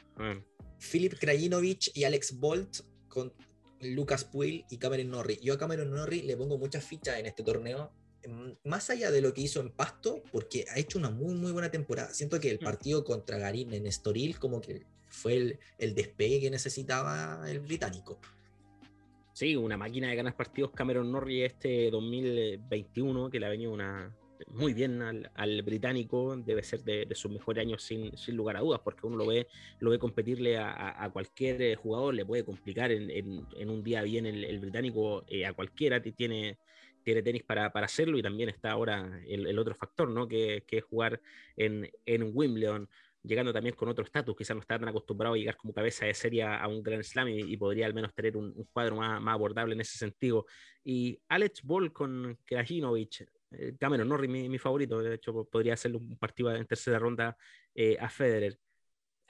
Filip 0.79 1.19
Krajinovic 1.19 1.91
y 1.95 2.05
Alex 2.05 2.39
Bolt 2.39 2.79
con, 3.09 3.33
Lucas 3.81 4.25
Puil 4.25 4.65
y 4.71 4.79
Cameron 4.79 5.11
Norrie. 5.11 5.39
Yo 5.43 5.55
a 5.55 5.59
Cameron 5.59 5.91
Norrie 5.91 6.23
le 6.23 6.37
pongo 6.37 6.59
muchas 6.59 6.85
fichas 6.85 7.19
en 7.19 7.27
este 7.27 7.43
torneo, 7.43 7.93
mm, 8.27 8.69
más 8.69 8.91
allá 8.91 9.11
de 9.11 9.21
lo 9.21 9.33
que 9.33 9.43
hizo 9.43 9.61
en 9.61 9.71
Pasto, 9.71 10.23
porque 10.33 10.65
ha 10.71 10.79
hecho 10.79 10.99
una 10.99 11.11
muy, 11.11 11.35
muy 11.35 11.53
buena 11.53 11.71
temporada. 11.71 12.13
Siento 12.13 12.41
que 12.41 12.51
el 12.51 12.59
mm. 12.61 12.65
partido 12.65 13.05
contra 13.05 13.39
Garín 13.39 13.73
en 13.73 13.87
Estoril 13.87 14.39
como 14.39 14.61
que 14.61 14.85
fue 15.09 15.59
el, 15.79 15.95
despegue 15.95 16.41
que 16.41 16.51
necesitaba 16.51 17.51
el 17.51 17.61
británico. 17.61 18.19
Sí, 19.33 19.57
una 19.57 19.77
máquina 19.77 20.09
de 20.09 20.17
ganar 20.17 20.37
partidos 20.37 20.73
Cameron 20.73 21.13
Norrie 21.13 21.47
este 21.47 21.91
2021, 21.91 23.31
que 23.31 23.39
le 23.39 23.47
ha 23.47 23.51
venido 23.51 23.73
una, 23.73 24.13
muy 24.47 24.75
bien 24.75 25.03
al, 25.03 25.63
británico, 25.63 26.37
debe 26.37 26.63
ser 26.63 26.83
de, 26.85 27.07
sus 27.15 27.31
mejores 27.31 27.63
años 27.63 27.83
sin, 27.83 28.17
sin, 28.17 28.37
lugar 28.37 28.57
a 28.57 28.61
dudas, 28.61 28.81
porque 28.83 29.07
uno 29.07 29.17
lo 29.17 29.27
ve, 29.27 29.47
lo 29.81 29.91
ve 29.91 29.99
competirle 29.99 30.59
a, 30.59 31.09
cualquier 31.13 31.61
eh, 31.63 31.75
jugador, 31.77 32.15
le 32.15 32.25
puede 32.25 32.45
complicar 32.45 32.91
en, 32.93 33.11
en, 33.11 33.71
un 33.71 33.83
día 33.83 34.03
bien 34.03 34.27
el, 34.27 34.59
británico 34.59 35.25
eh, 35.29 35.47
a 35.47 35.53
cualquiera, 35.53 36.01
tiene, 36.01 36.59
tiene 37.03 37.23
tenis 37.23 37.43
para, 37.43 37.73
para, 37.73 37.87
hacerlo 37.87 38.19
y 38.19 38.23
también 38.23 38.49
está 38.49 38.71
ahora 38.71 39.21
el, 39.27 39.59
otro 39.59 39.75
factor, 39.75 40.09
¿no? 40.09 40.29
que, 40.29 40.65
que 40.67 40.79
es 40.79 40.85
jugar 40.85 41.21
en, 41.57 41.91
en 42.07 42.31
Wimbledon 42.35 42.89
llegando 43.23 43.53
también 43.53 43.75
con 43.75 43.89
otro 43.89 44.05
estatus, 44.05 44.37
quizás 44.37 44.57
no 44.57 44.61
está 44.61 44.79
tan 44.79 44.89
acostumbrado 44.89 45.35
a 45.35 45.39
llegar 45.39 45.57
como 45.57 45.75
cabeza 45.75 46.07
de 46.07 46.15
serie 46.15 46.45
a 46.45 46.67
un 46.69 46.83
Grand 46.83 47.03
Slam 47.03 47.29
y, 47.29 47.57
podría 47.57 47.87
al 47.87 47.93
menos 47.93 48.15
tener 48.15 48.37
un, 48.37 48.53
cuadro 48.73 48.97
más, 48.97 49.21
más, 49.21 49.35
abordable 49.35 49.75
en 49.75 49.81
ese 49.81 49.99
sentido. 49.99 50.47
Y 50.85 51.21
Alex 51.29 51.63
Ball 51.63 51.93
con 51.93 52.39
Krajinovic, 52.45 53.29
Cameron 53.79 54.09
Norrie, 54.09 54.29
mi, 54.29 54.49
mi, 54.49 54.59
favorito, 54.59 55.01
de 55.01 55.15
hecho 55.15 55.45
podría 55.45 55.75
hacerle 55.75 55.99
un 55.99 56.19
partido 56.19 56.55
en 56.55 56.67
tercera 56.67 56.99
ronda 56.99 57.37
eh, 57.75 57.97
a 58.01 58.09
Federer 58.09 58.59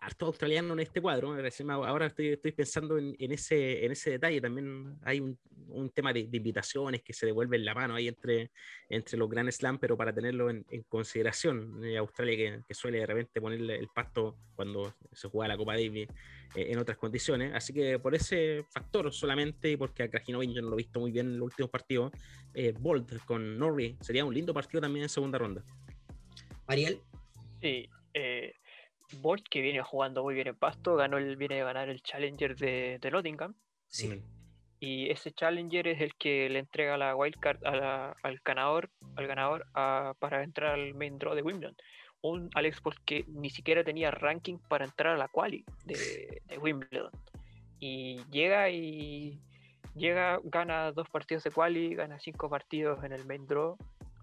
harto 0.00 0.26
australiano 0.26 0.72
en 0.74 0.80
este 0.80 1.00
cuadro. 1.00 1.36
Ahora 1.84 2.06
estoy, 2.06 2.28
estoy 2.28 2.52
pensando 2.52 2.98
en, 2.98 3.32
ese, 3.32 3.84
en 3.84 3.92
ese 3.92 4.10
detalle. 4.10 4.40
También 4.40 4.96
hay 5.02 5.20
un, 5.20 5.38
un 5.68 5.90
tema 5.90 6.12
de, 6.12 6.20
invitaciones 6.20 7.02
que 7.02 7.12
se 7.12 7.26
devuelven 7.26 7.64
la 7.64 7.74
mano 7.74 7.94
ahí 7.94 8.08
entre, 8.08 8.50
entre 8.88 9.18
los 9.18 9.28
Grand 9.28 9.50
Slam, 9.50 9.78
pero 9.78 9.96
para 9.96 10.12
tenerlo 10.12 10.50
en, 10.50 10.64
consideración. 10.88 11.84
Eh, 11.84 11.96
Australia 11.96 12.62
que, 12.66 12.74
suele 12.74 12.98
de 12.98 13.06
repente 13.06 13.40
ponerle 13.40 13.76
el 13.76 13.88
pasto 13.88 14.36
cuando 14.54 14.94
se 15.12 15.28
juega 15.28 15.48
la 15.48 15.56
Copa 15.56 15.74
Davis 15.74 16.08
eh, 16.54 16.66
en 16.70 16.78
otras 16.78 16.96
condiciones. 16.96 17.52
Así 17.54 17.72
que 17.72 17.98
por 17.98 18.14
ese 18.14 18.64
factor 18.70 19.12
solamente, 19.12 19.72
y 19.72 19.76
porque 19.76 20.04
a 20.04 20.10
Krajinovic 20.10 20.52
yo 20.52 20.62
no 20.62 20.68
lo 20.68 20.74
he 20.74 20.78
visto 20.78 21.00
muy 21.00 21.10
bien 21.10 21.26
en 21.26 21.38
los 21.38 21.46
últimos 21.46 21.70
partidos, 21.70 22.12
eh, 22.54 22.72
Bolt 22.78 23.24
con 23.24 23.58
Norrie 23.58 23.96
sería 24.00 24.24
un 24.24 24.34
lindo 24.34 24.54
partido 24.54 24.80
también 24.80 25.04
en 25.04 25.08
segunda 25.08 25.38
ronda. 25.38 25.64
Ariel. 26.66 27.00
Sí, 27.60 27.88
eh, 28.14 28.54
Bolt, 29.16 29.46
que 29.48 29.60
viene 29.60 29.82
jugando 29.82 30.22
muy 30.22 30.34
bien 30.34 30.48
en 30.48 30.56
pasto, 30.56 30.96
ganó 30.96 31.18
el, 31.18 31.36
viene 31.36 31.60
a 31.60 31.64
ganar 31.64 31.88
el 31.88 32.02
Challenger 32.02 32.56
de, 32.56 32.98
de 33.00 33.10
Nottingham. 33.10 33.54
Sí. 33.86 34.08
Mm. 34.08 34.38
Y 34.80 35.10
ese 35.10 35.32
Challenger 35.32 35.88
es 35.88 36.00
el 36.00 36.14
que 36.14 36.48
le 36.48 36.60
entrega 36.60 36.96
la 36.96 37.16
wildcard 37.16 37.64
al 37.64 38.40
ganador, 38.44 38.90
al 39.16 39.26
ganador 39.26 39.66
para 39.72 40.44
entrar 40.44 40.74
al 40.74 40.94
main 40.94 41.18
draw 41.18 41.34
de 41.34 41.42
Wimbledon. 41.42 41.76
Un 42.20 42.50
Alex 42.54 42.80
Bolt 42.82 42.98
que 43.04 43.24
ni 43.28 43.50
siquiera 43.50 43.82
tenía 43.82 44.10
ranking 44.10 44.58
para 44.68 44.84
entrar 44.84 45.14
a 45.14 45.18
la 45.18 45.28
quali 45.28 45.64
de, 45.84 46.42
de 46.46 46.58
Wimbledon. 46.58 47.10
Y 47.80 48.20
llega 48.30 48.70
y 48.70 49.40
llega, 49.96 50.40
gana 50.44 50.92
dos 50.92 51.08
partidos 51.08 51.42
de 51.44 51.50
quali, 51.50 51.94
gana 51.94 52.20
cinco 52.20 52.48
partidos 52.48 53.02
en 53.02 53.12
el 53.12 53.24
main 53.26 53.46
draw 53.46 53.76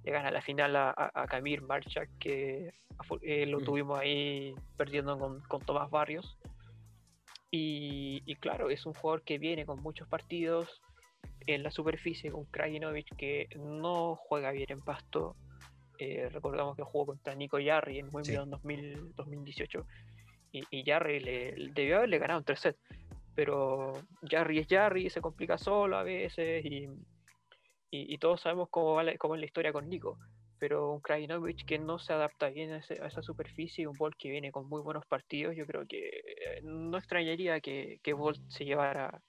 le 0.06 0.12
gana 0.12 0.30
la 0.30 0.42
final 0.42 0.76
a, 0.76 1.12
a, 1.14 1.26
Camille 1.26 1.62
Marchak, 1.62 2.10
que 2.20 2.72
eh, 3.24 3.46
lo 3.48 3.60
mm. 3.60 3.64
tuvimos 3.64 4.00
ahí 4.00 4.54
perdiendo 4.78 5.18
con, 5.18 5.42
con 5.42 5.62
Tomás 5.62 5.90
Barrios. 5.90 6.38
Y, 7.50 8.36
claro, 8.42 8.70
es 8.70 8.86
un 8.86 8.94
jugador 8.94 9.24
que 9.24 9.38
viene 9.38 9.66
con 9.66 9.82
muchos 9.82 10.10
partidos 10.10 10.82
en 11.48 11.64
la 11.64 11.72
superficie 11.72 12.30
con 12.30 12.44
Krajinovic, 12.46 13.16
que 13.16 13.48
no 13.58 14.18
juega 14.18 14.52
bien 14.52 14.68
en 14.70 14.82
pasto. 14.82 15.38
Eh, 15.98 16.28
recordamos 16.30 16.76
que 16.76 16.84
jugó 16.84 17.06
contra 17.08 17.34
Nico 17.34 17.58
Yarri 17.58 18.00
en 18.00 18.10
Wimbledon 18.12 18.50
2018 18.50 19.88
y, 20.52 20.64
y 20.70 20.84
Yarri 20.84 21.22
le, 21.22 21.56
debió 21.74 21.98
haberle 21.98 22.20
ganado 22.20 22.40
un 22.40 22.46
3 22.46 22.60
set, 22.60 22.78
pero 23.34 23.94
Yarri 24.22 24.60
es 24.60 24.68
Yarri, 24.68 25.10
se 25.10 25.22
complica 25.22 25.58
solo 25.58 25.98
a 25.98 26.04
veces 26.04 26.66
y 26.66 26.90
y, 27.92 28.18
todos 28.18 28.42
sabemos 28.42 28.70
cómo, 28.70 28.94
va 28.94 29.04
cómo 29.18 29.36
es 29.36 29.40
la 29.40 29.46
historia 29.46 29.72
con 29.72 29.90
Nico, 29.90 30.18
pero 30.60 30.92
un 30.92 31.00
Krajinovic 31.00 31.66
que 31.66 31.80
no 31.80 32.00
se 32.00 32.14
adapta 32.14 32.50
bien 32.50 32.74
a, 32.74 32.78
esa 32.78 33.22
superficie, 33.22 33.88
un 33.88 33.98
Bolt 33.98 34.16
que 34.18 34.30
viene 34.30 34.52
con 34.52 34.68
muy 34.68 34.82
buenos 34.82 35.06
partidos, 35.06 35.56
yo 35.56 35.66
creo 35.66 35.86
que 35.88 36.08
eh, 36.08 36.62
no 36.64 36.98
extrañaría 36.98 37.60
que, 37.62 38.00
que 38.04 38.14
Bolt 38.14 38.42
se 38.50 38.66
llevara 38.66 39.22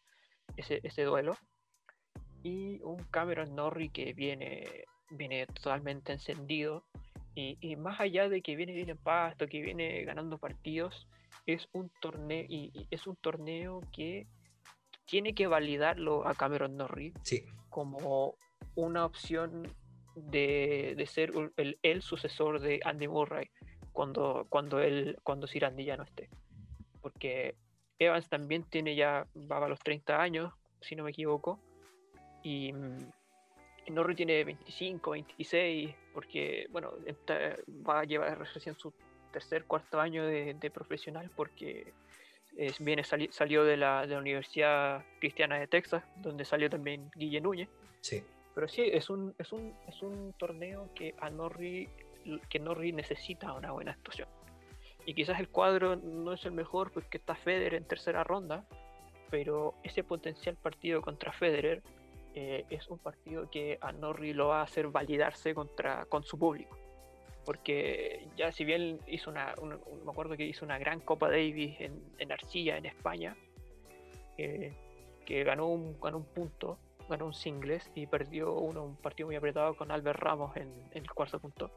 ese, 0.56 0.80
ese 0.82 1.02
duelo. 1.02 1.36
Y 2.42 2.80
un 2.82 3.04
Cameron 3.10 3.54
Norrie 3.54 3.90
que 3.90 4.12
viene, 4.12 4.84
viene 5.10 5.46
totalmente 5.46 6.12
encendido. 6.12 6.84
Y, 7.34 7.58
y, 7.60 7.76
más 7.76 8.00
allá 8.00 8.28
de 8.28 8.40
que 8.40 8.56
viene 8.56 8.72
bien 8.72 8.88
en 8.88 8.98
pasto, 8.98 9.46
que 9.46 9.60
viene 9.60 10.04
ganando 10.04 10.38
partidos, 10.38 11.06
es 11.46 11.68
un 11.72 11.90
torneo 12.00 12.44
y, 12.48 12.86
es 12.90 13.06
un 13.06 13.16
torneo 13.16 13.80
que 13.92 14.26
tiene 15.06 15.34
que 15.34 15.46
validarlo 15.46 16.26
a 16.26 16.34
Cameron 16.34 16.76
Norrie 16.76 17.12
sí. 17.22 17.44
como 17.70 18.36
una 18.76 19.04
opción 19.04 19.74
de, 20.14 21.04
ser 21.08 21.32
el, 21.82 22.02
sucesor 22.02 22.60
de 22.60 22.80
Andy 22.84 23.08
Murray 23.08 23.50
cuando, 23.92 24.46
cuando, 24.48 24.80
él, 24.80 25.18
cuando 25.22 25.46
Sir 25.46 25.64
Andy 25.64 25.84
ya 25.84 25.96
no 25.96 26.04
esté. 26.04 26.28
Porque 27.00 27.56
Evans 27.98 28.28
también 28.28 28.64
tiene 28.64 28.94
ya, 28.94 29.26
va 29.50 29.64
a 29.64 29.68
los 29.68 29.80
30 29.80 30.20
años, 30.20 30.52
si 30.80 30.96
no 30.96 31.04
me 31.04 31.10
equivoco, 31.10 31.60
y, 32.42 32.72
Norrie 33.88 34.16
tiene 34.16 34.42
25, 34.42 35.12
26, 35.12 35.94
porque, 36.12 36.66
bueno, 36.70 36.94
va 37.88 38.00
a 38.00 38.04
llevar 38.04 38.36
recién 38.52 38.76
su 38.76 38.92
tercer, 39.30 39.64
cuarto 39.64 40.00
año 40.00 40.26
de, 40.26 40.70
profesional 40.74 41.30
porque 41.36 41.92
viene, 42.80 43.04
salió 43.04 43.62
de 43.62 43.76
la, 43.76 44.02
de 44.02 44.14
la 44.14 44.18
Universidad 44.18 45.04
Cristiana 45.20 45.60
de 45.60 45.68
Texas, 45.68 46.02
donde 46.16 46.44
salió 46.44 46.68
también 46.68 47.10
Guille 47.14 47.40
Núñez. 47.40 47.68
Sí. 48.00 48.24
Pero 48.56 48.68
sí, 48.68 48.88
es 48.90 49.10
un, 49.10 49.34
es 49.36 49.52
un, 49.52 49.74
es 49.86 50.00
un 50.00 50.32
torneo 50.32 50.88
que 50.94 51.14
a 51.20 51.28
Norri, 51.28 51.90
que 52.48 52.58
Norri 52.58 52.90
necesita 52.90 53.52
una 53.52 53.70
buena 53.70 53.92
actuación. 53.92 54.30
Y 55.04 55.12
quizás 55.12 55.38
el 55.38 55.50
cuadro 55.50 55.96
no 55.96 56.32
es 56.32 56.42
el 56.46 56.52
mejor 56.52 56.90
porque 56.90 57.18
está 57.18 57.34
Federer 57.34 57.74
en 57.74 57.84
tercera 57.84 58.24
ronda, 58.24 58.64
pero 59.28 59.74
ese 59.82 60.02
potencial 60.04 60.56
partido 60.56 61.02
contra 61.02 61.32
Federer 61.32 61.82
eh, 62.34 62.64
es 62.70 62.88
un 62.88 62.96
partido 62.96 63.50
que 63.50 63.76
a 63.82 63.92
Norri 63.92 64.32
lo 64.32 64.48
va 64.48 64.60
a 64.60 64.64
hacer 64.64 64.88
validarse 64.88 65.54
contra, 65.54 66.06
con 66.06 66.24
su 66.24 66.38
público. 66.38 66.78
Porque 67.44 68.26
ya 68.38 68.52
si 68.52 68.64
bien 68.64 69.00
hizo 69.06 69.28
una, 69.28 69.52
me 70.02 70.10
acuerdo 70.10 70.34
que 70.34 70.46
hizo 70.46 70.64
una 70.64 70.78
gran 70.78 71.00
Copa 71.00 71.28
Davis 71.28 71.78
en, 71.78 72.02
en 72.16 72.32
Arcilla, 72.32 72.78
en 72.78 72.86
España, 72.86 73.36
eh, 74.38 74.72
que 75.26 75.44
ganó 75.44 75.78
ganó 76.00 76.16
un 76.16 76.24
punto, 76.24 76.78
ganó 77.08 77.26
un 77.26 77.34
singles 77.34 77.90
y 77.94 78.06
perdió 78.06 78.54
uno, 78.54 78.84
un 78.84 78.96
partido 78.96 79.28
muy 79.28 79.36
apretado 79.36 79.76
con 79.76 79.90
Albert 79.90 80.18
Ramos 80.20 80.56
en, 80.56 80.72
el 80.92 81.10
cuarto 81.10 81.38
punto. 81.38 81.70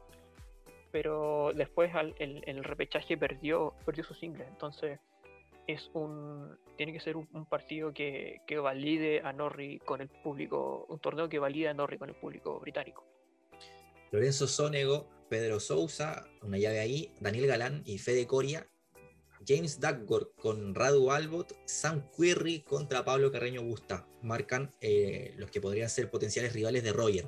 Pero 0.90 1.52
después 1.54 1.92
en 2.18 2.42
el, 2.46 2.64
repechaje 2.64 3.16
perdió, 3.16 3.74
perdió 3.84 4.04
su 4.04 4.14
singles. 4.14 4.48
Entonces 4.48 4.98
es 5.66 5.90
un 5.94 6.58
tiene 6.76 6.92
que 6.94 7.00
ser 7.00 7.16
un, 7.16 7.44
partido 7.44 7.92
que, 7.92 8.40
que, 8.46 8.58
valide 8.58 9.20
a 9.20 9.34
Norri 9.34 9.78
con 9.80 10.00
el 10.00 10.08
público, 10.08 10.86
un 10.88 10.98
torneo 10.98 11.28
que 11.28 11.38
valide 11.38 11.68
a 11.68 11.74
Norri 11.74 11.98
con 11.98 12.08
el 12.08 12.14
público 12.14 12.58
británico. 12.58 13.04
Lorenzo 14.10 14.46
Sonego, 14.46 15.06
Pedro 15.28 15.60
Sousa, 15.60 16.26
una 16.42 16.56
llave 16.56 16.80
ahí, 16.80 17.12
Daniel 17.20 17.46
Galán 17.46 17.82
y 17.84 17.98
Fede 17.98 18.26
Coria 18.26 18.66
James 19.46 19.80
Duckworth 19.80 20.34
con 20.40 20.74
Radu 20.74 21.10
Albot, 21.10 21.56
Sam 21.64 22.08
Querrey 22.16 22.60
contra 22.60 23.04
Pablo 23.04 23.32
Carreño 23.32 23.62
Busta. 23.62 24.06
Marcan 24.22 24.74
eh, 24.80 25.34
los 25.36 25.50
que 25.50 25.60
podrían 25.60 25.88
ser 25.88 26.10
potenciales 26.10 26.52
rivales 26.52 26.82
de 26.82 26.92
Roger. 26.92 27.26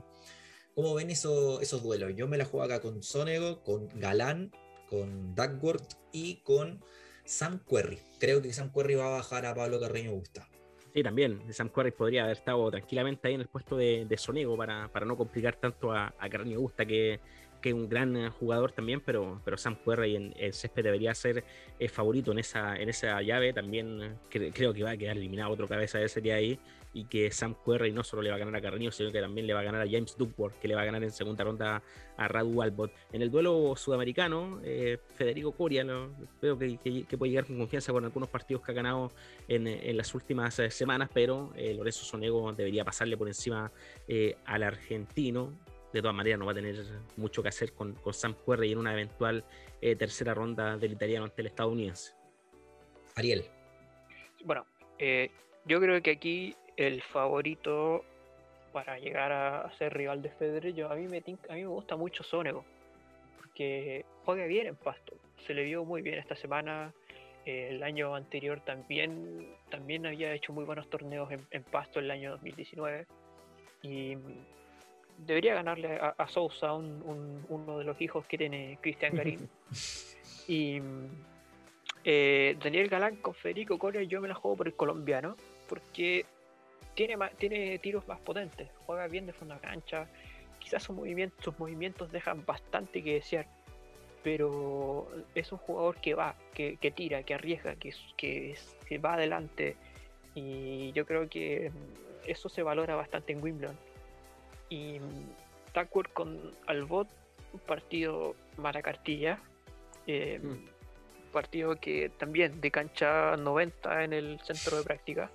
¿Cómo 0.75 0.95
ven 0.95 1.11
esos 1.11 1.83
duelos? 1.83 2.13
Yo 2.17 2.27
me 2.29 2.39
la 2.39 2.45
juego 2.45 2.65
acá 2.65 2.81
con 2.81 3.03
Sonego, 3.03 3.63
con 3.63 3.89
Galán, 3.99 4.53
con 4.89 5.35
Duckworth 5.35 5.95
y 6.13 6.37
con 6.43 6.83
Sam 7.25 7.61
Querrey. 7.69 7.99
Creo 8.19 8.41
que 8.41 8.53
Sam 8.53 8.73
Querrey 8.73 8.97
va 8.97 9.07
a 9.07 9.19
bajar 9.19 9.47
a 9.47 9.55
Pablo 9.55 9.81
Carreño 9.81 10.13
Busta. 10.13 10.49
Sí, 10.95 11.03
también. 11.03 11.43
Sam 11.53 11.71
Querrey 11.71 11.93
podría 11.93 12.25
haber 12.25 12.37
estado 12.37 12.71
tranquilamente 12.71 13.29
ahí 13.29 13.35
en 13.35 13.41
el 13.41 13.49
puesto 13.49 13.77
de, 13.77 14.07
Sonego 14.19 14.57
para, 14.57 14.89
no 15.07 15.17
complicar 15.17 15.57
tanto 15.57 15.93
a, 15.93 16.15
a 16.19 16.29
Carreño 16.29 16.61
Busta, 16.61 16.85
que 16.85 17.21
que 17.63 17.71
es 17.71 17.75
un 17.75 17.89
gran 17.89 18.15
eh, 18.17 18.29
jugador 18.29 18.73
también, 18.73 19.01
pero, 19.01 19.41
pero 19.45 19.57
Sam 19.57 19.77
Querrey 19.83 20.17
en 20.17 20.35
el 20.37 20.53
césped 20.53 20.83
debería 20.83 21.15
ser 21.15 21.45
eh, 21.79 21.89
favorito 21.89 22.33
en 22.33 22.41
esa, 22.41 22.77
en 22.77 22.89
esa 22.89 23.23
llave. 23.23 23.55
También 23.55 24.03
eh, 24.03 24.51
creo 24.53 24.75
que 24.75 24.83
va 24.83 24.91
a 24.91 24.97
quedar 24.97 25.17
eliminado 25.17 25.53
otro 25.53 25.67
cabeza 25.67 25.99
de 25.99 26.09
serie 26.09 26.35
ahí 26.35 26.59
y 26.93 27.05
que 27.05 27.31
Sam 27.31 27.55
Querrey 27.65 27.91
no 27.91 28.05
solo 28.05 28.21
le 28.21 28.29
va 28.29 28.37
a 28.37 28.39
ganar 28.39 28.55
a 28.57 28.61
Carreño, 28.61 28.91
sino 28.91 29.11
que 29.11 29.21
también 29.21 29.47
le 29.47 29.55
va 29.55 29.61
a 29.61 29.63
ganar 29.63 29.81
a 29.81 29.91
James 29.91 30.15
Duckworth, 30.19 30.59
que 30.59 30.69
le 30.69 30.75
va 30.75 30.83
a 30.83 30.85
ganar 30.85 31.03
en 31.03 31.11
segunda 31.11 31.43
ronda 31.43 31.83
a 32.19 32.29
Radu 32.29 32.61
Albot. 32.61 32.93
En 33.13 33.23
el 33.23 33.31
duelo 33.31 33.75
sudamericano, 33.77 34.61
Federico 35.15 35.53
Coria, 35.53 35.87
creo 36.39 36.59
que, 36.59 37.17
puede 37.17 37.31
llegar 37.31 37.47
con 37.47 37.57
confianza 37.57 37.95
con 37.95 38.05
algunos 38.05 38.29
partidos 38.29 38.63
que 38.63 38.73
ha 38.73 38.75
ganado 38.75 39.11
en, 39.49 39.67
en 39.67 39.97
las 39.97 40.15
últimas 40.15 40.61
semanas, 40.69 41.09
pero 41.15 41.51
Lorenzo 41.57 42.05
Sonego 42.05 42.53
debería 42.53 42.85
pasarle 42.85 43.17
por 43.17 43.27
encima 43.27 43.73
al 44.45 44.63
argentino 44.63 45.55
de 45.93 46.01
todas 46.01 46.15
maneras 46.15 46.39
no 46.39 46.47
va 46.47 46.53
a 46.53 46.55
tener 46.55 46.77
mucho 47.17 47.43
que 47.43 47.49
hacer 47.49 47.73
con, 47.73 47.97
Sam 48.13 48.35
Querrey 48.47 48.73
en 48.73 48.79
una 48.79 48.93
eventual 48.93 49.45
eh, 49.81 49.97
tercera 49.97 50.35
ronda 50.35 50.77
del 50.77 50.93
italiano 50.93 51.25
ante 51.25 51.43
el 51.43 51.49
estadounidense. 51.49 52.15
Ariel. 53.15 53.45
Bueno, 54.45 54.65
eh, 54.99 55.31
yo 55.67 55.81
creo 55.81 56.01
que 56.03 56.13
aquí 56.13 56.57
el 56.77 57.03
favorito 57.03 58.05
para 58.73 58.99
llegar 58.99 59.33
a, 59.33 59.71
ser 59.77 59.93
rival 59.93 60.23
de 60.23 60.31
Federer, 60.31 60.73
yo, 60.73 60.91
a, 60.91 60.95
mí 60.95 61.07
me, 61.07 61.19
a 61.19 61.55
mí 61.55 61.61
me 61.61 61.67
gusta 61.67 61.95
mucho 61.95 62.23
Sonego, 62.23 62.65
porque 63.37 64.05
juega 64.25 64.47
bien 64.47 64.67
en 64.67 64.77
pasto, 64.77 65.15
se 65.47 65.53
le 65.53 65.65
vio 65.65 65.85
muy 65.85 66.01
bien 66.01 66.19
esta 66.19 66.35
semana, 66.37 66.93
el 67.45 67.83
año 67.83 68.15
anterior 68.15 68.61
también, 68.65 69.47
también 69.71 70.07
había 70.07 70.33
hecho 70.33 70.53
muy 70.53 70.65
buenos 70.65 70.89
torneos 70.89 71.29
en, 71.51 71.63
pasto 71.65 71.99
el 71.99 72.11
año 72.11 72.31
2019 72.33 73.07
y 73.83 74.17
debería 75.19 75.55
ganarle 75.55 75.99
a, 76.01 76.29
Sousa, 76.29 76.73
uno 76.75 77.79
de 77.79 77.85
los 77.85 78.01
hijos 78.01 78.27
que 78.27 78.39
tiene 78.39 78.79
Cristian 78.81 79.15
Garín. 79.15 79.49
y 80.49 80.81
eh, 82.05 82.57
Daniel 82.63 82.89
Galán 82.89 83.17
con 83.17 83.35
Federico 83.35 83.79
Coria 83.79 84.03
yo 84.03 84.21
me 84.21 84.29
la 84.29 84.35
juego 84.35 84.57
por 84.57 84.67
el 84.67 84.75
colombiano 84.75 85.37
porque 85.69 86.27
tiene, 86.95 87.17
tiene 87.39 87.79
tiros 87.79 88.07
más 88.09 88.21
potentes, 88.21 88.69
juega 88.87 89.07
bien 89.07 89.27
de 89.27 89.33
fondo 89.33 89.59
cancha, 89.61 90.09
quizás 90.59 90.83
sus 90.83 90.97
movimientos, 90.97 91.43
sus 91.45 91.59
movimientos 91.59 92.11
dejan 92.11 92.45
bastante 92.45 93.03
que 93.03 93.15
desear 93.15 93.47
pero 94.23 95.09
es 95.35 95.53
un 95.53 95.59
jugador 95.59 95.97
que 95.97 96.15
va, 96.15 96.37
que, 96.55 96.77
tira, 96.95 97.23
que 97.23 97.35
arriesga, 97.35 97.75
que, 97.77 97.93
que, 98.17 98.99
va 98.99 99.15
adelante. 99.15 99.77
Y 100.35 100.93
yo 100.93 101.05
creo 101.07 101.29
que 101.29 101.73
eso 102.27 102.49
se 102.49 102.63
valora 102.63 102.95
bastante 102.95 103.33
en 103.33 103.43
Wimbledon. 103.43 103.77
Y 104.73 105.01
Duckworth 105.75 106.13
con 106.13 106.55
Albot, 106.67 107.09
un 107.53 107.61
partido 107.61 108.35
mala 108.57 108.81
cartilla. 108.83 109.39
Eh, 110.07 110.41
mm. 110.43 111.33
Partido 111.33 111.77
que 111.77 112.11
también 112.19 112.61
de 112.61 112.71
cancha 112.71 113.37
90 113.37 114.05
en 114.05 114.13
el 114.13 114.41
centro 114.41 114.79
de 114.79 114.83
práctica. 114.85 115.31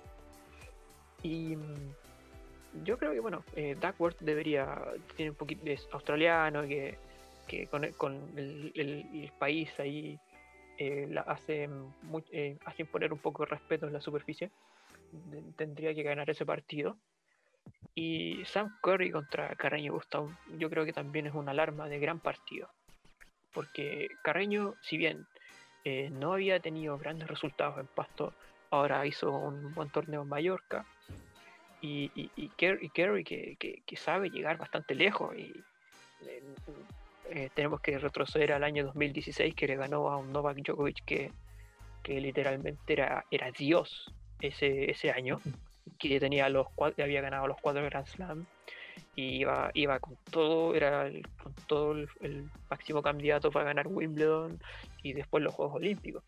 Y 1.22 1.56
yo 2.84 2.98
creo 2.98 3.12
que, 3.12 3.20
bueno, 3.20 3.44
eh, 3.56 3.76
Duckworth 3.80 4.20
debería, 4.20 4.80
tiene 5.16 5.30
un 5.30 5.36
poquito 5.36 5.64
de 5.64 5.78
australiano, 5.92 6.62
que 6.62 6.96
que 7.48 7.66
con, 7.66 7.82
el, 8.36 9.32
país 9.38 9.68
ahí 9.80 10.20
eh, 10.76 11.08
la 11.10 11.22
hace, 11.22 11.68
eh, 12.30 12.56
hace 12.64 12.82
imponer 12.82 13.12
un 13.12 13.18
poco 13.18 13.44
de 13.44 13.50
respeto 13.50 13.86
en 13.86 13.92
la 13.94 14.00
superficie. 14.00 14.52
tendría 15.56 15.92
que 15.94 16.04
ganar 16.04 16.30
ese 16.30 16.46
partido. 16.46 16.96
Y 18.00 18.44
Sam 18.44 18.78
Curry 18.80 19.10
contra 19.10 19.56
Carreño 19.56 19.92
Gustavo, 19.92 20.32
yo 20.56 20.70
creo 20.70 20.84
que 20.84 20.92
también 20.92 21.26
es 21.26 21.34
una 21.34 21.50
alarma 21.50 21.88
de 21.88 21.98
gran 21.98 22.20
partido. 22.20 22.70
Porque 23.52 24.06
Carreño, 24.22 24.76
si 24.82 24.96
bien 24.96 25.26
eh, 25.82 26.08
no 26.08 26.34
había 26.34 26.60
tenido 26.60 26.96
grandes 26.96 27.26
resultados 27.26 27.76
en 27.80 27.88
Pasto, 27.88 28.34
ahora 28.70 29.04
hizo 29.04 29.32
un 29.32 29.74
buen 29.74 29.90
torneo 29.90 30.22
en 30.22 30.28
Mallorca. 30.28 30.86
Y, 31.80 32.12
y, 32.14 32.48
Kerry, 32.50 33.24
que, 33.24 33.56
que, 33.58 33.96
sabe 33.96 34.30
llegar 34.30 34.58
bastante 34.58 34.94
lejos 34.94 35.36
y 35.36 35.52
eh, 37.30 37.50
tenemos 37.52 37.80
que 37.80 37.98
retroceder 37.98 38.52
al 38.52 38.62
año 38.62 38.84
2016 38.84 39.56
que 39.56 39.66
le 39.66 39.74
ganó 39.74 40.08
a 40.08 40.18
un 40.18 40.32
Novak 40.32 40.58
Djokovic 40.58 41.04
que, 41.04 41.32
que 42.04 42.20
literalmente 42.20 42.92
era, 42.92 43.24
era 43.28 43.50
Dios 43.50 44.14
ese, 44.40 44.88
ese 44.88 45.10
año, 45.10 45.40
que 45.98 46.20
tenía 46.20 46.48
los 46.48 46.66
había 46.98 47.20
ganado 47.20 47.46
los 47.46 47.60
cuatro 47.60 47.82
Grand 47.84 48.06
Slam 48.06 48.46
y 49.16 49.40
iba, 49.40 49.70
iba 49.74 49.98
con 49.98 50.16
todo, 50.30 50.74
era 50.74 51.10
con 51.42 51.52
todo 51.66 51.92
el, 51.92 52.50
máximo 52.70 53.02
candidato 53.02 53.50
para 53.50 53.66
ganar 53.66 53.86
Wimbledon 53.88 54.60
y 55.02 55.12
después 55.12 55.42
los 55.42 55.54
Juegos 55.54 55.76
Olímpicos. 55.76 56.22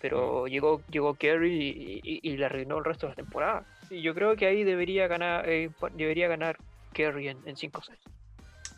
Pero 0.00 0.46
llegó, 0.46 0.82
llegó 0.90 1.14
Kerry 1.14 2.00
y, 2.02 2.36
le 2.36 2.44
arruinó 2.44 2.78
el 2.78 2.84
resto 2.84 3.06
de 3.06 3.10
la 3.10 3.16
temporada. 3.16 3.66
Y 3.90 4.00
yo 4.00 4.14
creo 4.14 4.36
que 4.36 4.46
ahí 4.46 4.64
debería 4.64 5.08
ganar, 5.08 5.48
eh, 5.48 5.70
debería 5.94 6.28
ganar 6.28 6.56
Kerry 6.92 7.28
en 7.28 7.56
5 7.56 7.82
sets 7.82 8.10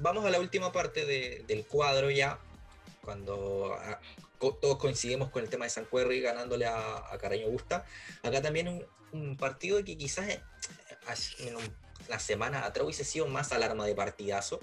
vamos 0.02 0.24
a 0.24 0.30
la 0.30 0.40
última 0.40 0.72
parte 0.72 1.06
del 1.06 1.64
cuadro 1.66 2.10
ya, 2.10 2.38
cuando 3.04 3.74
ah, 3.78 4.00
todos 4.38 4.78
coincidimos 4.78 5.30
con 5.30 5.42
el 5.42 5.48
tema 5.48 5.64
de 5.64 5.70
San 5.70 5.86
Querry 5.86 6.20
ganándole 6.20 6.66
a, 6.66 6.96
a 6.96 7.18
Busta. 7.48 7.84
Acá 8.22 8.42
también 8.42 8.68
un, 8.68 8.84
un 9.12 9.36
partido 9.36 9.82
que 9.84 9.96
quizás 9.96 10.28
eh, 10.28 10.40
en 11.40 11.56
la 12.08 12.18
semana 12.18 12.64
atrás 12.64 12.84
hubiese 12.84 13.04
sido 13.04 13.26
más 13.26 13.52
alarma 13.52 13.86
de 13.86 13.94
partidazo, 13.94 14.60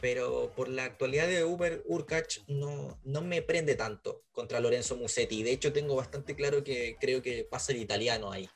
pero 0.00 0.52
por 0.56 0.68
la 0.68 0.84
actualidad 0.84 1.26
de 1.26 1.44
Uber 1.44 1.82
Urkach 1.86 2.38
no, 2.48 2.98
no 3.04 3.22
me 3.22 3.42
prende 3.42 3.74
tanto 3.74 4.22
contra 4.32 4.60
Lorenzo 4.60 4.96
Musetti. 4.96 5.42
De 5.42 5.52
hecho, 5.52 5.72
tengo 5.72 5.94
bastante 5.94 6.34
claro 6.34 6.64
que 6.64 6.96
creo 7.00 7.22
que 7.22 7.44
pasa 7.44 7.72
el 7.72 7.78
italiano 7.78 8.32
ahí. 8.32 8.48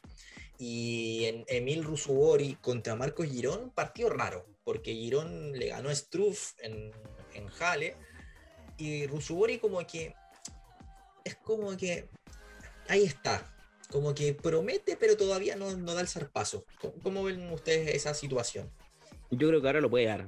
Y 0.59 1.27
en 1.27 1.45
Emil 1.49 1.85
Rusubori 1.85 2.55
contra 2.63 2.97
Marcos 2.97 3.27
Girón, 3.27 3.71
partido 3.71 4.09
raro 4.09 4.47
porque 4.67 4.93
Girón 4.95 5.53
le 5.53 5.69
ganó 5.69 5.91
a 5.91 5.95
Struff 5.95 6.55
en, 6.59 6.91
en 7.35 7.49
Halle 7.61 7.95
y 8.79 9.07
Rusubori 9.07 9.59
como 9.59 9.85
que 9.87 10.15
es 11.25 11.37
como 11.37 11.77
que 11.77 12.09
ahí 12.89 13.05
está, 13.05 13.53
como 13.91 14.15
que 14.15 14.35
promete 14.35 14.97
pero 14.97 15.17
todavía 15.17 15.57
no, 15.57 15.77
no 15.77 15.95
da 15.95 16.01
el 16.01 16.09
zarpazo. 16.09 16.65
¿Cómo, 17.03 17.25
ven 17.25 17.51
ustedes 17.51 17.95
esa 17.95 18.15
situación? 18.15 18.71
Yo 19.31 19.49
creo 19.49 19.61
que 19.61 19.67
ahora 19.67 19.81
lo 19.81 19.91
puede 19.91 20.07
dar, 20.07 20.27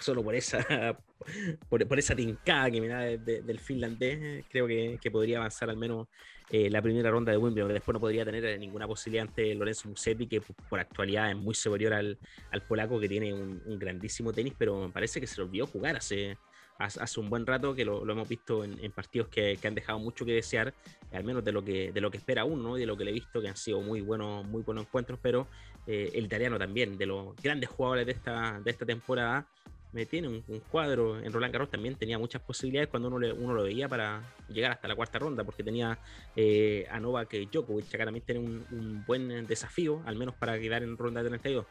solo 0.00 0.24
por 0.24 0.34
esa 0.34 0.98
por, 1.68 1.98
esa 1.98 2.16
tincada 2.16 2.70
que 2.70 2.80
me 2.80 2.88
da 2.88 3.00
del 3.00 3.60
finlandés, 3.60 4.44
creo 4.50 4.66
que, 4.66 4.98
que 5.00 5.10
podría 5.10 5.38
avanzar 5.38 5.70
al 5.70 5.76
menos 5.76 6.08
eh, 6.52 6.68
la 6.68 6.82
primera 6.82 7.08
ronda 7.12 7.30
de 7.30 7.38
Wimbledon, 7.38 7.68
que 7.68 7.74
después 7.74 7.92
no 7.94 8.00
podría 8.00 8.24
tener 8.24 8.44
eh, 8.44 8.58
ninguna 8.58 8.88
posibilidad 8.88 9.28
ante 9.28 9.54
Lorenzo 9.54 9.88
Musetti, 9.88 10.26
que 10.26 10.40
por 10.40 10.80
actualidad 10.80 11.30
es 11.30 11.36
muy 11.36 11.54
superior 11.54 11.92
al, 11.92 12.18
al 12.50 12.62
polaco, 12.62 12.98
que 12.98 13.08
tiene 13.08 13.32
un, 13.32 13.78
grandísimo 13.78 14.32
tenis, 14.32 14.54
pero 14.58 14.80
me 14.80 14.88
parece 14.88 15.20
que 15.20 15.28
se 15.28 15.36
lo 15.36 15.44
olvidó 15.44 15.68
jugar 15.68 15.96
hace, 15.96 16.36
hace 16.80 17.20
un 17.20 17.28
buen 17.28 17.46
rato, 17.46 17.74
que 17.74 17.84
lo, 17.84 18.10
hemos 18.10 18.28
visto 18.28 18.64
en, 18.64 18.90
partidos 18.92 19.28
que, 19.28 19.58
han 19.62 19.74
dejado 19.74 19.98
mucho 19.98 20.24
que 20.24 20.32
desear, 20.32 20.72
al 21.12 21.24
menos 21.24 21.44
de 21.44 21.52
lo 21.52 21.62
que, 21.62 21.92
de 21.92 22.00
lo 22.00 22.10
que 22.10 22.16
espera 22.16 22.44
uno 22.44 22.76
y 22.76 22.80
de 22.80 22.86
lo 22.86 22.96
que 22.96 23.04
le 23.04 23.10
he 23.10 23.14
visto, 23.14 23.40
que 23.40 23.48
han 23.48 23.56
sido 23.56 23.80
muy 23.80 24.00
buenos, 24.00 24.46
muy 24.46 24.62
buenos 24.62 24.84
encuentros, 24.86 25.18
pero 25.22 25.46
eh, 25.86 26.10
el 26.14 26.24
italiano 26.24 26.58
también, 26.58 26.96
de 26.96 27.06
los 27.06 27.36
grandes 27.36 27.68
jugadores 27.68 28.06
de 28.06 28.12
esta, 28.12 28.60
de 28.60 28.70
esta 28.70 28.86
temporada, 28.86 29.46
me 29.92 30.06
tiene 30.06 30.28
un, 30.28 30.42
cuadro 30.70 31.18
en 31.18 31.32
Roland 31.32 31.52
Garros 31.52 31.70
también 31.70 31.96
tenía 31.96 32.16
muchas 32.16 32.40
posibilidades 32.42 32.88
cuando 32.88 33.08
uno, 33.08 33.34
uno 33.36 33.54
lo 33.54 33.64
veía 33.64 33.88
para 33.88 34.22
llegar 34.48 34.70
hasta 34.70 34.86
la 34.86 34.94
cuarta 34.94 35.18
ronda 35.18 35.42
porque 35.42 35.64
tenía 35.64 35.98
eh, 36.36 36.86
a 36.90 37.00
Novak 37.00 37.34
Djokovic 37.50 37.92
acá 37.92 38.04
también 38.04 38.24
tiene 38.24 38.40
un, 38.40 39.04
buen 39.04 39.48
desafío 39.48 40.00
al 40.06 40.14
menos 40.14 40.36
para 40.36 40.60
quedar 40.60 40.84
en 40.84 40.96
ronda 40.96 41.24
de 41.24 41.30
32 41.30 41.66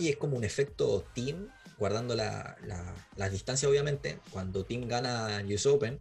y 0.00 0.08
es 0.08 0.16
como 0.16 0.36
un 0.36 0.42
efecto 0.42 1.04
team 1.14 1.48
guardando 1.82 2.14
la, 2.14 2.56
la, 3.16 3.28
distancia 3.28 3.68
obviamente 3.68 4.20
cuando 4.30 4.64
team 4.64 4.86
gana 4.86 5.42
US 5.44 5.66
Open 5.66 6.00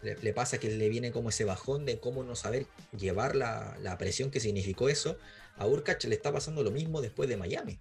le, 0.00 0.32
pasa 0.32 0.58
que 0.58 0.70
le 0.70 0.88
viene 0.88 1.12
como 1.12 1.28
ese 1.28 1.44
bajón 1.44 1.84
de 1.84 2.00
cómo 2.00 2.24
no 2.24 2.34
saber 2.34 2.64
llevar 2.96 3.36
la, 3.36 3.76
la 3.82 3.98
presión 3.98 4.30
que 4.30 4.40
significó 4.40 4.88
eso 4.88 5.18
a 5.56 5.66
Urkach 5.66 6.02
le 6.04 6.14
está 6.14 6.32
pasando 6.32 6.62
lo 6.62 6.70
mismo 6.70 7.02
después 7.02 7.28
de 7.28 7.36
Miami 7.36 7.78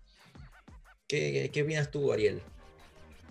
¿Qué, 1.07 1.49
qué 1.53 1.63
opinas 1.63 1.89
tú, 1.89 2.11
Ariel? 2.11 2.41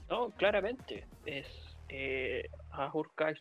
No, 0.08 0.30
claramente. 0.30 1.06
Es, 1.24 1.46
eh, 1.88 2.48
a 2.70 2.90
Hurkacz 2.92 3.40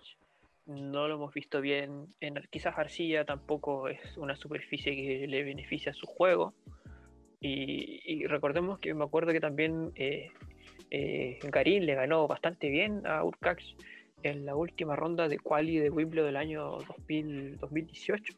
no 0.65 1.07
lo 1.07 1.15
hemos 1.15 1.33
visto 1.33 1.61
bien. 1.61 2.13
En, 2.19 2.35
quizás 2.49 2.77
Arcilla 2.77 3.25
tampoco 3.25 3.89
es 3.89 3.99
una 4.17 4.35
superficie 4.35 4.95
que 4.95 5.27
le 5.27 5.43
beneficia 5.43 5.91
a 5.91 5.95
su 5.95 6.05
juego. 6.05 6.53
Y, 7.41 8.25
recordemos 8.27 8.79
que 8.79 8.93
me 8.93 9.03
acuerdo 9.03 9.31
que 9.31 9.39
también 9.39 9.91
eh, 9.95 10.29
eh, 10.91 11.39
Garín 11.43 11.85
le 11.85 11.95
ganó 11.95 12.27
bastante 12.27 12.69
bien 12.69 13.05
a 13.05 13.23
Urcax 13.23 13.75
en 14.23 14.45
la 14.45 14.55
última 14.55 14.95
ronda 14.95 15.27
de 15.27 15.37
quali 15.39 15.77
de 15.77 15.89
Wimbledon 15.89 16.27
del 16.27 16.37
año 16.37 16.77
2018. 17.59 18.33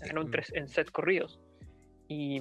Ganó 0.00 0.22
en, 0.22 0.30
tres, 0.30 0.52
en 0.54 0.68
set 0.68 0.90
corridos. 0.90 1.40
Y 2.08 2.40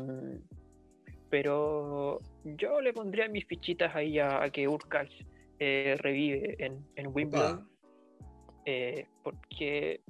pero 1.29 2.19
yo 2.43 2.79
le 2.81 2.93
pondría 2.93 3.27
mis 3.27 3.45
fichitas 3.45 3.95
ahí 3.95 4.19
a, 4.19 4.49
que 4.51 4.67
Urkach 4.67 5.11
eh, 5.59 5.97
revive 5.99 6.55
en, 6.63 6.85
en 6.95 7.07
Wimbledon. 7.13 7.67
Eh, 8.65 9.07
porque 9.23 10.01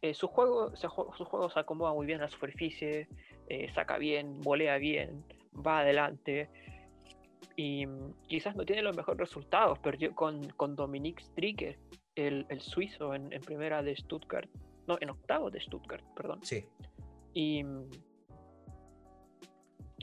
eh, 0.00 0.14
su, 0.14 0.26
juego, 0.26 0.74
su, 0.74 0.88
juego 0.88 1.50
se 1.50 1.60
acomoda 1.60 1.94
muy 1.94 2.06
bien 2.06 2.18
a 2.18 2.24
la 2.24 2.28
superficie, 2.28 3.06
saca 3.74 3.98
bien, 3.98 4.40
volea 4.40 4.78
bien, 4.78 5.24
va 5.54 5.80
adelante. 5.80 6.48
Y 7.56 7.86
quizás 8.28 8.56
no 8.56 8.64
tiene 8.64 8.82
los 8.82 8.96
mejores 8.96 9.18
resultados, 9.20 9.78
pero 9.80 10.14
con, 10.14 10.48
con 10.50 10.74
Dominique 10.74 11.22
Stricker, 11.22 11.78
el, 12.14 12.46
el 12.48 12.60
suizo 12.60 13.14
en, 13.14 13.32
en, 13.32 13.40
primera 13.42 13.82
de 13.82 13.96
Stuttgart, 13.96 14.48
no, 14.86 14.96
en 15.00 15.10
octavo 15.10 15.50
de 15.50 15.60
Stuttgart, 15.60 16.04
perdón. 16.14 16.40
Sí. 16.42 16.64
Y 17.34 17.64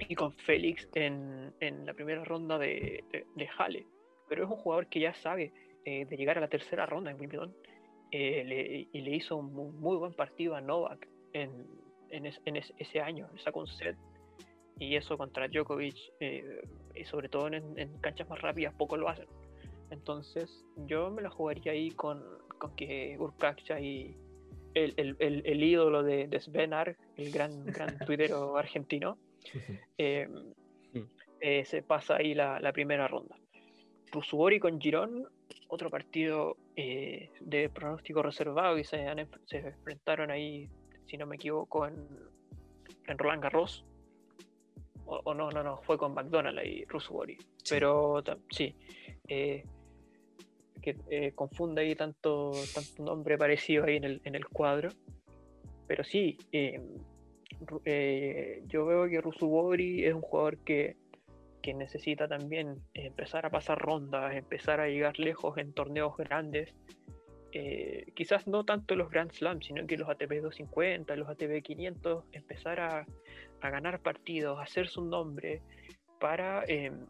y 0.07 0.15
con 0.15 0.31
Félix 0.33 0.87
en, 0.95 1.53
en 1.59 1.85
la 1.85 1.93
primera 1.93 2.23
ronda 2.23 2.57
de, 2.57 3.03
de, 3.35 3.49
Halle. 3.57 3.85
Pero 4.27 4.45
es 4.45 4.49
un 4.49 4.57
jugador 4.57 4.87
que 4.87 4.99
ya 4.99 5.13
sabe 5.13 5.51
eh, 5.85 6.05
de 6.05 6.17
llegar 6.17 6.37
a 6.37 6.41
la 6.41 6.47
tercera 6.47 6.85
ronda 6.85 7.11
en 7.11 7.19
Wimbledon 7.19 7.53
eh, 8.11 8.87
y 8.91 9.01
le 9.01 9.15
hizo 9.15 9.37
un 9.37 9.53
muy, 9.79 9.97
buen 9.97 10.13
partido 10.13 10.55
a 10.55 10.61
Novak 10.61 11.07
en, 11.33 11.67
en, 12.09 12.55
ese 12.55 13.01
año, 13.01 13.29
sacó 13.43 13.59
un 13.59 13.67
set 13.67 13.97
y 14.79 14.95
eso 14.95 15.17
contra 15.17 15.47
Djokovic, 15.47 15.97
eh, 16.19 16.61
y 16.95 17.03
sobre 17.05 17.29
todo 17.29 17.47
en, 17.47 17.97
canchas 18.01 18.29
más 18.29 18.41
rápidas, 18.41 18.73
poco 18.73 18.97
lo 18.97 19.09
hacen. 19.09 19.27
Entonces, 19.91 20.65
yo 20.87 21.09
me 21.11 21.21
la 21.21 21.29
jugaría 21.29 21.71
ahí 21.71 21.91
con, 21.91 22.23
con 22.57 22.75
que 22.75 23.17
Urcacha 23.19 23.79
y 23.79 24.15
el, 24.73 24.93
el, 24.97 25.41
el, 25.45 25.63
ídolo 25.63 26.03
de, 26.03 26.27
de 26.27 26.39
Svenar, 26.39 26.95
el 27.17 27.31
gran, 27.31 27.65
gran 27.65 27.97
tuitero 27.99 28.55
argentino, 28.57 29.17
eh, 29.97 30.27
eh, 31.41 31.65
se 31.65 31.81
pasa 31.81 32.17
ahí 32.17 32.33
la, 32.33 32.59
la 32.59 32.71
primera 32.71 33.07
ronda. 33.07 33.35
Rusubori 34.11 34.59
con 34.59 34.79
Girón, 34.79 35.27
otro 35.67 35.89
partido 35.89 36.57
eh, 36.75 37.29
de 37.39 37.69
pronóstico 37.69 38.21
reservado 38.23 38.77
y 38.77 38.83
se, 38.83 39.05
se, 39.45 39.57
enfrentaron 39.59 40.31
ahí, 40.31 40.69
si 41.05 41.17
no 41.17 41.25
me 41.25 41.35
equivoco, 41.35 41.87
en, 41.87 42.07
en 43.07 43.17
Roland 43.17 43.43
Garros. 43.43 43.85
O, 45.11 45.33
no, 45.33 45.49
no, 45.49 45.63
no, 45.63 45.77
fue 45.81 45.97
con 45.97 46.13
McDonald's 46.13 46.59
ahí, 46.61 46.85
Rusubori. 46.85 47.37
Pero 47.67 48.21
sí, 48.49 48.75
eh, 49.27 49.63
que 50.81 50.95
eh, 51.09 51.31
confunde 51.33 51.81
ahí 51.81 51.95
tanto, 51.95 52.51
tanto 52.73 53.03
nombre 53.03 53.37
parecido 53.37 53.85
ahí 53.85 53.95
en 53.95 54.03
el, 54.03 54.21
en 54.23 54.35
el 54.35 54.47
cuadro. 54.47 54.89
Pero 55.87 56.03
sí, 56.03 56.37
yo 58.67 58.85
veo 58.85 59.09
que 59.09 59.21
Rusubori 59.21 60.05
es 60.05 60.13
un 60.13 60.21
jugador 60.21 60.59
que 60.59 60.97
que 61.61 61.73
necesita 61.73 62.27
también 62.27 62.81
empezar 62.93 63.45
a 63.45 63.49
pasar 63.49 63.79
rondas, 63.79 64.35
empezar 64.35 64.79
a 64.79 64.87
llegar 64.87 65.19
lejos 65.19 65.57
en 65.57 65.73
torneos 65.73 66.15
grandes. 66.17 66.73
Eh, 67.51 68.05
quizás 68.15 68.47
no 68.47 68.63
tanto 68.63 68.95
los 68.95 69.09
Grand 69.09 69.31
Slams, 69.31 69.65
sino 69.65 69.85
que 69.87 69.97
los 69.97 70.07
ATP 70.07 70.41
250, 70.41 71.15
los 71.15 71.27
ATP 71.27 71.61
500, 71.63 72.25
empezar 72.31 72.79
a, 72.79 73.05
ganar 73.61 74.01
partidos, 74.01 74.59
hacerse 74.59 74.99
un 74.99 75.09
nombre 75.09 75.61
para, 76.19 76.63
em, 76.67 77.05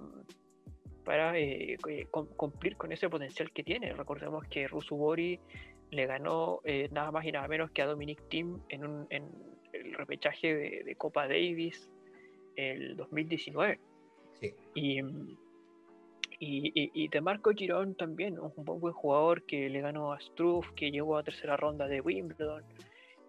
para 1.03 1.37
eh, 1.37 1.77
eh, 1.87 2.07
cumplir 2.11 2.77
con 2.77 2.91
ese 2.91 3.09
potencial 3.09 3.51
que 3.51 3.63
tiene. 3.63 3.93
Recordemos 3.93 4.47
que 4.47 4.67
Rusubori 4.67 5.39
le 5.91 6.05
ganó 6.05 6.61
nada 6.91 7.11
más 7.11 7.25
y 7.25 7.31
nada 7.31 7.47
menos 7.47 7.71
que 7.71 7.81
a 7.81 7.87
Dominic 7.87 8.29
Thiem 8.29 8.59
en, 8.69 8.85
un, 8.85 9.07
en 9.09 9.27
el 9.73 9.93
repechaje 9.93 10.55
de, 10.55 10.83
de 10.83 10.95
Copa 10.95 11.27
Davis 11.27 11.89
el 12.55 12.95
2019. 12.95 13.79
Y, 14.75 15.01
y, 16.39 16.71
y, 17.03 17.07
de 17.09 17.21
Marco 17.21 17.51
Girón 17.51 17.95
también, 17.95 18.39
un, 18.39 18.53
buen 18.55 18.93
jugador 18.93 19.43
que 19.43 19.69
le 19.69 19.81
ganó 19.81 20.13
a 20.13 20.19
Struff, 20.21 20.71
que 20.71 20.91
llegó 20.91 21.17
a 21.17 21.23
tercera 21.23 21.57
ronda 21.57 21.87
de 21.87 21.99
Wimbledon 21.99 22.63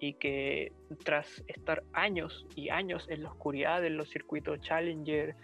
y 0.00 0.14
que 0.14 0.72
tras 1.04 1.44
estar 1.46 1.84
años 1.92 2.46
y 2.56 2.70
años 2.70 3.06
en 3.10 3.22
la 3.22 3.30
oscuridad 3.30 3.82
de 3.82 3.90
los 3.90 4.08
circuitos 4.08 4.60
Challenger, 4.62 5.36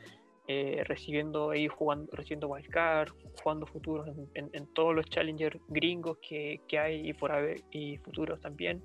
eh, 0.49 0.83
recibiendo 0.87 1.51
ahí 1.51 1.69
jugando, 1.69 2.11
recibiendo 2.13 2.49
wildcard, 2.49 3.11
jugando 3.43 3.67
futuros 3.67 4.09
en, 4.35 4.67
todos 4.75 4.95
los 4.95 5.07
Challenger 5.07 5.61
gringos 5.69 6.19
que, 6.27 6.61
que, 6.67 6.79
hay 6.79 7.15
y 7.71 7.97
futuros 7.99 8.41
también, 8.41 8.83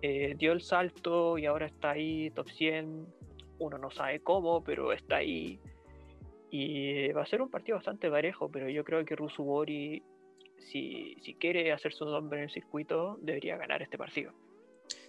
eh, 0.00 0.34
dio 0.38 0.52
el 0.52 0.62
salto 0.62 1.36
y 1.36 1.46
ahora 1.46 1.66
está 1.66 1.90
ahí 1.90 2.30
top 2.30 2.48
100. 2.48 3.06
Uno 3.58 3.78
no 3.78 3.90
sabe 3.90 4.20
cómo, 4.20 4.62
pero 4.64 4.92
está 4.92 5.16
ahí 5.16 5.60
y 6.50 7.12
va 7.12 7.22
a 7.22 7.26
ser 7.26 7.42
un 7.42 7.50
partido 7.50 7.76
bastante 7.76 8.10
parejo, 8.10 8.50
pero 8.50 8.68
yo 8.70 8.84
creo 8.84 9.04
que 9.04 9.16
Rusubori, 9.16 10.02
si, 10.58 11.16
si 11.20 11.34
quiere 11.34 11.72
hacer 11.72 11.92
su 11.92 12.04
nombre 12.04 12.38
en 12.38 12.44
el 12.44 12.50
circuito, 12.50 13.18
debería 13.20 13.56
ganar 13.56 13.82
este 13.82 13.98
partido. 13.98 14.32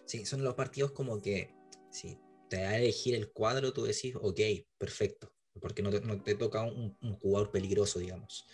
Sí, 0.07 0.25
son 0.25 0.43
los 0.43 0.55
partidos 0.55 0.91
como 0.91 1.21
que 1.21 1.53
si 1.91 2.17
te 2.49 2.61
da 2.61 2.69
a 2.71 2.77
elegir 2.77 3.13
el 3.13 3.31
cuadro, 3.31 3.73
tú 3.73 3.83
decís, 3.83 4.15
ok, 4.15 4.39
perfecto, 4.77 5.33
porque 5.59 5.81
no 5.83 5.91
te, 6.23 6.35
toca 6.35 6.63
un, 6.63 6.95
jugador 7.19 7.51
peligroso, 7.51 7.99
digamos. 7.99 8.47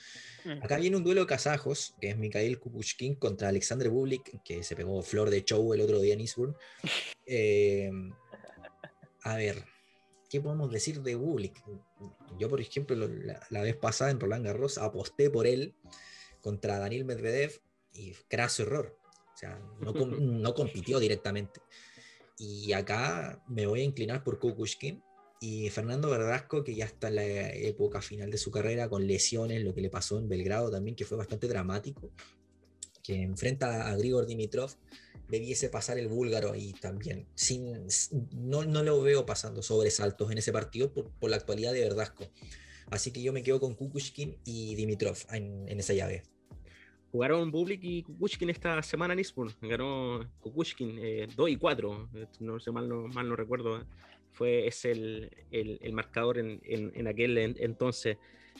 Mm. 0.45 0.63
Acá 0.63 0.77
viene 0.77 0.97
un 0.97 1.03
duelo 1.03 1.21
de 1.21 1.27
kazajos, 1.27 1.95
que 2.01 2.09
es 2.09 2.17
Mikhail 2.17 2.59
Kukushkin 2.59 3.15
contra 3.15 3.49
Alexander 3.49 3.89
Bublik, 3.89 4.41
que 4.43 4.63
se 4.63 4.75
pegó 4.75 5.01
flor 5.03 5.29
de 5.29 5.43
show 5.43 5.73
el 5.73 5.81
otro 5.81 6.01
día 6.01 6.13
en 6.13 6.21
Eastbourne. 6.21 6.55
Eh, 7.25 7.89
a 9.23 9.37
ver, 9.37 9.63
¿qué 10.29 10.41
podemos 10.41 10.69
decir 10.69 11.01
de 11.01 11.15
Bublik? 11.15 11.63
Yo, 12.37 12.49
por 12.49 12.59
ejemplo, 12.59 12.97
la, 12.97 13.61
vez 13.61 13.77
pasada 13.77 14.11
en 14.11 14.19
Roland 14.19 14.45
Garros 14.45 14.77
aposté 14.77 15.29
por 15.29 15.47
él 15.47 15.73
contra 16.41 16.79
Daniel 16.79 17.05
Medvedev 17.05 17.61
y 17.93 18.11
craso 18.27 18.63
error. 18.63 18.97
Sea, 19.43 19.59
no, 19.81 19.93
no 19.93 20.53
compitió 20.53 20.99
directamente. 20.99 21.59
Y 22.37 22.73
acá 22.73 23.43
me 23.47 23.65
voy 23.65 23.81
a 23.81 23.83
inclinar 23.83 24.23
por 24.23 24.39
Kukushkin 24.39 25.03
y 25.39 25.69
Fernando 25.69 26.09
Verdasco, 26.09 26.63
que 26.63 26.73
ya 26.73 26.85
está 26.85 27.09
en 27.09 27.15
la 27.15 27.49
época 27.51 28.01
final 28.01 28.31
de 28.31 28.37
su 28.37 28.49
carrera 28.49 28.87
con 28.87 29.05
lesiones, 29.05 29.61
lo 29.61 29.75
que 29.75 29.81
le 29.81 29.89
pasó 29.89 30.17
en 30.17 30.29
Belgrado 30.29 30.71
también, 30.71 30.95
que 30.95 31.05
fue 31.05 31.17
bastante 31.17 31.47
dramático, 31.47 32.11
que 33.03 33.21
enfrenta 33.21 33.89
a 33.89 33.97
Grigor 33.97 34.25
Dimitrov 34.25 34.71
debiese 35.27 35.69
pasar 35.69 35.97
el 35.97 36.07
búlgaro 36.07 36.53
ahí 36.53 36.73
también. 36.73 37.27
Sin, 37.35 37.87
no, 38.31 38.63
no 38.63 38.83
lo 38.83 39.01
veo 39.01 39.25
pasando 39.25 39.61
sobresaltos 39.61 40.31
en 40.31 40.37
ese 40.37 40.51
partido 40.51 40.93
por, 40.93 41.11
por, 41.11 41.29
la 41.29 41.37
actualidad 41.37 41.73
de 41.73 41.81
Verdasco. 41.81 42.25
Así 42.89 43.11
que 43.11 43.21
yo 43.21 43.33
me 43.33 43.43
quedo 43.43 43.59
con 43.59 43.75
Kukushkin 43.75 44.37
y 44.45 44.75
Dimitrov 44.75 45.17
en, 45.31 45.67
en 45.67 45.79
esa 45.79 45.93
llave. 45.93 46.23
Jugaron 47.13 47.51
Bublik 47.51 47.83
y 47.83 48.01
Kukushkin 48.01 48.49
esta 48.49 48.81
semana 48.81 49.13
en 49.13 49.19
Eastbourne. 49.19 49.53
Ganó 49.61 50.27
Kukushkin 50.39 50.95
2 51.35 51.47
eh, 51.47 51.51
y 51.51 51.57
4. 51.57 52.09
No 52.39 52.59
sé, 52.59 52.71
mal 52.71 52.89
no, 52.89 53.07
mal 53.07 53.29
no 53.29 53.35
recuerdo. 53.35 53.85
Fue, 54.31 54.65
es 54.65 54.83
el, 54.83 55.29
el, 55.51 55.77
el 55.83 55.93
marcador 55.93 56.39
en, 56.39 56.59
en, 56.63 56.91
en, 56.95 57.07
aquel 57.07 57.37
entonces. 57.37 58.17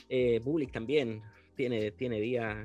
Eh, 0.08 0.38
Bublik 0.44 0.70
también 0.70 1.20
tiene, 1.56 1.90
tiene 1.90 2.20
días 2.20 2.56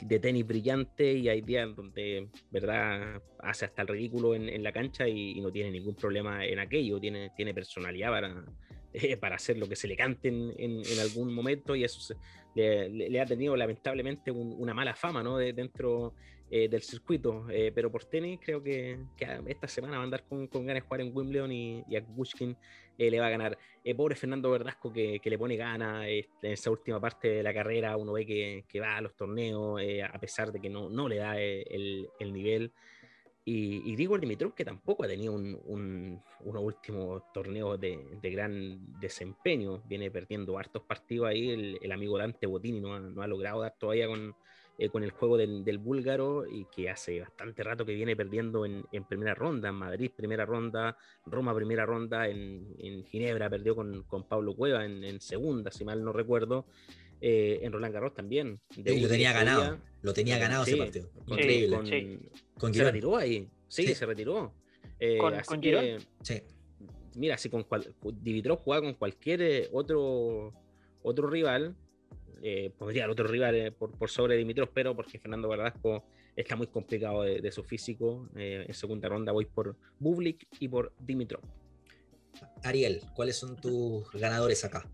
de 0.00 0.18
tenis 0.18 0.44
brillante 0.44 1.12
y 1.12 1.28
hay 1.28 1.42
días 1.42 1.76
donde, 1.76 2.28
¿verdad?, 2.50 3.22
hace 3.38 3.66
hasta 3.66 3.82
el 3.82 3.88
ridículo 3.88 4.34
en, 4.34 4.62
la 4.64 4.72
cancha 4.72 5.06
y, 5.06 5.40
no 5.40 5.52
tiene 5.52 5.70
ningún 5.70 5.94
problema 5.94 6.44
en 6.44 6.58
aquello, 6.58 6.98
tiene, 6.98 7.30
tiene 7.36 7.54
personalidad 7.54 8.10
para, 8.10 8.44
eh, 8.92 9.16
para 9.16 9.36
hacer 9.36 9.58
lo 9.58 9.68
que 9.68 9.76
se 9.76 9.86
le 9.86 9.94
cante 9.94 10.26
en, 10.26 10.52
en, 10.58 10.98
algún 10.98 11.32
momento 11.32 11.76
y 11.76 11.84
eso 11.84 12.16
le, 12.56 13.20
ha 13.20 13.26
tenido 13.26 13.56
lamentablemente 13.56 14.30
una 14.30 14.74
mala 14.74 14.94
fama, 14.94 15.22
¿no?, 15.22 15.36
de, 15.36 15.52
dentro 15.52 16.14
eh, 16.48 16.68
del 16.68 16.82
circuito, 16.82 17.46
eh, 17.50 17.72
pero 17.74 17.90
por 17.90 18.04
tenis 18.04 18.38
creo 18.40 18.62
que, 18.62 18.98
esta 19.46 19.66
semana 19.66 19.96
va 19.96 20.02
a 20.02 20.04
andar 20.04 20.22
con, 20.28 20.46
con 20.46 20.64
ganas 20.64 20.82
de 20.82 20.86
jugar 20.86 21.00
en 21.00 21.10
Wimbledon 21.12 21.50
y, 21.50 21.82
y 21.88 21.96
a 21.96 22.00
Bushkin 22.00 22.56
eh, 22.96 23.10
le 23.10 23.18
va 23.18 23.26
a 23.26 23.30
ganar. 23.30 23.58
pobre 23.96 24.14
Fernando 24.14 24.52
Verdasco 24.52 24.92
que, 24.92 25.18
que 25.18 25.28
le 25.28 25.38
pone 25.38 25.56
ganas 25.56 26.06
este, 26.08 26.46
en 26.46 26.52
esa 26.52 26.70
última 26.70 27.00
parte 27.00 27.28
de 27.28 27.42
la 27.42 27.52
carrera, 27.52 27.96
uno 27.96 28.12
ve 28.12 28.24
que, 28.24 28.64
que 28.68 28.78
va 28.78 28.96
a 28.96 29.00
los 29.00 29.16
torneos 29.16 29.80
a 30.08 30.18
pesar 30.20 30.52
de 30.52 30.60
que 30.60 30.70
no, 30.70 30.88
no 30.88 31.08
le 31.08 31.16
da 31.16 31.36
el, 31.40 32.08
el 32.20 32.32
nivel. 32.32 32.72
Y, 33.48 33.88
y 33.88 33.94
Grigor 33.94 34.20
Dimitrov 34.20 34.54
que 34.54 34.64
tampoco 34.64 35.04
ha 35.04 35.06
tenido 35.06 35.32
un, 35.32 35.56
un, 35.66 36.20
unos 36.40 36.62
últimos 36.64 37.22
torneos 37.32 37.80
de, 37.80 38.18
de, 38.20 38.30
gran 38.30 38.98
desempeño, 38.98 39.84
viene 39.86 40.10
perdiendo 40.10 40.58
hartos 40.58 40.82
partidos 40.82 41.28
ahí, 41.28 41.50
el, 41.50 41.78
el 41.80 41.92
amigo 41.92 42.18
Dante 42.18 42.48
Botini 42.48 42.80
no 42.80 42.94
ha, 42.94 42.98
no 42.98 43.22
ha 43.22 43.26
logrado 43.28 43.60
dar 43.60 43.76
todavía 43.78 44.08
con, 44.08 44.34
eh, 44.78 44.90
con 44.90 45.02
el 45.02 45.10
juego 45.10 45.38
del, 45.38 45.64
del, 45.64 45.78
búlgaro 45.78 46.44
y 46.46 46.66
que 46.66 46.90
hace 46.90 47.20
bastante 47.20 47.62
rato 47.62 47.86
que 47.86 47.94
viene 47.94 48.14
perdiendo 48.14 48.66
en, 48.66 48.84
en, 48.92 49.04
primera 49.04 49.34
ronda, 49.34 49.70
en 49.70 49.74
Madrid 49.74 50.10
primera 50.14 50.44
ronda, 50.44 50.98
Roma 51.24 51.54
primera 51.54 51.86
ronda, 51.86 52.28
en, 52.28 52.74
en 52.78 53.02
Ginebra 53.06 53.48
perdió 53.48 53.74
con, 53.74 54.02
con 54.02 54.24
Pablo 54.24 54.54
Cueva 54.54 54.84
en, 54.84 55.18
segunda, 55.22 55.70
si 55.70 55.86
mal 55.86 56.04
no 56.04 56.12
recuerdo. 56.12 56.66
Eh, 57.20 57.60
en 57.62 57.72
Roland 57.72 57.94
Garros 57.94 58.14
también. 58.14 58.60
De 58.76 59.00
lo 59.00 59.08
tenía 59.08 59.32
ganado, 59.32 59.78
lo 60.02 60.12
tenía 60.12 60.38
ganado 60.38 60.64
ese 60.64 60.76
partido. 60.76 61.10
Increíble. 61.26 62.20
Con, 62.58 62.74
se 62.74 62.84
retiró 62.84 63.16
ahí, 63.16 63.48
sí, 63.68 63.94
se 63.94 64.06
retiró. 64.06 64.52
Eh, 64.98 65.18
¿Con, 65.18 65.34
así 65.34 65.58
que, 65.58 65.98
sí. 66.22 66.42
Mira, 67.16 67.38
si 67.38 67.48
con 67.48 67.64
cual, 67.64 67.94
Dimitrov 68.20 68.58
jugaba 68.58 68.82
con 68.82 68.94
cualquier 68.94 69.68
otro, 69.72 70.52
otro 71.02 71.28
rival, 71.28 71.74
eh, 72.42 72.70
podría 72.76 73.04
el 73.04 73.10
otro 73.10 73.26
rival 73.26 73.54
eh, 73.54 73.72
por, 73.72 73.92
por, 73.92 74.10
sobre 74.10 74.36
Dimitrov, 74.36 74.68
pero 74.72 74.94
porque 74.94 75.18
Fernando 75.18 75.48
Verdasco 75.48 76.04
está 76.36 76.54
muy 76.54 76.66
complicado 76.66 77.22
de, 77.22 77.50
su 77.50 77.64
físico. 77.64 78.28
Eh, 78.36 78.66
en 78.68 78.74
segunda 78.74 79.08
ronda 79.08 79.32
voy 79.32 79.46
por 79.46 79.76
Bublik 79.98 80.46
y 80.60 80.68
por 80.68 80.92
Dimitrov. 81.00 81.40
Ariel, 82.62 83.02
¿cuáles 83.14 83.36
son 83.36 83.56
tus 83.56 84.10
ganadores 84.12 84.62
acá? 84.64 84.86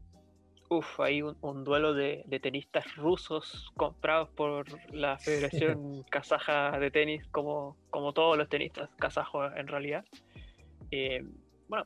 Uf, 0.74 1.01
hay 1.01 1.20
un, 1.20 1.65
duelo 1.65 1.93
de, 1.93 2.24
tenistas 2.40 2.97
rusos 2.97 3.70
comprados 3.77 4.31
por 4.31 4.65
la 4.90 5.19
Federación 5.19 6.03
Kazaja 6.11 6.78
de 6.78 6.90
Tenis, 6.90 7.27
como, 7.28 7.77
como 7.90 8.15
todos 8.15 8.39
los 8.39 8.49
tenistas 8.49 8.89
kazajos 8.99 9.53
en 9.55 9.69
realidad. 9.69 10.03
bueno, 11.69 11.85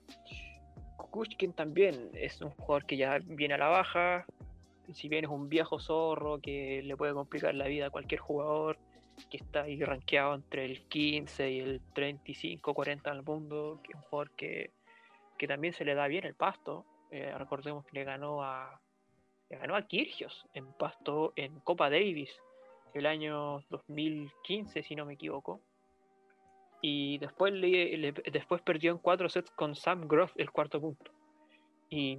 Kukushkin 0.98 1.52
también 1.52 2.10
es 2.14 2.40
un 2.40 2.50
jugador 2.50 2.86
que 2.86 2.96
ya 2.96 3.18
viene 3.24 3.54
a 3.54 3.58
la 3.58 3.66
baja, 3.66 4.24
si 4.92 5.08
bien 5.08 5.24
es 5.24 5.30
un 5.30 5.48
viejo 5.48 5.80
zorro 5.80 6.38
que 6.40 6.80
le 6.84 6.96
puede 6.96 7.12
complicar 7.12 7.56
la 7.56 7.66
vida 7.66 7.86
a 7.86 7.90
cualquier 7.90 8.20
jugador, 8.20 8.78
que 9.30 9.38
está 9.38 9.62
ahí 9.62 9.82
rankeado 9.82 10.32
entre 10.36 10.64
el 10.64 10.82
15 10.82 11.50
y 11.50 11.58
el 11.58 11.80
35, 11.92 12.72
40 12.72 13.10
al 13.10 13.24
mundo, 13.24 13.80
que 13.82 13.94
es 13.94 13.96
un 13.96 14.02
jugador 14.02 14.30
que, 14.36 14.70
también 15.48 15.74
se 15.74 15.84
le 15.84 15.96
da 15.96 16.06
bien 16.06 16.24
el 16.24 16.34
pasto, 16.34 16.86
Eh, 17.10 17.32
recordemos 17.36 17.84
que 17.86 17.92
le 17.98 18.04
ganó 18.04 18.42
a 18.42 18.80
le 19.48 19.58
ganó 19.58 19.76
a 19.76 19.86
Kirgios 19.86 20.44
en 20.54 20.66
Pasto 20.72 21.32
en 21.36 21.60
Copa 21.60 21.88
Davis 21.88 22.30
el 22.94 23.06
año 23.06 23.62
2015, 23.70 24.82
si 24.82 24.96
no 24.96 25.04
me 25.04 25.14
equivoco. 25.14 25.60
Y 26.80 27.18
después, 27.18 27.52
le, 27.52 28.12
después 28.32 28.62
perdió 28.62 28.92
en 28.92 28.98
cuatro 28.98 29.28
sets 29.28 29.50
con 29.50 29.74
Sam 29.74 30.08
Groth 30.08 30.32
el 30.36 30.50
cuarto 30.50 30.80
punto. 30.80 31.10
Y, 31.90 32.18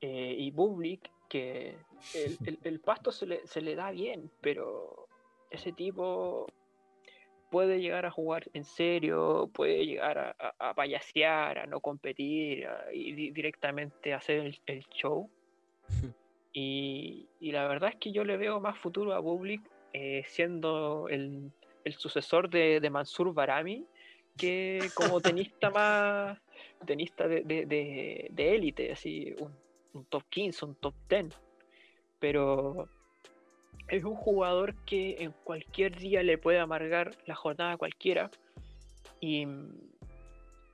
eh, 0.00 0.36
y 0.38 0.50
Bublik, 0.50 1.10
que 1.28 1.76
el, 2.14 2.58
el, 2.62 2.80
pasto 2.80 3.12
se 3.12 3.26
le, 3.26 3.46
se 3.46 3.60
le 3.60 3.74
da 3.74 3.90
bien, 3.90 4.30
pero 4.40 5.08
ese 5.50 5.72
tipo 5.72 6.46
puede 7.54 7.80
llegar 7.80 8.04
a 8.04 8.10
jugar 8.10 8.50
en 8.52 8.64
serio, 8.64 9.48
puede 9.54 9.86
llegar 9.86 10.18
a, 10.18 10.54
a, 10.58 10.74
payasear, 10.74 11.60
a 11.60 11.66
no 11.66 11.78
competir 11.78 12.66
y 12.92 13.30
directamente 13.30 14.12
hacer 14.12 14.58
el, 14.66 14.84
show. 14.86 15.30
y, 16.52 17.28
y, 17.38 17.52
la 17.52 17.68
verdad 17.68 17.90
es 17.90 17.96
que 18.00 18.10
yo 18.10 18.24
le 18.24 18.38
veo 18.38 18.58
más 18.58 18.76
futuro 18.80 19.14
a 19.14 19.20
Bublik 19.20 19.62
eh, 19.92 20.24
siendo 20.26 21.06
el, 21.08 21.52
el, 21.84 21.92
sucesor 21.92 22.50
de, 22.50 22.80
de, 22.80 22.90
Mansur 22.90 23.32
Barami 23.32 23.86
que 24.36 24.90
como 24.92 25.20
tenista 25.20 25.70
más 25.70 26.36
tenista 26.84 27.28
de 27.28 28.26
élite, 28.36 28.82
de, 28.82 28.92
así 28.94 29.32
un, 29.38 29.52
un 29.92 30.04
top 30.06 30.24
15, 30.28 30.64
un 30.64 30.74
top 30.74 30.94
10. 31.08 31.40
Pero 32.18 32.88
es 33.88 34.04
un 34.04 34.14
jugador 34.14 34.74
que 34.84 35.16
en 35.22 35.32
cualquier 35.44 35.96
día 35.96 36.22
le 36.22 36.38
puede 36.38 36.58
amargar 36.58 37.12
la 37.26 37.34
jornada 37.34 37.72
a 37.72 37.76
cualquiera. 37.76 38.30
Y, 39.20 39.46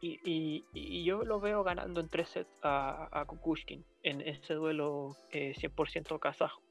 y, 0.01 1.05
yo 1.05 1.25
lo 1.25 1.41
veo 1.41 1.63
ganando 1.63 2.01
en 2.01 2.09
tres 2.09 2.31
sets 2.31 2.51
a, 2.63 3.09
a 3.13 3.25
Kukushkin 3.27 3.85
en 4.03 4.21
ese 4.23 4.55
duelo 4.55 5.17
100% 5.33 6.17
eh, 6.17 6.19
kazajo. 6.21 6.63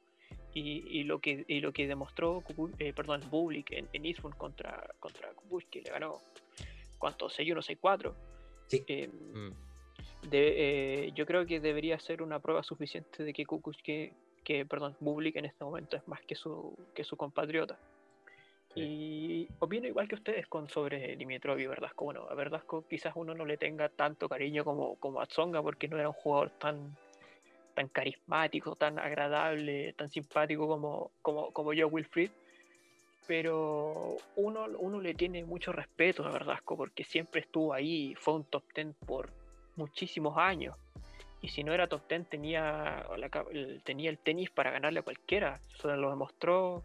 Y, 0.53 1.03
lo 1.03 1.19
que, 1.19 1.45
lo 1.47 1.71
que 1.71 1.87
demostró 1.87 2.43
eh, 2.79 2.91
perdón, 2.93 3.21
Bublik 3.29 3.71
en, 3.71 3.87
en 3.93 4.05
Eastbourne 4.05 4.37
contra, 4.37 4.89
contra 4.99 5.29
Kukushkin, 5.33 5.83
le 5.83 5.91
ganó 5.91 6.21
¿cuánto? 6.97 7.29
6-1, 7.29 7.79
6-4. 7.79 8.13
Eh, 8.71 9.07
mm. 9.07 10.29
de, 10.29 11.11
yo 11.15 11.25
creo 11.25 11.45
que 11.45 11.59
debería 11.59 11.99
ser 11.99 12.21
una 12.21 12.39
prueba 12.39 12.63
suficiente 12.63 13.23
de 13.23 13.33
que 13.33 13.45
Kukushkin 13.45 14.13
que, 14.49 14.65
perdón, 14.65 14.95
Bublik 14.99 15.35
en 15.35 15.45
este 15.45 15.63
momento 15.63 15.95
es 15.95 16.07
más 16.07 16.21
que 16.21 16.33
su, 16.33 16.75
que 16.95 17.03
su 17.03 17.15
compatriota. 17.15 17.77
Y 18.73 19.47
opino 19.59 19.85
igual 19.85 20.07
que 20.07 20.15
ustedes 20.15 20.47
con 20.47 20.67
sobre 20.67 21.15
Dimitrov 21.15 21.59
y 21.59 21.67
Verdasco. 21.67 22.05
Bueno, 22.05 22.25
a 22.27 22.33
Verdasco 22.33 22.83
quizás 22.87 23.13
uno 23.15 23.35
no 23.35 23.45
le 23.45 23.57
tenga 23.57 23.89
tanto 23.89 24.27
cariño 24.27 24.63
como, 24.63 24.95
como 24.95 25.21
a 25.21 25.27
Tsonga 25.27 25.61
porque 25.61 25.87
no 25.87 25.99
era 25.99 26.09
un 26.09 26.15
jugador 26.15 26.49
tan, 26.57 26.97
tan 27.75 27.89
carismático, 27.89 28.75
tan 28.75 28.97
agradable, 28.97 29.93
tan 29.93 30.09
simpático 30.09 30.67
como, 30.67 31.11
como, 31.21 31.51
como 31.51 31.71
yo, 31.73 31.87
Wilfried. 31.87 32.31
Pero 33.27 34.17
uno, 34.35 34.65
uno 34.79 34.99
le 34.99 35.13
tiene 35.13 35.45
mucho 35.45 35.71
respeto 35.71 36.25
a 36.25 36.31
Verdasco 36.31 36.75
porque 36.75 37.03
siempre 37.03 37.41
estuvo 37.41 37.71
ahí, 37.71 38.15
fue 38.15 38.33
un 38.33 38.45
top 38.45 38.63
ten 38.73 38.95
por 39.05 39.29
muchísimos 39.75 40.35
años 40.39 40.75
y 41.41 41.49
si 41.49 41.63
no 41.63 41.73
era 41.73 41.87
top 41.87 42.01
10 42.07 42.27
tenía, 42.27 43.05
tenía 43.83 44.09
el 44.09 44.17
tenis 44.17 44.49
para 44.49 44.71
ganarle 44.71 44.99
a 44.99 45.03
cualquiera. 45.03 45.59
Eso 45.73 45.95
lo 45.95 46.09
demostró 46.09 46.83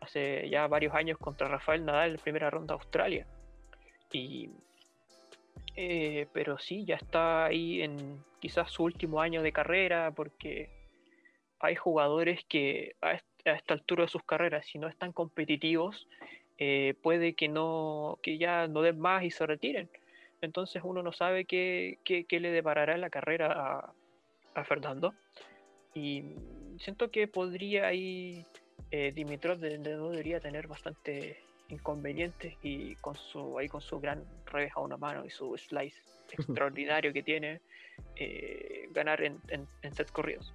hace 0.00 0.48
ya 0.48 0.66
varios 0.68 0.94
años 0.94 1.18
contra 1.18 1.48
Rafael 1.48 1.84
Nadal 1.84 2.10
en 2.10 2.16
la 2.16 2.22
primera 2.22 2.50
ronda 2.50 2.74
de 2.74 2.80
Australia. 2.80 3.26
Y, 4.12 4.50
eh, 5.76 6.26
pero 6.32 6.58
sí, 6.58 6.84
ya 6.84 6.96
está 6.96 7.46
ahí 7.46 7.82
en 7.82 8.22
quizás 8.38 8.70
su 8.70 8.84
último 8.84 9.20
año 9.20 9.42
de 9.42 9.52
carrera 9.52 10.12
porque 10.12 10.70
hay 11.58 11.74
jugadores 11.74 12.44
que 12.48 12.94
a, 13.02 13.20
esta 13.44 13.74
altura 13.74 14.04
de 14.04 14.08
sus 14.08 14.22
carreras, 14.22 14.66
si 14.66 14.78
no 14.78 14.88
están 14.88 15.12
competitivos, 15.12 16.06
eh, 16.58 16.94
puede 17.02 17.34
que, 17.34 17.48
no, 17.48 18.18
que 18.22 18.38
ya 18.38 18.68
no 18.68 18.82
den 18.82 19.00
más 19.00 19.24
y 19.24 19.30
se 19.30 19.46
retiren 19.46 19.88
entonces 20.40 20.82
uno 20.84 21.02
no 21.02 21.12
sabe 21.12 21.44
qué, 21.44 21.98
le 22.30 22.50
deparará 22.50 22.94
en 22.94 23.00
la 23.00 23.10
carrera 23.10 23.92
a, 24.54 24.64
Fernando. 24.64 25.14
Y 25.94 26.22
siento 26.78 27.10
que 27.10 27.26
podría 27.26 27.86
ahí 27.86 28.44
eh, 28.90 29.12
Dimitrov 29.14 29.58
de, 29.58 29.78
no 29.78 30.10
debería 30.10 30.40
tener 30.40 30.66
bastante 30.66 31.38
inconvenientes 31.68 32.54
y 32.62 32.96
con 32.96 33.14
su 33.14 33.58
ahí 33.58 33.68
con 33.68 33.80
su 33.80 34.00
gran 34.00 34.24
revés 34.46 34.72
a 34.74 34.80
una 34.80 34.96
mano 34.96 35.24
y 35.24 35.30
su 35.30 35.56
slice 35.56 36.02
extraordinario 36.32 37.12
que 37.12 37.22
tiene 37.22 37.60
eh, 38.16 38.88
ganar 38.90 39.22
en, 39.22 39.40
en, 39.48 39.94
sets 39.94 40.12
corridos. 40.12 40.52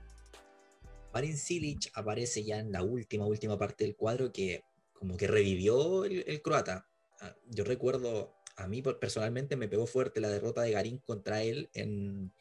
Marin 1.14 1.38
Silic 1.38 1.90
aparece 1.94 2.44
ya 2.44 2.60
en 2.60 2.72
la 2.72 2.84
última 2.84 3.26
última 3.26 3.58
parte 3.58 3.86
del 3.86 3.96
cuadro 3.96 4.32
que 4.32 4.64
como 4.94 5.18
que 5.18 5.28
revivió 5.28 6.06
el 6.06 6.42
croata. 6.42 6.86
Ah, 7.22 7.34
yo 7.50 7.64
recuerdo 7.64 8.35
a 8.56 8.68
mí 8.68 8.82
personalmente 8.82 9.56
me 9.56 9.68
pegó 9.68 9.86
fuerte 9.86 10.22
la 10.22 10.30
derrota 10.30 10.62
de 10.62 10.72
Garín 10.72 11.00
contra 11.00 11.44
él 11.44 11.70
en, 11.74 12.34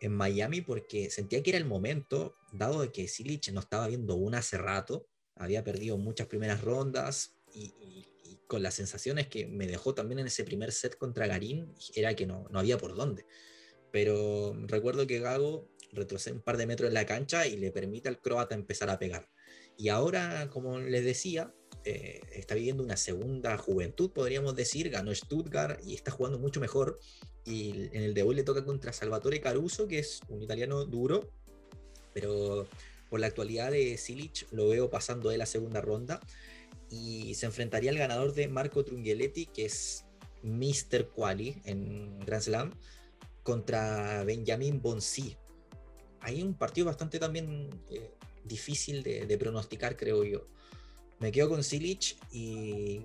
en 0.00 0.12
Miami 0.12 0.62
porque 0.62 1.10
sentía 1.10 1.42
que 1.42 1.50
era 1.50 1.58
el 1.58 1.66
momento, 1.66 2.36
dado 2.52 2.80
de 2.80 2.90
que 2.90 3.06
Silich 3.06 3.52
no 3.52 3.60
estaba 3.60 3.86
viendo 3.86 4.16
una 4.16 4.38
hace 4.38 4.58
rato, 4.58 5.06
había 5.36 5.62
perdido 5.62 5.96
muchas 5.98 6.26
primeras 6.26 6.62
rondas 6.62 7.36
y, 7.54 7.74
con 8.46 8.62
las 8.64 8.74
sensaciones 8.74 9.28
que 9.28 9.46
me 9.46 9.68
dejó 9.68 9.94
también 9.94 10.18
en 10.18 10.26
ese 10.26 10.42
primer 10.42 10.72
set 10.72 10.96
contra 10.96 11.28
Garín, 11.28 11.72
era 11.94 12.14
que 12.16 12.26
no, 12.26 12.48
no 12.50 12.58
había 12.58 12.78
por 12.78 12.96
dónde. 12.96 13.24
Pero 13.92 14.56
recuerdo 14.66 15.06
que 15.06 15.20
Gago 15.20 15.68
retrocede 15.92 16.34
un 16.34 16.42
par 16.42 16.56
de 16.56 16.66
metros 16.66 16.88
en 16.88 16.94
la 16.94 17.06
cancha 17.06 17.46
y 17.46 17.56
le 17.56 17.70
permite 17.70 18.08
al 18.08 18.20
croata 18.20 18.56
empezar 18.56 18.90
a 18.90 18.98
pegar. 18.98 19.30
Y 19.76 19.88
ahora, 19.88 20.50
como 20.50 20.80
les 20.80 21.04
decía, 21.04 21.54
eh, 21.84 22.20
está 22.32 22.54
viviendo 22.54 22.82
una 22.82 22.96
segunda 22.96 23.56
juventud, 23.56 24.10
podríamos 24.10 24.54
decir, 24.54 24.90
ganó 24.90 25.14
Stuttgart 25.14 25.80
y 25.84 25.94
está 25.94 26.10
jugando 26.10 26.38
mucho 26.38 26.60
mejor. 26.60 26.98
Y 27.44 27.88
en 27.96 28.02
el 28.02 28.14
de 28.14 28.22
hoy 28.22 28.34
le 28.34 28.42
toca 28.42 28.64
contra 28.64 28.92
Salvatore 28.92 29.40
Caruso, 29.40 29.88
que 29.88 29.98
es 29.98 30.20
un 30.28 30.42
italiano 30.42 30.84
duro, 30.84 31.30
pero 32.12 32.66
por 33.08 33.20
la 33.20 33.28
actualidad 33.28 33.70
de 33.70 33.96
Silic 33.96 34.46
lo 34.52 34.68
veo 34.68 34.90
pasando 34.90 35.30
de 35.30 35.38
la 35.38 35.46
segunda 35.46 35.80
ronda 35.80 36.20
y 36.90 37.34
se 37.34 37.46
enfrentaría 37.46 37.90
al 37.90 37.98
ganador 37.98 38.34
de 38.34 38.48
Marco 38.48 38.84
Trunghelletti, 38.84 39.46
que 39.46 39.64
es 39.64 40.04
Mr. 40.42 41.08
Quali 41.08 41.62
en 41.64 42.20
Grand 42.20 42.42
Slam, 42.42 42.74
contra 43.42 44.22
Benjamin 44.24 44.82
Bonsi. 44.82 45.36
Hay 46.20 46.42
un 46.42 46.54
partido 46.54 46.86
bastante 46.86 47.18
también 47.18 47.70
eh, 47.90 48.10
difícil 48.44 49.02
de 49.02 49.38
pronosticar, 49.38 49.96
creo 49.96 50.24
yo 50.24 50.46
me 51.20 51.30
quedo 51.30 51.48
con 51.48 51.62
Silich 51.62 52.16
y 52.32 53.02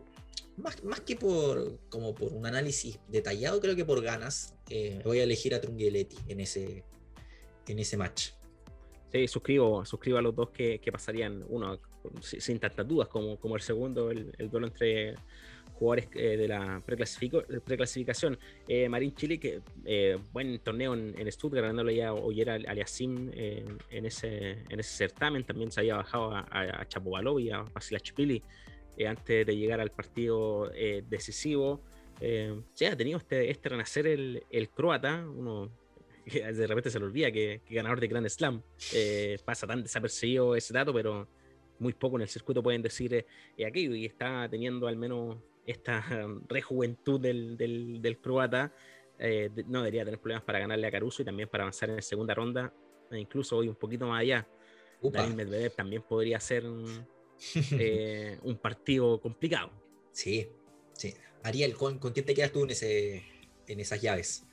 más, 0.57 0.83
más, 0.83 1.01
que 1.01 1.15
por, 1.15 1.79
como 1.89 2.15
por 2.15 2.33
un 2.33 2.45
análisis 2.45 2.99
detallado, 3.07 3.59
creo 3.59 3.75
que 3.75 3.85
por 3.85 4.01
ganas, 4.01 4.55
eh, 4.69 5.01
voy 5.03 5.19
a 5.19 5.23
elegir 5.23 5.53
a 5.53 5.61
Trunghelletti 5.61 6.17
en 6.29 6.39
ese, 6.39 6.83
en 7.67 7.79
ese 7.79 7.97
match. 7.97 8.29
Sí, 9.11 9.27
suscribo, 9.27 9.85
suscribo 9.85 10.17
a 10.17 10.21
los 10.21 10.35
dos 10.35 10.49
que, 10.49 10.79
que 10.79 10.91
pasarían, 10.91 11.45
uno 11.47 11.79
sin 12.21 12.59
tantas 12.59 12.87
dudas, 12.87 13.07
como, 13.07 13.37
como 13.39 13.55
el 13.55 13.61
segundo, 13.61 14.11
el 14.11 14.49
duelo 14.49 14.67
entre 14.67 15.15
jugadores 15.77 16.07
eh, 16.13 16.37
de 16.37 16.47
la 16.47 16.81
preclasificación. 16.85 18.37
Eh, 18.67 18.87
Marín 18.89 19.13
Chile, 19.13 19.39
que 19.39 19.61
eh, 19.85 20.17
buen 20.31 20.59
torneo 20.59 20.93
en, 20.93 21.31
Stuttgart, 21.31 21.63
ganándole 21.63 21.95
ya 21.95 22.09
al 22.09 22.65
Aliasim 22.67 23.31
en, 23.33 24.05
ese, 24.05 24.63
en 24.69 24.79
ese 24.79 24.95
certamen. 24.95 25.43
También 25.43 25.71
se 25.71 25.81
había 25.81 25.97
bajado 25.97 26.31
a, 26.33 26.47
a 26.49 26.87
Chapovalov 26.87 27.39
y 27.39 27.51
a 27.51 27.61
Vasilachvili 27.61 28.41
antes 29.05 29.45
de 29.45 29.57
llegar 29.57 29.81
al 29.81 29.91
partido 29.91 30.71
decisivo. 31.09 31.81
sí, 32.73 32.85
ha 32.85 32.95
tenido 32.95 33.17
este, 33.17 33.51
este 33.51 33.69
renacer 33.69 34.07
el, 34.07 34.43
el 34.49 34.69
croata, 34.69 35.25
uno 35.27 35.69
de 36.25 36.67
repente 36.67 36.89
se 36.89 36.99
le 36.99 37.05
olvida 37.05 37.31
que, 37.31 37.61
ganador 37.69 37.99
de 37.99 38.07
Grand 38.07 38.29
Slam. 38.29 38.61
pasa 39.43 39.67
tan 39.67 39.83
desapercibido 39.83 40.55
ese 40.55 40.73
dato, 40.73 40.93
pero 40.93 41.27
muy 41.79 41.91
poco 41.91 42.15
en 42.15 42.21
el 42.21 42.29
circuito 42.29 42.63
pueden 42.63 42.81
decir 42.81 43.25
aquello 43.67 43.93
y 43.93 44.05
está 44.05 44.47
teniendo 44.49 44.87
al 44.87 44.95
menos 44.95 45.37
esta 45.65 46.03
rejuventud 46.47 47.19
del, 47.19 47.57
del, 47.57 48.17
croata, 48.19 48.73
eh, 49.19 49.49
no 49.67 49.79
debería 49.79 50.05
tener 50.05 50.19
problemas 50.19 50.43
para 50.43 50.59
ganarle 50.59 50.87
a 50.87 50.91
Caruso 50.91 51.21
y 51.21 51.25
también 51.25 51.49
para 51.49 51.63
avanzar 51.63 51.89
en 51.89 51.97
la 51.97 52.01
segunda 52.01 52.33
ronda, 52.33 52.73
e 53.11 53.19
incluso 53.19 53.57
hoy 53.57 53.67
un 53.67 53.75
poquito 53.75 54.07
más 54.07 54.21
allá. 54.21 54.47
Daniel 55.01 55.35
Medvedev 55.35 55.75
también 55.75 56.01
podría 56.01 56.39
ser 56.39 56.65
un, 56.65 57.07
eh, 57.71 58.39
un 58.43 58.57
partido 58.57 59.19
complicado. 59.21 59.71
Sí, 60.11 60.49
sí. 60.93 61.13
Ariel, 61.43 61.75
¿con, 61.75 61.99
¿con, 61.99 62.13
quién 62.13 62.25
te 62.25 62.33
quedas 62.33 62.51
tú 62.51 62.63
en, 62.63 62.71
ese, 62.71 63.23
en 63.67 63.79
esas 63.79 64.01
llaves? 64.01 64.47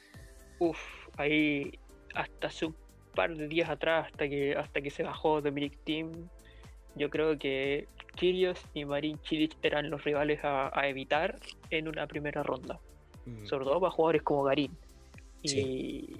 Uf, 0.58 0.78
ahí 1.16 1.78
hasta 2.14 2.48
hace 2.48 2.66
un 2.66 2.76
par 3.14 3.34
de 3.34 3.48
días 3.48 3.70
atrás, 3.70 4.06
hasta 4.06 4.28
que, 4.28 4.54
hasta 4.54 4.80
que 4.82 4.90
se 4.90 5.02
bajó 5.02 5.40
Dominic 5.40 5.78
Team, 5.84 6.28
yo 6.94 7.08
creo 7.08 7.38
que 7.38 7.88
Kyrgios 8.14 8.60
y 8.74 8.84
Marin 8.84 9.18
Cilic 9.24 9.56
eran 9.62 9.90
los 9.90 10.04
rivales 10.04 10.40
a, 10.42 10.70
evitar 10.88 11.38
en 11.70 11.88
una 11.88 12.06
primera 12.06 12.42
ronda. 12.42 12.78
Mm. 13.26 13.46
Sobre 13.46 13.64
todo 13.64 13.80
para 13.80 13.92
jugadores 13.92 14.22
como 14.22 14.42
Garín. 14.44 14.76
Y, 15.42 16.16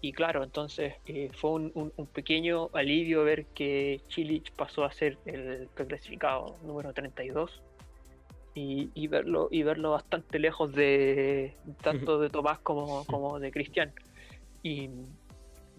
y 0.00 0.12
claro, 0.12 0.44
entonces 0.44 0.94
eh, 1.06 1.30
fue 1.34 1.50
un, 1.50 1.92
pequeño 2.12 2.70
alivio 2.72 3.24
ver 3.24 3.46
que 3.46 4.00
Chilich 4.08 4.52
pasó 4.52 4.84
a 4.84 4.92
ser 4.92 5.18
el 5.26 5.68
clasificado 5.74 6.56
número 6.62 6.92
32 6.92 7.62
y, 8.54 8.90
y, 8.94 9.08
verlo, 9.08 9.48
y 9.50 9.62
verlo 9.64 9.92
bastante 9.92 10.38
lejos 10.38 10.72
de 10.72 11.56
tanto 11.82 12.20
de 12.20 12.30
Tomás 12.30 12.60
como, 12.60 13.04
como 13.06 13.40
de 13.40 13.50
Cristian. 13.50 13.92
Y 14.62 14.88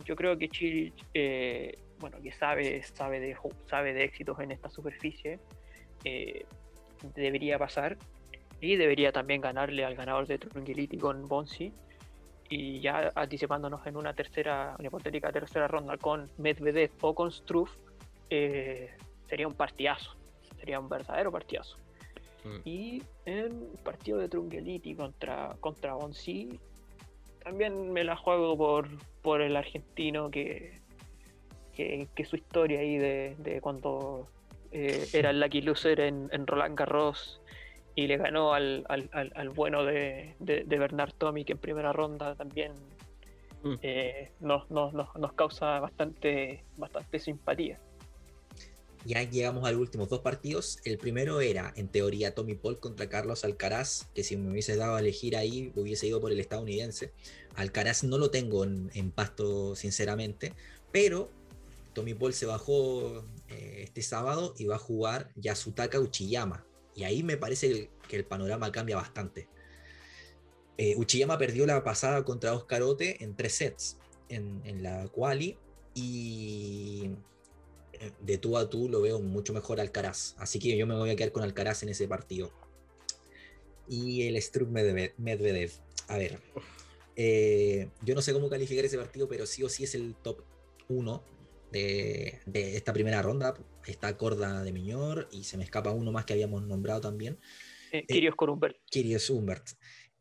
yo 0.04 0.16
creo 0.16 0.38
que 0.38 0.50
Chilich, 0.50 1.06
eh, 1.14 1.78
bueno, 2.00 2.18
que 2.22 2.32
sabe, 2.32 2.82
sabe, 2.84 3.20
de, 3.20 3.38
sabe 3.68 3.94
de 3.94 4.04
éxitos 4.04 4.40
en 4.40 4.52
esta 4.52 4.70
superficie, 4.70 5.40
eh, 6.04 6.46
debería 7.16 7.58
pasar 7.58 7.98
y 8.62 8.76
debería 8.76 9.12
también 9.12 9.42
ganarle 9.42 9.86
al 9.86 9.96
ganador 9.96 10.28
de 10.28 10.38
Trungeliti 10.38 10.98
con 10.98 11.28
Bonsi 11.28 11.74
y 12.50 12.80
ya 12.80 13.12
anticipándonos 13.16 13.86
en 13.86 13.96
una 13.96 14.14
tercera, 14.14 14.76
una 14.80 14.88
hipotética 14.88 15.32
tercera 15.32 15.68
ronda 15.68 15.98
con 15.98 16.30
Medvedev 16.38 16.92
o 17.02 17.14
con 17.14 17.32
Struff, 17.32 17.72
eh, 18.30 18.90
sería 19.28 19.48
un 19.48 19.54
partidazo, 19.54 20.16
sería 20.58 20.80
un 20.80 20.90
verdadero 20.90 21.32
partidazo. 21.32 21.78
Mm. 22.44 22.58
Y 22.66 23.04
en 23.26 23.70
partido 23.84 24.18
de 24.18 24.30
Trungeliti 24.30 24.96
contra, 24.96 25.56
contra 25.60 25.94
Bonsi, 25.94 26.60
también 27.44 27.92
me 27.94 28.04
la 28.04 28.16
juego 28.16 28.58
por, 28.58 28.88
por 29.22 29.42
el 29.42 29.56
argentino 29.56 30.32
que, 30.32 30.79
que, 32.16 32.26
su 32.26 32.36
historia 32.36 32.80
ahí 32.80 32.98
de, 32.98 33.60
cuando 33.62 34.28
eh, 34.72 35.08
era 35.14 35.30
el 35.30 35.40
Lucky 35.40 35.62
Loser 35.62 36.00
en, 36.02 36.30
en 36.32 36.46
Roland 36.46 36.78
Garros 36.78 37.42
y 37.96 38.08
le 38.08 38.18
ganó 38.18 38.54
al, 38.54 38.86
bueno 39.56 39.84
de, 39.84 40.36
de, 40.40 40.64
Bernard 40.78 41.14
Tomic 41.14 41.50
en 41.50 41.58
primera 41.58 41.92
ronda 41.92 42.36
también 42.36 42.74
mm. 43.64 43.74
eh, 43.82 44.32
nos, 44.40 44.66
causa 45.36 45.80
bastante, 45.80 46.64
bastante 46.78 47.20
simpatía. 47.20 47.80
Ya 49.06 49.24
llegamos 49.24 49.66
a 49.66 49.72
los 49.72 49.80
últimos 49.80 50.10
dos 50.10 50.20
partidos. 50.20 50.80
El 50.84 50.98
primero 50.98 51.40
era, 51.40 51.74
en 51.78 51.88
teoría, 51.88 52.36
Tommy 52.36 52.56
Paul 52.56 52.80
contra 52.80 53.08
Carlos 53.08 53.46
Alcaraz, 53.46 54.10
que 54.14 54.24
si 54.24 54.36
me 54.36 54.52
hubiese 54.52 54.76
dado 54.76 54.96
a 54.96 55.00
elegir 55.00 55.38
ahí, 55.38 55.72
hubiese 55.76 56.08
ido 56.08 56.20
por 56.20 56.34
el 56.34 56.40
estadounidense. 56.40 57.14
Alcaraz 57.56 58.04
no 58.04 58.18
lo 58.18 58.30
tengo 58.30 58.66
en, 58.66 59.12
pasto, 59.12 59.76
sinceramente, 59.76 60.54
pero 60.92 61.30
Tommy 61.94 62.14
Paul 62.14 62.34
se 62.34 62.46
bajó 62.46 63.26
eh, 63.48 63.82
este 63.84 64.02
sábado 64.02 64.54
y 64.58 64.66
va 64.66 64.76
a 64.76 64.80
jugar 64.80 65.32
Yasutaka 65.36 66.00
Uchiyama, 66.00 66.66
y 67.00 67.04
ahí 67.04 67.24
me 67.24 67.38
parece 67.38 67.90
que 68.10 68.18
el, 68.18 68.26
panorama 68.26 68.72
cambia 68.74 68.98
bastante. 68.98 69.48
Eh, 70.78 70.96
Uchiyama 70.98 71.38
perdió 71.38 71.66
la 71.66 71.82
pasada 71.82 72.24
contra 72.26 72.54
Oscar 72.54 72.82
Ote 72.84 73.24
en 73.24 73.36
tres 73.36 73.54
sets 73.54 73.98
en, 74.28 74.84
la 74.84 75.08
quali 75.08 75.58
y 75.94 77.12
eh, 77.94 78.12
de 78.22 78.38
tú 78.38 78.58
a 78.58 78.70
tú 78.70 78.90
lo 78.90 79.02
veo 79.02 79.20
mucho 79.20 79.54
mejor 79.54 79.80
Alcaraz. 79.80 80.36
Así 80.40 80.60
que 80.60 80.76
yo 80.76 80.86
me 80.88 80.96
voy 80.96 81.10
a 81.10 81.16
quedar 81.16 81.32
con 81.32 81.44
Alcaraz 81.44 81.84
en 81.84 81.90
ese 81.90 82.08
partido. 82.08 82.52
Y 83.88 84.28
el 84.28 84.42
Struck 84.42 84.68
Medvedev. 84.68 85.72
A 86.08 86.18
ver, 86.18 86.42
eh, 87.16 87.90
yo 88.02 88.14
no 88.14 88.22
sé 88.22 88.34
cómo 88.34 88.50
calificar 88.50 88.84
ese 88.84 88.98
partido, 88.98 89.30
pero 89.30 89.46
sí 89.46 89.64
o 89.64 89.70
sí 89.70 89.86
es 89.86 89.96
el 89.96 90.16
top 90.16 90.42
1 90.90 91.24
de, 91.72 92.42
esta 92.54 92.94
primera 92.94 93.22
ronda. 93.22 93.54
Está 93.86 94.16
Corda 94.18 94.64
de 94.64 94.72
Miñor 94.72 95.28
y 95.32 95.44
se 95.44 95.58
me 95.58 95.64
escapa 95.64 95.92
uno 95.92 96.12
más 96.12 96.26
que 96.26 96.34
habíamos 96.34 96.64
nombrado 96.64 97.02
también. 97.02 97.40
Eh, 97.92 98.06
Kirios 98.06 98.36
Humbert. 98.40 98.78
Kirios 98.86 99.30
Humbert. 99.30 99.70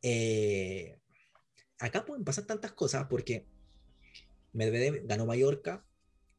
Eh, 0.03 0.99
acá 1.79 2.05
pueden 2.05 2.25
pasar 2.25 2.47
tantas 2.47 2.73
cosas 2.73 3.07
porque 3.09 3.47
Medvedev 4.53 5.07
ganó 5.07 5.27
Mallorca 5.27 5.85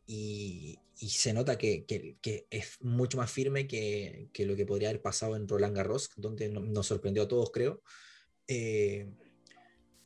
y, 0.06 0.80
se 0.96 1.34
nota 1.34 1.58
que, 1.58 1.86
es 2.50 2.78
mucho 2.82 3.18
más 3.18 3.32
firme 3.32 3.68
que, 3.68 4.30
lo 4.40 4.56
que 4.56 4.66
podría 4.66 4.90
haber 4.90 5.02
pasado 5.02 5.36
en 5.36 5.48
Roland 5.48 5.76
Garros, 5.76 6.12
donde 6.18 6.50
nos 6.50 6.88
sorprendió 6.88 7.24
a 7.24 7.28
todos, 7.28 7.52
creo. 7.52 7.82
Eh, 8.48 9.08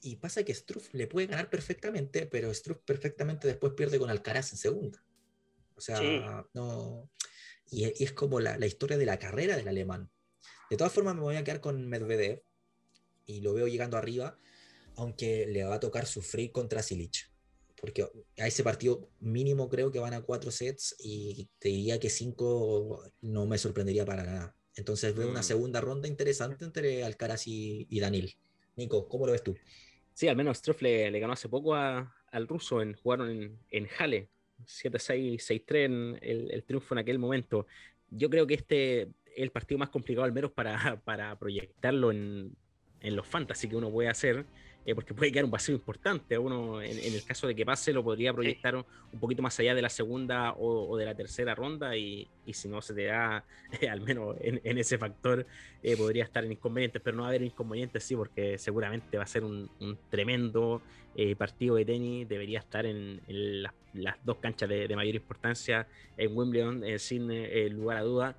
y 0.03 0.17
pasa 0.17 0.43
que 0.43 0.53
Struff 0.53 0.93
le 0.93 1.07
puede 1.07 1.27
ganar 1.27 1.49
perfectamente, 1.49 2.25
pero 2.25 2.53
Struff 2.53 2.79
perfectamente 2.79 3.47
después 3.47 3.73
pierde 3.73 3.97
con 3.97 4.09
Alcaraz 4.09 4.51
en 4.51 4.57
segunda. 4.57 5.03
O 5.75 5.81
sea, 5.81 6.45
no. 6.53 7.09
Y, 7.71 7.85
es 8.03 8.11
como 8.11 8.41
la, 8.41 8.63
historia 8.65 8.97
de 8.97 9.05
la 9.05 9.17
carrera 9.17 9.55
del 9.55 9.67
alemán. 9.67 10.11
De 10.69 10.75
todas 10.75 10.91
formas, 10.91 11.15
me 11.15 11.21
voy 11.21 11.37
a 11.37 11.43
quedar 11.43 11.61
con 11.61 11.87
Medvedev 11.87 12.43
y 13.25 13.39
lo 13.39 13.53
veo 13.53 13.67
llegando 13.67 13.95
arriba, 13.95 14.37
aunque 14.97 15.47
le 15.47 15.63
va 15.63 15.75
a 15.75 15.79
tocar 15.79 16.05
sufrir 16.05 16.51
contra 16.51 16.83
Silic. 16.83 17.31
Porque 17.79 18.07
a 18.37 18.47
ese 18.47 18.63
partido 18.63 19.09
mínimo 19.19 19.69
creo 19.69 19.89
que 19.91 19.99
van 19.99 20.13
a 20.13 20.21
cuatro 20.21 20.51
sets 20.51 20.95
y 20.99 21.49
te 21.59 21.69
diría 21.69 21.99
que 21.99 22.09
cinco 22.09 23.09
no 23.21 23.45
me 23.45 23.57
sorprendería 23.57 24.05
para 24.05 24.23
nada. 24.23 24.55
Entonces 24.75 25.15
veo 25.15 25.29
una 25.29 25.41
mm. 25.41 25.43
segunda 25.43 25.81
ronda 25.81 26.07
interesante 26.07 26.65
entre 26.65 27.03
Alcaraz 27.03 27.47
y, 27.47 27.87
y 27.89 27.99
Danil. 27.99 28.37
Nico, 28.75 29.07
¿cómo 29.07 29.25
lo 29.25 29.31
ves 29.31 29.43
tú? 29.43 29.55
Sí, 30.13 30.27
al 30.27 30.35
menos 30.35 30.57
Struff 30.57 30.81
le, 30.81 31.09
ganó 31.19 31.33
hace 31.33 31.49
poco 31.49 31.75
al 31.75 32.47
ruso, 32.47 32.81
en, 32.81 32.93
jugaron 32.93 33.29
en, 33.29 33.59
en 33.71 33.87
Halle, 33.97 34.29
7-6, 34.65 35.65
6-3 35.65 36.19
el, 36.21 36.51
el, 36.51 36.63
triunfo 36.63 36.93
en 36.93 36.99
aquel 36.99 37.19
momento. 37.19 37.65
Yo 38.09 38.29
creo 38.29 38.45
que 38.45 38.53
este 38.53 39.01
es 39.01 39.09
el 39.35 39.51
partido 39.51 39.79
más 39.79 39.89
complicado, 39.89 40.25
al 40.25 40.33
menos 40.33 40.51
para, 40.51 41.01
para 41.05 41.37
proyectarlo 41.37 42.11
en, 42.11 42.55
en 43.01 43.15
los 43.15 43.27
fantasy 43.27 43.67
que 43.67 43.75
uno 43.75 43.91
puede 43.91 44.09
hacer. 44.09 44.45
Eh, 44.85 44.95
porque 44.95 45.13
puede 45.13 45.31
quedar 45.31 45.45
un 45.45 45.51
vacío 45.51 45.73
importante. 45.73 46.37
Uno, 46.37 46.81
en, 46.81 46.97
el 46.97 47.23
caso 47.23 47.47
de 47.47 47.55
que 47.55 47.65
pase, 47.65 47.93
lo 47.93 48.03
podría 48.03 48.33
proyectar 48.33 48.75
un, 48.75 48.85
poquito 49.19 49.41
más 49.41 49.57
allá 49.59 49.73
de 49.73 49.81
la 49.81 49.89
segunda 49.89 50.53
o, 50.57 50.97
de 50.97 51.05
la 51.05 51.15
tercera 51.15 51.55
ronda, 51.55 51.95
y, 51.95 52.27
y, 52.45 52.53
si 52.53 52.67
no 52.67 52.81
se 52.81 52.93
te 52.93 53.05
da, 53.05 53.45
al 53.89 54.01
menos 54.01 54.35
en, 54.41 54.77
ese 54.77 54.97
factor, 54.97 55.45
eh, 55.81 55.95
podría 55.95 56.25
estar 56.25 56.43
en 56.43 56.51
inconvenientes, 56.51 57.01
pero 57.01 57.15
no 57.15 57.23
va 57.23 57.29
a 57.29 57.31
haber 57.31 57.43
inconvenientes, 57.43 58.03
sí, 58.03 58.15
porque 58.15 58.57
seguramente 58.57 59.17
va 59.17 59.23
a 59.23 59.27
ser 59.27 59.45
un, 59.45 59.69
tremendo 60.09 60.81
eh, 61.15 61.35
partido 61.35 61.75
de 61.75 61.85
tenis, 61.85 62.27
debería 62.27 62.59
estar 62.59 62.85
en, 62.85 63.21
las, 63.93 64.15
dos 64.25 64.37
canchas 64.37 64.67
de, 64.67 64.93
mayor 64.95 65.15
importancia 65.15 65.87
en 66.17 66.35
Wimbledon, 66.35 66.83
sin 66.97 67.27
lugar 67.73 67.97
a 67.97 68.01
duda. 68.01 68.35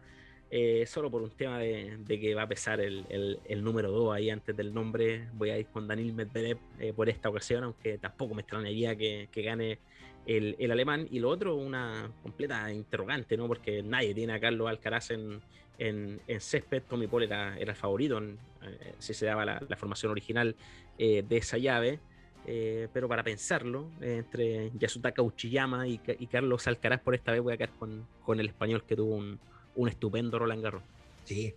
Eh, 0.56 0.86
solo 0.86 1.10
por 1.10 1.20
un 1.20 1.30
tema 1.30 1.58
de, 1.58 1.98
que 2.06 2.32
va 2.32 2.42
a 2.42 2.46
pesar 2.46 2.80
el, 2.80 3.64
número 3.64 3.90
2 3.90 4.14
ahí 4.14 4.30
antes 4.30 4.56
del 4.56 4.72
nombre. 4.72 5.26
Voy 5.32 5.50
a 5.50 5.58
ir 5.58 5.66
con 5.66 5.88
Daniel 5.88 6.12
Medvedev 6.12 6.58
eh, 6.78 6.92
por 6.92 7.08
esta 7.08 7.28
ocasión, 7.28 7.64
aunque 7.64 7.98
tampoco 7.98 8.36
me 8.36 8.42
extrañaría 8.42 8.94
que, 8.94 9.28
gane 9.34 9.80
el, 10.26 10.70
alemán. 10.70 11.08
Y 11.10 11.18
lo 11.18 11.30
otro, 11.30 11.56
una 11.56 12.08
completa 12.22 12.72
interrogante, 12.72 13.36
¿no? 13.36 13.48
Porque 13.48 13.82
nadie 13.82 14.14
tiene 14.14 14.32
a 14.32 14.38
Carlos 14.38 14.68
Alcaraz 14.68 15.10
en, 15.10 15.40
en, 15.76 16.20
césped. 16.38 16.84
Tommy 16.88 17.08
Paul 17.08 17.24
era, 17.24 17.58
el 17.58 17.74
favorito, 17.74 18.22
eh, 18.22 18.94
si 19.00 19.12
se 19.12 19.26
daba 19.26 19.44
la, 19.44 19.76
formación 19.76 20.12
original 20.12 20.54
de 20.96 21.26
esa 21.30 21.58
llave. 21.58 21.98
pero 22.46 23.08
para 23.08 23.24
pensarlo, 23.24 23.90
entre 24.00 24.70
Yasutaka 24.78 25.20
Uchiyama 25.20 25.88
y, 25.88 25.98
Carlos 26.30 26.68
Alcaraz, 26.68 27.00
por 27.00 27.16
esta 27.16 27.32
vez 27.32 27.40
voy 27.40 27.54
a 27.54 27.56
quedar 27.56 27.76
con, 27.76 28.06
con 28.24 28.38
el 28.38 28.46
español 28.46 28.84
que 28.84 28.94
tuvo 28.94 29.16
un, 29.16 29.40
un 29.76 29.88
estupendo 29.88 30.38
Roland 30.38 30.62
Garros. 30.62 30.82
Sí. 31.24 31.54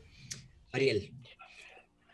Ariel. 0.72 1.12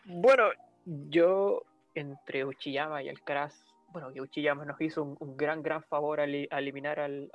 Bueno, 0.04 0.50
yo 0.84 1.62
entre 1.94 2.44
Uchiyama 2.44 3.02
y 3.02 3.08
Alcaraz, 3.08 3.64
bueno, 3.92 4.12
que 4.12 4.20
Uchiyama 4.20 4.64
nos 4.64 4.80
hizo 4.80 5.02
un, 5.02 5.36
gran, 5.36 5.62
gran 5.62 5.82
favor 5.84 6.20
al, 6.20 6.34
eliminar 6.34 7.00
al, 7.00 7.30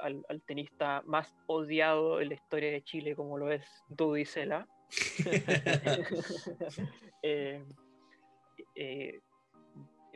tenista 0.45 1.01
más 1.06 1.33
odiado 1.48 2.22
en 2.22 2.30
la 2.30 2.35
historia 2.35 2.72
de 2.72 2.83
Chile, 2.83 3.15
como 3.15 3.38
lo 3.38 3.51
es 3.51 3.65
Dudy 3.89 4.25
Sela. 4.25 4.67
Eh, 7.22 7.61
eh, 8.75 9.19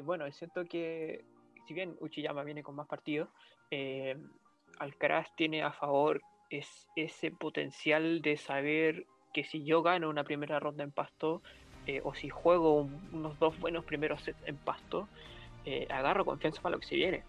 bueno, 0.04 0.32
siento 0.32 0.64
que 0.66 1.26
si 1.68 1.74
bien 1.74 1.96
Uchiyama 2.00 2.44
viene 2.44 2.64
con 2.64 2.76
más 2.76 2.88
partidos, 2.88 3.30
eh, 3.72 4.18
Alcaraz 4.80 5.36
tiene 5.36 5.64
a 5.64 5.72
favor 5.72 6.22
es 6.50 6.88
ese 6.96 7.32
potencial 7.32 8.22
de 8.22 8.38
saber 8.38 9.06
que 9.34 9.44
si 9.44 9.64
yo 9.64 9.82
gano 9.82 10.10
una 10.10 10.24
primera 10.24 10.60
ronda 10.60 10.84
en 10.84 10.92
pasto, 10.92 11.42
eh, 11.88 12.02
o 12.04 12.14
si 12.14 12.30
juego 12.30 12.88
unos 13.12 13.38
dos 13.40 13.60
buenos 13.60 13.84
primeros 13.84 14.22
sets 14.22 14.42
en 14.46 14.56
pasto, 14.56 15.10
eh, 15.66 15.88
agarro 15.90 16.24
confianza 16.24 16.62
para 16.62 16.76
lo 16.76 16.80
que 16.80 16.88
se 16.88 16.96
viene. 16.96 17.24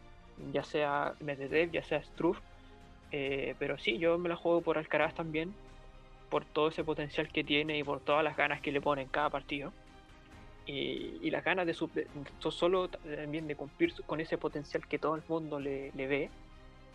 Ya 0.53 0.63
sea 0.63 1.15
Medvedev, 1.21 1.71
ya 1.73 1.83
sea 1.83 2.03
Struff. 2.03 2.39
Eh, 3.11 3.55
pero 3.59 3.79
sí, 3.79 3.99
yo 3.99 4.19
me 4.19 4.29
la 4.29 4.37
juego 4.37 4.61
por 4.61 4.79
Alcaraz 4.79 5.15
también, 5.15 5.55
por 6.31 6.45
todo 6.45 6.69
ese 6.69 6.85
potencial 6.85 7.29
que 7.29 7.45
tiene 7.45 7.79
y 7.79 7.85
por 7.85 8.01
todas 8.01 8.23
las 8.25 8.37
ganas 8.37 8.61
que 8.61 8.73
le 8.73 8.81
pone 8.81 9.03
en 9.03 9.09
cada 9.09 9.31
partido. 9.31 9.73
Y, 10.67 11.31
las 11.31 11.45
ganas 11.45 11.67
de, 11.67 11.75
su, 11.75 11.91
solo 12.51 12.89
también 12.89 13.47
de 13.47 13.57
cumplir 13.57 13.93
con 14.07 14.21
ese 14.21 14.39
potencial 14.39 14.87
que 14.87 14.99
todo 14.99 15.15
el 15.15 15.23
mundo 15.29 15.61
le 15.61 15.91
ve 15.95 16.31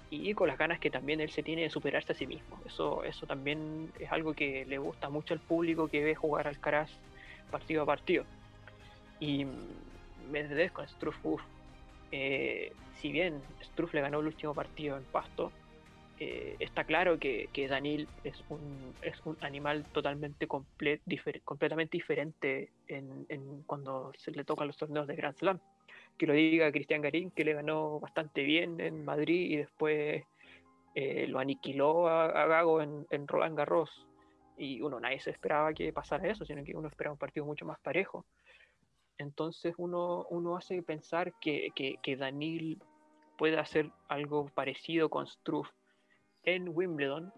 y 0.10 0.34
con 0.34 0.48
las 0.48 0.58
ganas 0.58 0.80
que 0.80 0.90
también 0.90 1.22
él 1.22 1.30
se 1.30 1.44
tiene 1.44 1.64
de 1.64 1.70
superarse 1.70 2.14
a 2.14 2.16
sí 2.16 2.26
mismo. 2.26 2.60
Eso, 2.66 3.04
eso 3.04 3.28
también 3.28 3.92
es 4.00 4.12
algo 4.12 4.34
que 4.34 4.66
le 4.66 4.78
gusta 4.78 5.10
mucho 5.10 5.34
al 5.34 5.40
público 5.40 5.88
que 5.88 6.04
ve 6.04 6.16
jugar 6.16 6.48
al 6.48 6.60
Caraz 6.60 6.92
partido 7.52 7.84
a 7.84 7.86
partido. 7.86 8.26
Y 9.20 9.46
Medvedev 10.32 10.72
con 10.72 10.88
Struff, 10.88 11.18
eh, 12.12 12.74
si 12.96 13.12
bien 13.12 13.42
Struff 13.64 13.94
le 13.94 14.02
ganó 14.02 14.20
el 14.20 14.28
último 14.28 14.54
partido 14.54 14.98
en 14.98 15.04
Pasto, 15.04 15.52
eh, 16.20 16.58
está 16.60 16.84
claro 16.84 17.18
que, 17.18 17.50
que 17.54 17.68
Danil 17.68 18.08
es 18.24 18.44
un, 18.50 18.94
es 19.02 19.16
un 19.26 19.38
animal 19.42 19.86
totalmente 19.86 20.48
completamente 20.48 21.98
diferente 21.98 22.70
en, 22.88 23.26
en 23.30 23.64
cuando 23.64 24.12
se 24.18 24.32
le 24.32 24.44
tocan 24.44 24.68
los 24.68 24.78
torneos 24.78 25.08
de 25.08 25.16
Grand 25.16 25.38
Slam. 25.38 25.60
Que 26.20 26.28
lo 26.28 26.34
diga 26.34 26.72
Cristian 26.72 27.02
Garín, 27.02 27.32
que 27.32 27.44
le 27.44 27.54
ganó 27.54 28.00
bastante 28.00 28.44
bien 28.44 28.80
en 28.80 29.04
Madrid 29.04 29.50
y 29.50 29.58
después 29.58 30.24
eh, 30.94 31.28
lo 31.28 31.40
aniquiló 31.40 32.08
a, 32.08 32.46
Gago 32.46 32.82
en, 32.82 33.28
Roland 33.28 33.58
Garros. 33.58 34.06
Y 34.58 34.82
uno, 34.82 35.00
nadie 35.00 35.20
se 35.20 35.32
esperaba 35.32 35.74
que 35.74 35.92
pasara 35.92 36.30
eso, 36.30 36.46
sino 36.46 36.64
que 36.64 36.76
uno 36.76 36.90
esperaba 36.90 37.14
un 37.14 37.20
partido 37.20 37.46
mucho 37.46 37.66
más 37.66 37.80
parejo. 37.80 38.26
Entonces 39.18 39.74
uno, 39.78 40.28
uno 40.30 40.56
hace 40.56 40.84
pensar 40.84 41.34
que, 41.42 41.70
que, 41.74 41.96
que 42.04 42.16
Danil 42.16 42.80
puede 43.38 43.58
hacer 43.58 43.90
algo 44.10 44.48
parecido 44.54 45.10
con 45.10 45.26
Struff 45.26 45.70
en 46.44 46.70
Wimbledon 46.70 47.34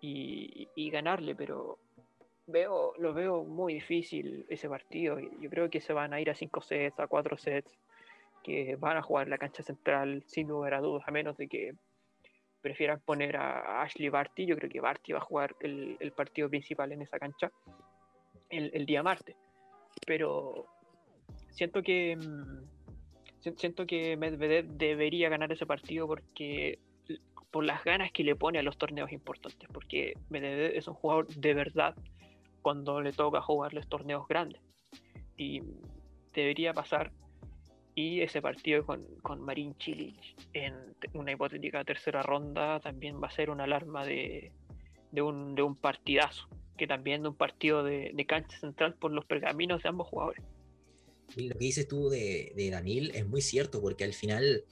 y, 0.00 0.90
ganarle, 0.90 1.34
pero 1.34 1.78
veo, 2.46 2.92
lo 2.98 3.14
veo 3.14 3.44
muy 3.44 3.74
difícil 3.74 4.44
ese 4.48 4.68
partido. 4.68 5.18
Yo 5.18 5.48
creo 5.48 5.70
que 5.70 5.80
se 5.80 5.92
van 5.92 6.12
a 6.12 6.20
ir 6.20 6.28
a 6.30 6.34
5 6.34 6.60
sets, 6.60 6.98
a 6.98 7.06
4 7.06 7.36
sets, 7.36 7.78
que 8.42 8.76
van 8.76 8.96
a 8.96 9.02
jugar 9.02 9.28
la 9.28 9.38
cancha 9.38 9.62
central 9.62 10.22
sin 10.26 10.48
lugar 10.48 10.74
a 10.74 10.80
dudas, 10.80 11.06
a 11.06 11.10
menos 11.10 11.36
de 11.36 11.48
que 11.48 11.74
prefieran 12.60 13.00
poner 13.00 13.36
a 13.36 13.82
Ashley 13.82 14.08
Barty. 14.08 14.46
Yo 14.46 14.56
creo 14.56 14.70
que 14.70 14.80
Barty 14.80 15.12
va 15.12 15.18
a 15.18 15.22
jugar 15.22 15.56
el, 15.60 16.12
partido 16.16 16.48
principal 16.48 16.92
en 16.92 17.02
esa 17.02 17.18
cancha 17.18 17.50
el, 18.48 18.86
día 18.86 19.02
martes. 19.02 19.36
Pero 20.06 20.66
siento 21.50 21.82
que 21.82 22.16
mm, 22.16 23.52
siento 23.56 23.86
que 23.86 24.16
Medvedev 24.16 24.66
debería 24.66 25.28
ganar 25.28 25.52
ese 25.52 25.66
partido 25.66 26.06
porque 26.06 26.78
por 27.50 27.64
las 27.64 27.84
ganas 27.84 28.10
que 28.12 28.24
le 28.24 28.34
pone 28.34 28.58
a 28.58 28.62
los 28.62 28.78
torneos 28.78 29.12
importantes, 29.12 29.68
porque 29.72 30.14
Medvedev 30.30 30.74
es 30.74 30.88
un 30.88 30.94
jugador 30.94 31.28
de 31.28 31.52
verdad 31.52 31.94
cuando 32.62 33.00
le 33.00 33.12
toca 33.12 33.42
jugar 33.42 33.74
los 33.74 33.86
torneos 33.88 34.26
grandes. 34.26 34.62
Y 35.36 35.62
debería 36.32 36.72
pasar. 36.72 37.12
Y 37.94 38.22
ese 38.22 38.40
partido 38.40 38.86
con, 38.86 39.04
con 39.22 39.40
Marin 39.40 39.74
Cilic 39.78 40.16
en 40.54 40.74
una 41.12 41.32
hipotética 41.32 41.84
tercera 41.84 42.22
ronda 42.22 42.80
también 42.80 43.20
va 43.22 43.28
a 43.28 43.30
ser 43.30 43.50
una 43.50 43.64
alarma 43.64 44.04
de, 44.06 44.52
de, 45.10 45.22
un, 45.22 45.54
de 45.54 45.62
un 45.62 45.76
partidazo, 45.76 46.48
que 46.78 46.86
también 46.86 47.22
de 47.22 47.28
un 47.28 47.36
partido 47.36 47.84
de, 47.84 48.12
de 48.14 48.26
cancha 48.26 48.58
central 48.58 48.94
por 48.94 49.12
los 49.12 49.26
pergaminos 49.26 49.82
de 49.82 49.90
ambos 49.90 50.08
jugadores. 50.08 50.42
Lo 51.36 51.54
que 51.56 51.64
dices 51.64 51.86
tú 51.86 52.08
de, 52.08 52.52
de 52.56 52.70
Daniel 52.70 53.10
es 53.14 53.26
muy 53.26 53.42
cierto, 53.42 53.80
porque 53.80 54.04
al 54.04 54.14
final 54.14 54.64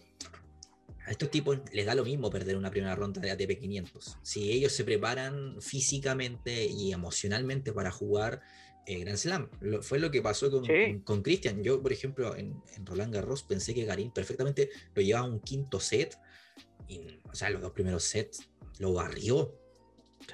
a 1.06 1.10
estos 1.10 1.30
tipos 1.30 1.58
les 1.72 1.86
da 1.86 1.94
lo 1.94 2.04
mismo 2.04 2.30
perder 2.30 2.56
una 2.56 2.70
primera 2.70 2.94
ronda 2.94 3.20
de 3.20 3.30
ATP 3.30 3.58
500. 3.58 4.18
Si 4.22 4.52
ellos 4.52 4.72
se 4.72 4.84
preparan 4.84 5.60
físicamente 5.60 6.66
y 6.66 6.92
emocionalmente 6.92 7.72
para 7.72 7.90
jugar 7.90 8.42
eh, 8.86 8.98
Grand 9.00 9.18
Slam, 9.18 9.48
fue 9.82 9.98
lo 9.98 10.10
que 10.10 10.22
pasó 10.22 10.50
con, 10.50 11.22
Cristian. 11.22 11.62
Yo, 11.62 11.82
por 11.82 11.92
ejemplo, 11.92 12.36
en, 12.36 12.62
Roland 12.84 13.14
Garros 13.14 13.42
pensé 13.42 13.74
que 13.74 13.84
Garín 13.84 14.10
perfectamente 14.10 14.70
lo 14.94 15.02
llevaba 15.02 15.26
a 15.26 15.30
un 15.30 15.40
quinto 15.40 15.80
set. 15.80 16.16
Y, 16.88 17.20
o 17.30 17.34
sea, 17.34 17.50
los 17.50 17.62
dos 17.62 17.72
primeros 17.72 18.04
sets 18.04 18.48
lo 18.78 18.94
barrió. 18.94 19.56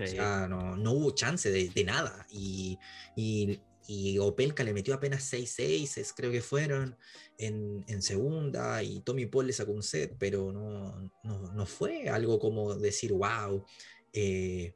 O 0.00 0.07
sea, 0.07 0.49
no, 0.49 0.76
no, 0.76 0.92
hubo 0.92 1.10
chance 1.12 1.50
de, 1.50 1.68
de 1.68 1.84
nada. 1.84 2.26
Y, 2.31 2.78
y, 3.15 3.60
y 3.86 4.18
Opelka 4.18 4.65
le 4.65 4.73
metió 4.73 4.94
apenas 4.94 5.33
6-6, 5.33 6.12
creo 6.16 6.33
que 6.33 6.41
fueron, 6.41 6.97
en, 7.39 7.84
en, 7.86 8.02
segunda, 8.02 8.83
y 8.83 9.00
Tommy 9.00 9.26
Paul 9.26 9.47
le 9.47 9.52
sacó 9.52 9.73
un 9.73 9.83
set, 9.83 10.16
pero 10.18 10.52
no, 10.52 11.10
no, 11.23 11.52
no 11.52 11.66
fue 11.66 12.08
algo 12.08 12.39
como 12.39 12.75
decir, 12.75 13.12
wow, 13.12 13.65
eh, 14.12 14.75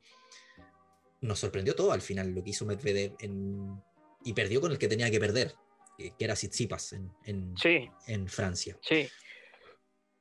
nos 1.21 1.39
sorprendió 1.39 1.75
todo 1.75 1.93
al 1.93 2.01
final 2.01 2.35
lo 2.35 2.43
que 2.43 2.51
hizo 2.51 2.67
Medvedev 2.67 3.15
en, 3.21 3.81
y 4.25 4.33
perdió 4.33 4.61
con 4.61 4.73
el 4.73 4.79
que 4.79 4.89
tenía 4.89 5.11
que 5.11 5.21
perder, 5.21 5.55
que 5.97 6.15
era 6.19 6.35
Tsitsipas 6.35 6.93
en, 6.93 7.13
en, 7.25 7.55
en 8.07 8.29
Francia. 8.29 8.79
Sí. 8.83 9.09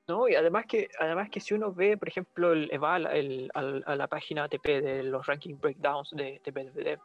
No, 0.07 0.27
y 0.27 0.33
además 0.33 0.65
que, 0.67 0.89
además 0.99 1.29
que 1.29 1.39
si 1.39 1.53
uno 1.53 1.71
ve, 1.71 1.95
por 1.95 2.09
ejemplo, 2.09 2.51
el, 2.51 2.69
va 2.83 2.95
a 2.95 3.95
la, 3.95 4.07
página 4.07 4.45
ATP 4.45 4.65
de 4.65 5.03
los 5.03 5.27
ranking 5.27 5.55
breakdowns 5.55 6.09
de, 6.11 6.41
de 6.43 6.51
Medvedev, 6.51 6.99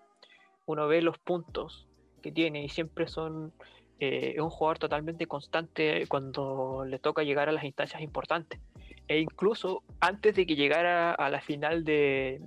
uno 0.66 0.88
ve 0.88 1.02
los 1.02 1.18
puntos 1.18 1.86
que 2.22 2.32
tiene 2.32 2.64
y 2.64 2.70
siempre 2.70 3.06
son 3.06 3.52
eh, 4.00 4.40
un 4.40 4.48
jugador 4.48 4.78
totalmente 4.78 5.26
constante 5.26 6.06
cuando 6.08 6.84
le 6.86 6.98
toca 6.98 7.22
llegar 7.22 7.50
a 7.50 7.52
las 7.52 7.64
instancias 7.64 8.00
importantes. 8.00 8.58
E 9.06 9.18
incluso 9.20 9.82
antes 10.00 10.34
de 10.34 10.46
que 10.46 10.56
llegara 10.56 11.12
a 11.12 11.28
la 11.28 11.42
final 11.42 11.84
de, 11.84 12.40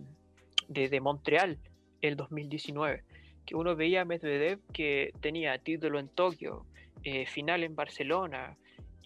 de, 0.68 1.00
Montreal, 1.02 1.58
el 2.02 2.16
2019, 2.16 3.04
que 3.46 3.56
uno 3.56 3.76
veía 3.76 4.02
a 4.02 4.06
Medvedev 4.06 4.60
que 4.74 5.14
tenía 5.22 5.58
título 5.58 6.00
en 6.00 6.10
Tokio, 6.10 6.66
eh, 7.04 7.26
final 7.26 7.64
en 7.64 7.76
Barcelona, 7.76 8.58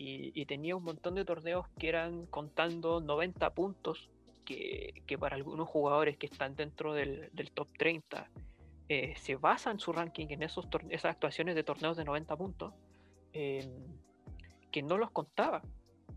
y, 0.04 0.46
tenía 0.48 0.76
un 0.76 0.84
montón 0.84 1.14
de 1.14 1.24
torneos 1.26 1.68
que 1.78 1.88
eran 1.88 2.26
contando 2.26 3.02
90 3.02 3.52
puntos, 3.52 4.10
que, 4.44 5.04
para 5.20 5.36
algunos 5.36 5.70
jugadores 5.70 6.18
que 6.18 6.26
están 6.26 6.56
dentro 6.56 6.94
del, 6.94 7.30
del 7.32 7.52
top 7.52 7.68
30 7.78 8.28
eh, 8.94 9.14
se 9.16 9.38
basa 9.38 9.72
en 9.72 9.80
su 9.80 9.94
ranking 9.94 10.28
en 10.32 10.44
esos 10.44 10.68
esas 10.90 11.12
actuaciones 11.12 11.56
de 11.56 11.64
torneos 11.64 11.96
de 11.96 12.04
90 12.04 12.36
puntos, 12.36 12.74
em, 13.32 13.72
que 14.70 14.84
no 14.84 14.98
los 14.98 15.12
contaba. 15.12 15.62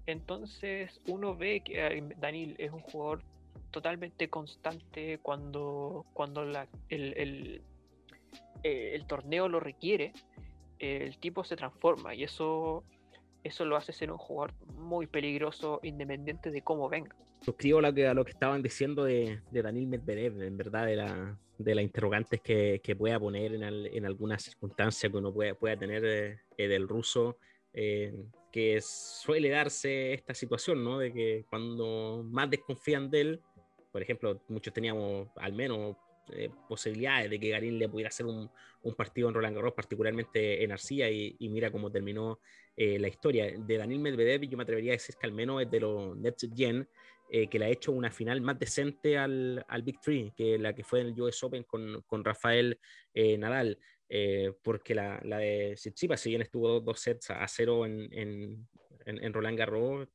Entonces 0.07 1.01
uno 1.07 1.37
ve 1.37 1.61
que 1.61 1.87
eh, 1.87 2.03
Daniel 2.17 2.57
es 2.59 2.73
un 2.73 2.81
jugador 2.81 3.23
totalmente 3.75 4.31
constante 4.31 5.19
cuando, 5.21 6.07
cuando 6.13 6.45
el, 6.89 7.61
eh, 8.63 8.95
el, 8.95 9.07
torneo 9.09 9.49
lo 9.49 9.59
requiere, 9.59 10.13
el 10.79 11.19
tipo 11.19 11.43
se 11.43 11.57
transforma 11.57 12.15
y 12.15 12.23
eso, 12.23 12.85
eso 13.43 13.65
lo 13.65 13.77
hace 13.77 13.93
ser 13.93 14.13
un 14.13 14.19
jugador 14.19 14.55
muy 14.77 15.09
peligroso 15.09 15.81
independiente 15.83 16.53
de 16.53 16.63
cómo 16.63 16.89
venga. 16.89 17.17
Suscribo 17.41 17.81
a 17.81 17.83
lo 18.15 18.25
que, 18.25 18.31
estaban 18.31 18.63
diciendo 18.63 19.03
de, 19.03 19.41
de 19.51 19.63
Daniel 19.63 19.89
Medvedev, 19.89 20.41
en 20.41 20.57
verdad, 20.57 20.87
de 20.87 20.95
la, 20.95 21.37
de 21.59 21.75
las 21.75 21.83
interrogantes 21.83 22.41
que, 22.41 22.81
que 22.81 22.95
pueda 22.95 23.19
poner 23.19 23.55
en, 23.55 23.65
en, 23.65 24.07
alguna 24.07 24.39
circunstancia 24.39 25.11
que 25.11 25.17
uno 25.17 25.35
pueda, 25.35 25.55
pueda 25.57 25.77
tener 25.77 26.05
eh, 26.05 26.39
eh, 26.57 26.69
del 26.69 26.87
ruso, 26.87 27.39
eh, 27.73 28.15
que 28.53 28.81
suele 28.81 29.49
darse 29.49 30.13
esta 30.13 30.33
situación, 30.33 30.85
¿no? 30.85 31.01
De 31.01 31.13
que 31.13 31.45
cuando 31.51 32.25
más 32.25 32.49
desconfían 32.49 33.11
de 33.11 33.21
él, 33.21 33.41
por 33.95 34.03
ejemplo, 34.03 34.43
muchos 34.49 34.75
teníamos 34.75 35.29
al 35.37 35.53
menos 35.53 35.97
posibilidades 36.67 37.29
de 37.29 37.39
que 37.39 37.51
Garín 37.51 37.79
le 37.79 37.87
pudiera 37.87 38.09
hacer 38.09 38.25
un, 38.25 38.51
un, 38.83 38.95
partido 38.95 39.29
en 39.29 39.35
Roland 39.35 39.55
Garros, 39.55 39.75
particularmente 39.75 40.65
en 40.65 40.73
Arcilla, 40.73 41.09
y, 41.11 41.37
y 41.39 41.51
mira 41.51 41.71
cómo 41.71 41.93
terminó 41.93 42.41
la 42.77 43.09
historia. 43.09 43.53
De 43.55 43.77
Daniel 43.77 44.01
Medvedev, 44.01 44.41
yo 44.49 44.57
me 44.57 44.63
atrevería 44.63 44.93
a 44.93 44.97
decir 44.97 45.17
que 45.21 45.27
al 45.27 45.33
menos 45.33 45.61
es 45.61 45.71
de 45.71 45.81
los 45.81 46.17
Next 46.17 46.47
Gen, 46.57 46.89
eh, 47.31 47.49
que 47.49 47.59
le 47.59 47.65
ha 47.65 47.71
hecho 47.71 47.91
una 47.91 48.11
final 48.11 48.41
más 48.43 48.59
decente 48.59 49.17
al, 49.17 49.65
al, 49.67 49.83
Big 49.83 49.99
Three 50.01 50.33
que 50.37 50.59
la 50.59 50.75
que 50.75 50.85
fue 50.85 51.01
en 51.01 51.09
el 51.09 51.21
US 51.21 51.43
Open 51.43 51.65
con, 51.65 52.03
con 52.07 52.23
Rafael 52.23 52.79
eh, 53.15 53.39
Nadal. 53.39 53.79
Eh, 54.09 54.53
porque 54.63 54.95
la, 54.95 55.21
la 55.25 55.39
de 55.39 55.73
Tsitsipas, 55.75 56.21
si 56.21 56.29
bien 56.29 56.43
estuvo 56.43 56.81
dos, 56.81 57.01
sets 57.01 57.31
a, 57.31 57.49
cero 57.49 57.87
en, 57.87 58.09
en, 58.13 58.69
en, 59.07 59.33
Roland 59.33 59.59
Garros, 59.59 60.07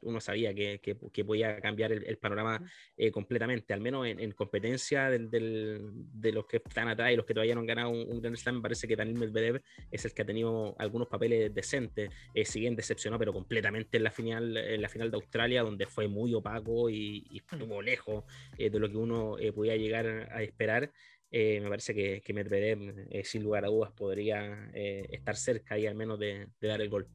uno 0.00 0.20
sabía 0.20 0.54
que, 0.54 0.80
que, 0.80 1.24
podía 1.24 1.60
cambiar 1.60 1.92
el, 1.92 2.18
panorama 2.18 2.62
eh, 2.96 3.10
completamente, 3.10 3.72
al 3.72 3.80
menos 3.80 4.06
en, 4.06 4.32
competencia 4.32 5.10
del, 5.10 5.30
de 5.30 6.32
los 6.32 6.46
que 6.46 6.58
están 6.58 6.88
atrás 6.88 7.12
y 7.12 7.16
los 7.16 7.26
que 7.26 7.34
todavía 7.34 7.54
no 7.54 7.60
han 7.60 7.66
ganado 7.66 7.90
un, 7.90 8.06
un 8.08 8.20
Grand 8.20 8.36
Slam, 8.36 8.62
parece 8.62 8.86
que 8.86 8.96
Daniel 8.96 9.18
Medvedev 9.18 9.62
es 9.90 10.04
el 10.04 10.12
que 10.12 10.22
ha 10.22 10.26
tenido 10.26 10.74
algunos 10.78 11.08
papeles 11.08 11.52
decentes, 11.54 12.10
eh, 12.34 12.44
si 12.44 12.60
bien 12.60 12.76
decepcionó, 12.76 13.18
pero 13.18 13.32
completamente 13.32 13.96
en 13.96 14.04
la 14.04 14.10
final, 14.10 14.56
en 14.56 14.82
la 14.82 14.88
final 14.88 15.10
de 15.10 15.16
Australia, 15.16 15.62
donde 15.62 15.86
fue 15.86 16.08
muy 16.08 16.34
opaco 16.34 16.90
y, 16.90 17.26
estuvo 17.36 17.80
lejos 17.82 18.24
eh, 18.58 18.70
de 18.70 18.78
lo 18.78 18.88
que 18.88 18.96
uno 18.96 19.38
eh, 19.38 19.52
podía 19.52 19.76
llegar 19.76 20.06
a 20.32 20.42
esperar. 20.42 20.90
me 21.30 21.68
parece 21.68 21.94
que, 21.94 22.22
que 22.22 22.32
Medvedev, 22.32 23.08
sin 23.24 23.42
lugar 23.42 23.64
a 23.64 23.68
dudas, 23.68 23.92
podría 23.92 24.70
estar 24.72 25.36
cerca 25.36 25.78
y 25.78 25.86
al 25.86 25.94
menos 25.94 26.18
de, 26.18 26.48
de 26.60 26.68
dar 26.68 26.80
el 26.80 26.88
golpe. 26.88 27.12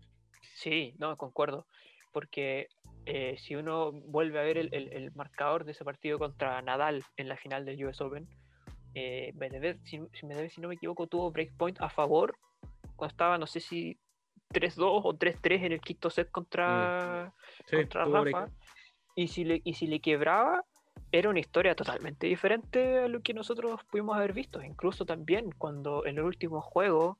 Sí, 0.55 0.93
no, 0.99 1.17
concuerdo 1.17 1.67
porque 2.11 2.67
eh, 3.05 3.35
si 3.37 3.55
uno 3.55 3.91
vuelve 3.91 4.39
a 4.39 4.43
ver 4.43 4.57
el, 4.57 5.11
marcador 5.15 5.65
de 5.65 5.71
ese 5.71 5.83
partido 5.83 6.19
contra 6.19 6.61
Nadal 6.61 7.03
en 7.17 7.27
la 7.27 7.37
final 7.37 7.65
del 7.65 7.83
US 7.85 8.01
Open, 8.01 8.27
eh, 8.93 9.33
si, 9.83 10.01
si, 10.13 10.61
no 10.61 10.67
me 10.67 10.75
equivoco, 10.75 11.07
tuvo 11.07 11.31
breakpoint 11.31 11.81
a 11.81 11.89
favor 11.89 12.35
cuando 12.95 13.11
estaba, 13.11 13.37
no 13.37 13.47
sé 13.47 13.59
si 13.59 13.97
3-2 14.51 15.01
o 15.03 15.13
3-3 15.13 15.65
en 15.65 15.71
el 15.71 15.81
quinto 15.81 16.09
set 16.09 16.29
contra, 16.29 17.33
mm. 17.71 17.89
Rafa. 17.91 18.45
Y 19.15 19.27
si, 19.27 19.43
le, 19.43 19.61
y 19.63 19.73
si 19.73 19.87
le 19.87 19.99
quebraba, 19.99 20.63
era 21.11 21.29
una 21.29 21.39
historia 21.39 21.75
totalmente 21.75 22.27
diferente 22.27 22.99
a 22.99 23.07
lo 23.07 23.21
que 23.21 23.33
nosotros 23.33 23.81
pudimos 23.89 24.15
haber 24.15 24.33
visto. 24.33 24.61
Incluso 24.61 25.05
también 25.05 25.51
cuando 25.57 26.05
en 26.05 26.17
el 26.17 26.23
último 26.23 26.61
juego 26.61 27.17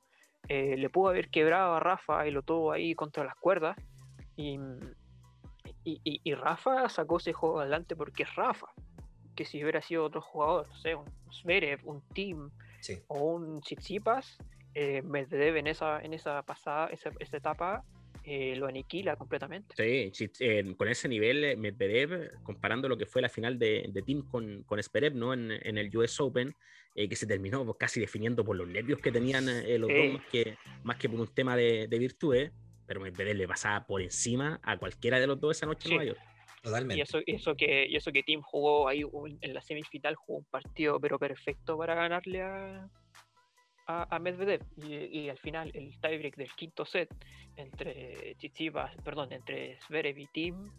eh, 0.48 0.76
le 0.76 0.88
pudo 0.90 1.10
haber 1.10 1.28
quebrado 1.28 1.74
a 1.74 1.80
Rafa 1.80 2.26
y 2.26 2.30
lo 2.30 2.42
tuvo 2.42 2.72
ahí 2.72 2.94
contra 2.94 3.24
las 3.24 3.34
cuerdas. 3.34 3.76
Y, 4.36 4.58
y, 5.84 6.00
y- 6.04 6.20
y 6.24 6.34
Rafa 6.34 6.88
sacó 6.88 7.18
ese 7.18 7.32
juego 7.32 7.60
adelante 7.60 7.96
porque 7.96 8.22
es 8.24 8.34
Rafa. 8.34 8.66
Que 9.34 9.44
si 9.44 9.62
hubiera 9.62 9.80
sido 9.82 10.04
otro 10.04 10.20
jugador, 10.20 10.68
no 10.68 10.74
sé, 10.76 10.94
un 10.94 11.06
Zverev, 11.32 11.80
un 11.84 12.02
Team 12.14 12.50
Sí. 12.80 12.98
o 13.08 13.18
un 13.34 13.60
Tsitsipas, 13.60 14.38
eh, 14.74 15.02
Medvedev 15.02 15.56
en 15.56 15.66
esa, 15.68 16.00
en 16.00 16.12
esa 16.14 16.42
pasada, 16.42 16.88
esa, 16.88 17.10
esa 17.18 17.36
etapa, 17.36 17.84
eh, 18.24 18.54
lo 18.56 18.66
aniquila 18.66 19.16
completamente. 19.16 19.74
Sí, 19.76 20.12
eh, 20.40 20.74
con 20.76 20.88
ese 20.88 21.08
nivel, 21.08 21.44
eh, 21.44 21.56
Medvedev, 21.56 22.42
comparando 22.42 22.88
lo 22.88 22.96
que 22.96 23.06
fue 23.06 23.20
la 23.22 23.28
final 23.28 23.58
de, 23.58 23.86
de 23.88 24.02
Team 24.02 24.28
con, 24.28 24.62
con 24.64 24.80
¿no? 25.14 25.32
En, 25.32 25.50
en 25.50 25.78
el 25.78 25.96
US 25.96 26.20
Open, 26.20 26.54
eh, 26.94 27.08
que 27.08 27.16
se 27.16 27.26
terminó 27.26 27.72
casi 27.74 28.00
definiendo 28.00 28.44
por 28.44 28.56
los 28.56 28.68
nervios 28.68 29.00
que 29.00 29.10
tenían 29.10 29.48
eh, 29.48 29.78
los 29.78 29.90
Sí. 29.90 29.96
dos, 29.96 30.12
más 30.12 30.22
que, 30.30 30.56
más 30.84 30.96
que 30.96 31.08
por 31.08 31.20
un 31.20 31.28
tema 31.28 31.56
de, 31.56 31.86
de 31.88 31.98
virtudes, 31.98 32.52
pero 32.86 33.00
Medvedev 33.00 33.36
le 33.36 33.48
pasaba 33.48 33.86
por 33.86 34.02
encima 34.02 34.60
a 34.62 34.76
cualquiera 34.78 35.18
de 35.20 35.26
los 35.26 35.40
dos 35.40 35.56
esa 35.56 35.66
noche 35.66 35.88
Sí. 35.88 35.90
en 35.94 35.96
Nueva 35.96 36.08
York. 36.14 36.20
Totalmente. 36.62 36.98
Y 36.98 37.00
eso, 37.02 37.18
y 37.26 37.34
eso 37.34 37.56
que, 37.56 37.86
y 37.88 37.96
eso 37.96 38.12
que 38.12 38.22
Team 38.22 38.40
jugó 38.42 38.86
ahí 38.88 39.02
un- 39.04 39.36
en 39.40 39.54
la 39.54 39.60
semifinal, 39.62 40.14
jugó 40.14 40.38
un 40.38 40.44
partido 40.44 41.00
pero 41.00 41.18
perfecto 41.18 41.76
para 41.76 41.94
ganarle 41.96 42.40
a, 42.42 42.88
a, 43.88 44.14
a 44.16 44.18
Medvedev. 44.20 44.62
Y, 44.76 44.94
y 44.94 45.28
al 45.28 45.38
final 45.38 45.70
el 45.74 45.98
tiebreak 46.00 46.36
del 46.36 46.52
quinto 46.54 46.84
set 46.84 47.08
entre 47.56 48.34
Tsitsipas, 48.36 48.94
perdón, 49.04 49.32
entre 49.32 49.76
Zverev 49.86 50.18
y 50.18 50.26
Team 50.28 50.72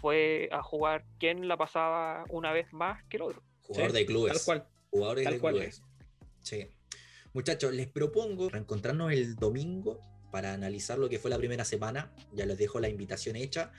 fue 0.00 0.48
a 0.52 0.62
jugar 0.62 1.04
quién 1.18 1.48
la 1.48 1.56
pasaba 1.56 2.24
una 2.30 2.52
vez 2.52 2.72
más 2.72 3.02
que 3.06 3.16
el 3.16 3.24
otro. 3.24 3.42
Jugador 3.62 3.90
Sí, 3.90 3.96
de 3.96 4.06
clubes. 4.06 4.32
Tal 4.32 4.42
cual. 4.44 4.68
Jugadores 4.90 5.24
Tal 5.24 5.32
de 5.34 5.40
cual. 5.40 5.54
clubes. 5.54 5.82
Sí. 6.40 6.66
Muchachos, 7.32 7.72
les 7.74 7.88
propongo 7.88 8.48
reencontrarnos 8.48 9.12
el 9.12 9.36
domingo 9.36 10.00
para 10.30 10.52
analizar 10.54 10.98
lo 10.98 11.08
que 11.08 11.18
fue 11.18 11.30
la 11.30 11.38
primera 11.38 11.64
semana. 11.64 12.12
Ya 12.32 12.46
les 12.46 12.58
dejo 12.58 12.80
la 12.80 12.88
invitación 12.88 13.36
hecha. 13.36 13.72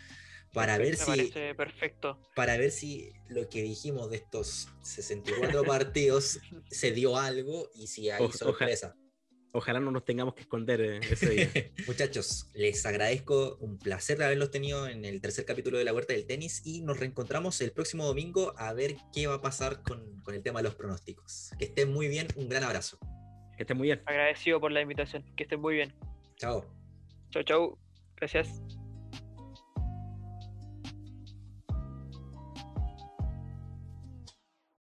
Para 0.54 0.78
ver 0.78 0.98
si 0.98 1.32
perfecto. 1.56 2.20
para 2.36 2.58
ver 2.58 2.72
si 2.72 3.14
lo 3.30 3.48
que 3.48 3.62
dijimos 3.64 4.10
de 4.10 4.18
estos 4.18 4.68
64 4.82 5.64
partidos 5.64 6.42
se 6.70 6.92
dio 6.92 7.16
algo 7.18 7.70
y 7.74 7.88
si 7.88 8.10
hay 8.10 8.22
O- 8.22 8.26
oja- 8.26 8.38
sorpresa. 8.38 8.96
Ojalá 9.54 9.80
no 9.82 9.92
nos 9.92 10.04
tengamos 10.06 10.34
que 10.34 10.42
esconder 10.42 10.80
eh, 10.82 11.00
ese 11.10 11.30
día. 11.30 11.50
Muchachos, 11.88 12.48
les 12.54 12.86
agradezco, 12.86 13.58
un 13.62 13.78
placer 13.80 14.18
de 14.18 14.26
haberlos 14.26 14.50
tenido 14.52 14.88
en 14.88 15.04
el 15.06 15.20
tercer 15.22 15.46
capítulo 15.46 15.78
de 15.78 15.84
la 15.86 15.94
Huerta 15.94 16.14
del 16.14 16.26
Tenis 16.26 16.62
y 16.66 16.82
nos 16.82 17.00
reencontramos 17.00 17.60
el 17.62 17.72
próximo 17.74 18.06
domingo 18.06 18.54
a 18.58 18.72
ver 18.74 18.96
qué 19.14 19.28
va 19.28 19.36
a 19.36 19.42
pasar 19.42 19.84
con, 19.84 20.22
con 20.22 20.36
el 20.36 20.44
tema 20.44 20.60
de 20.60 20.64
los 20.64 20.76
pronósticos. 20.76 21.52
Que 21.60 21.66
estén 21.66 21.92
muy 21.94 22.08
bien, 22.10 22.28
un 22.36 22.48
gran 22.50 22.64
abrazo. 22.64 22.98
que 23.58 23.64
estén 23.64 23.78
muy 23.78 23.88
bien. 23.88 24.02
Agradecido 24.06 24.60
por 24.62 24.72
la 24.74 24.82
invitación. 24.82 25.24
Que 25.36 25.44
estén 25.44 25.60
muy 25.62 25.76
bien. 25.76 25.94
Chao. 26.42 26.64
Chau, 27.30 27.44
chau. 27.44 27.78
Gracias. 28.18 28.81